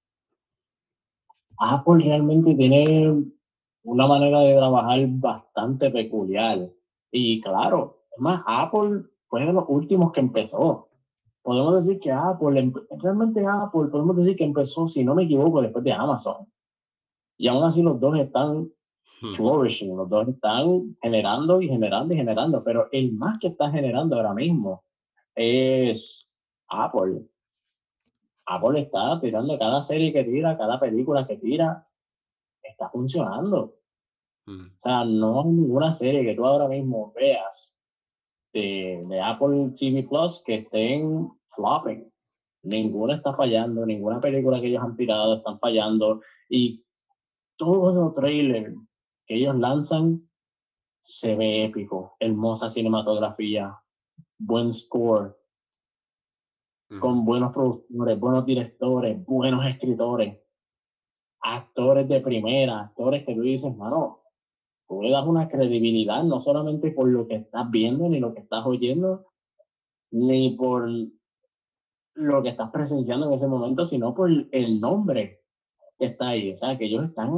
Apple 1.60 2.04
realmente 2.04 2.56
tiene 2.56 3.24
una 3.84 4.08
manera 4.08 4.40
de 4.42 4.56
trabajar 4.56 5.00
bastante 5.08 5.90
peculiar. 5.92 6.70
Y 7.12 7.42
claro, 7.42 8.04
es 8.16 8.22
más, 8.22 8.44
Apple 8.48 9.04
fue 9.28 9.46
de 9.46 9.54
los 9.54 9.66
últimos 9.68 10.12
que 10.12 10.22
empezó. 10.22 10.90
Podemos 11.44 11.84
decir 11.86 12.00
que 12.02 12.12
Apple, 12.12 12.60
em- 12.60 12.74
realmente 13.02 13.46
Apple, 13.46 13.90
podemos 13.92 14.16
decir 14.18 14.36
que 14.38 14.44
empezó, 14.46 14.88
si 14.88 15.04
no 15.04 15.16
me 15.16 15.24
equivoco, 15.24 15.62
después 15.62 15.84
de 15.84 15.94
Amazon. 15.94 16.48
Y 17.38 17.48
aún 17.48 17.64
así 17.64 17.82
los 17.82 18.00
dos 18.00 18.18
están 18.20 18.72
Hmm, 19.22 19.34
flourishing, 19.34 19.98
los 19.98 20.10
dos 20.10 20.28
están 20.30 20.96
generando 21.02 21.62
y 21.62 21.68
generando 21.68 22.14
y 22.14 22.18
generando, 22.18 22.64
pero 22.64 22.88
el 22.92 23.12
más 23.14 23.38
que 23.40 23.48
está 23.48 23.70
generando 23.70 24.16
ahora 24.16 24.34
mismo 24.34 24.84
es 25.36 26.32
Apple. 26.70 27.26
Apple 28.46 28.82
está 28.82 29.20
tirando 29.20 29.60
cada 29.60 29.82
serie 29.82 30.14
que 30.14 30.24
tira, 30.24 30.58
cada 30.58 30.80
película 30.80 31.28
que 31.28 31.38
tira, 31.38 31.86
está 32.64 32.90
funcionando. 32.90 33.76
hmm, 34.46 34.66
O 34.66 34.80
sea, 34.84 35.04
no 35.04 35.42
hay 35.42 35.48
ninguna 35.50 35.92
serie 35.92 36.24
que 36.24 36.36
tú 36.36 36.46
ahora 36.46 36.68
mismo 36.68 37.12
veas 37.14 37.76
de, 38.54 39.04
de 39.06 39.22
Apple 39.22 39.74
TV 39.78 40.04
Plus 40.04 40.42
que 40.46 40.56
estén 40.56 41.30
flopping. 41.50 42.10
Ninguna 42.64 43.16
está 43.16 43.34
fallando, 43.34 43.86
ninguna 43.86 44.20
película 44.20 44.60
que 44.60 44.68
ellos 44.68 44.84
han 44.84 44.96
tirado 44.96 45.36
están 45.36 45.60
fallando. 45.60 46.22
Y 46.50 46.84
todo 47.58 48.14
trailer 48.14 48.74
que 49.30 49.36
ellos 49.36 49.56
lanzan 49.56 50.28
se 51.02 51.36
ve 51.36 51.66
épico, 51.66 52.16
hermosa 52.20 52.70
cinematografía, 52.70 53.80
buen 54.40 54.74
score, 54.74 55.36
con 57.00 57.24
buenos 57.24 57.54
productores, 57.54 58.20
buenos 58.20 58.46
directores, 58.48 59.24
buenos 59.24 59.64
escritores, 59.68 60.40
actores 61.42 62.08
de 62.08 62.20
primera, 62.22 62.82
actores 62.82 63.24
que 63.24 63.36
tú 63.36 63.42
dices, 63.42 63.76
mano, 63.78 64.22
tú 64.88 65.04
le 65.04 65.12
das 65.12 65.28
una 65.28 65.48
credibilidad 65.48 66.24
no 66.24 66.42
solamente 66.42 66.90
por 66.90 67.08
lo 67.08 67.28
que 67.28 67.36
estás 67.36 67.70
viendo 67.70 68.10
ni 68.10 68.20
lo 68.20 68.34
que 68.34 68.40
estás 68.40 68.66
oyendo, 68.66 69.28
ni 70.10 70.56
por 70.56 70.90
lo 72.16 72.42
que 72.42 72.50
estás 72.50 72.72
presenciando 72.72 73.28
en 73.28 73.34
ese 73.34 73.48
momento, 73.48 73.86
sino 73.86 74.16
por 74.16 74.32
el 74.52 74.82
nombre 74.82 75.42
que 76.00 76.08
está 76.08 76.30
ahí. 76.30 76.52
O 76.52 76.58
sea, 76.58 76.76
que 76.80 76.86
ellos 76.86 77.06
están 77.06 77.30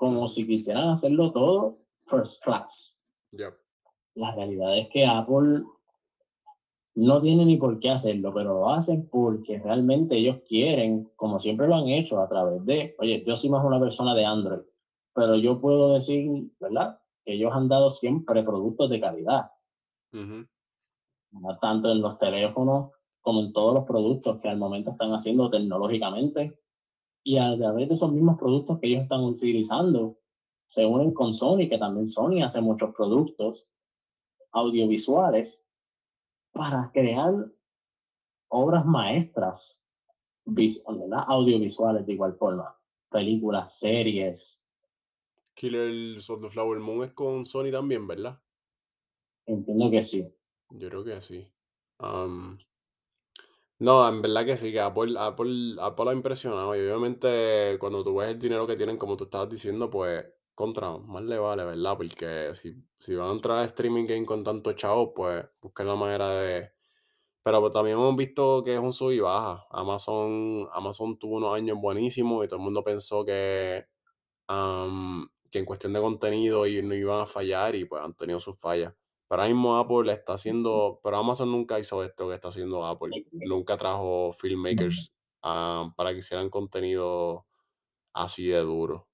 como 0.00 0.28
si 0.28 0.46
quisieran 0.46 0.88
hacerlo 0.88 1.30
todo 1.30 1.76
first 2.06 2.42
class. 2.42 2.98
ya, 3.32 3.54
La 4.14 4.34
realidad 4.34 4.78
es 4.78 4.88
que 4.88 5.04
Apple 5.04 5.62
no 6.94 7.20
tiene 7.20 7.44
ni 7.44 7.58
por 7.58 7.78
qué 7.78 7.90
hacerlo, 7.90 8.32
pero 8.32 8.54
lo 8.54 8.70
hacen 8.70 9.06
porque 9.10 9.58
realmente 9.58 10.16
ellos 10.16 10.38
quieren, 10.48 11.04
como 11.16 11.38
siempre 11.38 11.68
lo 11.68 11.74
han 11.74 11.88
hecho 11.88 12.18
a 12.18 12.30
través 12.30 12.64
de, 12.64 12.96
oye, 12.98 13.22
yo 13.26 13.36
soy 13.36 13.50
más 13.50 13.62
una 13.62 13.78
persona 13.78 14.14
de 14.14 14.24
Android, 14.24 14.62
pero 15.14 15.36
yo 15.36 15.60
puedo 15.60 15.92
decir, 15.92 16.50
¿verdad? 16.58 16.98
Que 17.22 17.34
ellos 17.34 17.52
han 17.52 17.68
dado 17.68 17.90
siempre 17.90 18.42
productos 18.42 18.88
de 18.88 19.00
calidad, 19.00 19.50
ujú, 20.14 20.46
¿verdad? 21.32 21.58
tanto 21.60 21.92
en 21.92 22.00
los 22.00 22.18
teléfonos 22.18 22.92
como 23.20 23.40
en 23.42 23.52
todos 23.52 23.74
los 23.74 23.84
productos 23.84 24.40
que 24.40 24.48
al 24.48 24.56
momento 24.56 24.92
están 24.92 25.12
haciendo 25.12 25.50
tecnológicamente. 25.50 26.58
Y 27.22 27.38
a 27.38 27.56
través 27.56 27.88
de 27.88 27.94
esos 27.94 28.12
mismos 28.12 28.38
productos 28.38 28.78
que 28.78 28.88
ellos 28.88 29.02
están 29.02 29.20
utilizando, 29.20 30.18
se 30.66 30.86
unen 30.86 31.12
con 31.12 31.34
Sony, 31.34 31.68
que 31.68 31.78
también 31.78 32.08
Sony 32.08 32.42
hace 32.42 32.60
muchos 32.60 32.94
productos 32.94 33.68
audiovisuales 34.52 35.64
para 36.52 36.90
crear 36.92 37.34
obras 38.48 38.84
maestras 38.84 39.80
¿verdad? 40.44 41.24
audiovisuales 41.28 42.06
de 42.06 42.12
igual 42.14 42.34
forma, 42.34 42.76
películas, 43.10 43.78
series, 43.78 44.60
Killers 45.54 46.30
of 46.30 46.40
the 46.40 46.48
Flower 46.48 46.80
Moon 46.80 47.04
es 47.04 47.12
con 47.12 47.44
Sony 47.44 47.70
también, 47.70 48.06
¿verdad? 48.06 48.40
entiendo 49.46 49.90
que 49.90 50.02
sí. 50.02 50.32
Yo 50.70 50.88
creo 50.88 51.04
que 51.04 51.20
sí. 51.20 51.46
Am, 51.98 52.58
no, 53.80 54.06
en 54.08 54.22
verdad 54.22 54.44
que 54.46 54.56
sí, 54.56 54.72
que 54.72 54.80
Apple, 54.80 55.14
Apple, 55.18 55.76
Apple 55.80 56.10
ha 56.10 56.12
impresionado. 56.12 56.76
Y 56.76 56.80
obviamente 56.80 57.76
cuando 57.80 58.04
tú 58.04 58.16
ves 58.16 58.28
el 58.30 58.38
dinero 58.38 58.66
que 58.66 58.76
tienen, 58.76 58.98
como 58.98 59.16
tú 59.16 59.24
estabas 59.24 59.48
diciendo, 59.48 59.90
pues 59.90 60.24
contra, 60.54 60.98
más 60.98 61.22
le 61.24 61.38
vale, 61.38 61.64
¿verdad? 61.64 61.96
Porque 61.96 62.54
si, 62.54 62.74
si 62.98 63.14
van 63.16 63.30
a 63.30 63.32
entrar 63.32 63.58
a 63.58 63.64
streaming 63.64 64.06
game 64.06 64.26
con 64.26 64.44
tanto 64.44 64.72
chavo, 64.74 65.14
pues 65.14 65.44
busquen 65.62 65.86
la 65.88 65.96
manera 65.96 66.28
de... 66.40 66.72
Pero 67.44 67.60
pues, 67.60 67.72
también 67.72 67.98
hemos 67.98 68.16
visto 68.16 68.62
que 68.64 68.74
es 68.74 68.80
un 68.80 68.92
sub 68.92 69.12
y 69.12 69.20
baja. 69.20 69.66
Amazon, 69.70 70.68
Amazon 70.72 71.18
tuvo 71.18 71.38
unos 71.38 71.54
años 71.56 71.78
buenísimos 71.80 72.44
y 72.44 72.48
todo 72.48 72.58
el 72.60 72.64
mundo 72.64 72.84
pensó 72.84 73.24
que, 73.24 73.86
am, 74.48 75.28
que 75.50 75.60
en 75.60 75.66
cuestión 75.66 75.92
de 75.94 76.00
contenido 76.02 76.66
y 76.66 76.82
no 76.82 76.94
iban 76.94 77.20
a 77.22 77.26
fallar 77.26 77.74
y 77.76 77.86
pues 77.86 78.02
han 78.02 78.14
tenido 78.14 78.40
sus 78.40 78.58
fallas. 78.58 78.94
Pero 79.30 79.42
ahora 79.42 79.54
mismo 79.54 79.76
Apple 79.76 80.12
está 80.12 80.32
haciendo, 80.32 81.00
pero 81.04 81.16
Amazon 81.18 81.52
nunca 81.52 81.78
hizo 81.78 82.02
esto 82.02 82.28
que 82.28 82.34
está 82.34 82.48
haciendo 82.48 82.84
Apple. 82.84 83.26
Nunca 83.30 83.76
trajo 83.76 84.32
filmmakers 84.32 85.12
para 85.40 86.10
que 86.10 86.18
hicieran 86.18 86.50
contenido 86.50 87.46
así 88.12 88.48
de 88.48 88.58
duro. 88.58 89.08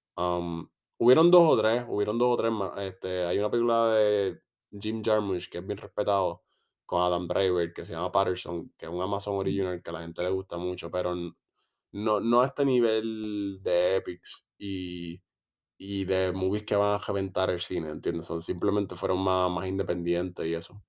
Hubieron 0.96 1.30
dos 1.30 1.52
o 1.52 1.60
tres, 1.60 1.84
hubieron 1.86 2.16
dos 2.16 2.32
o 2.32 2.36
tres 2.38 2.50
más. 2.50 2.74
Este, 2.78 3.26
hay 3.26 3.38
una 3.38 3.50
película 3.50 3.88
de 3.90 4.40
Jim 4.80 5.02
Jarmusch 5.04 5.50
que 5.50 5.58
es 5.58 5.66
bien 5.66 5.76
respetado 5.76 6.44
con 6.86 7.02
Adam 7.02 7.28
Driver 7.28 7.74
que 7.74 7.84
se 7.84 7.92
llama 7.92 8.10
Patterson, 8.10 8.72
que 8.78 8.86
es 8.86 8.90
un 8.90 9.02
Amazon 9.02 9.36
original 9.36 9.82
que 9.82 9.90
a 9.90 9.92
la 9.92 10.00
gente 10.00 10.22
le 10.22 10.30
gusta 10.30 10.56
mucho, 10.56 10.90
pero 10.90 11.14
no, 11.92 12.20
no 12.20 12.40
a 12.40 12.46
este 12.46 12.64
nivel 12.64 13.58
de 13.62 13.96
epics 13.96 14.46
y, 14.56 15.20
y 15.78 16.04
de 16.04 16.32
movies 16.32 16.64
que 16.64 16.76
van 16.76 16.94
a 16.94 16.98
reventar 16.98 17.50
el 17.50 17.60
cine, 17.60 17.90
¿entiendes? 17.90 18.26
Son, 18.26 18.40
simplemente 18.40 18.94
fueron 18.94 19.18
más, 19.22 19.50
más 19.50 19.66
independientes 19.66 20.46
y 20.46 20.54
eso. 20.54 20.82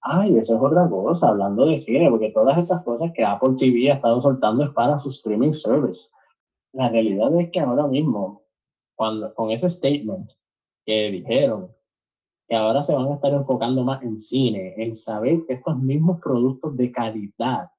Ay, 0.00 0.38
eso 0.38 0.56
es 0.56 0.62
otra 0.62 0.88
cosa, 0.88 1.28
hablando 1.28 1.66
de 1.66 1.78
cine, 1.78 2.08
porque 2.10 2.30
todas 2.30 2.56
estas 2.58 2.82
cosas 2.82 3.12
que 3.14 3.24
Apple 3.24 3.56
TV 3.58 3.90
ha 3.90 3.96
estado 3.96 4.22
soltando 4.22 4.64
es 4.64 4.70
para 4.70 4.98
su 4.98 5.10
streaming 5.10 5.52
service. 5.52 6.10
La 6.72 6.88
realidad 6.88 7.38
es 7.40 7.50
que 7.50 7.60
ahora 7.60 7.86
mismo, 7.86 8.42
cuando, 8.94 9.34
con 9.34 9.50
ese 9.50 9.68
statement 9.68 10.30
que 10.86 11.10
dijeron, 11.10 11.70
que 12.48 12.56
ahora 12.56 12.82
se 12.82 12.94
van 12.94 13.08
a 13.08 13.14
estar 13.16 13.32
enfocando 13.32 13.84
más 13.84 14.02
en 14.02 14.20
cine, 14.20 14.74
en 14.78 14.94
saber 14.94 15.44
que 15.46 15.54
estos 15.54 15.78
mismos 15.78 16.20
productos 16.20 16.76
de 16.76 16.90
calidad 16.90 17.70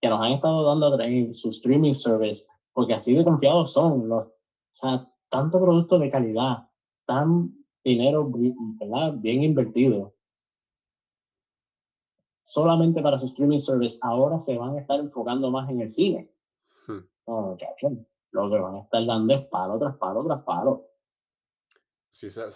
que 0.00 0.08
nos 0.08 0.20
han 0.20 0.32
estado 0.32 0.62
dando 0.62 1.00
en 1.00 1.34
su 1.34 1.50
streaming 1.50 1.94
service, 1.94 2.46
porque 2.78 2.94
así 2.94 3.12
de 3.12 3.24
confiados 3.24 3.72
son 3.72 4.08
los, 4.08 4.28
o 4.28 4.32
sea, 4.70 5.04
tanto 5.30 5.60
producto 5.60 5.98
de 5.98 6.12
calidad, 6.12 6.68
tan 7.06 7.52
dinero 7.82 8.30
¿verdad? 8.78 9.14
bien 9.14 9.42
invertido, 9.42 10.14
solamente 12.44 13.02
para 13.02 13.18
su 13.18 13.26
streaming 13.26 13.58
service, 13.58 13.98
ahora 14.00 14.38
se 14.38 14.56
van 14.56 14.76
a 14.76 14.80
estar 14.80 15.00
enfocando 15.00 15.50
más 15.50 15.68
en 15.68 15.80
el 15.80 15.90
cine. 15.90 16.30
Hmm. 16.86 17.00
lo 18.30 18.48
que 18.48 18.60
van 18.60 18.76
a 18.76 18.82
estar 18.82 19.04
dando 19.04 19.34
es 19.34 19.44
palo 19.48 19.76
tras 19.80 19.96
palo 19.96 20.24
tras 20.24 20.42
palo. 20.44 20.86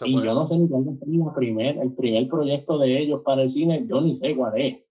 y 0.05 0.23
yo 0.23 0.35
no 0.35 0.47
sé 0.47 0.57
ni 0.57 0.69
cuál 0.69 0.82
es 0.82 1.03
el 1.03 1.35
primer, 1.35 1.78
el 1.78 1.94
primer 1.94 2.28
proyecto 2.28 2.78
de 2.78 2.97
ellos 2.97 3.23
para 3.24 3.43
el 3.43 3.51
cine, 3.51 3.85
yo 3.89 4.01
ni 4.01 4.15
sé 4.15 4.36
cuál 4.36 4.57
es. 4.61 4.85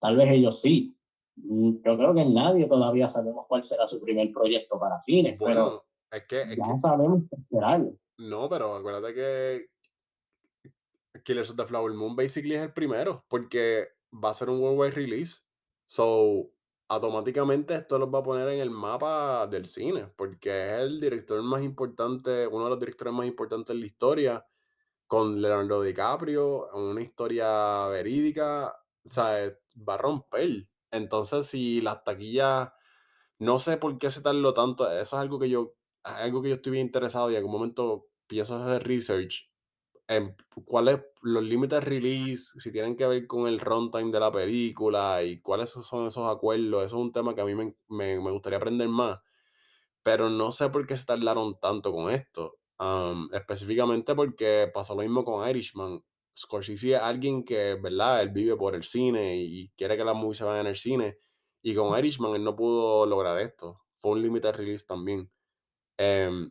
Tal 0.00 0.16
vez 0.16 0.30
ellos 0.30 0.62
sí. 0.62 0.96
Mm, 1.36 1.76
yo 1.84 1.96
creo 1.96 2.14
que 2.14 2.24
nadie 2.24 2.66
todavía 2.66 3.08
sabemos 3.08 3.46
cuál 3.48 3.64
será 3.64 3.88
su 3.88 4.00
primer 4.00 4.32
proyecto 4.32 4.78
para 4.78 5.00
cine, 5.00 5.36
pero 5.38 5.84
es 6.10 6.24
que, 6.26 6.56
ya 6.56 6.72
que, 6.72 6.78
sabemos 6.78 7.22
esperar. 7.30 7.88
No, 8.18 8.48
pero 8.48 8.74
acuérdate 8.74 9.14
que 9.14 9.66
Killers 11.24 11.50
of 11.50 11.56
the 11.56 11.64
Flower 11.64 11.92
Moon 11.92 12.14
basically 12.14 12.54
es 12.54 12.62
el 12.62 12.72
primero, 12.72 13.24
porque 13.28 13.88
va 14.12 14.30
a 14.30 14.34
ser 14.34 14.50
un 14.50 14.60
worldwide 14.60 14.92
release. 14.92 15.40
So, 15.86 16.50
automáticamente 16.88 17.74
esto 17.74 17.98
los 17.98 18.12
va 18.12 18.18
a 18.18 18.22
poner 18.22 18.48
en 18.48 18.60
el 18.60 18.70
mapa 18.70 19.46
del 19.46 19.66
cine, 19.66 20.06
porque 20.16 20.50
es 20.50 20.80
el 20.80 21.00
director 21.00 21.42
más 21.42 21.62
importante, 21.62 22.46
uno 22.46 22.64
de 22.64 22.70
los 22.70 22.78
directores 22.78 23.14
más 23.14 23.26
importantes 23.26 23.74
en 23.74 23.80
la 23.80 23.86
historia, 23.86 24.46
con 25.06 25.40
Leonardo 25.40 25.82
DiCaprio, 25.82 26.68
una 26.74 27.00
historia 27.00 27.86
verídica, 27.88 28.74
o 29.04 29.08
sea, 29.08 29.50
va 29.88 29.94
a 29.94 29.98
romper. 29.98 30.66
Entonces, 30.92 31.46
si 31.48 31.80
las 31.80 32.04
taquillas, 32.04 32.70
no 33.38 33.58
sé 33.58 33.76
por 33.78 33.98
qué 33.98 34.10
se 34.10 34.22
tardó 34.22 34.54
tanto, 34.54 34.86
eso 34.90 35.00
es 35.00 35.14
algo 35.14 35.38
que 35.38 35.50
yo, 35.50 35.74
algo 36.04 36.42
que 36.42 36.50
yo 36.50 36.56
estoy 36.56 36.72
bien 36.72 36.86
interesado 36.86 37.30
y 37.30 37.34
en 37.34 37.38
algún 37.38 37.52
momento 37.52 38.08
pienso 38.28 38.56
hacer 38.56 38.86
research 38.86 39.52
cuáles 40.64 41.00
los 41.22 41.42
límites 41.42 41.84
release, 41.84 42.60
si 42.60 42.72
tienen 42.72 42.96
que 42.96 43.06
ver 43.06 43.26
con 43.26 43.46
el 43.46 43.60
runtime 43.60 44.10
de 44.10 44.20
la 44.20 44.32
película 44.32 45.22
y 45.22 45.40
cuáles 45.40 45.70
son 45.70 46.06
esos 46.06 46.30
acuerdos. 46.30 46.84
Eso 46.84 46.96
es 46.96 47.02
un 47.02 47.12
tema 47.12 47.34
que 47.34 47.40
a 47.42 47.44
mí 47.44 47.54
me, 47.54 47.74
me, 47.88 48.30
gustaría 48.30 48.58
aprender 48.58 48.88
más. 48.88 49.20
Pero 50.02 50.30
no 50.30 50.52
sé 50.52 50.70
por 50.70 50.86
qué 50.86 50.96
se 50.96 51.06
tardaron 51.06 51.58
tanto 51.60 51.92
con 51.92 52.10
esto. 52.12 52.58
específicamente 53.32 54.14
porque 54.14 54.70
pasó 54.74 54.94
lo 54.94 55.02
mismo 55.02 55.24
con 55.24 55.48
Irishman. 55.48 56.02
Scorsese 56.36 56.94
es 56.94 57.00
alguien 57.00 57.44
que, 57.44 57.74
¿verdad? 57.74 58.22
Él 58.22 58.30
vive 58.30 58.56
por 58.56 58.74
el 58.74 58.82
cine 58.82 59.36
y 59.36 59.68
quiere 59.76 59.96
que 59.96 60.04
las 60.04 60.14
movies 60.14 60.38
se 60.38 60.44
vayan 60.44 60.66
el 60.66 60.76
cine. 60.76 61.18
Y 61.62 61.74
con 61.74 61.96
Irishman 61.96 62.34
él 62.34 62.44
no 62.44 62.56
pudo 62.56 63.06
lograr 63.06 63.38
esto. 63.38 63.82
Fue 64.00 64.12
un 64.12 64.22
limited 64.22 64.54
release 64.54 64.84
también. 64.86 65.30
Em, 65.98 66.50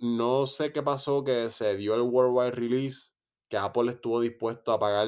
no 0.00 0.46
sé 0.46 0.72
qué 0.72 0.82
pasó 0.82 1.22
que 1.22 1.50
se 1.50 1.76
dio 1.76 1.94
el 1.94 2.02
worldwide 2.02 2.52
release, 2.52 3.12
que 3.48 3.56
Apple 3.56 3.90
estuvo 3.90 4.20
dispuesto 4.20 4.72
a 4.72 4.80
pagar, 4.80 5.06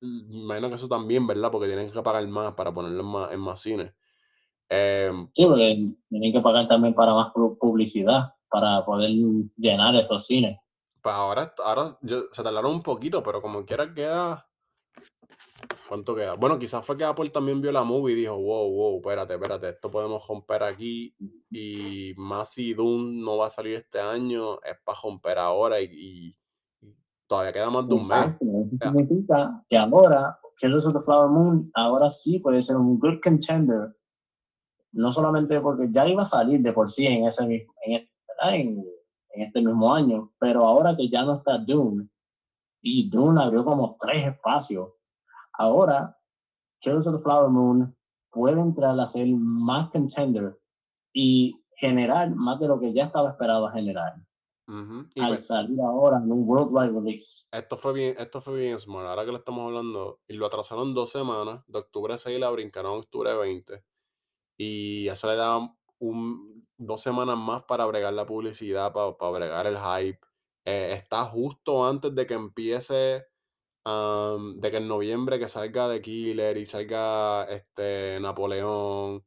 menos 0.00 0.70
que 0.70 0.76
eso 0.76 0.88
también, 0.88 1.26
¿verdad? 1.26 1.50
Porque 1.50 1.66
tienen 1.66 1.90
que 1.90 2.02
pagar 2.02 2.26
más 2.28 2.54
para 2.54 2.72
ponerlo 2.72 3.00
en 3.00 3.06
más, 3.06 3.32
en 3.32 3.40
más 3.40 3.60
cines. 3.60 3.92
Em, 4.70 5.28
sí, 5.34 5.44
porque 5.44 5.92
tienen 6.08 6.32
que 6.32 6.40
pagar 6.40 6.68
también 6.68 6.94
para 6.94 7.14
más 7.14 7.32
publicidad, 7.32 8.34
para 8.48 8.84
poder 8.84 9.10
llenar 9.56 9.96
esos 9.96 10.26
cines. 10.26 10.58
Pues 11.02 11.14
ahora, 11.14 11.54
ahora 11.64 11.98
se 12.32 12.42
tardaron 12.42 12.72
un 12.72 12.82
poquito, 12.82 13.22
pero 13.22 13.40
como 13.40 13.64
quiera 13.64 13.92
queda 13.94 14.48
¿Cuánto 15.88 16.14
queda? 16.14 16.34
Bueno, 16.34 16.58
quizás 16.58 16.84
fue 16.84 16.96
que 16.96 17.04
Apple 17.04 17.30
también 17.30 17.60
vio 17.60 17.72
la 17.72 17.82
movie 17.82 18.12
y 18.12 18.18
dijo, 18.18 18.36
wow, 18.36 18.70
wow, 18.70 18.96
espérate, 18.98 19.34
espérate, 19.34 19.68
esto 19.70 19.90
podemos 19.90 20.26
romper 20.28 20.62
aquí. 20.62 21.14
Y 21.50 22.12
más 22.16 22.52
si 22.52 22.74
Doom 22.74 23.24
no 23.24 23.38
va 23.38 23.46
a 23.46 23.50
salir 23.50 23.74
este 23.74 23.98
año, 23.98 24.56
es 24.62 24.76
para 24.84 24.98
romper 25.02 25.38
ahora 25.38 25.80
y, 25.80 26.36
todavía 27.26 27.52
queda 27.52 27.70
más 27.70 27.88
de 27.88 27.94
un 27.94 28.06
mes. 28.06 28.26
Eso 28.40 28.90
significa 28.90 29.64
que 29.68 29.76
ahora, 29.76 30.38
Killers 30.58 30.86
of 30.86 30.92
the 30.92 31.00
Flower 31.00 31.30
Moon, 31.30 31.70
ahora 31.74 32.12
sí 32.12 32.38
puede 32.38 32.62
ser 32.62 32.76
un 32.76 32.98
good 32.98 33.20
contender. 33.22 33.96
No 34.92 35.12
solamente 35.12 35.60
porque 35.60 35.88
ya 35.90 36.06
iba 36.06 36.22
a 36.22 36.26
salir 36.26 36.60
de 36.60 36.72
por 36.72 36.90
sí 36.90 37.06
en 37.06 37.26
ese 37.26 37.46
mismo, 37.46 37.72
en 37.84 38.08
en, 38.40 38.84
en 39.38 39.46
este 39.46 39.60
mismo 39.60 39.94
año, 39.94 40.32
pero 40.38 40.66
ahora 40.66 40.96
que 40.96 41.08
ya 41.08 41.22
no 41.24 41.36
está 41.36 41.58
Doom, 41.58 42.08
y 42.82 43.08
Doom 43.08 43.38
abrió 43.38 43.64
como 43.64 43.96
tres 44.00 44.26
espacios 44.26 44.90
Ahora, 45.58 46.16
Killers 46.80 47.06
of 47.08 47.16
the 47.16 47.22
Flower 47.22 47.50
Moon 47.50 47.94
puede 48.30 48.60
entrar 48.60 48.98
a 48.98 49.06
ser 49.06 49.26
más 49.26 49.90
contender 49.90 50.56
y 51.12 51.60
generar 51.76 52.30
más 52.34 52.60
de 52.60 52.68
lo 52.68 52.78
que 52.78 52.92
ya 52.92 53.06
estaba 53.06 53.30
esperado 53.30 53.66
a 53.66 53.72
generar. 53.72 54.14
al 54.68 55.40
salir 55.40 55.80
ahora 55.80 56.18
en 56.18 56.30
un 56.30 56.48
worldwide 56.48 56.92
release. 56.92 57.46
Esto 57.50 57.76
fue 57.76 57.92
bien, 57.92 58.14
esto 58.18 58.40
fue 58.40 58.60
bien 58.60 58.78
smart. 58.78 59.08
Ahora 59.08 59.24
que 59.24 59.32
lo 59.32 59.38
estamos 59.38 59.66
hablando, 59.66 60.20
y 60.28 60.34
lo 60.34 60.46
atrasaron 60.46 60.94
dos 60.94 61.10
semanas, 61.10 61.64
de 61.66 61.78
octubre 61.78 62.16
6 62.16 62.38
la 62.38 62.50
brincaron 62.50 62.92
a 62.92 62.98
octubre 62.98 63.36
20. 63.36 63.82
Y 64.58 65.08
eso 65.08 65.26
le 65.26 65.36
da 65.36 65.58
un, 65.98 66.57
dos 66.78 67.02
semanas 67.02 67.36
más 67.36 67.64
para 67.64 67.86
bregar 67.86 68.14
la 68.14 68.26
publicidad, 68.26 68.92
para, 68.92 69.16
para 69.16 69.32
bregar 69.32 69.66
el 69.66 69.78
hype. 69.78 70.20
Eh, 70.64 70.92
está 70.94 71.24
justo 71.24 71.86
antes 71.86 72.14
de 72.14 72.26
que 72.26 72.34
empiece 72.34 73.26
de 73.88 74.70
que 74.70 74.76
en 74.76 74.88
noviembre 74.88 75.38
que 75.38 75.48
salga 75.48 75.88
The 75.88 76.02
Killer 76.02 76.56
y 76.58 76.66
salga 76.66 77.44
este 77.44 78.18
Napoleón 78.20 79.24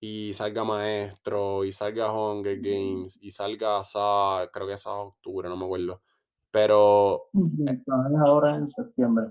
y 0.00 0.32
salga 0.32 0.64
Maestro 0.64 1.64
y 1.64 1.72
salga 1.72 2.12
Hunger 2.12 2.60
Games 2.60 3.18
y 3.22 3.30
salga 3.30 3.84
Sa, 3.84 4.48
creo 4.52 4.66
que 4.66 4.72
es 4.72 4.86
a 4.86 4.94
octubre, 4.94 5.48
no 5.48 5.56
me 5.56 5.64
acuerdo. 5.64 6.02
Pero 6.50 7.28
eh 7.34 7.80
ahora 8.26 8.56
en 8.56 8.68
septiembre. 8.68 9.26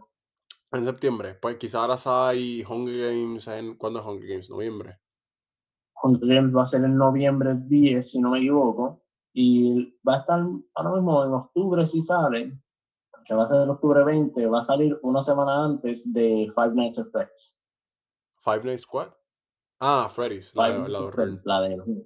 En 0.71 0.83
septiembre, 0.85 1.33
pues 1.41 1.57
quizá 1.57 1.81
ahora 1.81 1.97
Sa 1.97 2.33
y 2.33 2.63
Hunger 2.63 3.11
Games 3.11 3.47
en 3.47 3.75
¿cuándo 3.75 3.99
es 3.99 4.05
Hunger 4.05 4.29
Games? 4.29 4.49
Noviembre. 4.49 4.99
Hunger 6.01 6.27
Games 6.27 6.55
va 6.55 6.63
a 6.63 6.67
ser 6.67 6.83
en 6.83 6.97
noviembre 6.97 7.55
10, 7.55 8.11
si 8.11 8.19
no 8.21 8.31
me 8.31 8.39
equivoco, 8.39 9.01
y 9.33 9.93
va 10.07 10.15
a 10.15 10.19
estar 10.19 10.39
ahora 10.75 10.95
mismo 10.95 11.23
en 11.25 11.33
octubre 11.33 11.87
si 11.87 12.01
sale, 12.01 12.59
que 13.25 13.35
va 13.35 13.43
a 13.43 13.47
ser 13.47 13.61
el 13.61 13.69
octubre 13.69 14.03
20, 14.03 14.45
va 14.47 14.59
a 14.59 14.63
salir 14.63 14.97
una 15.03 15.21
semana 15.21 15.65
antes 15.65 16.11
de 16.11 16.51
Five 16.55 16.73
Nights 16.73 16.99
at 16.99 17.07
Freddy's. 17.11 17.59
¿Five 18.43 18.63
Nights 18.63 18.87
what? 18.91 19.09
Ah, 19.79 20.07
Freddy's, 20.09 20.53
la, 20.55 20.69
de, 20.69 20.89
la, 20.89 20.99
la 21.45 21.61
de 21.61 22.05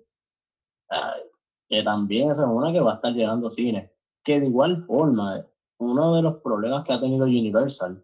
que 1.70 1.84
también 1.84 2.30
es 2.30 2.40
una 2.40 2.72
que 2.72 2.80
va 2.80 2.94
a 2.94 2.96
estar 2.96 3.14
llegando 3.14 3.50
cine. 3.50 3.92
Que 4.24 4.40
de 4.40 4.48
igual 4.48 4.86
forma, 4.86 5.46
uno 5.80 6.16
de 6.16 6.22
los 6.22 6.42
problemas 6.42 6.84
que 6.86 6.94
ha 6.94 7.00
tenido 7.00 7.26
Universal 7.26 8.04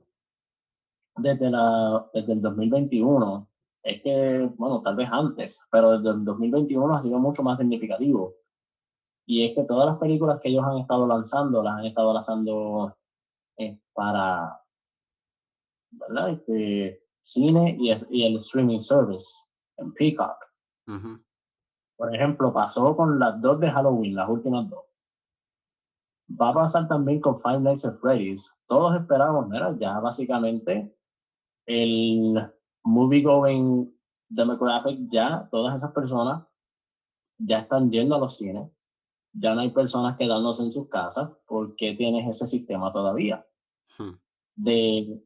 desde, 1.17 1.49
la, 1.49 2.09
desde 2.13 2.33
el 2.33 2.41
2021 2.41 3.48
es 3.83 4.01
que, 4.01 4.49
bueno, 4.57 4.81
tal 4.81 4.95
vez 4.95 5.09
antes, 5.11 5.59
pero 5.71 5.97
desde 5.97 6.17
el 6.17 6.25
2021 6.25 6.95
ha 6.95 7.01
sido 7.01 7.19
mucho 7.19 7.43
más 7.43 7.57
significativo. 7.57 8.35
Y 9.25 9.45
es 9.45 9.55
que 9.55 9.63
todas 9.63 9.85
las 9.85 9.97
películas 9.99 10.39
que 10.41 10.49
ellos 10.49 10.63
han 10.65 10.79
estado 10.79 11.07
lanzando, 11.07 11.63
las 11.63 11.77
han 11.77 11.85
estado 11.85 12.13
lanzando 12.13 12.95
para 13.93 14.59
¿verdad? 15.91 16.29
Este, 16.29 17.03
cine 17.21 17.75
y, 17.79 17.91
y, 18.09 18.23
el 18.25 18.37
streaming 18.37 18.79
service 18.79 19.27
en 19.77 19.93
Peacock. 19.93 20.37
Por 21.97 22.15
ejemplo, 22.15 22.53
pasó 22.53 22.95
con 22.95 23.19
las 23.19 23.39
dos 23.41 23.59
de 23.59 23.69
Halloween, 23.69 24.15
las 24.15 24.29
últimas 24.29 24.69
dos. 24.69 24.85
Va 26.29 26.49
a 26.49 26.53
pasar 26.53 26.87
también 26.87 27.19
con 27.19 27.41
Five 27.41 27.59
Nights 27.59 27.85
at 27.85 27.97
Freddy's. 27.99 28.51
Todos 28.67 28.99
esperamos, 28.99 29.47
mira, 29.49 29.75
ya 29.77 29.99
básicamente 29.99 30.95
el 31.65 32.51
movie 32.83 33.21
going 33.21 33.87
demographic, 34.29 34.99
ya 35.11 35.47
todas 35.51 35.77
esas 35.77 35.91
personas 35.93 36.43
ya 37.37 37.59
están 37.59 37.91
yendo 37.91 38.15
a 38.15 38.19
los 38.19 38.37
cines, 38.37 38.71
ya 39.33 39.55
no 39.55 39.61
hay 39.61 39.71
personas 39.71 40.17
quedándose 40.17 40.63
en 40.63 40.71
sus 40.71 40.89
casas, 40.89 41.29
¿por 41.47 41.75
qué 41.75 41.95
tienes 41.95 42.27
ese 42.29 42.47
sistema 42.47 42.91
todavía? 42.93 43.45
Hmm, 43.97 44.15
De, 44.55 45.23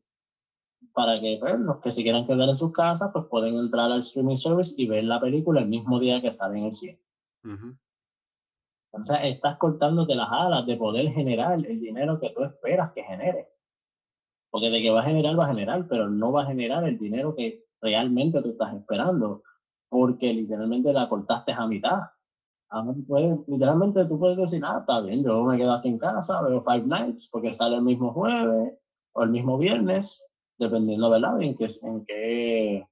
para 0.93 1.19
que 1.19 1.38
pues, 1.39 1.59
los 1.59 1.81
que 1.81 1.91
se 1.91 2.03
quieran 2.03 2.25
quedar 2.25 2.49
en 2.49 2.55
sus 2.55 2.71
casas, 2.71 3.11
pues 3.13 3.25
pueden 3.30 3.57
entrar 3.57 3.91
al 3.91 3.99
streaming 3.99 4.38
service 4.38 4.73
y 4.77 4.88
ver 4.88 5.03
la 5.03 5.19
película 5.19 5.61
el 5.61 5.67
mismo 5.67 5.99
día 5.99 6.21
que 6.21 6.31
sale 6.31 6.57
en 6.59 6.65
el 6.65 6.73
cine. 6.73 7.01
ujú. 7.43 7.77
Entonces 8.93 9.17
estás 9.35 9.57
cortándote 9.57 10.15
las 10.15 10.30
alas 10.31 10.65
de 10.65 10.77
poder 10.77 11.11
generar 11.11 11.53
el 11.65 11.81
dinero 11.81 12.17
que 12.17 12.30
tú 12.30 12.43
esperas 12.43 12.93
que 12.93 13.03
genere. 13.03 13.52
Porque 14.53 14.69
de 14.69 14.84
que 14.84 14.91
va 14.91 14.99
a 14.99 15.05
generar, 15.05 15.38
va 15.38 15.45
a 15.45 15.47
generar, 15.47 15.88
pero 15.88 16.07
no 16.07 16.31
va 16.31 16.43
a 16.43 16.45
generar 16.45 16.84
el 16.88 16.99
dinero 16.99 17.34
que 17.34 17.65
realmente 17.81 18.39
tú 18.43 18.51
estás 18.51 18.75
esperando, 18.75 19.41
porque 19.89 20.31
literalmente 20.31 20.93
la 20.93 21.09
cortaste 21.09 21.53
a 21.53 21.65
mitad. 21.65 22.01
Puedes, 23.07 23.39
literalmente 23.47 24.05
tú 24.05 24.19
puedes 24.19 24.38
decir, 24.38 24.61
ah, 24.63 24.77
está 24.81 24.99
bien, 25.01 25.23
yo 25.23 25.43
me 25.43 25.57
quedo 25.57 25.73
aquí 25.73 25.88
en 25.88 25.97
casa, 25.97 26.39
veo 26.43 26.63
Five 26.63 26.85
Nights, 26.85 27.30
porque 27.31 27.51
sale 27.51 27.77
el 27.77 27.81
mismo 27.81 28.13
jueves 28.13 28.77
o 29.13 29.23
el 29.23 29.31
mismo 29.31 29.57
viernes, 29.57 30.23
dependiendo, 30.59 31.09
¿verdad?, 31.09 31.41
en 31.41 31.57
qué, 31.57 31.67
en 31.81 32.05
qué 32.05 32.88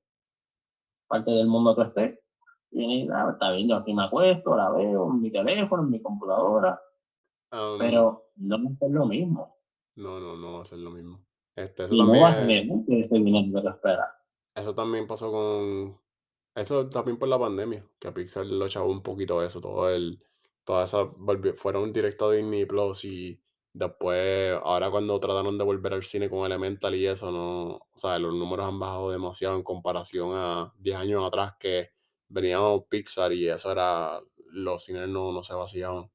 parte 1.07 1.29
del 1.29 1.45
mundo 1.45 1.75
tú 1.75 1.83
estés. 1.83 2.17
Y 2.71 3.07
ah, 3.11 3.29
está 3.33 3.51
bien, 3.51 3.67
yo 3.67 3.75
aquí 3.75 3.93
me 3.93 4.05
acuesto, 4.05 4.57
la 4.57 4.71
veo 4.71 5.11
en 5.11 5.21
mi 5.21 5.31
teléfono, 5.31 5.83
en 5.83 5.91
mi 5.91 6.01
computadora, 6.01 6.81
Am, 7.51 7.77
pero 7.77 8.31
no 8.37 8.63
va 8.63 8.71
a 8.71 8.75
ser 8.77 8.89
lo 8.89 9.05
mismo. 9.05 9.57
no, 9.95 10.19
no, 10.19 10.35
no 10.35 10.53
va 10.53 10.61
a 10.61 10.65
ser 10.65 10.79
lo 10.79 10.89
mismo. 10.89 11.19
Este, 11.55 11.83
eso 11.83 11.93
Y 11.93 11.97
no 11.99 12.11
también, 12.13 12.33
generar 12.33 13.01
ese 13.01 13.17
dinero 13.17 13.53
que 13.53 13.61
tú 13.61 13.69
esperas. 13.69 14.09
eso 14.55 14.75
también 14.75 15.07
pasó 15.07 15.31
con, 15.31 15.99
eso 16.55 16.89
también 16.89 17.17
por 17.17 17.29
la 17.29 17.39
pandemia, 17.39 17.85
que 17.99 18.07
a 18.07 18.13
Pixar 18.13 18.45
lo 18.45 18.65
echabó 18.65 18.89
un 18.89 19.03
poquito 19.03 19.43
eso, 19.43 19.61
todo 19.61 19.89
el, 19.89 20.21
todas 20.63 20.89
esas 20.89 21.07
fueron 21.55 21.93
directo 21.93 22.25
a 22.25 22.33
Disney 22.33 22.65
Plus 22.65 23.05
y 23.05 23.41
después, 23.73 24.57
ahora 24.63 24.91
cuando 24.91 25.19
trataron 25.19 25.57
de 25.57 25.63
volver 25.63 25.93
al 25.93 26.03
cine 26.03 26.29
con 26.29 26.45
Elemental 26.45 26.93
y 26.95 27.05
eso, 27.05 27.31
no, 27.31 27.67
o 27.75 27.97
sea, 27.97 28.19
los 28.19 28.33
números 28.33 28.65
han 28.65 28.79
bajado 28.79 29.11
demasiado 29.11 29.55
en 29.55 29.63
comparación 29.63 30.31
a 30.33 30.73
10 30.79 30.95
años 30.97 31.25
atrás 31.25 31.53
que 31.59 31.89
veníamos 32.27 32.83
Pixar 32.89 33.31
y 33.33 33.47
eso 33.47 33.71
era, 33.71 34.19
los 34.51 34.83
cines 34.83 35.07
no, 35.07 35.31
no 35.31 35.43
se 35.43 35.53
vacían. 35.53 36.09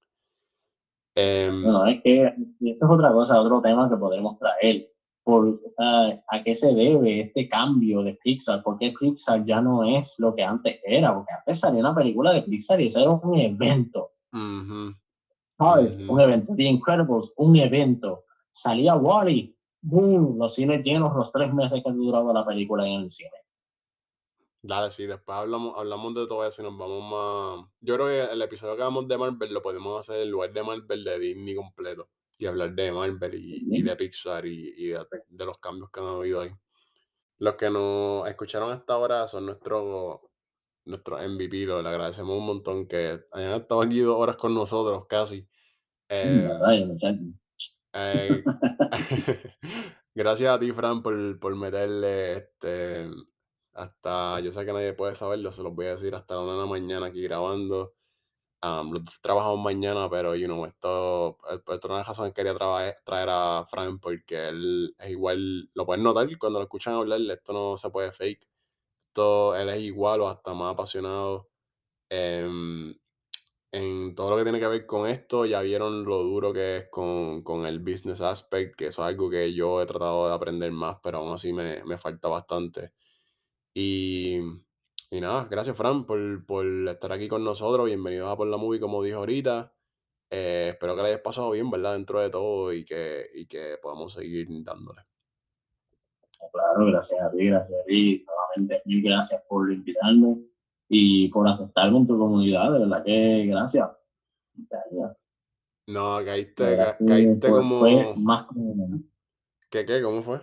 Em, 1.15 1.63
Bueno, 1.63 1.87
es 1.87 2.03
que 2.03 2.35
y 2.61 2.71
eso 2.71 2.85
es 2.85 2.91
otra 2.91 3.11
cosa, 3.13 3.41
otro 3.41 3.63
tema 3.63 3.89
que 3.89 3.97
podemos 3.97 4.39
traer. 4.39 4.93
Por, 5.27 5.61
ah, 5.78 6.23
¿A 6.28 6.44
qué 6.44 6.55
se 6.55 6.73
debe 6.73 7.23
este 7.23 7.48
cambio 7.48 8.05
de 8.05 8.15
Pixar? 8.15 8.62
¿Por 8.62 8.78
qué 8.78 8.94
Pixar 8.97 9.44
ya 9.44 9.61
no 9.61 9.82
es 9.82 10.15
lo 10.19 10.32
que 10.36 10.44
antes 10.44 10.78
era? 10.85 11.12
Porque 11.12 11.32
antes 11.32 11.59
salía 11.59 11.81
una 11.81 11.97
película 11.97 12.32
de 12.32 12.43
Pixar 12.43 12.81
y 12.81 12.86
eso 12.86 13.01
era 13.01 13.11
un 13.11 13.36
evento. 13.36 14.12
Cars, 15.59 16.05
ujú. 16.05 16.12
un 16.12 16.20
evento. 16.20 16.55
The 16.55 16.62
Incredibles, 16.62 17.32
un 17.39 17.57
evento. 17.57 18.23
Salía 18.53 18.94
Wally, 18.94 19.53
boom, 19.82 20.39
los 20.39 20.55
cines 20.55 20.85
llenos 20.85 21.12
los 21.16 21.32
tres 21.32 21.53
meses 21.53 21.82
que 21.85 21.90
duraba 21.90 22.32
la 22.32 22.47
película 22.47 22.86
en 22.86 23.03
el 23.03 23.11
cine. 23.11 23.31
Dale, 24.62 24.93
sí, 24.93 25.07
después 25.07 25.39
hablamos, 25.39 25.77
hablamos 25.77 26.15
de 26.15 26.28
todo 26.28 26.47
eso 26.47 26.62
y 26.62 26.66
nos 26.66 26.78
vamos 26.78 27.03
más. 27.03 27.69
Yo 27.81 27.97
creo 27.97 28.07
que 28.07 28.32
el 28.32 28.43
episodio 28.43 28.77
que 28.77 28.82
hagamos 28.82 29.09
de 29.09 29.19
Marvel 29.19 29.53
lo 29.53 29.61
podemos 29.61 29.98
hacer 29.98 30.23
en 30.23 30.31
lugar 30.31 30.53
de 30.53 30.62
Marvel 30.62 31.03
de 31.03 31.19
Disney 31.19 31.57
completo 31.57 32.09
y 32.39 32.47
hablar 32.47 32.75
de 32.75 32.93
Marvel 32.93 33.35
y, 33.35 33.67
y 33.71 33.83
de 33.83 33.97
Pixar 33.97 34.47
y, 34.47 34.73
y 34.77 34.87
de, 34.89 35.05
de 35.29 35.45
los 35.47 35.59
cambios 35.59 35.91
que 35.91 36.01
han 36.01 36.07
habido 36.07 36.41
ahí. 36.41 36.51
Los 37.39 37.55
que 37.57 37.71
nos 37.71 38.29
escucharon 38.29 38.71
hasta 38.73 38.95
ahora 38.95 39.27
son 39.27 39.47
nuestros 39.47 40.21
nuestros 40.87 41.23
MVP, 41.23 41.67
lo- 41.67 41.83
le 41.83 41.89
agradecemos 41.89 42.39
un 42.39 42.47
montón 42.47 42.87
que 42.87 43.19
hayan 43.33 43.61
estado 43.61 43.83
aquí 43.83 44.01
dos 44.01 44.17
horas 44.19 44.37
con 44.37 44.55
nosotros 44.55 45.07
casi. 45.09 45.49
Eh, 46.09 46.49
Rayos, 46.61 46.89
muchachos. 46.89 47.27
eh, 47.95 48.43
gracias 50.15 50.51
a 50.55 50.59
ti, 50.61 50.73
Fran, 50.73 51.03
por, 51.03 51.39
por 51.41 51.57
meterle 51.57 52.33
este, 52.35 53.09
hasta, 53.75 54.41
yo 54.41 54.53
sé 54.53 54.65
que 54.65 54.73
nadie 54.73 54.93
puede 54.95 55.15
saberlo, 55.15 55.51
se 55.53 55.63
los 55.63 55.75
voy 55.75 55.87
a 55.87 55.91
decir 55.91 56.15
hasta 56.15 56.35
la 56.37 56.43
una 56.43 56.53
de 56.53 56.59
la 56.61 56.67
mañana 56.67 57.07
aquí 57.07 57.23
grabando. 57.23 57.95
Am, 58.68 58.90
los 58.90 59.05
dos 59.05 59.20
trabajamos 59.20 59.60
mañana, 59.62 60.09
pero, 60.10 60.34
you 60.34 60.47
know, 60.47 60.64
esto, 60.66 61.38
eh, 61.51 61.59
pues, 61.64 61.76
esto 61.76 61.98
es 62.01 62.06
razón 62.06 62.28
que 62.28 62.34
quería 62.34 62.55
traba- 62.55 62.93
traer 63.05 63.28
a 63.30 63.66
Fran 63.68 63.98
porque 64.01 64.48
él 64.48 64.94
es 64.98 65.10
igual, 65.10 65.70
lo 65.74 65.86
pueden 65.86 66.02
notar 66.05 66.26
cuando 66.38 66.59
lo 66.59 66.64
escuchan 66.64 66.94
hablar, 66.94 67.20
esto 67.30 67.52
no 67.52 67.76
se 67.78 67.90
puede 67.90 68.12
fake. 68.12 68.47
Esto, 69.09 69.56
él 69.56 69.68
es 69.70 69.80
igual 69.82 70.20
o 70.22 70.28
hasta 70.28 70.55
más 70.55 70.74
apasionado. 70.74 71.51
em, 72.10 72.94
en 73.72 74.14
todo 74.14 74.30
lo 74.30 74.36
que 74.38 74.44
tiene 74.44 74.60
que 74.60 74.68
ver 74.68 74.86
con 74.86 75.06
esto, 75.09 75.44
ya 75.47 75.60
vieron 75.62 76.05
lo 76.05 76.22
duro 76.22 76.52
que 76.52 76.78
es 76.78 76.84
con, 76.90 77.43
con 77.43 77.66
el 77.66 77.80
business 77.80 78.20
aspect, 78.20 78.76
que 78.76 78.86
eso 78.88 79.02
es 79.02 79.09
algo 79.09 79.30
que 79.30 79.52
yo 79.55 79.80
he 79.82 79.86
tratado 79.86 80.28
de 80.28 80.34
aprender 80.34 80.72
más, 80.72 80.98
pero 81.02 81.18
aún 81.18 81.32
así 81.34 81.52
me, 81.52 81.84
me 81.84 81.98
falta 81.98 82.28
bastante. 82.28 82.93
Y, 83.74 84.40
y 85.11 85.20
nada, 85.20 85.47
gracias 85.51 85.77
Fran 85.77 86.05
por, 86.05 86.45
por 86.47 86.66
estar 86.89 87.12
aquí 87.12 87.28
con 87.28 87.45
nosotros. 87.45 87.87
Bienvenidos 87.87 88.28
a 88.28 88.37
Por 88.37 88.49
la 88.49 88.57
Movie, 88.57 88.81
como 88.81 89.03
dijo 89.03 89.19
ahorita. 89.19 89.73
Eh, 90.31 90.70
espero 90.73 90.97
que 90.97 91.03
le 91.03 91.09
hayas 91.09 91.20
pasado 91.20 91.53
bien, 91.53 91.70
¿verdad? 91.70 91.95
Dentro 91.95 92.20
de 92.20 92.31
todo 92.31 92.73
y 92.73 92.85
que, 92.85 93.27
y 93.35 93.47
que 93.47 93.77
podamos 93.81 94.12
seguir 94.12 94.49
dándole. 94.65 95.03
Claro, 96.53 96.87
gracias 96.87 97.20
a 97.20 97.31
ti, 97.31 97.47
gracias 97.47 97.81
a 97.81 97.85
ti. 97.85 98.24
Nuevamente, 98.27 98.83
mil 98.87 99.03
gracias 99.03 99.43
por 99.49 99.73
invitarme 99.73 100.39
y 100.89 101.28
por 101.28 101.49
aceptarme 101.49 101.99
en 101.99 102.07
tu 102.07 102.19
comunidad. 102.19 102.73
De 102.73 102.78
verdad 102.81 103.05
que 103.05 103.47
gracias. 103.47 103.89
Gracias. 104.55 105.16
No, 105.89 106.19
caíste, 106.24 106.77
ca- 106.77 106.99
caíste 106.99 107.49
fue, 107.49 107.51
fue 107.51 107.59
como... 107.61 108.16
más 108.16 108.49
honor. 108.51 109.01
¿Qué, 109.70 109.85
qué? 109.85 110.03
¿Cómo 110.03 110.23
fue? 110.23 110.41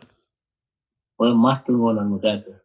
Más 1.36 1.64
que 1.64 1.72
un 1.72 1.88
honor, 1.88 2.06
muchachos. 2.06 2.56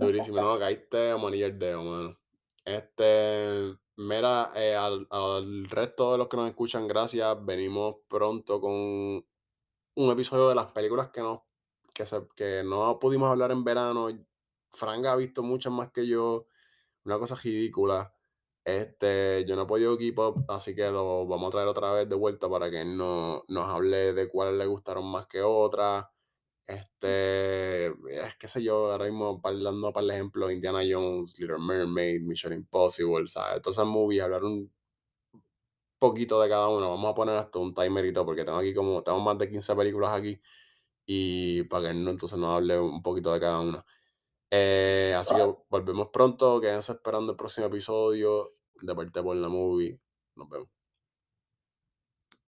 Durísimo, 0.00 0.40
no, 0.40 0.58
caíste 0.58 1.10
a 1.10 1.16
manilla 1.16 1.46
el 1.46 1.58
dedo, 1.58 1.82
mano. 1.84 2.18
Este, 2.64 3.76
mira, 3.96 4.50
eh, 4.56 4.74
al, 4.74 5.06
al 5.10 5.68
resto 5.68 6.12
de 6.12 6.18
los 6.18 6.28
que 6.28 6.36
nos 6.36 6.48
escuchan, 6.48 6.88
gracias. 6.88 7.44
Venimos 7.44 7.96
pronto 8.08 8.60
con 8.60 8.72
un 8.72 10.10
episodio 10.10 10.48
de 10.48 10.54
las 10.54 10.66
películas 10.72 11.10
que 11.10 11.20
no, 11.20 11.46
que 11.92 12.06
se, 12.06 12.26
que 12.34 12.62
no 12.64 12.98
pudimos 12.98 13.30
hablar 13.30 13.50
en 13.52 13.64
verano. 13.64 14.08
Frank 14.72 15.04
ha 15.06 15.16
visto 15.16 15.42
muchas 15.42 15.72
más 15.72 15.90
que 15.92 16.06
yo, 16.06 16.46
una 17.04 17.18
cosa 17.18 17.36
ridícula. 17.36 18.14
Este, 18.64 19.44
yo 19.46 19.56
no 19.56 19.62
he 19.62 19.66
podido 19.66 19.98
keep 19.98 20.18
up, 20.18 20.44
así 20.48 20.74
que 20.74 20.88
lo 20.90 21.26
vamos 21.26 21.48
a 21.48 21.50
traer 21.50 21.68
otra 21.68 21.92
vez 21.92 22.08
de 22.08 22.14
vuelta 22.14 22.48
para 22.48 22.70
que 22.70 22.84
no, 22.84 23.44
nos 23.48 23.68
hable 23.68 24.12
de 24.12 24.28
cuáles 24.28 24.54
le 24.54 24.66
gustaron 24.66 25.04
más 25.04 25.26
que 25.26 25.42
otras. 25.42 26.06
Este, 26.74 27.86
es 27.86 28.36
que 28.38 28.48
sé 28.48 28.62
yo, 28.62 28.92
ahora 28.92 29.04
mismo 29.06 29.40
hablando 29.44 29.92
para 29.92 30.04
el 30.04 30.10
ejemplo, 30.10 30.50
Indiana 30.50 30.80
Jones, 30.88 31.38
Little 31.38 31.58
Mermaid, 31.58 32.20
Mission 32.22 32.52
Impossible, 32.52 33.28
¿sabes? 33.28 33.62
Todas 33.62 33.76
esas 33.76 33.86
movies, 33.86 34.22
hablar 34.22 34.44
un 34.44 34.72
poquito 35.98 36.40
de 36.40 36.48
cada 36.48 36.68
uno. 36.68 36.88
Vamos 36.90 37.12
a 37.12 37.14
poner 37.14 37.36
hasta 37.36 37.58
un 37.58 37.74
timer 37.74 38.04
y 38.06 38.12
todo, 38.12 38.26
porque 38.26 38.44
tengo 38.44 38.58
aquí 38.58 38.74
como, 38.74 39.02
tengo 39.02 39.20
más 39.20 39.38
de 39.38 39.48
15 39.48 39.76
películas 39.76 40.10
aquí 40.18 40.40
y 41.06 41.64
para 41.64 41.88
que 41.88 41.94
no, 41.94 42.10
entonces 42.10 42.38
nos 42.38 42.50
hable 42.50 42.78
un 42.78 43.02
poquito 43.02 43.32
de 43.32 43.40
cada 43.40 43.60
una. 43.60 43.84
Eh, 44.50 45.14
así 45.16 45.34
que 45.34 45.54
volvemos 45.70 46.08
pronto, 46.12 46.60
quédense 46.60 46.92
esperando 46.92 47.32
el 47.32 47.38
próximo 47.38 47.66
episodio 47.68 48.54
de 48.82 48.94
parte 48.94 49.22
por 49.22 49.36
la 49.36 49.48
movie. 49.48 50.00
Nos 50.36 50.48
vemos. 50.48 50.81